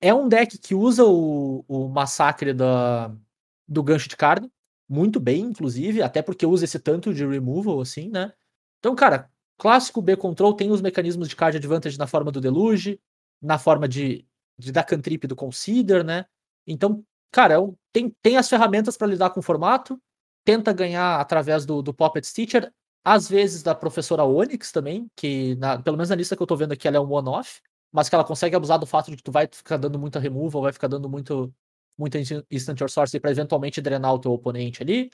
É 0.05 0.13
um 0.13 0.29
deck 0.29 0.59
que 0.59 0.75
usa 0.75 1.03
o, 1.07 1.65
o 1.67 1.89
massacre 1.89 2.53
da, 2.53 3.11
do 3.67 3.83
gancho 3.83 4.07
de 4.09 4.17
carne, 4.17 4.51
muito 4.87 5.19
bem, 5.19 5.41
inclusive, 5.43 6.03
até 6.03 6.21
porque 6.21 6.45
usa 6.45 6.65
esse 6.67 6.79
tanto 6.79 7.15
de 7.15 7.27
removal, 7.27 7.81
assim, 7.81 8.11
né? 8.11 8.33
Então, 8.81 8.95
cara, 8.95 9.31
clássico 9.59 10.03
B-Control 10.03 10.53
tem 10.55 10.71
os 10.71 10.83
mecanismos 10.83 11.27
de 11.27 11.35
card 11.37 11.57
advantage 11.57 11.97
na 11.99 12.07
forma 12.07 12.31
do 12.31 12.39
Deluge, 12.39 13.01
na 13.41 13.59
forma 13.59 13.89
de, 13.89 14.27
de 14.59 14.71
da 14.73 14.85
cantrip 14.85 15.27
do 15.27 15.35
Consider, 15.35 16.05
né? 16.05 16.27
Então, 16.67 17.03
cara, 17.33 17.55
é 17.55 17.59
tem, 17.91 18.11
tem 18.23 18.37
as 18.37 18.49
ferramentas 18.49 18.99
para 18.99 19.07
lidar 19.07 19.31
com 19.31 19.41
o 19.41 19.43
formato, 19.43 19.99
tenta 20.45 20.71
ganhar 20.73 21.19
através 21.19 21.65
do, 21.65 21.81
do 21.81 21.95
Puppet 21.95 22.27
Stitcher, 22.27 22.71
às 23.03 23.27
vezes 23.27 23.63
da 23.63 23.75
professora 23.75 24.25
Onyx 24.25 24.71
também, 24.71 25.09
que 25.17 25.55
na- 25.57 25.81
pelo 25.81 25.97
menos 25.97 26.11
na 26.11 26.17
lista 26.17 26.37
que 26.37 26.43
eu 26.43 26.47
tô 26.47 26.57
vendo 26.57 26.73
aqui 26.73 26.87
ela 26.87 26.99
é 26.99 27.01
um 27.01 27.11
one-off, 27.11 27.61
mas 27.95 28.09
que 28.09 28.15
ela 28.15 28.25
consegue 28.25 28.57
abusar 28.57 28.79
do 28.79 28.87
fato 28.87 29.09
de 29.11 29.17
que 29.17 29.23
tu 29.23 29.31
vai 29.31 29.49
ficar 29.51 29.77
dando 29.77 29.99
muita 29.99 30.19
removal, 30.19 30.63
vai 30.63 30.73
ficar 30.73 30.89
dando 30.89 31.09
muito 31.09 31.55
muita 31.97 32.19
instant- 32.19 32.83
or 32.83 32.91
sorcery 32.91 33.21
pra 33.21 33.31
eventualmente 33.31 33.81
drenar 33.81 34.13
o 34.13 34.19
teu 34.19 34.33
oponente 34.33 34.83
ali. 34.83 35.13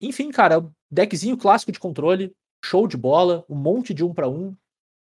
Enfim, 0.00 0.30
cara, 0.30 0.66
deckzinho 0.90 1.36
clássico 1.36 1.70
de 1.70 1.78
controle, 1.78 2.34
show 2.64 2.88
de 2.88 2.96
bola, 2.96 3.44
um 3.50 3.54
monte 3.54 3.92
de 3.92 4.02
um 4.02 4.14
pra 4.14 4.30
um. 4.30 4.56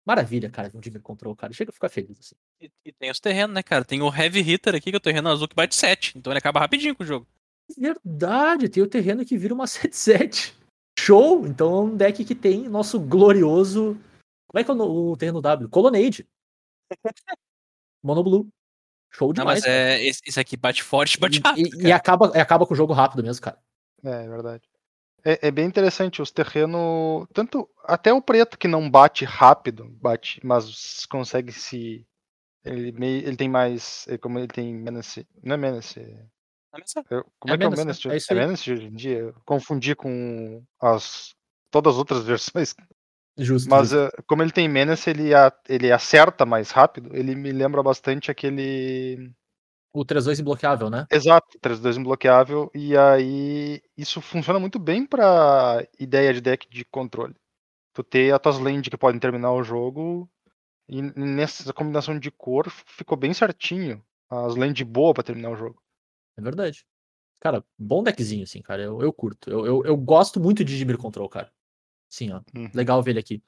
Maravilha, 0.07 0.51
cara, 0.51 0.69
de 0.69 0.77
um 0.77 0.81
Dimmer 0.81 1.01
Control, 1.01 1.35
cara. 1.35 1.55
Chega 1.55 1.71
a 1.71 1.73
ficar 1.73 1.89
feliz 1.89 2.19
assim. 2.21 2.35
E, 2.61 2.71
e 2.85 2.93
tem 2.93 3.11
os 3.11 3.19
terrenos, 3.19 3.55
né, 3.55 3.62
cara? 3.62 3.83
Tem 3.83 4.03
o 4.03 4.14
Heavy 4.14 4.41
Hitter 4.41 4.75
aqui, 4.75 4.91
que 4.91 4.97
é 4.97 4.99
o 4.99 5.01
terreno 5.01 5.31
azul 5.31 5.49
que 5.49 5.57
bate 5.57 5.75
7. 5.75 6.19
Então 6.19 6.31
ele 6.33 6.39
acaba 6.39 6.61
rapidinho 6.61 6.95
com 6.95 7.03
o 7.03 7.07
jogo. 7.07 7.27
Verdade, 7.77 8.69
tem 8.69 8.83
o 8.83 8.87
terreno 8.87 9.25
que 9.25 9.39
vira 9.39 9.55
uma 9.55 9.64
7-7. 9.67 10.55
Show! 10.99 11.47
Então 11.47 11.73
é 11.73 11.81
um 11.81 11.97
deck 11.97 12.25
que 12.25 12.35
tem 12.35 12.69
nosso 12.69 13.01
glorioso. 13.01 13.95
Como 14.49 14.61
é 14.61 14.64
que 14.64 14.71
é 14.71 14.75
o, 14.75 15.12
o 15.12 15.17
terreno 15.17 15.41
W? 15.41 15.69
Colonnade. 15.71 16.27
Monoblue. 18.03 18.49
Show 19.11 19.28
Não, 19.28 19.34
demais. 19.34 19.61
mas 19.61 19.66
é, 19.66 20.03
esse, 20.05 20.20
esse 20.26 20.39
aqui 20.39 20.57
bate 20.57 20.82
forte, 20.82 21.18
bate 21.18 21.41
rápido. 21.41 21.80
e, 21.82 21.87
e 21.89 21.93
acaba, 21.93 22.32
e 22.34 22.39
acaba 22.41 22.66
com 22.66 22.74
o 22.74 22.76
jogo 22.76 22.93
rápido 22.93 23.22
mesmo, 23.22 23.43
cara. 23.43 23.59
É, 24.05 24.24
é 24.24 24.28
verdade. 24.28 24.62
É, 25.24 25.49
é 25.49 25.51
bem 25.51 25.66
interessante 25.66 26.20
os 26.22 26.30
terrenos. 26.30 27.26
Tanto. 27.32 27.68
Até 27.84 28.12
o 28.12 28.20
preto 28.22 28.59
que 28.59 28.68
não 28.68 28.89
bate 28.91 29.24
rápido, 29.24 29.89
bate, 30.01 30.41
mas 30.45 31.07
consegue 31.07 31.53
se. 31.53 32.07
Ele, 32.64 32.93
meio, 32.93 33.26
ele 33.26 33.37
tem 33.37 33.49
mais. 33.49 34.07
é, 34.09 34.18
Como 34.18 34.39
ele 34.39 34.49
tem 34.49 34.74
menace. 34.74 35.26
Não 35.43 35.55
é 35.55 35.57
menace. 35.57 36.01
Não, 36.72 36.80
mas 36.80 36.95
é- 36.97 37.14
eu- 37.14 37.24
como 37.39 37.55
É 37.55 37.55
é, 37.55 37.59
que 37.59 37.64
é 37.64 37.68
o 37.68 37.70
menace, 37.70 38.09
né? 38.09 38.16
É 38.16 38.18
É 38.32 38.34
menace 38.34 38.72
hoje 38.72 38.84
em 38.87 38.95
dia? 38.95 39.18
Eu 39.18 39.34
confundi 39.45 39.95
com 39.97 40.62
as. 40.80 41.34
Todas 41.70 41.95
as 41.95 41.99
outras 41.99 42.24
versões. 42.26 42.74
Justo. 43.39 43.70
Mas 43.70 43.93
eh, 43.93 44.11
como 44.26 44.43
ele 44.43 44.53
tem 44.53 44.68
menace, 44.68 45.11
ele, 45.11 45.34
a- 45.34 45.53
ele 45.68 45.91
acerta 45.93 46.47
mais 46.47 46.70
rápido. 46.70 47.14
Ele 47.14 47.34
me 47.34 47.53
lembra 47.53 47.82
bastante 47.82 48.30
aquele. 48.30 49.30
O 49.93 50.05
3-2 50.05 50.39
imbloqueável, 50.39 50.91
né? 50.91 51.07
Exato, 51.11 51.59
3-2 51.61 51.97
imbloqueável, 51.97 52.70
e 52.74 52.97
aí 52.97 53.80
isso 53.97 54.20
funciona 54.20 54.59
muito 54.59 54.78
bem 54.78 55.07
pra 55.07 55.87
ideia 55.99 56.34
de 56.34 56.41
deck 56.41 56.68
de 56.68 56.84
controle. 56.84 57.34
Tu 57.95 58.05
ter 58.05 58.34
as 58.34 58.41
tuas 58.41 58.59
land 58.59 58.91
que 58.91 58.97
podem 58.99 59.20
terminar 59.20 59.53
o 59.53 59.62
jogo, 59.64 60.28
e 60.89 61.03
nessa 61.03 61.72
combinação 61.72 62.18
de 62.18 62.30
cor 62.30 62.70
ficou 62.70 63.16
bem 63.18 63.34
certinho. 63.34 64.03
As 64.30 64.57
land 64.57 64.84
boa 64.84 65.14
pra 65.14 65.22
terminar 65.24 65.51
o 65.51 65.57
jogo. 65.57 65.82
É 66.37 66.43
verdade. 66.43 66.87
Cara, 67.41 67.64
bom 67.78 68.03
deckzinho, 68.03 68.45
assim, 68.45 68.62
cara. 68.62 68.82
Eu, 68.82 69.03
eu 69.03 69.12
curto. 69.12 69.51
Eu, 69.51 69.66
eu, 69.66 69.84
eu 69.87 69.97
gosto 69.97 70.41
muito 70.41 70.64
de 70.64 70.76
Dimir 70.78 70.99
Control, 70.99 71.28
cara. 71.28 71.53
Sim, 72.09 72.32
ó. 72.32 72.40
Uhum. 72.54 72.70
Legal 72.74 73.02
ver 73.02 73.12
ele 73.12 73.20
aqui. 73.20 73.42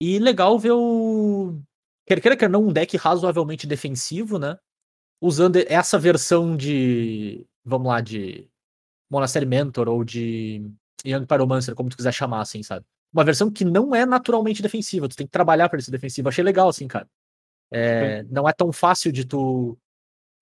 E 0.00 0.18
legal 0.18 0.58
ver 0.58 0.72
o. 0.72 1.60
Quer 2.06 2.20
queira, 2.20 2.36
quer 2.36 2.50
não, 2.50 2.64
um 2.66 2.72
deck 2.72 2.96
razoavelmente 2.96 3.66
defensivo, 3.66 4.38
né? 4.38 4.58
Usando 5.20 5.56
essa 5.56 5.98
versão 5.98 6.56
de. 6.56 7.46
Vamos 7.64 7.88
lá, 7.88 8.00
de. 8.00 8.48
Monastery 9.10 9.46
Mentor 9.46 9.88
ou 9.88 10.02
de 10.02 10.70
Young 11.04 11.26
Pyromancer, 11.26 11.74
como 11.74 11.88
tu 11.88 11.96
quiser 11.96 12.12
chamar, 12.12 12.40
assim, 12.40 12.62
sabe? 12.62 12.84
Uma 13.12 13.24
versão 13.24 13.50
que 13.50 13.64
não 13.64 13.94
é 13.94 14.04
naturalmente 14.04 14.60
defensiva. 14.60 15.08
Tu 15.08 15.16
tem 15.16 15.26
que 15.26 15.30
trabalhar 15.30 15.68
pra 15.68 15.76
ele 15.76 15.84
ser 15.84 15.92
defensivo. 15.92 16.28
Achei 16.28 16.42
legal, 16.42 16.68
assim, 16.68 16.88
cara. 16.88 17.08
É, 17.70 18.22
não 18.24 18.48
é 18.48 18.52
tão 18.52 18.72
fácil 18.72 19.12
de 19.12 19.24
tu. 19.24 19.78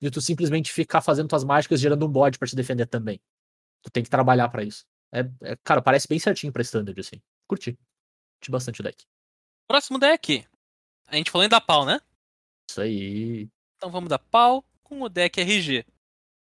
De 0.00 0.10
tu 0.10 0.20
simplesmente 0.20 0.72
ficar 0.72 1.00
fazendo 1.00 1.28
tuas 1.28 1.44
mágicas 1.44 1.80
gerando 1.80 2.04
um 2.06 2.10
bode 2.10 2.38
pra 2.38 2.48
te 2.48 2.56
defender 2.56 2.86
também. 2.86 3.20
Tu 3.82 3.90
tem 3.90 4.02
que 4.02 4.10
trabalhar 4.10 4.48
pra 4.48 4.64
isso. 4.64 4.84
É, 5.12 5.20
é- 5.42 5.56
cara, 5.62 5.82
parece 5.82 6.08
bem 6.08 6.18
certinho 6.18 6.52
pra 6.52 6.62
standard, 6.62 6.98
assim. 6.98 7.20
Curti. 7.53 7.72
Curti 8.40 8.50
bastante 8.50 8.80
o 8.80 8.84
deck. 8.84 9.05
Próximo 9.68 9.98
deck. 9.98 10.46
A 11.09 11.16
gente 11.16 11.30
falou 11.30 11.44
em 11.44 11.48
dar 11.50 11.61
pau, 11.61 11.84
né? 11.84 12.00
Isso 12.70 12.80
aí. 12.80 13.48
Então 13.76 13.90
vamos 13.90 14.09
dar 14.09 14.18
pau 14.18 14.64
com 14.82 15.03
o 15.03 15.09
deck 15.09 15.38
RG. 15.38 15.84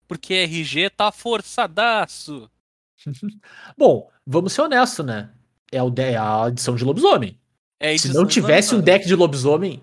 Porque 0.07 0.33
RG 0.33 0.89
tá 0.89 1.11
forçadaço. 1.11 2.49
Bom, 3.77 4.09
vamos 4.25 4.53
ser 4.53 4.61
honestos, 4.61 5.05
né? 5.05 5.33
É, 5.71 5.83
o 5.83 5.89
de- 5.89 6.01
é 6.01 6.17
a 6.17 6.47
edição 6.47 6.75
de 6.75 6.83
lobisomem. 6.85 7.37
É 7.79 7.97
Se 7.97 8.13
não 8.13 8.25
tivesse 8.25 8.73
um 8.75 8.81
deck 8.81 9.05
de 9.05 9.15
lobisomem, 9.15 9.81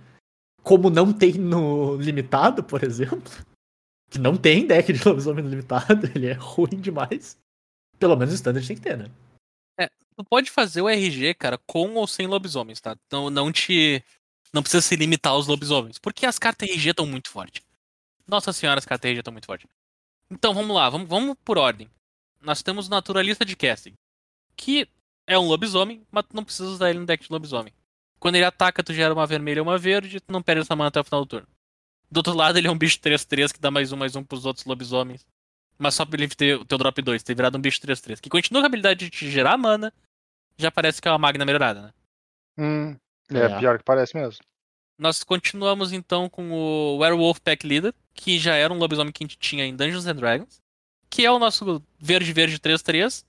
como 0.62 0.88
não 0.88 1.12
tem 1.12 1.32
no 1.34 1.96
limitado, 1.96 2.62
por 2.64 2.82
exemplo, 2.84 3.20
que 4.10 4.18
não 4.18 4.34
tem 4.36 4.66
deck 4.66 4.92
de 4.92 5.06
lobisomem 5.06 5.44
no 5.44 5.50
limitado, 5.50 6.06
ele 6.16 6.28
é 6.28 6.32
ruim 6.32 6.80
demais. 6.80 7.38
Pelo 7.98 8.16
menos 8.16 8.32
o 8.32 8.36
standard 8.36 8.66
tem 8.66 8.76
que 8.76 8.82
ter, 8.82 8.96
né? 8.96 9.10
Tu 10.18 10.24
pode 10.24 10.50
fazer 10.50 10.82
o 10.82 10.88
RG, 10.88 11.32
cara, 11.34 11.56
com 11.58 11.94
ou 11.94 12.04
sem 12.04 12.26
lobisomens, 12.26 12.80
tá? 12.80 12.96
Então 13.06 13.30
não 13.30 13.52
te. 13.52 14.02
Não 14.52 14.62
precisa 14.62 14.82
se 14.82 14.96
limitar 14.96 15.32
aos 15.32 15.46
lobisomens. 15.46 15.96
Porque 15.96 16.26
as 16.26 16.40
cartas 16.40 16.68
RG 16.68 16.90
estão 16.90 17.06
muito 17.06 17.30
fortes. 17.30 17.62
Nossa 18.26 18.52
senhora, 18.52 18.80
as 18.80 18.84
cartas 18.84 19.08
RG 19.08 19.20
estão 19.20 19.32
muito 19.32 19.46
fortes. 19.46 19.68
Então 20.28 20.52
vamos 20.52 20.74
lá, 20.74 20.90
vamos, 20.90 21.08
vamos 21.08 21.36
por 21.44 21.56
ordem. 21.56 21.88
Nós 22.42 22.64
temos 22.64 22.88
o 22.88 22.90
Naturalista 22.90 23.44
de 23.44 23.54
Casting. 23.54 23.94
Que 24.56 24.88
é 25.24 25.38
um 25.38 25.46
lobisomem, 25.46 26.04
mas 26.10 26.24
tu 26.24 26.34
não 26.34 26.42
precisa 26.42 26.68
usar 26.68 26.90
ele 26.90 26.98
no 26.98 27.06
deck 27.06 27.24
de 27.24 27.32
lobisomem. 27.32 27.72
Quando 28.18 28.34
ele 28.34 28.44
ataca, 28.44 28.82
tu 28.82 28.92
gera 28.92 29.14
uma 29.14 29.24
vermelha 29.24 29.58
e 29.58 29.62
uma 29.62 29.78
verde, 29.78 30.18
tu 30.18 30.32
não 30.32 30.42
perde 30.42 30.62
essa 30.62 30.74
mana 30.74 30.88
até 30.88 30.98
o 30.98 31.04
final 31.04 31.20
do 31.20 31.28
turno. 31.28 31.46
Do 32.10 32.16
outro 32.16 32.34
lado, 32.34 32.58
ele 32.58 32.66
é 32.66 32.70
um 32.72 32.76
bicho 32.76 32.98
3-3 32.98 33.52
que 33.52 33.60
dá 33.60 33.70
mais 33.70 33.92
um, 33.92 33.96
mais 33.96 34.16
um 34.16 34.24
pros 34.24 34.44
outros 34.44 34.66
lobisomens. 34.66 35.24
Mas 35.78 35.94
só 35.94 36.04
pra 36.04 36.20
ele 36.20 36.34
ter 36.34 36.58
o 36.58 36.64
teu 36.64 36.76
drop 36.76 37.00
2, 37.00 37.22
ter 37.22 37.36
virado 37.36 37.56
um 37.56 37.60
bicho 37.60 37.80
3-3. 37.80 38.20
Que 38.20 38.28
continua 38.28 38.62
com 38.62 38.66
a 38.66 38.68
habilidade 38.68 39.04
de 39.04 39.10
te 39.10 39.30
gerar 39.30 39.56
mana, 39.56 39.94
já 40.58 40.70
parece 40.70 41.00
que 41.00 41.08
é 41.08 41.10
uma 41.10 41.18
magna 41.18 41.44
melhorada, 41.44 41.80
né? 41.82 41.92
Hum, 42.58 42.96
é, 43.32 43.38
É. 43.38 43.58
pior 43.58 43.78
que 43.78 43.84
parece 43.84 44.14
mesmo. 44.16 44.40
Nós 44.98 45.22
continuamos 45.22 45.92
então 45.92 46.28
com 46.28 46.50
o 46.50 46.98
Werewolf 46.98 47.38
Pack 47.40 47.64
Leader, 47.66 47.94
que 48.12 48.38
já 48.38 48.54
era 48.56 48.72
um 48.72 48.78
lobisomem 48.78 49.12
que 49.12 49.22
a 49.22 49.26
gente 49.26 49.38
tinha 49.38 49.64
em 49.64 49.76
Dungeons 49.76 50.06
and 50.06 50.16
Dragons, 50.16 50.60
que 51.08 51.24
é 51.24 51.30
o 51.30 51.38
nosso 51.38 51.82
verde-verde 52.00 52.58
3-3, 52.58 53.24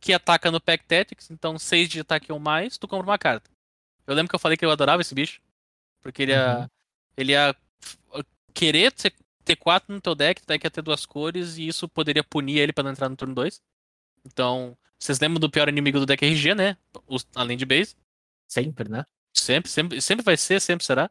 que 0.00 0.12
ataca 0.12 0.50
no 0.50 0.60
Pack 0.60 0.84
Tactics, 0.84 1.30
então 1.30 1.58
6 1.58 1.88
de 1.88 2.00
ataque 2.00 2.32
ou 2.32 2.38
mais, 2.38 2.78
tu 2.78 2.86
compra 2.86 3.10
uma 3.10 3.18
carta. 3.18 3.50
Eu 4.06 4.14
lembro 4.14 4.30
que 4.30 4.34
eu 4.34 4.38
falei 4.40 4.56
que 4.56 4.64
eu 4.64 4.70
adorava 4.70 5.02
esse 5.02 5.14
bicho, 5.14 5.40
porque 6.00 6.22
ele 6.22 6.32
ia, 6.32 6.58
Uhum. 6.60 6.66
ele 7.16 7.32
ia 7.32 7.54
f- 7.82 7.98
querer 8.54 8.92
ter 9.44 9.56
4 9.56 9.92
no 9.92 10.00
teu 10.00 10.14
deck, 10.14 10.40
tu 10.40 10.46
deck 10.46 10.64
ia 10.64 10.70
ter 10.70 10.80
duas 10.80 11.04
cores, 11.04 11.58
e 11.58 11.66
isso 11.66 11.88
poderia 11.88 12.22
punir 12.22 12.58
ele 12.58 12.72
pra 12.72 12.84
não 12.84 12.92
entrar 12.92 13.08
no 13.08 13.16
turno 13.16 13.34
2. 13.34 13.60
Então, 14.24 14.76
vocês 15.00 15.18
lembram 15.18 15.40
do 15.40 15.50
pior 15.50 15.68
inimigo 15.68 15.98
do 15.98 16.06
deck 16.06 16.24
RG, 16.24 16.54
né? 16.54 16.76
Os- 17.06 17.26
além 17.34 17.56
de 17.56 17.64
base. 17.66 17.96
Sempre, 18.48 18.88
né? 18.88 19.04
Sempre, 19.34 19.70
sempre, 19.70 20.00
sempre 20.00 20.24
vai 20.24 20.36
ser, 20.36 20.60
sempre 20.60 20.84
será. 20.84 21.10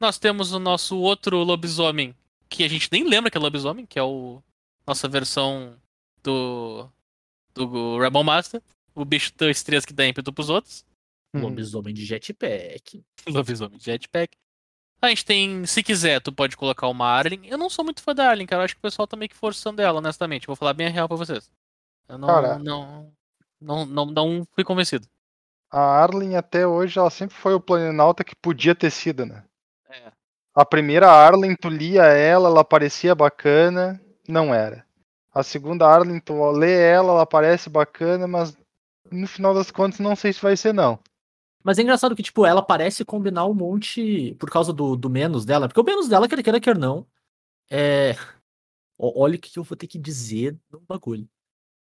Nós 0.00 0.18
temos 0.18 0.52
o 0.52 0.58
nosso 0.58 0.98
outro 0.98 1.38
lobisomem, 1.42 2.14
que 2.48 2.64
a 2.64 2.68
gente 2.68 2.88
nem 2.92 3.04
lembra 3.04 3.30
que 3.30 3.38
é 3.38 3.40
lobisomem, 3.40 3.86
que 3.86 3.98
é 3.98 4.02
o 4.02 4.42
nossa 4.86 5.08
versão 5.08 5.76
do 6.22 6.88
do 7.54 7.98
Rebel 7.98 8.24
Master, 8.24 8.60
o 8.94 9.04
bicho 9.04 9.32
das 9.36 9.56
estrelas 9.58 9.84
que 9.84 9.92
dá 9.92 10.06
ímpeto 10.06 10.32
pros 10.32 10.50
outros, 10.50 10.84
Uhum. 11.32 11.42
Lobisomem 11.42 11.92
de 11.92 12.04
jetpack. 12.04 13.02
lobisomem 13.26 13.76
de 13.78 13.84
jetpack. 13.84 14.36
A 15.02 15.08
gente 15.08 15.24
tem, 15.24 15.66
se 15.66 15.82
quiser, 15.82 16.20
tu 16.20 16.32
pode 16.32 16.56
colocar 16.56 16.86
uma 16.88 17.06
Arlen. 17.08 17.40
Eu 17.46 17.58
não 17.58 17.68
sou 17.68 17.84
muito 17.84 18.00
fã 18.02 18.14
da 18.14 18.28
Arlen, 18.30 18.46
cara. 18.46 18.62
Eu 18.62 18.64
acho 18.64 18.74
que 18.74 18.78
o 18.78 18.82
pessoal 18.82 19.06
tá 19.06 19.16
meio 19.16 19.28
que 19.28 19.34
forçando 19.36 19.82
ela, 19.82 19.98
honestamente. 19.98 20.46
Vou 20.46 20.54
falar 20.54 20.72
bem 20.74 20.86
a 20.86 20.90
real 20.90 21.08
pra 21.08 21.16
vocês. 21.16 21.50
Eu 22.08 22.18
não, 22.18 22.28
Cara. 22.28 22.58
não, 22.58 23.12
não, 23.60 23.86
não, 23.86 24.06
não 24.06 24.46
fui 24.52 24.64
convencido. 24.64 25.06
A 25.70 25.80
Arlen 25.80 26.36
até 26.36 26.66
hoje, 26.66 26.98
ela 26.98 27.10
sempre 27.10 27.34
foi 27.34 27.54
o 27.54 27.60
planinauta 27.60 28.22
que 28.22 28.36
podia 28.36 28.74
ter 28.74 28.90
sido, 28.90 29.26
né? 29.26 29.44
É. 29.90 30.12
A 30.54 30.64
primeira 30.64 31.10
Arlen, 31.10 31.56
tu 31.56 31.68
lia 31.68 32.04
ela, 32.04 32.48
ela 32.48 32.64
parecia 32.64 33.14
bacana, 33.14 34.00
não 34.28 34.54
era. 34.54 34.86
A 35.32 35.42
segunda 35.42 35.88
Arlen, 35.88 36.20
tu 36.20 36.50
lê 36.52 36.80
ela, 36.80 37.12
ela 37.12 37.26
parece 37.26 37.68
bacana, 37.68 38.28
mas 38.28 38.56
no 39.10 39.26
final 39.26 39.52
das 39.52 39.70
contas 39.70 39.98
não 39.98 40.14
sei 40.14 40.32
se 40.32 40.40
vai 40.40 40.56
ser 40.56 40.72
não. 40.72 40.98
Mas 41.64 41.78
é 41.78 41.82
engraçado 41.82 42.14
que, 42.14 42.22
tipo, 42.22 42.44
ela 42.44 42.62
parece 42.62 43.04
combinar 43.04 43.46
um 43.46 43.54
monte 43.54 44.36
por 44.38 44.50
causa 44.50 44.72
do, 44.72 44.94
do 44.94 45.08
menos 45.10 45.44
dela. 45.44 45.66
Porque 45.66 45.80
o 45.80 45.84
menos 45.84 46.08
dela, 46.08 46.28
quer 46.28 46.40
queira, 46.42 46.60
quer 46.60 46.78
não, 46.78 47.06
é. 47.70 48.14
Olha 48.96 49.34
o 49.34 49.38
que 49.40 49.58
eu 49.58 49.64
vou 49.64 49.76
ter 49.76 49.88
que 49.88 49.98
dizer 49.98 50.56
no 50.70 50.80
bagulho. 50.80 51.28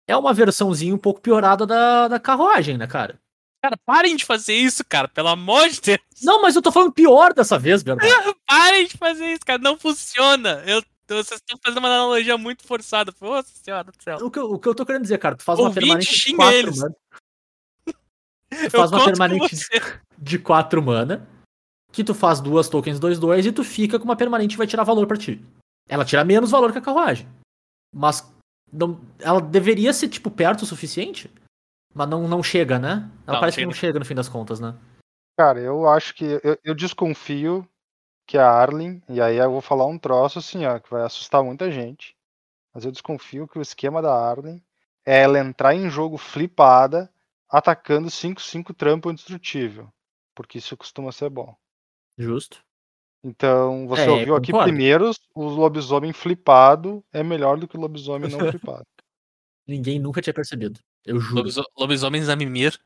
É 0.09 0.17
uma 0.17 0.33
versãozinha 0.33 0.93
um 0.95 0.97
pouco 0.97 1.21
piorada 1.21 1.67
da, 1.67 2.07
da 2.07 2.19
carruagem, 2.19 2.77
né, 2.79 2.87
cara? 2.87 3.19
Cara, 3.61 3.77
parem 3.85 4.15
de 4.15 4.25
fazer 4.25 4.55
isso, 4.55 4.83
cara. 4.83 5.07
Pelo 5.07 5.27
amor 5.27 5.69
de 5.69 5.79
Deus. 5.81 5.99
Não, 6.23 6.41
mas 6.41 6.55
eu 6.55 6.61
tô 6.61 6.71
falando 6.71 6.91
pior 6.91 7.31
dessa 7.33 7.59
vez, 7.59 7.83
verdade. 7.83 8.09
Parem 8.47 8.87
de 8.87 8.97
fazer 8.97 9.25
isso, 9.33 9.45
cara. 9.45 9.61
Não 9.61 9.77
funciona. 9.77 10.63
Eu, 10.65 10.81
vocês 11.07 11.39
estão 11.41 11.59
fazendo 11.63 11.77
uma 11.79 11.89
analogia 11.89 12.37
muito 12.37 12.65
forçada. 12.65 13.13
Nossa 13.21 13.49
senhora 13.63 13.91
do 13.91 14.01
céu. 14.01 14.17
O 14.25 14.31
que, 14.31 14.39
eu- 14.39 14.51
o 14.51 14.57
que 14.57 14.67
eu 14.67 14.73
tô 14.73 14.85
querendo 14.85 15.03
dizer, 15.03 15.17
cara, 15.19 15.35
tu 15.35 15.43
faz 15.43 15.59
uma 15.59 15.67
Ouvinte, 15.67 15.81
permanente 15.85 16.09
de 16.11 16.17
xinga 16.17 16.37
quatro 16.37 16.57
eles. 16.57 16.77
mana. 16.79 16.95
Tu 18.49 18.71
faz 18.71 18.91
uma 18.91 19.05
permanente 19.05 19.55
de 20.17 20.39
4 20.39 20.81
mana, 20.81 21.27
que 21.91 22.03
tu 22.03 22.15
faz 22.15 22.41
duas 22.41 22.67
tokens 22.67 22.99
2-2 22.99 23.45
e 23.45 23.51
tu 23.51 23.63
fica 23.63 23.99
com 23.99 24.05
uma 24.05 24.15
permanente 24.15 24.53
que 24.55 24.57
vai 24.57 24.65
tirar 24.65 24.83
valor 24.83 25.05
pra 25.05 25.17
ti. 25.17 25.39
Ela 25.87 26.03
tira 26.03 26.25
menos 26.25 26.49
valor 26.49 26.71
que 26.71 26.79
a 26.79 26.81
carruagem. 26.81 27.27
Mas 27.93 28.27
não, 28.71 28.99
ela 29.19 29.41
deveria 29.41 29.93
ser, 29.93 30.09
tipo, 30.09 30.29
perto 30.29 30.61
o 30.61 30.65
suficiente, 30.65 31.31
mas 31.93 32.07
não, 32.07 32.27
não 32.27 32.43
chega, 32.43 32.77
né? 32.77 33.09
Ela 33.25 33.33
Não, 33.33 33.39
parece 33.39 33.55
chega 33.55 33.67
que 33.67 33.73
não 33.73 33.79
chega 33.79 33.99
no 33.99 34.05
fim 34.05 34.15
das 34.15 34.29
contas, 34.29 34.59
né? 34.59 34.75
Cara, 35.37 35.59
eu 35.59 35.87
acho 35.87 36.13
que. 36.13 36.25
Eu, 36.43 36.57
eu 36.63 36.75
desconfio 36.75 37.67
que 38.27 38.37
a 38.37 38.47
Arlen, 38.47 39.01
e 39.09 39.19
aí 39.19 39.37
eu 39.37 39.51
vou 39.51 39.61
falar 39.61 39.87
um 39.87 39.97
troço 39.97 40.37
assim, 40.37 40.65
ó, 40.65 40.77
que 40.79 40.89
vai 40.89 41.01
assustar 41.01 41.43
muita 41.43 41.71
gente. 41.71 42.15
Mas 42.73 42.85
eu 42.85 42.91
desconfio 42.91 43.47
que 43.47 43.57
o 43.57 43.61
esquema 43.61 44.01
da 44.01 44.13
Arlen 44.13 44.63
é 45.05 45.23
ela 45.23 45.39
entrar 45.39 45.73
em 45.73 45.89
jogo 45.89 46.17
flipada, 46.17 47.11
atacando 47.49 48.07
5-5 48.07 48.75
trampo 48.75 49.09
indestrutível. 49.09 49.91
Porque 50.35 50.59
isso 50.59 50.77
costuma 50.77 51.11
ser 51.11 51.29
bom. 51.29 51.55
Justo. 52.17 52.63
Então, 53.23 53.87
você 53.87 54.03
É, 54.03 54.09
ouviu 54.09 54.35
aqui 54.35 54.51
concordo. 54.51 54.69
primeiro, 54.71 55.11
o 55.35 55.43
lobisomem 55.43 56.13
flipado 56.13 57.03
é 57.11 57.21
melhor 57.21 57.57
do 57.57 57.67
que 57.67 57.75
o 57.75 57.79
lobisomem 57.79 58.29
não 58.29 58.39
flipado. 58.77 58.85
Ninguém 59.67 59.99
nunca 59.99 60.21
tinha 60.21 60.33
percebido. 60.33 60.79
Eu 61.05 61.19
juro. 61.19 61.35
Lobiso- 61.35 61.65
Lobisomens 61.77 62.29
a 62.29 62.35
mimir. 62.35 62.79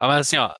Ah, 0.00 0.08
mas 0.08 0.20
assim, 0.26 0.36
ó. 0.36 0.54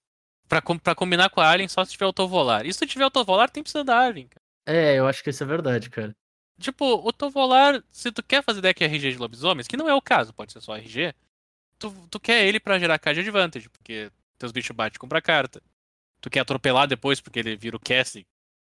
Pra, 0.48 0.60
com- 0.60 0.78
pra 0.78 0.94
combinar 0.94 1.30
com 1.30 1.40
a 1.40 1.48
Alien, 1.50 1.68
só 1.68 1.84
se 1.84 1.92
tiver 1.92 2.04
autovolar. 2.04 2.66
E 2.66 2.72
se 2.72 2.78
tu 2.80 2.86
tiver 2.86 3.04
autovolar, 3.04 3.50
tem 3.50 3.62
precisa 3.62 3.84
da 3.84 3.98
Alien, 3.98 4.28
cara. 4.28 4.42
É, 4.66 4.98
eu 4.98 5.06
acho 5.06 5.22
que 5.22 5.30
isso 5.30 5.42
é 5.42 5.46
verdade, 5.46 5.90
cara. 5.90 6.14
Tipo, 6.60 6.84
o 7.06 7.12
Tovolar, 7.12 7.82
se 7.90 8.12
tu 8.12 8.22
quer 8.22 8.44
fazer 8.44 8.60
deck 8.60 8.84
RG 8.84 9.12
de 9.12 9.18
lobisomens, 9.18 9.66
que 9.66 9.76
não 9.76 9.88
é 9.88 9.94
o 9.94 10.02
caso, 10.02 10.32
pode 10.32 10.52
ser 10.52 10.60
só 10.60 10.76
RG, 10.76 11.12
tu, 11.78 11.90
tu 12.08 12.20
quer 12.20 12.46
ele 12.46 12.60
pra 12.60 12.78
gerar 12.78 12.98
card 12.98 13.18
advantage, 13.18 13.68
porque 13.68 14.12
teus 14.38 14.52
bichos 14.52 14.76
batem 14.76 14.98
compra 15.00 15.20
carta. 15.20 15.60
Tu 16.22 16.30
quer 16.30 16.40
atropelar 16.40 16.86
depois, 16.88 17.20
porque 17.20 17.38
ele 17.40 17.56
vira 17.56 17.76
o 17.76 17.80
casting. 17.80 18.24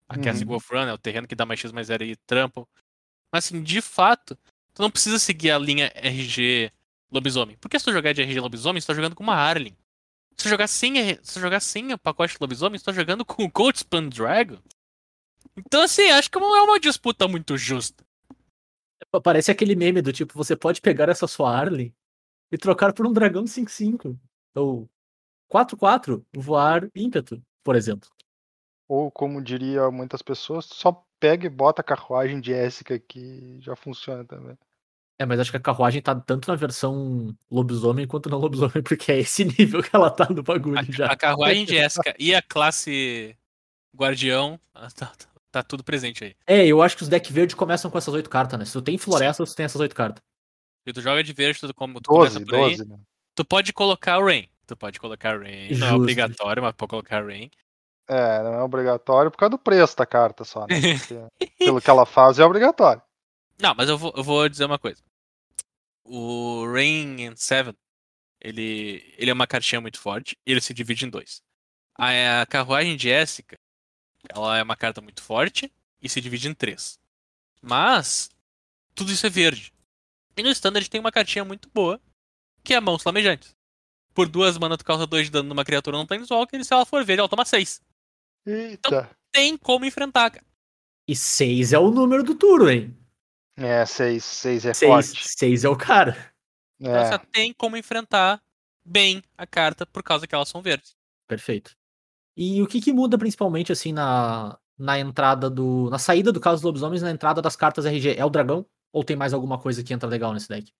A 0.09 0.17
Uhum. 0.17 0.23
casting 0.23 0.45
Wolf 0.47 0.71
Run 0.71 0.87
é 0.87 0.93
o 0.93 0.99
terreno 0.99 1.27
que 1.29 1.35
dá 1.35 1.45
mais 1.45 1.61
X 1.61 1.73
mais 1.73 1.89
0 1.89 2.05
e 2.05 2.17
trampo. 2.17 2.67
Mas 3.33 3.45
assim, 3.47 3.63
de 3.63 3.81
fato, 3.83 4.37
tu 4.73 4.81
não 4.83 4.91
precisa 4.91 5.19
seguir 5.19 5.51
a 5.51 5.59
linha 5.59 5.91
RG 5.95 6.71
lobisomem. 7.11 7.57
Porque 7.61 7.79
se 7.79 7.85
tu 7.85 7.93
jogar 7.93 8.13
de 8.15 8.23
RG 8.23 8.41
lobisomem, 8.41 8.81
tu 8.81 8.87
tá 8.87 8.95
jogando 8.95 9.15
com 9.17 9.23
uma 9.23 9.35
Arlen. 9.35 9.77
Se 10.37 10.45
tu 10.45 10.49
jogar 10.49 10.67
sem, 10.69 10.95
se 11.23 11.35
tu 11.35 11.41
jogar 11.41 11.61
sem 11.61 11.93
o 11.93 11.99
pacote 11.99 12.37
lobisomem, 12.41 12.79
tu 12.79 12.85
tá 12.85 12.93
jogando 12.93 13.25
com 13.25 13.45
o 13.45 13.51
Cold 13.51 13.79
Span 13.79 14.09
Dragon. 14.09 14.59
Então 15.57 15.83
assim, 15.83 16.09
acho 16.11 16.31
que 16.31 16.39
não 16.39 16.57
é 16.57 16.63
uma 16.63 16.79
disputa 16.81 17.27
muito 17.29 17.57
justa. 17.59 18.05
Pa- 19.11 19.21
Parece 19.21 19.51
aquele 19.51 19.75
meme 19.75 20.01
do 20.01 20.13
tipo, 20.13 20.33
você 20.35 20.55
pode 20.57 20.81
pegar 20.81 21.09
essa 21.09 21.27
sua 21.27 21.55
Arlen 21.55 21.93
e 22.51 22.57
trocar 22.57 22.93
por 22.93 23.07
um 23.07 23.13
dragão 23.13 23.45
5-5. 23.45 24.19
Ou 24.55 24.89
4-4, 25.53 26.25
voar 26.35 26.89
ímpeto, 26.95 27.43
por 27.63 27.77
exemplo. 27.77 28.09
Ou, 28.89 29.11
como 29.11 29.43
diria 29.43 29.91
muitas 29.91 30.23
pessoas, 30.23 30.65
só 30.65 31.05
pega 31.21 31.47
e 31.47 31.51
bota 31.51 31.83
a 31.83 31.85
carruagem 31.85 32.41
de 32.41 32.53
Essica 32.53 32.99
que 32.99 33.59
já 33.61 33.77
funciona 33.77 34.25
também. 34.25 34.57
É, 35.19 35.27
mas 35.27 35.39
acho 35.39 35.51
que 35.51 35.57
a 35.57 35.61
carruagem 35.61 36.01
tá 36.03 36.15
tanto 36.15 36.49
na 36.49 36.57
versão 36.57 37.37
lobisomem 37.51 38.07
quanto 38.07 38.31
na 38.31 38.37
lobisomem, 38.37 38.83
porque 38.83 39.13
é 39.13 39.21
esse 39.21 39.45
nível 39.45 39.83
que 39.83 39.95
ela 39.95 40.11
tá 40.11 40.27
no 40.29 40.43
bagulho 40.43 40.91
já. 40.91 41.07
A 41.07 41.17
carruagem 41.17 41.67
de 41.67 41.77
Esca 41.77 42.15
e 42.19 42.35
a 42.35 42.43
classe 42.43 43.37
Guardião, 43.95 44.59
ah, 44.75 44.89
tá, 44.91 45.07
tá- 45.07 45.29
tá 45.51 45.63
tudo 45.63 45.85
presente 45.85 46.25
aí. 46.25 46.35
É, 46.47 46.67
eu 46.67 46.83
acho 46.83 46.97
que 46.97 47.03
os 47.03 47.09
deck 47.09 47.31
verde 47.33 47.55
começam 47.55 47.91
com 47.91 47.99
essas 47.99 48.13
oito 48.15 48.31
cartas, 48.31 48.59
né? 48.59 48.65
Se 48.65 48.73
tu 48.73 48.83
tem 48.83 48.97
floresta, 48.97 49.45
tu 49.45 49.55
tem 49.55 49.65
essas 49.65 49.81
oito 49.81 49.95
cartas. 49.95 50.23
Se 50.89 50.93
tu 50.93 51.01
joga 51.01 51.23
de 51.23 51.33
verde, 51.33 51.61
tu, 51.61 51.75
como, 51.75 52.01
tu 52.01 52.09
começa 52.09 52.41
12, 52.41 52.47
por 52.47 52.55
aí. 52.55 52.77
12, 52.77 52.89
né? 52.89 52.99
Tu 53.35 53.45
pode 53.45 53.73
colocar 53.73 54.19
o 54.19 54.25
Rain. 54.25 54.49
Tu 54.73 54.77
pode 54.77 54.99
colocar 54.99 55.39
Rain. 55.39 55.69
Não 55.77 55.87
é 55.87 55.91
Justo. 55.91 55.97
obrigatório, 55.97 56.63
mas 56.63 56.73
pode 56.73 56.89
colocar 56.89 57.23
Rain. 57.23 57.51
É, 58.09 58.43
não 58.43 58.55
é 58.55 58.63
obrigatório 58.63 59.31
por 59.31 59.37
causa 59.37 59.51
do 59.51 59.59
preço 59.59 59.95
da 59.95 60.07
carta 60.07 60.45
só, 60.45 60.67
né? 60.67 60.69
Porque 61.39 61.53
pelo 61.59 61.81
que 61.81 61.91
ela 61.91 62.07
faz 62.07 62.39
é 62.39 62.45
obrigatório. 62.45 63.03
Não, 63.61 63.75
mas 63.75 63.91
eu 63.91 63.99
vou, 63.99 64.15
eu 64.17 64.25
vou 64.25 64.49
dizer 64.49 64.65
uma 64.65 64.79
coisa. 64.79 65.03
O 66.05 66.65
Rain 66.73 67.27
and 67.27 67.37
Seven, 67.37 67.77
ele, 68.41 69.15
ele 69.19 69.31
é 69.31 69.35
uma 69.35 69.47
cartinha 69.47 69.79
muito 69.79 70.01
forte 70.01 70.39
e 70.47 70.53
ele 70.53 70.61
se 70.63 70.73
divide 70.73 71.05
em 71.05 71.11
dois. 71.11 71.43
A, 71.95 72.41
a 72.41 72.47
carruagem 72.47 72.97
de 72.97 73.11
Essica, 73.11 73.59
ela 74.27 74.57
é 74.57 74.63
uma 74.63 74.75
carta 74.75 75.03
muito 75.03 75.23
forte 75.23 75.71
e 76.01 76.09
se 76.09 76.19
divide 76.19 76.49
em 76.49 76.55
três. 76.55 76.99
Mas, 77.61 78.31
tudo 78.95 79.13
isso 79.13 79.27
é 79.27 79.31
verde. 79.31 79.71
E 80.35 80.43
no 80.43 80.49
standard 80.49 80.89
tem 80.89 80.99
uma 80.99 81.13
cartinha 81.13 81.45
muito 81.45 81.69
boa, 81.75 82.01
que 82.65 82.73
é 82.73 82.79
a 82.79 82.81
Mãos 82.81 83.03
Flamejantes. 83.03 83.55
Por 84.15 84.29
duas 84.29 84.59
mana 84.59 84.77
tu 84.77 84.85
causa 84.85 85.07
dois 85.07 85.27
de 85.27 85.31
dano 85.33 85.49
numa 85.49 85.65
criatura 85.65 85.97
no 85.99 86.07
Planeswalker 86.07 86.61
e 86.61 86.65
se 86.65 86.73
ela 86.73 86.85
for 86.85 87.05
verde, 87.05 87.21
ela 87.21 87.29
toma 87.29 87.45
seis. 87.45 87.81
Eita. 88.47 89.11
Tem 89.33 89.57
como 89.57 89.85
enfrentar, 89.85 90.31
cara. 90.31 90.45
E 91.09 91.17
seis 91.17 91.73
é 91.73 91.79
o 91.79 91.91
número 91.91 92.23
do 92.23 92.35
turno, 92.35 92.71
hein? 92.71 92.97
É, 93.57 93.85
6, 93.85 94.25
6 94.25 94.65
é 94.67 94.75
Seis, 94.75 94.91
forte. 94.91 95.29
seis 95.29 95.63
é 95.65 95.69
o 95.69 95.77
cara. 95.77 96.33
Então 96.81 96.95
ela 96.95 97.07
É. 97.07 97.13
só 97.13 97.19
tem 97.19 97.53
como 97.53 97.77
enfrentar 97.77 98.43
bem 98.85 99.23
a 99.37 99.47
carta 99.47 99.85
por 99.87 100.03
causa 100.03 100.27
que 100.27 100.35
elas 100.35 100.49
são 100.49 100.63
verdes. 100.63 100.97
Perfeito. 101.29 101.73
E 102.37 102.63
o 102.63 102.67
que 102.67 102.81
que 102.81 102.93
muda 102.95 103.19
principalmente, 103.19 103.71
assim, 103.71 103.93
na, 103.93 104.59
na 104.79 104.99
entrada 104.99 105.51
do... 105.51 105.91
Na 105.91 105.99
saída 105.99 106.33
do 106.33 106.41
caso 106.41 106.57
dos 106.57 106.63
lobisomens, 106.63 107.03
na 107.03 107.11
entrada 107.11 107.43
das 107.43 107.55
cartas 107.55 107.85
RG? 107.85 108.15
É 108.17 108.25
o 108.25 108.31
dragão? 108.31 108.65
Ou 108.91 109.05
tem 109.05 109.17
mais 109.17 109.35
alguma 109.35 109.59
coisa 109.59 109.85
que 109.85 109.93
entra 109.93 110.09
legal 110.09 110.33
nesse 110.33 110.49
deck? 110.49 110.73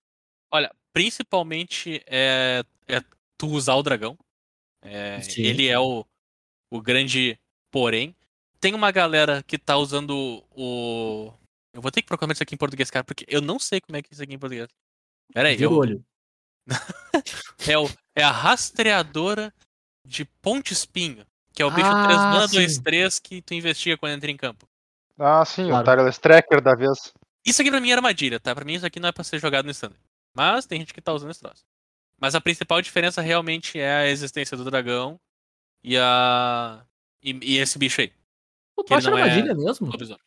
Olha, 0.51 0.73
principalmente 0.91 2.03
é, 2.07 2.63
é 2.87 3.01
tu 3.43 3.49
usar 3.49 3.75
o 3.75 3.83
dragão. 3.83 4.17
É, 4.81 5.19
ele 5.37 5.67
é 5.67 5.77
o, 5.77 6.05
o 6.71 6.81
grande 6.81 7.37
porém. 7.69 8.15
Tem 8.59 8.73
uma 8.73 8.91
galera 8.91 9.43
que 9.43 9.57
tá 9.57 9.75
usando 9.77 10.41
o. 10.51 11.33
Eu 11.73 11.81
vou 11.81 11.91
ter 11.91 12.01
que 12.01 12.07
procurar 12.07 12.31
isso 12.31 12.43
aqui 12.43 12.55
em 12.55 12.57
português, 12.57 12.89
cara, 12.89 13.03
porque 13.03 13.25
eu 13.27 13.41
não 13.41 13.59
sei 13.59 13.81
como 13.81 13.97
é 13.97 14.01
que 14.01 14.09
é 14.09 14.13
isso 14.13 14.23
aqui 14.23 14.33
em 14.33 14.39
português. 14.39 14.69
Pera 15.33 15.49
aí, 15.49 15.61
eu, 15.61 15.73
olho. 15.73 16.05
é, 17.67 17.77
o, 17.77 17.89
é 18.15 18.23
a 18.23 18.31
rastreadora 18.31 19.53
de 20.07 20.23
Ponte 20.41 20.71
Espinho, 20.71 21.25
que 21.53 21.61
é 21.61 21.65
o 21.65 21.71
bicho 21.71 21.87
Ah, 21.87 22.05
3 22.05 22.17
mana 22.19 22.47
sim. 22.47 22.81
2-3 22.81 23.21
que 23.21 23.41
tu 23.41 23.53
investiga 23.53 23.97
quando 23.97 24.13
entra 24.13 24.31
em 24.31 24.37
campo. 24.37 24.65
Ah, 25.19 25.43
sim, 25.43 25.67
Claro. 25.67 25.81
o 25.81 25.89
Tireless 25.91 26.19
Tracker 26.21 26.61
da 26.61 26.75
vez. 26.75 27.13
Isso 27.45 27.61
aqui 27.61 27.69
pra 27.69 27.81
mim 27.81 27.89
é 27.89 27.93
armadilha, 27.93 28.39
tá? 28.39 28.55
Pra 28.55 28.63
mim 28.63 28.73
isso 28.73 28.85
aqui 28.85 28.99
não 28.99 29.09
é 29.09 29.11
pra 29.11 29.23
ser 29.23 29.39
jogado 29.39 29.65
no 29.65 29.71
standard. 29.71 30.01
Mas 30.35 30.65
tem 30.65 30.79
gente 30.79 30.93
que 30.93 31.01
tá 31.01 31.11
usando 31.11 31.31
esse 31.31 31.41
troço. 31.41 31.63
Mas 32.19 32.35
a 32.35 32.41
principal 32.41 32.81
diferença 32.81 33.21
realmente 33.21 33.79
é 33.79 33.97
a 33.97 34.07
existência 34.07 34.55
do 34.55 34.63
dragão 34.63 35.19
e 35.83 35.97
a. 35.97 36.85
E, 37.21 37.37
e 37.41 37.57
esse 37.57 37.77
bicho 37.77 38.01
aí, 38.01 38.11
acha 38.89 39.09
não 39.09 39.17
é 39.17 39.23
armadilha 39.23 39.55
mesmo? 39.55 39.87
lobisomem. 39.87 40.21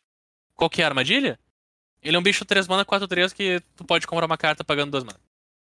Qual 0.55 0.69
que 0.69 0.81
é 0.81 0.85
a 0.85 0.87
armadilha? 0.87 1.39
Ele 2.01 2.15
é 2.15 2.19
um 2.19 2.23
bicho 2.23 2.45
3 2.45 2.67
mana, 2.67 2.85
4-3 2.85 3.33
que 3.33 3.61
tu 3.75 3.83
pode 3.83 4.07
comprar 4.07 4.25
uma 4.25 4.37
carta 4.37 4.63
pagando 4.63 4.91
2 4.91 5.03
mana. 5.03 5.19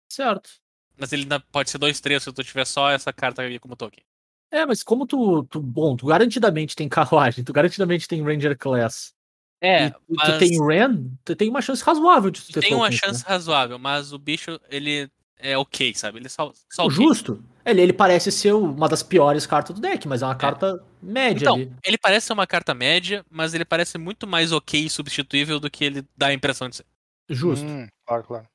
Certo. 0.09 0.51
Mas 0.97 1.13
ele 1.13 1.27
pode 1.51 1.71
ser 1.71 1.79
2-3 1.79 2.21
se 2.21 2.33
tu 2.33 2.45
tiver 2.45 2.65
só 2.65 2.91
essa 2.91 3.13
carta 3.13 3.43
aí 3.43 3.59
como 3.59 3.77
token. 3.77 4.05
É, 4.51 4.67
mas 4.67 4.83
como 4.83 5.07
tu, 5.07 5.45
tu. 5.45 5.61
Bom, 5.61 5.97
tu 5.97 6.07
garantidamente 6.07 6.77
tem 6.77 6.89
carruagem, 6.89 7.45
tu 7.45 7.53
garantidamente 7.53 8.07
tem 8.07 8.23
Ranger 8.23 8.57
Class. 8.57 9.15
É, 9.61 9.87
e 9.87 9.91
tu, 9.91 9.99
tu 9.99 10.15
mas 10.15 10.39
tem 10.39 10.67
Ren, 10.67 11.11
tu 11.25 11.37
tem 11.37 11.49
uma 11.49 11.63
chance 11.63 11.83
razoável 11.85 12.31
de 12.31 12.43
tu 12.43 12.53
ter 12.53 12.61
tem 12.61 12.75
uma 12.75 12.87
tokens, 12.87 13.01
né? 13.01 13.09
chance 13.09 13.25
razoável, 13.25 13.79
mas 13.79 14.13
o 14.13 14.19
bicho, 14.19 14.61
ele 14.69 15.09
é 15.43 15.59
ok, 15.59 15.95
sabe? 15.95 16.19
Ele 16.19 16.27
é 16.27 16.29
só, 16.29 16.53
só 16.71 16.85
ok. 16.87 16.95
Justo. 16.97 17.45
Ele, 17.65 17.81
ele 17.83 17.93
parece 17.93 18.33
ser 18.33 18.53
uma 18.55 18.89
das 18.89 19.03
piores 19.03 19.47
cartas 19.47 19.75
do 19.75 19.81
deck, 19.83 20.07
mas 20.09 20.23
é 20.23 20.27
uma 20.27 20.35
carta 20.35 20.83
média 21.03 21.45
Então, 21.45 21.55
ali. 21.57 21.73
ele 21.85 21.99
parece 21.99 22.27
ser 22.29 22.33
uma 22.33 22.47
carta 22.47 22.75
média, 22.75 23.25
mas 23.31 23.55
ele 23.55 23.65
parece 23.65 23.99
muito 23.99 24.27
mais 24.27 24.53
ok 24.53 24.81
e 24.85 24.91
substituível 24.91 25.61
do 25.61 25.71
que 25.71 25.85
ele 25.85 26.05
dá 26.17 26.29
a 26.29 26.33
impressão 26.33 26.69
de 26.69 26.77
ser. 26.77 26.87
Justo. 27.29 27.67
Hum, 27.67 27.87
claro, 28.07 28.25
claro. 28.25 28.49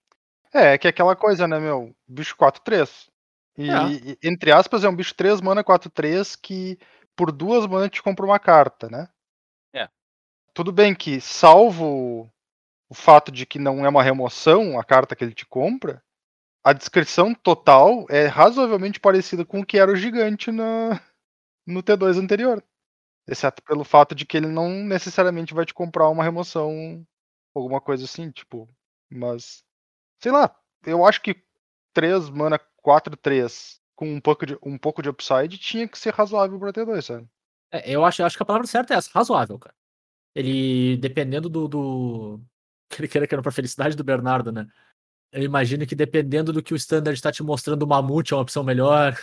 É, 0.54 0.74
é 0.74 0.78
que 0.78 0.88
é 0.88 0.90
aquela 0.90 1.16
coisa, 1.16 1.48
né, 1.48 1.60
meu? 1.60 1.96
Bicho 2.08 2.36
4-3. 2.36 3.08
E, 3.58 3.70
É. 3.70 3.88
e, 3.92 4.18
entre 4.24 4.52
aspas, 4.52 4.84
é 4.84 4.90
um 4.90 4.96
bicho 4.96 5.14
3 5.16 5.42
mana 5.42 5.64
4-3 5.64 6.36
que 6.42 6.78
por 7.16 7.32
duas 7.32 7.66
mana 7.68 7.90
te 7.90 8.02
compra 8.04 8.26
uma 8.26 8.40
carta, 8.40 8.90
né? 8.90 9.08
É. 9.74 9.90
Tudo 10.54 10.72
bem 10.72 10.94
que, 10.94 11.20
salvo 11.22 12.30
o 12.90 12.94
fato 12.94 13.32
de 13.32 13.46
que 13.46 13.60
não 13.60 13.86
é 13.86 13.90
uma 13.90 14.04
remoção 14.04 14.80
a 14.80 14.84
carta 14.84 15.16
que 15.16 15.24
ele 15.24 15.34
te 15.34 15.46
compra, 15.46 16.02
a 16.68 16.74
descrição 16.74 17.34
total 17.34 18.06
é 18.10 18.26
razoavelmente 18.26 19.00
parecida 19.00 19.46
com 19.46 19.62
o 19.62 19.66
que 19.66 19.78
era 19.78 19.90
o 19.90 19.96
gigante 19.96 20.52
na, 20.52 21.02
no 21.66 21.82
T2 21.82 22.18
anterior. 22.22 22.62
Exceto 23.26 23.64
pelo 23.64 23.86
fato 23.86 24.14
de 24.14 24.26
que 24.26 24.36
ele 24.36 24.48
não 24.48 24.70
necessariamente 24.84 25.54
vai 25.54 25.66
te 25.66 25.74
comprar 25.74 26.10
uma 26.10 26.26
remoção, 26.26 27.08
alguma 27.56 27.80
coisa 27.80 28.04
assim, 28.04 28.30
tipo. 28.32 28.68
Mas. 29.10 29.64
Sei 30.22 30.30
lá, 30.30 30.54
eu 30.86 31.06
acho 31.06 31.22
que 31.22 31.42
3 31.94 32.30
mana 32.30 32.60
4-3 32.86 33.80
com 33.96 34.14
um 34.14 34.20
pouco, 34.20 34.46
de, 34.46 34.58
um 34.62 34.78
pouco 34.78 35.02
de 35.02 35.08
upside 35.08 35.58
tinha 35.58 35.88
que 35.88 35.98
ser 35.98 36.14
razoável 36.14 36.60
pra 36.60 36.74
T2, 36.74 37.02
sabe? 37.02 37.30
É, 37.72 37.90
eu 37.90 38.04
acho, 38.04 38.22
acho 38.24 38.36
que 38.36 38.44
a 38.44 38.46
palavra 38.46 38.68
certa 38.68 38.94
é 38.94 38.98
essa, 38.98 39.10
razoável, 39.14 39.58
cara. 39.58 39.76
Ele, 40.36 40.98
dependendo 40.98 41.48
do. 41.50 41.68
do... 41.70 42.42
Que 42.90 43.02
ele 43.02 43.08
queira 43.10 43.28
que 43.28 43.36
era 43.36 43.42
pra 43.42 43.52
felicidade 43.52 43.98
do 43.98 44.04
Bernardo, 44.04 44.50
né? 44.50 44.66
Eu 45.32 45.44
imagino 45.44 45.86
que 45.86 45.96
dependendo 45.96 46.54
do 46.54 46.64
que 46.64 46.74
o 46.74 46.78
standard 46.78 47.22
tá 47.22 47.32
te 47.32 47.44
mostrando, 47.44 47.84
o 47.84 47.88
Mamute 47.88 48.34
é 48.34 48.36
uma 48.38 48.44
opção 48.44 48.64
melhor. 48.64 49.18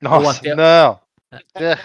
Nossa, 0.00 0.38
até- 0.40 0.54
não. 0.54 1.00
É, 1.56 1.78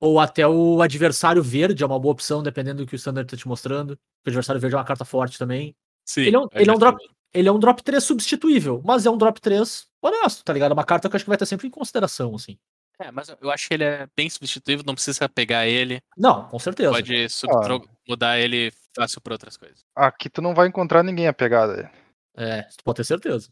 Ou 0.00 0.20
até 0.20 0.46
o 0.46 0.80
adversário 0.80 1.42
verde 1.42 1.82
é 1.82 1.86
uma 1.86 1.98
boa 1.98 2.12
opção, 2.12 2.40
dependendo 2.42 2.84
do 2.84 2.88
que 2.88 2.94
o 2.94 2.96
standard 2.96 3.28
tá 3.28 3.36
te 3.36 3.48
mostrando. 3.48 3.96
Porque 3.96 4.28
o 4.28 4.30
adversário 4.30 4.60
verde 4.60 4.76
é 4.76 4.78
uma 4.78 4.84
carta 4.84 5.04
forte 5.04 5.36
também. 5.38 5.74
Sim. 6.06 6.22
Ele 6.22 6.36
é 6.36 6.38
um- 6.38 6.48
ele 6.52 6.70
é 6.70 6.72
um 6.72 6.78
drop- 6.78 6.98
Ele 7.34 7.46
é 7.48 7.52
um 7.52 7.58
drop 7.58 7.82
3 7.82 8.02
substituível, 8.04 8.80
mas 8.82 9.04
é 9.04 9.10
um 9.10 9.18
drop 9.18 9.38
3 9.38 9.86
honesto, 10.00 10.42
tá 10.42 10.50
ligado? 10.52 10.70
É 10.70 10.74
uma 10.74 10.84
carta 10.84 11.08
que 11.10 11.14
eu 11.14 11.16
acho 11.18 11.24
que 11.24 11.28
vai 11.28 11.34
estar 11.36 11.44
sempre 11.44 11.66
em 11.66 11.70
consideração, 11.70 12.34
assim. 12.34 12.56
É, 12.98 13.10
mas 13.12 13.28
eu 13.28 13.50
acho 13.50 13.68
que 13.68 13.74
ele 13.74 13.84
é 13.84 14.08
bem 14.16 14.30
substituível, 14.30 14.82
não 14.86 14.94
precisa 14.94 15.28
pegar 15.28 15.66
ele. 15.66 16.00
Não, 16.16 16.48
com 16.48 16.58
certeza. 16.58 16.90
Pode 16.90 17.28
subtro- 17.28 17.86
mudar 18.08 18.38
ele 18.38 18.72
fácil 18.96 19.20
pra 19.20 19.34
outras 19.34 19.56
coisas. 19.58 19.84
aqui 19.94 20.30
tu 20.30 20.40
não 20.40 20.54
vai 20.54 20.68
encontrar 20.68 21.02
ninguém 21.02 21.28
a 21.28 21.32
pegada. 21.34 21.90
É, 22.38 22.62
tu 22.62 22.84
pode 22.84 22.96
ter 22.96 23.04
certeza. 23.04 23.50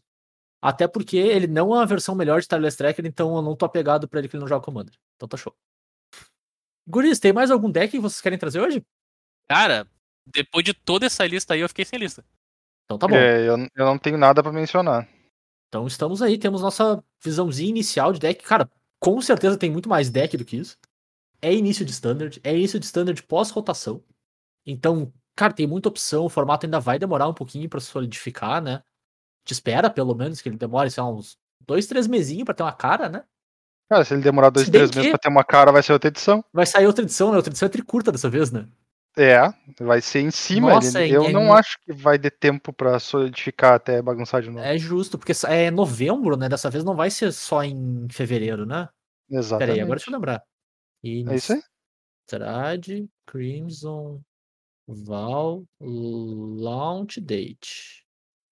Até 0.61 0.87
porque 0.87 1.17
ele 1.17 1.45
não 1.45 1.73
é 1.73 1.79
uma 1.79 1.85
versão 1.85 2.15
melhor 2.15 2.39
de 2.41 2.47
Tireless 2.47 2.77
Tracker, 2.77 3.05
então 3.05 3.35
eu 3.35 3.41
não 3.41 3.55
tô 3.55 3.65
apegado 3.65 4.07
pra 4.07 4.19
ele 4.19 4.27
que 4.27 4.35
ele 4.35 4.41
não 4.41 4.47
joga 4.47 4.63
Commander. 4.63 4.95
Então 5.15 5.27
tá 5.27 5.37
show. 5.37 5.53
Guris, 6.87 7.19
tem 7.19 7.33
mais 7.33 7.51
algum 7.51 7.69
deck 7.69 7.91
que 7.91 7.99
vocês 7.99 8.21
querem 8.21 8.39
trazer 8.39 8.61
hoje? 8.61 8.83
Cara, 9.49 9.85
depois 10.25 10.63
de 10.63 10.73
toda 10.73 11.05
essa 11.05 11.25
lista 11.27 11.53
aí, 11.53 11.59
eu 11.59 11.69
fiquei 11.69 11.85
sem 11.85 11.99
lista. 11.99 12.25
Então 12.85 12.97
tá 12.97 13.07
bom. 13.07 13.15
É, 13.15 13.41
eu, 13.47 13.57
eu 13.75 13.85
não 13.85 13.97
tenho 13.97 14.17
nada 14.17 14.41
pra 14.41 14.51
mencionar. 14.51 15.07
Então 15.67 15.85
estamos 15.85 16.21
aí, 16.21 16.37
temos 16.37 16.61
nossa 16.61 17.03
visãozinha 17.21 17.69
inicial 17.69 18.13
de 18.13 18.19
deck. 18.19 18.43
Cara, 18.43 18.71
com 18.99 19.21
certeza 19.21 19.57
tem 19.57 19.69
muito 19.69 19.89
mais 19.89 20.09
deck 20.09 20.37
do 20.37 20.45
que 20.45 20.57
isso. 20.57 20.77
É 21.41 21.53
início 21.53 21.85
de 21.85 21.91
standard, 21.91 22.39
é 22.43 22.55
início 22.55 22.79
de 22.79 22.85
standard 22.85 23.21
pós-rotação. 23.23 24.03
Então, 24.65 25.13
cara, 25.37 25.53
tem 25.53 25.65
muita 25.67 25.87
opção. 25.87 26.25
O 26.25 26.29
formato 26.29 26.65
ainda 26.65 26.79
vai 26.79 26.99
demorar 26.99 27.27
um 27.27 27.33
pouquinho 27.33 27.69
pra 27.69 27.79
se 27.79 27.87
solidificar, 27.87 28.61
né? 28.61 28.83
Te 29.45 29.53
espera, 29.53 29.89
pelo 29.89 30.13
menos, 30.13 30.41
que 30.41 30.49
ele 30.49 30.57
demore, 30.57 30.91
sei 30.91 31.01
lá, 31.01 31.09
uns 31.09 31.37
dois, 31.65 31.87
três 31.87 32.07
mesinhos 32.07 32.43
pra 32.43 32.53
ter 32.53 32.63
uma 32.63 32.73
cara, 32.73 33.07
né? 33.07 33.23
Cara, 33.89 34.03
se 34.03 34.13
ele 34.13 34.21
demorar 34.21 34.49
dois, 34.49 34.69
três 34.69 34.89
que- 34.89 34.97
meses 34.97 35.11
pra 35.11 35.19
ter 35.19 35.29
uma 35.29 35.45
cara, 35.45 35.71
vai 35.71 35.81
ser 35.81 35.93
outra 35.93 36.09
edição. 36.09 36.43
Vai 36.51 36.65
sair 36.65 36.85
outra 36.87 37.03
edição, 37.05 37.29
né? 37.31 37.37
Outra 37.37 37.51
edição 37.51 37.67
é 37.67 37.69
tricurta 37.69 38.11
dessa 38.11 38.29
vez, 38.29 38.51
né? 38.51 38.67
É, 39.15 39.39
vai 39.79 40.01
ser 40.01 40.19
em 40.19 40.29
cima. 40.29 40.73
Nossa, 40.75 41.01
ele- 41.01 41.13
é- 41.13 41.17
eu 41.17 41.23
é 41.25 41.31
não 41.31 41.53
acho 41.53 41.79
que 41.79 41.93
vai 41.93 42.19
ter 42.19 42.29
tempo 42.29 42.73
pra 42.73 42.99
solidificar 42.99 43.73
até 43.75 44.01
bagunçar 44.01 44.41
de 44.41 44.49
novo. 44.49 44.59
É 44.59 44.77
justo, 44.77 45.17
porque 45.17 45.31
é 45.47 45.71
novembro, 45.71 46.35
né? 46.35 46.49
Dessa 46.49 46.69
vez 46.69 46.83
não 46.83 46.95
vai 46.95 47.09
ser 47.09 47.31
só 47.31 47.63
em 47.63 48.07
fevereiro, 48.11 48.65
né? 48.65 48.89
Exatamente. 49.29 49.59
Pera 49.59 49.73
aí, 49.73 49.81
agora 49.81 49.97
deixa 49.97 50.11
eu 50.11 50.13
lembrar. 50.13 50.43
É 51.03 51.35
isso 51.35 51.53
aí? 51.53 51.61
Strade, 52.29 53.09
Crimson, 53.25 54.21
Val, 54.87 55.63
Launch 55.79 57.19
Date. 57.19 58.05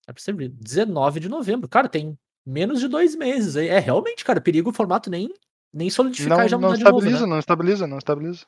É 0.08 0.14
pra 0.14 0.22
ser 0.22 0.34
19 0.34 1.20
de 1.20 1.30
novembro. 1.30 1.68
Cara, 1.68 1.90
tem 1.90 2.18
menos 2.46 2.80
de 2.80 2.88
dois 2.88 3.16
meses. 3.16 3.56
aí. 3.56 3.68
É 3.68 3.80
realmente, 3.80 4.24
cara, 4.24 4.42
perigo 4.42 4.70
o 4.70 4.74
formato 4.74 5.10
nem, 5.10 5.34
nem 5.74 5.90
solidificar 5.90 6.38
Não, 6.38 6.46
e 6.46 6.50
já 6.50 6.58
não 6.58 6.70
mudar 6.70 6.78
de 6.78 6.84
novo, 6.84 6.98
estabiliza, 6.98 7.26
né? 7.26 7.30
não 7.30 7.40
estabiliza, 7.40 7.88
não 7.88 7.98
estabiliza. 7.98 8.46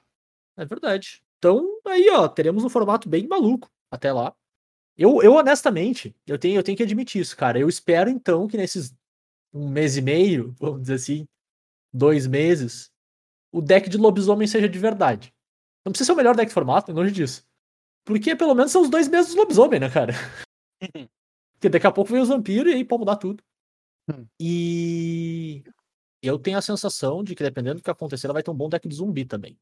É 0.57 0.65
verdade. 0.65 1.23
Então, 1.38 1.80
aí, 1.85 2.09
ó, 2.09 2.27
teremos 2.27 2.64
um 2.64 2.69
formato 2.69 3.07
bem 3.07 3.27
maluco 3.27 3.69
até 3.91 4.11
lá. 4.11 4.35
Eu, 4.97 5.22
eu 5.22 5.34
honestamente, 5.34 6.15
eu 6.26 6.39
tenho, 6.39 6.57
eu 6.57 6.64
tenho 6.64 6.76
que 6.76 6.84
admitir 6.84 7.22
isso, 7.22 7.38
cara. 7.38 7.59
Eu 7.59 7.69
espero, 7.69 8.09
então, 8.09 8.47
que 8.47 8.57
nesses 8.57 8.93
um 9.53 9.69
mês 9.69 9.95
e 9.97 10.01
meio, 10.01 10.55
vamos 10.59 10.81
dizer 10.81 10.95
assim, 10.95 11.27
dois 11.93 12.27
meses, 12.27 12.91
o 13.51 13.61
deck 13.61 13.89
de 13.89 13.97
lobisomem 13.97 14.47
seja 14.47 14.68
de 14.68 14.80
verdade. 14.80 15.34
Não 15.85 15.91
precisa 15.91 16.07
ser 16.07 16.14
o 16.14 16.15
melhor 16.15 16.35
deck 16.35 16.47
de 16.47 16.53
formato, 16.53 16.91
longe 16.91 17.11
disso. 17.11 17.47
Porque 18.08 18.38
pelo 18.38 18.56
menos 18.56 18.72
são 18.72 18.82
os 18.84 18.90
dois 18.90 19.10
meses 19.10 19.34
do 19.36 19.42
lobisomem, 19.42 19.82
né, 19.82 19.90
cara? 19.90 20.14
Porque 21.54 21.68
daqui 21.70 21.86
a 21.86 21.92
pouco 21.92 22.10
vem 22.10 22.22
os 22.22 22.30
vampiros 22.30 22.72
e 22.72 22.76
aí 22.76 22.86
pode 22.86 23.02
mudar 23.02 23.18
tudo. 23.18 23.44
Hum. 24.10 24.26
E 24.40 25.62
eu 26.24 26.40
tenho 26.40 26.58
a 26.58 26.62
sensação 26.62 27.22
de 27.22 27.36
que 27.36 27.44
dependendo 27.44 27.82
do 27.82 27.84
que 27.84 27.92
acontecer, 27.92 28.28
ela 28.28 28.34
vai 28.34 28.42
ter 28.42 28.50
um 28.50 28.56
bom 28.56 28.70
deck 28.70 28.88
de 28.88 28.96
zumbi 28.96 29.26
também. 29.26 29.60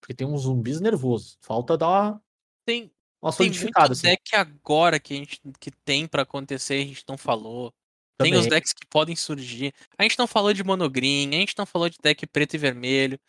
Porque 0.00 0.14
tem 0.14 0.26
uns 0.26 0.42
zumbis 0.44 0.80
nervosos. 0.80 1.36
Falta 1.42 1.76
dar 1.76 1.88
uma, 1.88 2.22
Tem, 2.64 2.90
uma 3.20 3.30
tem 3.30 3.50
muito 3.50 3.78
assim. 3.78 4.02
deck 4.08 4.36
agora 4.36 4.98
que 4.98 5.12
a 5.12 5.16
gente 5.18 5.38
que 5.60 5.70
tem 5.84 6.08
pra 6.08 6.22
acontecer, 6.22 6.74
a 6.82 6.86
gente 6.86 7.04
não 7.06 7.18
falou. 7.18 7.74
Tem 8.18 8.32
os 8.32 8.44
Também. 8.44 8.50
decks 8.50 8.72
que 8.72 8.86
podem 8.86 9.14
surgir. 9.14 9.74
A 9.98 10.02
gente 10.04 10.18
não 10.18 10.26
falou 10.26 10.54
de 10.54 10.64
monogreen, 10.64 11.28
a 11.28 11.40
gente 11.40 11.58
não 11.58 11.66
falou 11.66 11.90
de 11.90 11.98
deck 12.02 12.26
preto 12.26 12.54
e 12.54 12.58
vermelho. 12.58 13.20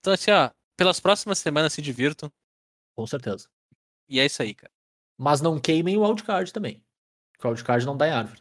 Então, 0.00 0.12
assim, 0.12 0.32
ó, 0.32 0.50
pelas 0.76 0.98
próximas 0.98 1.38
semanas 1.38 1.72
se 1.74 1.80
divirtam. 1.80 2.32
Com 2.96 3.06
certeza. 3.06 3.48
E 4.10 4.18
é 4.20 4.26
isso 4.26 4.42
aí, 4.42 4.52
cara. 4.52 4.72
Mas 5.16 5.40
não 5.40 5.58
queimem 5.60 5.96
o 5.96 6.02
wildcard 6.02 6.52
também. 6.52 6.82
Porque 7.32 7.46
o 7.46 7.50
wildcard 7.50 7.86
não 7.86 7.96
dá 7.96 8.08
em 8.08 8.12
árvore. 8.12 8.40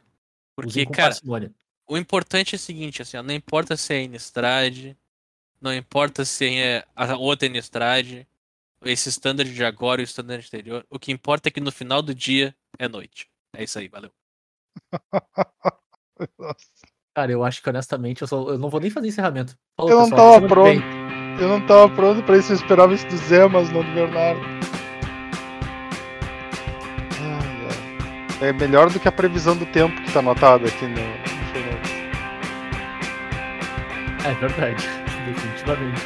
Porque, 0.55 0.85
cara, 0.87 1.09
parcimônia. 1.09 1.53
o 1.87 1.97
importante 1.97 2.55
é 2.55 2.57
o 2.57 2.59
seguinte, 2.59 3.01
assim, 3.01 3.15
ó, 3.17 3.23
não 3.23 3.33
importa 3.33 3.77
se 3.77 3.93
é 3.93 4.01
Innistrad, 4.01 4.95
não 5.61 5.73
importa 5.73 6.25
se 6.25 6.45
é 6.57 6.83
a 6.95 7.15
outra 7.15 7.47
Innistrad, 7.47 8.25
esse 8.83 9.09
standard 9.09 9.53
de 9.53 9.63
agora 9.63 10.01
e 10.01 10.03
o 10.03 10.05
standard 10.05 10.43
anterior, 10.45 10.85
o 10.89 10.97
que 10.99 11.11
importa 11.11 11.47
é 11.49 11.51
que 11.51 11.61
no 11.61 11.71
final 11.71 12.01
do 12.01 12.13
dia 12.15 12.55
é 12.77 12.87
noite. 12.89 13.29
É 13.55 13.63
isso 13.63 13.77
aí, 13.77 13.87
valeu. 13.87 14.11
Nossa. 16.37 16.55
Cara, 17.15 17.31
eu 17.31 17.43
acho 17.43 17.61
que 17.61 17.69
honestamente 17.69 18.21
eu, 18.21 18.27
só- 18.27 18.49
eu 18.49 18.57
não 18.57 18.69
vou 18.69 18.79
nem 18.79 18.89
fazer 18.89 19.07
encerramento. 19.07 19.57
Falou, 19.75 19.91
Eu 19.91 19.97
não 19.99 20.09
pessoal, 20.09 20.33
tava 20.33 20.47
pronto. 20.47 20.81
Eu 21.41 21.47
não 21.47 21.65
tava 21.65 21.93
pronto 21.95 22.23
pra 22.23 22.37
isso, 22.37 22.51
eu 22.51 22.55
esperava 22.57 22.93
isso 22.93 23.07
do 23.07 23.17
Zé, 23.17 23.47
mas 23.47 23.69
não 23.71 23.83
do 23.83 23.93
Bernardo. 23.93 24.41
É 28.41 28.53
melhor 28.53 28.89
do 28.89 28.99
que 28.99 29.07
a 29.07 29.11
previsão 29.11 29.55
do 29.55 29.65
tempo 29.65 30.01
que 30.01 30.11
tá 30.11 30.19
anotada 30.19 30.67
aqui 30.67 30.85
no, 30.85 30.91
no 30.91 30.97
show 31.51 31.61
notes. 31.71 31.91
É 34.25 34.33
verdade, 34.33 34.89
definitivamente. 35.27 36.01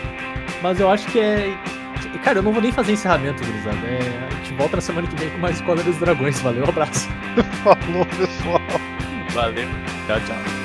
Mas 0.62 0.80
eu 0.80 0.90
acho 0.90 1.08
que 1.12 1.20
é. 1.20 1.56
Cara, 2.24 2.40
eu 2.40 2.44
não 2.44 2.52
vou 2.52 2.62
nem 2.62 2.72
fazer 2.72 2.94
encerramento, 2.94 3.44
gurizada. 3.44 3.78
É... 3.86 4.28
A 4.28 4.36
gente 4.36 4.54
volta 4.54 4.78
na 4.78 4.82
semana 4.82 5.08
que 5.08 5.16
vem 5.16 5.30
com 5.30 5.38
mais 5.38 5.58
Escola 5.58 5.84
dos 5.84 5.98
Dragões. 5.98 6.40
Valeu, 6.40 6.66
um 6.66 6.70
abraço. 6.70 7.10
Falou, 7.64 8.06
pessoal. 8.06 8.62
Valeu. 9.34 9.68
Tchau, 10.08 10.20
tchau. 10.22 10.63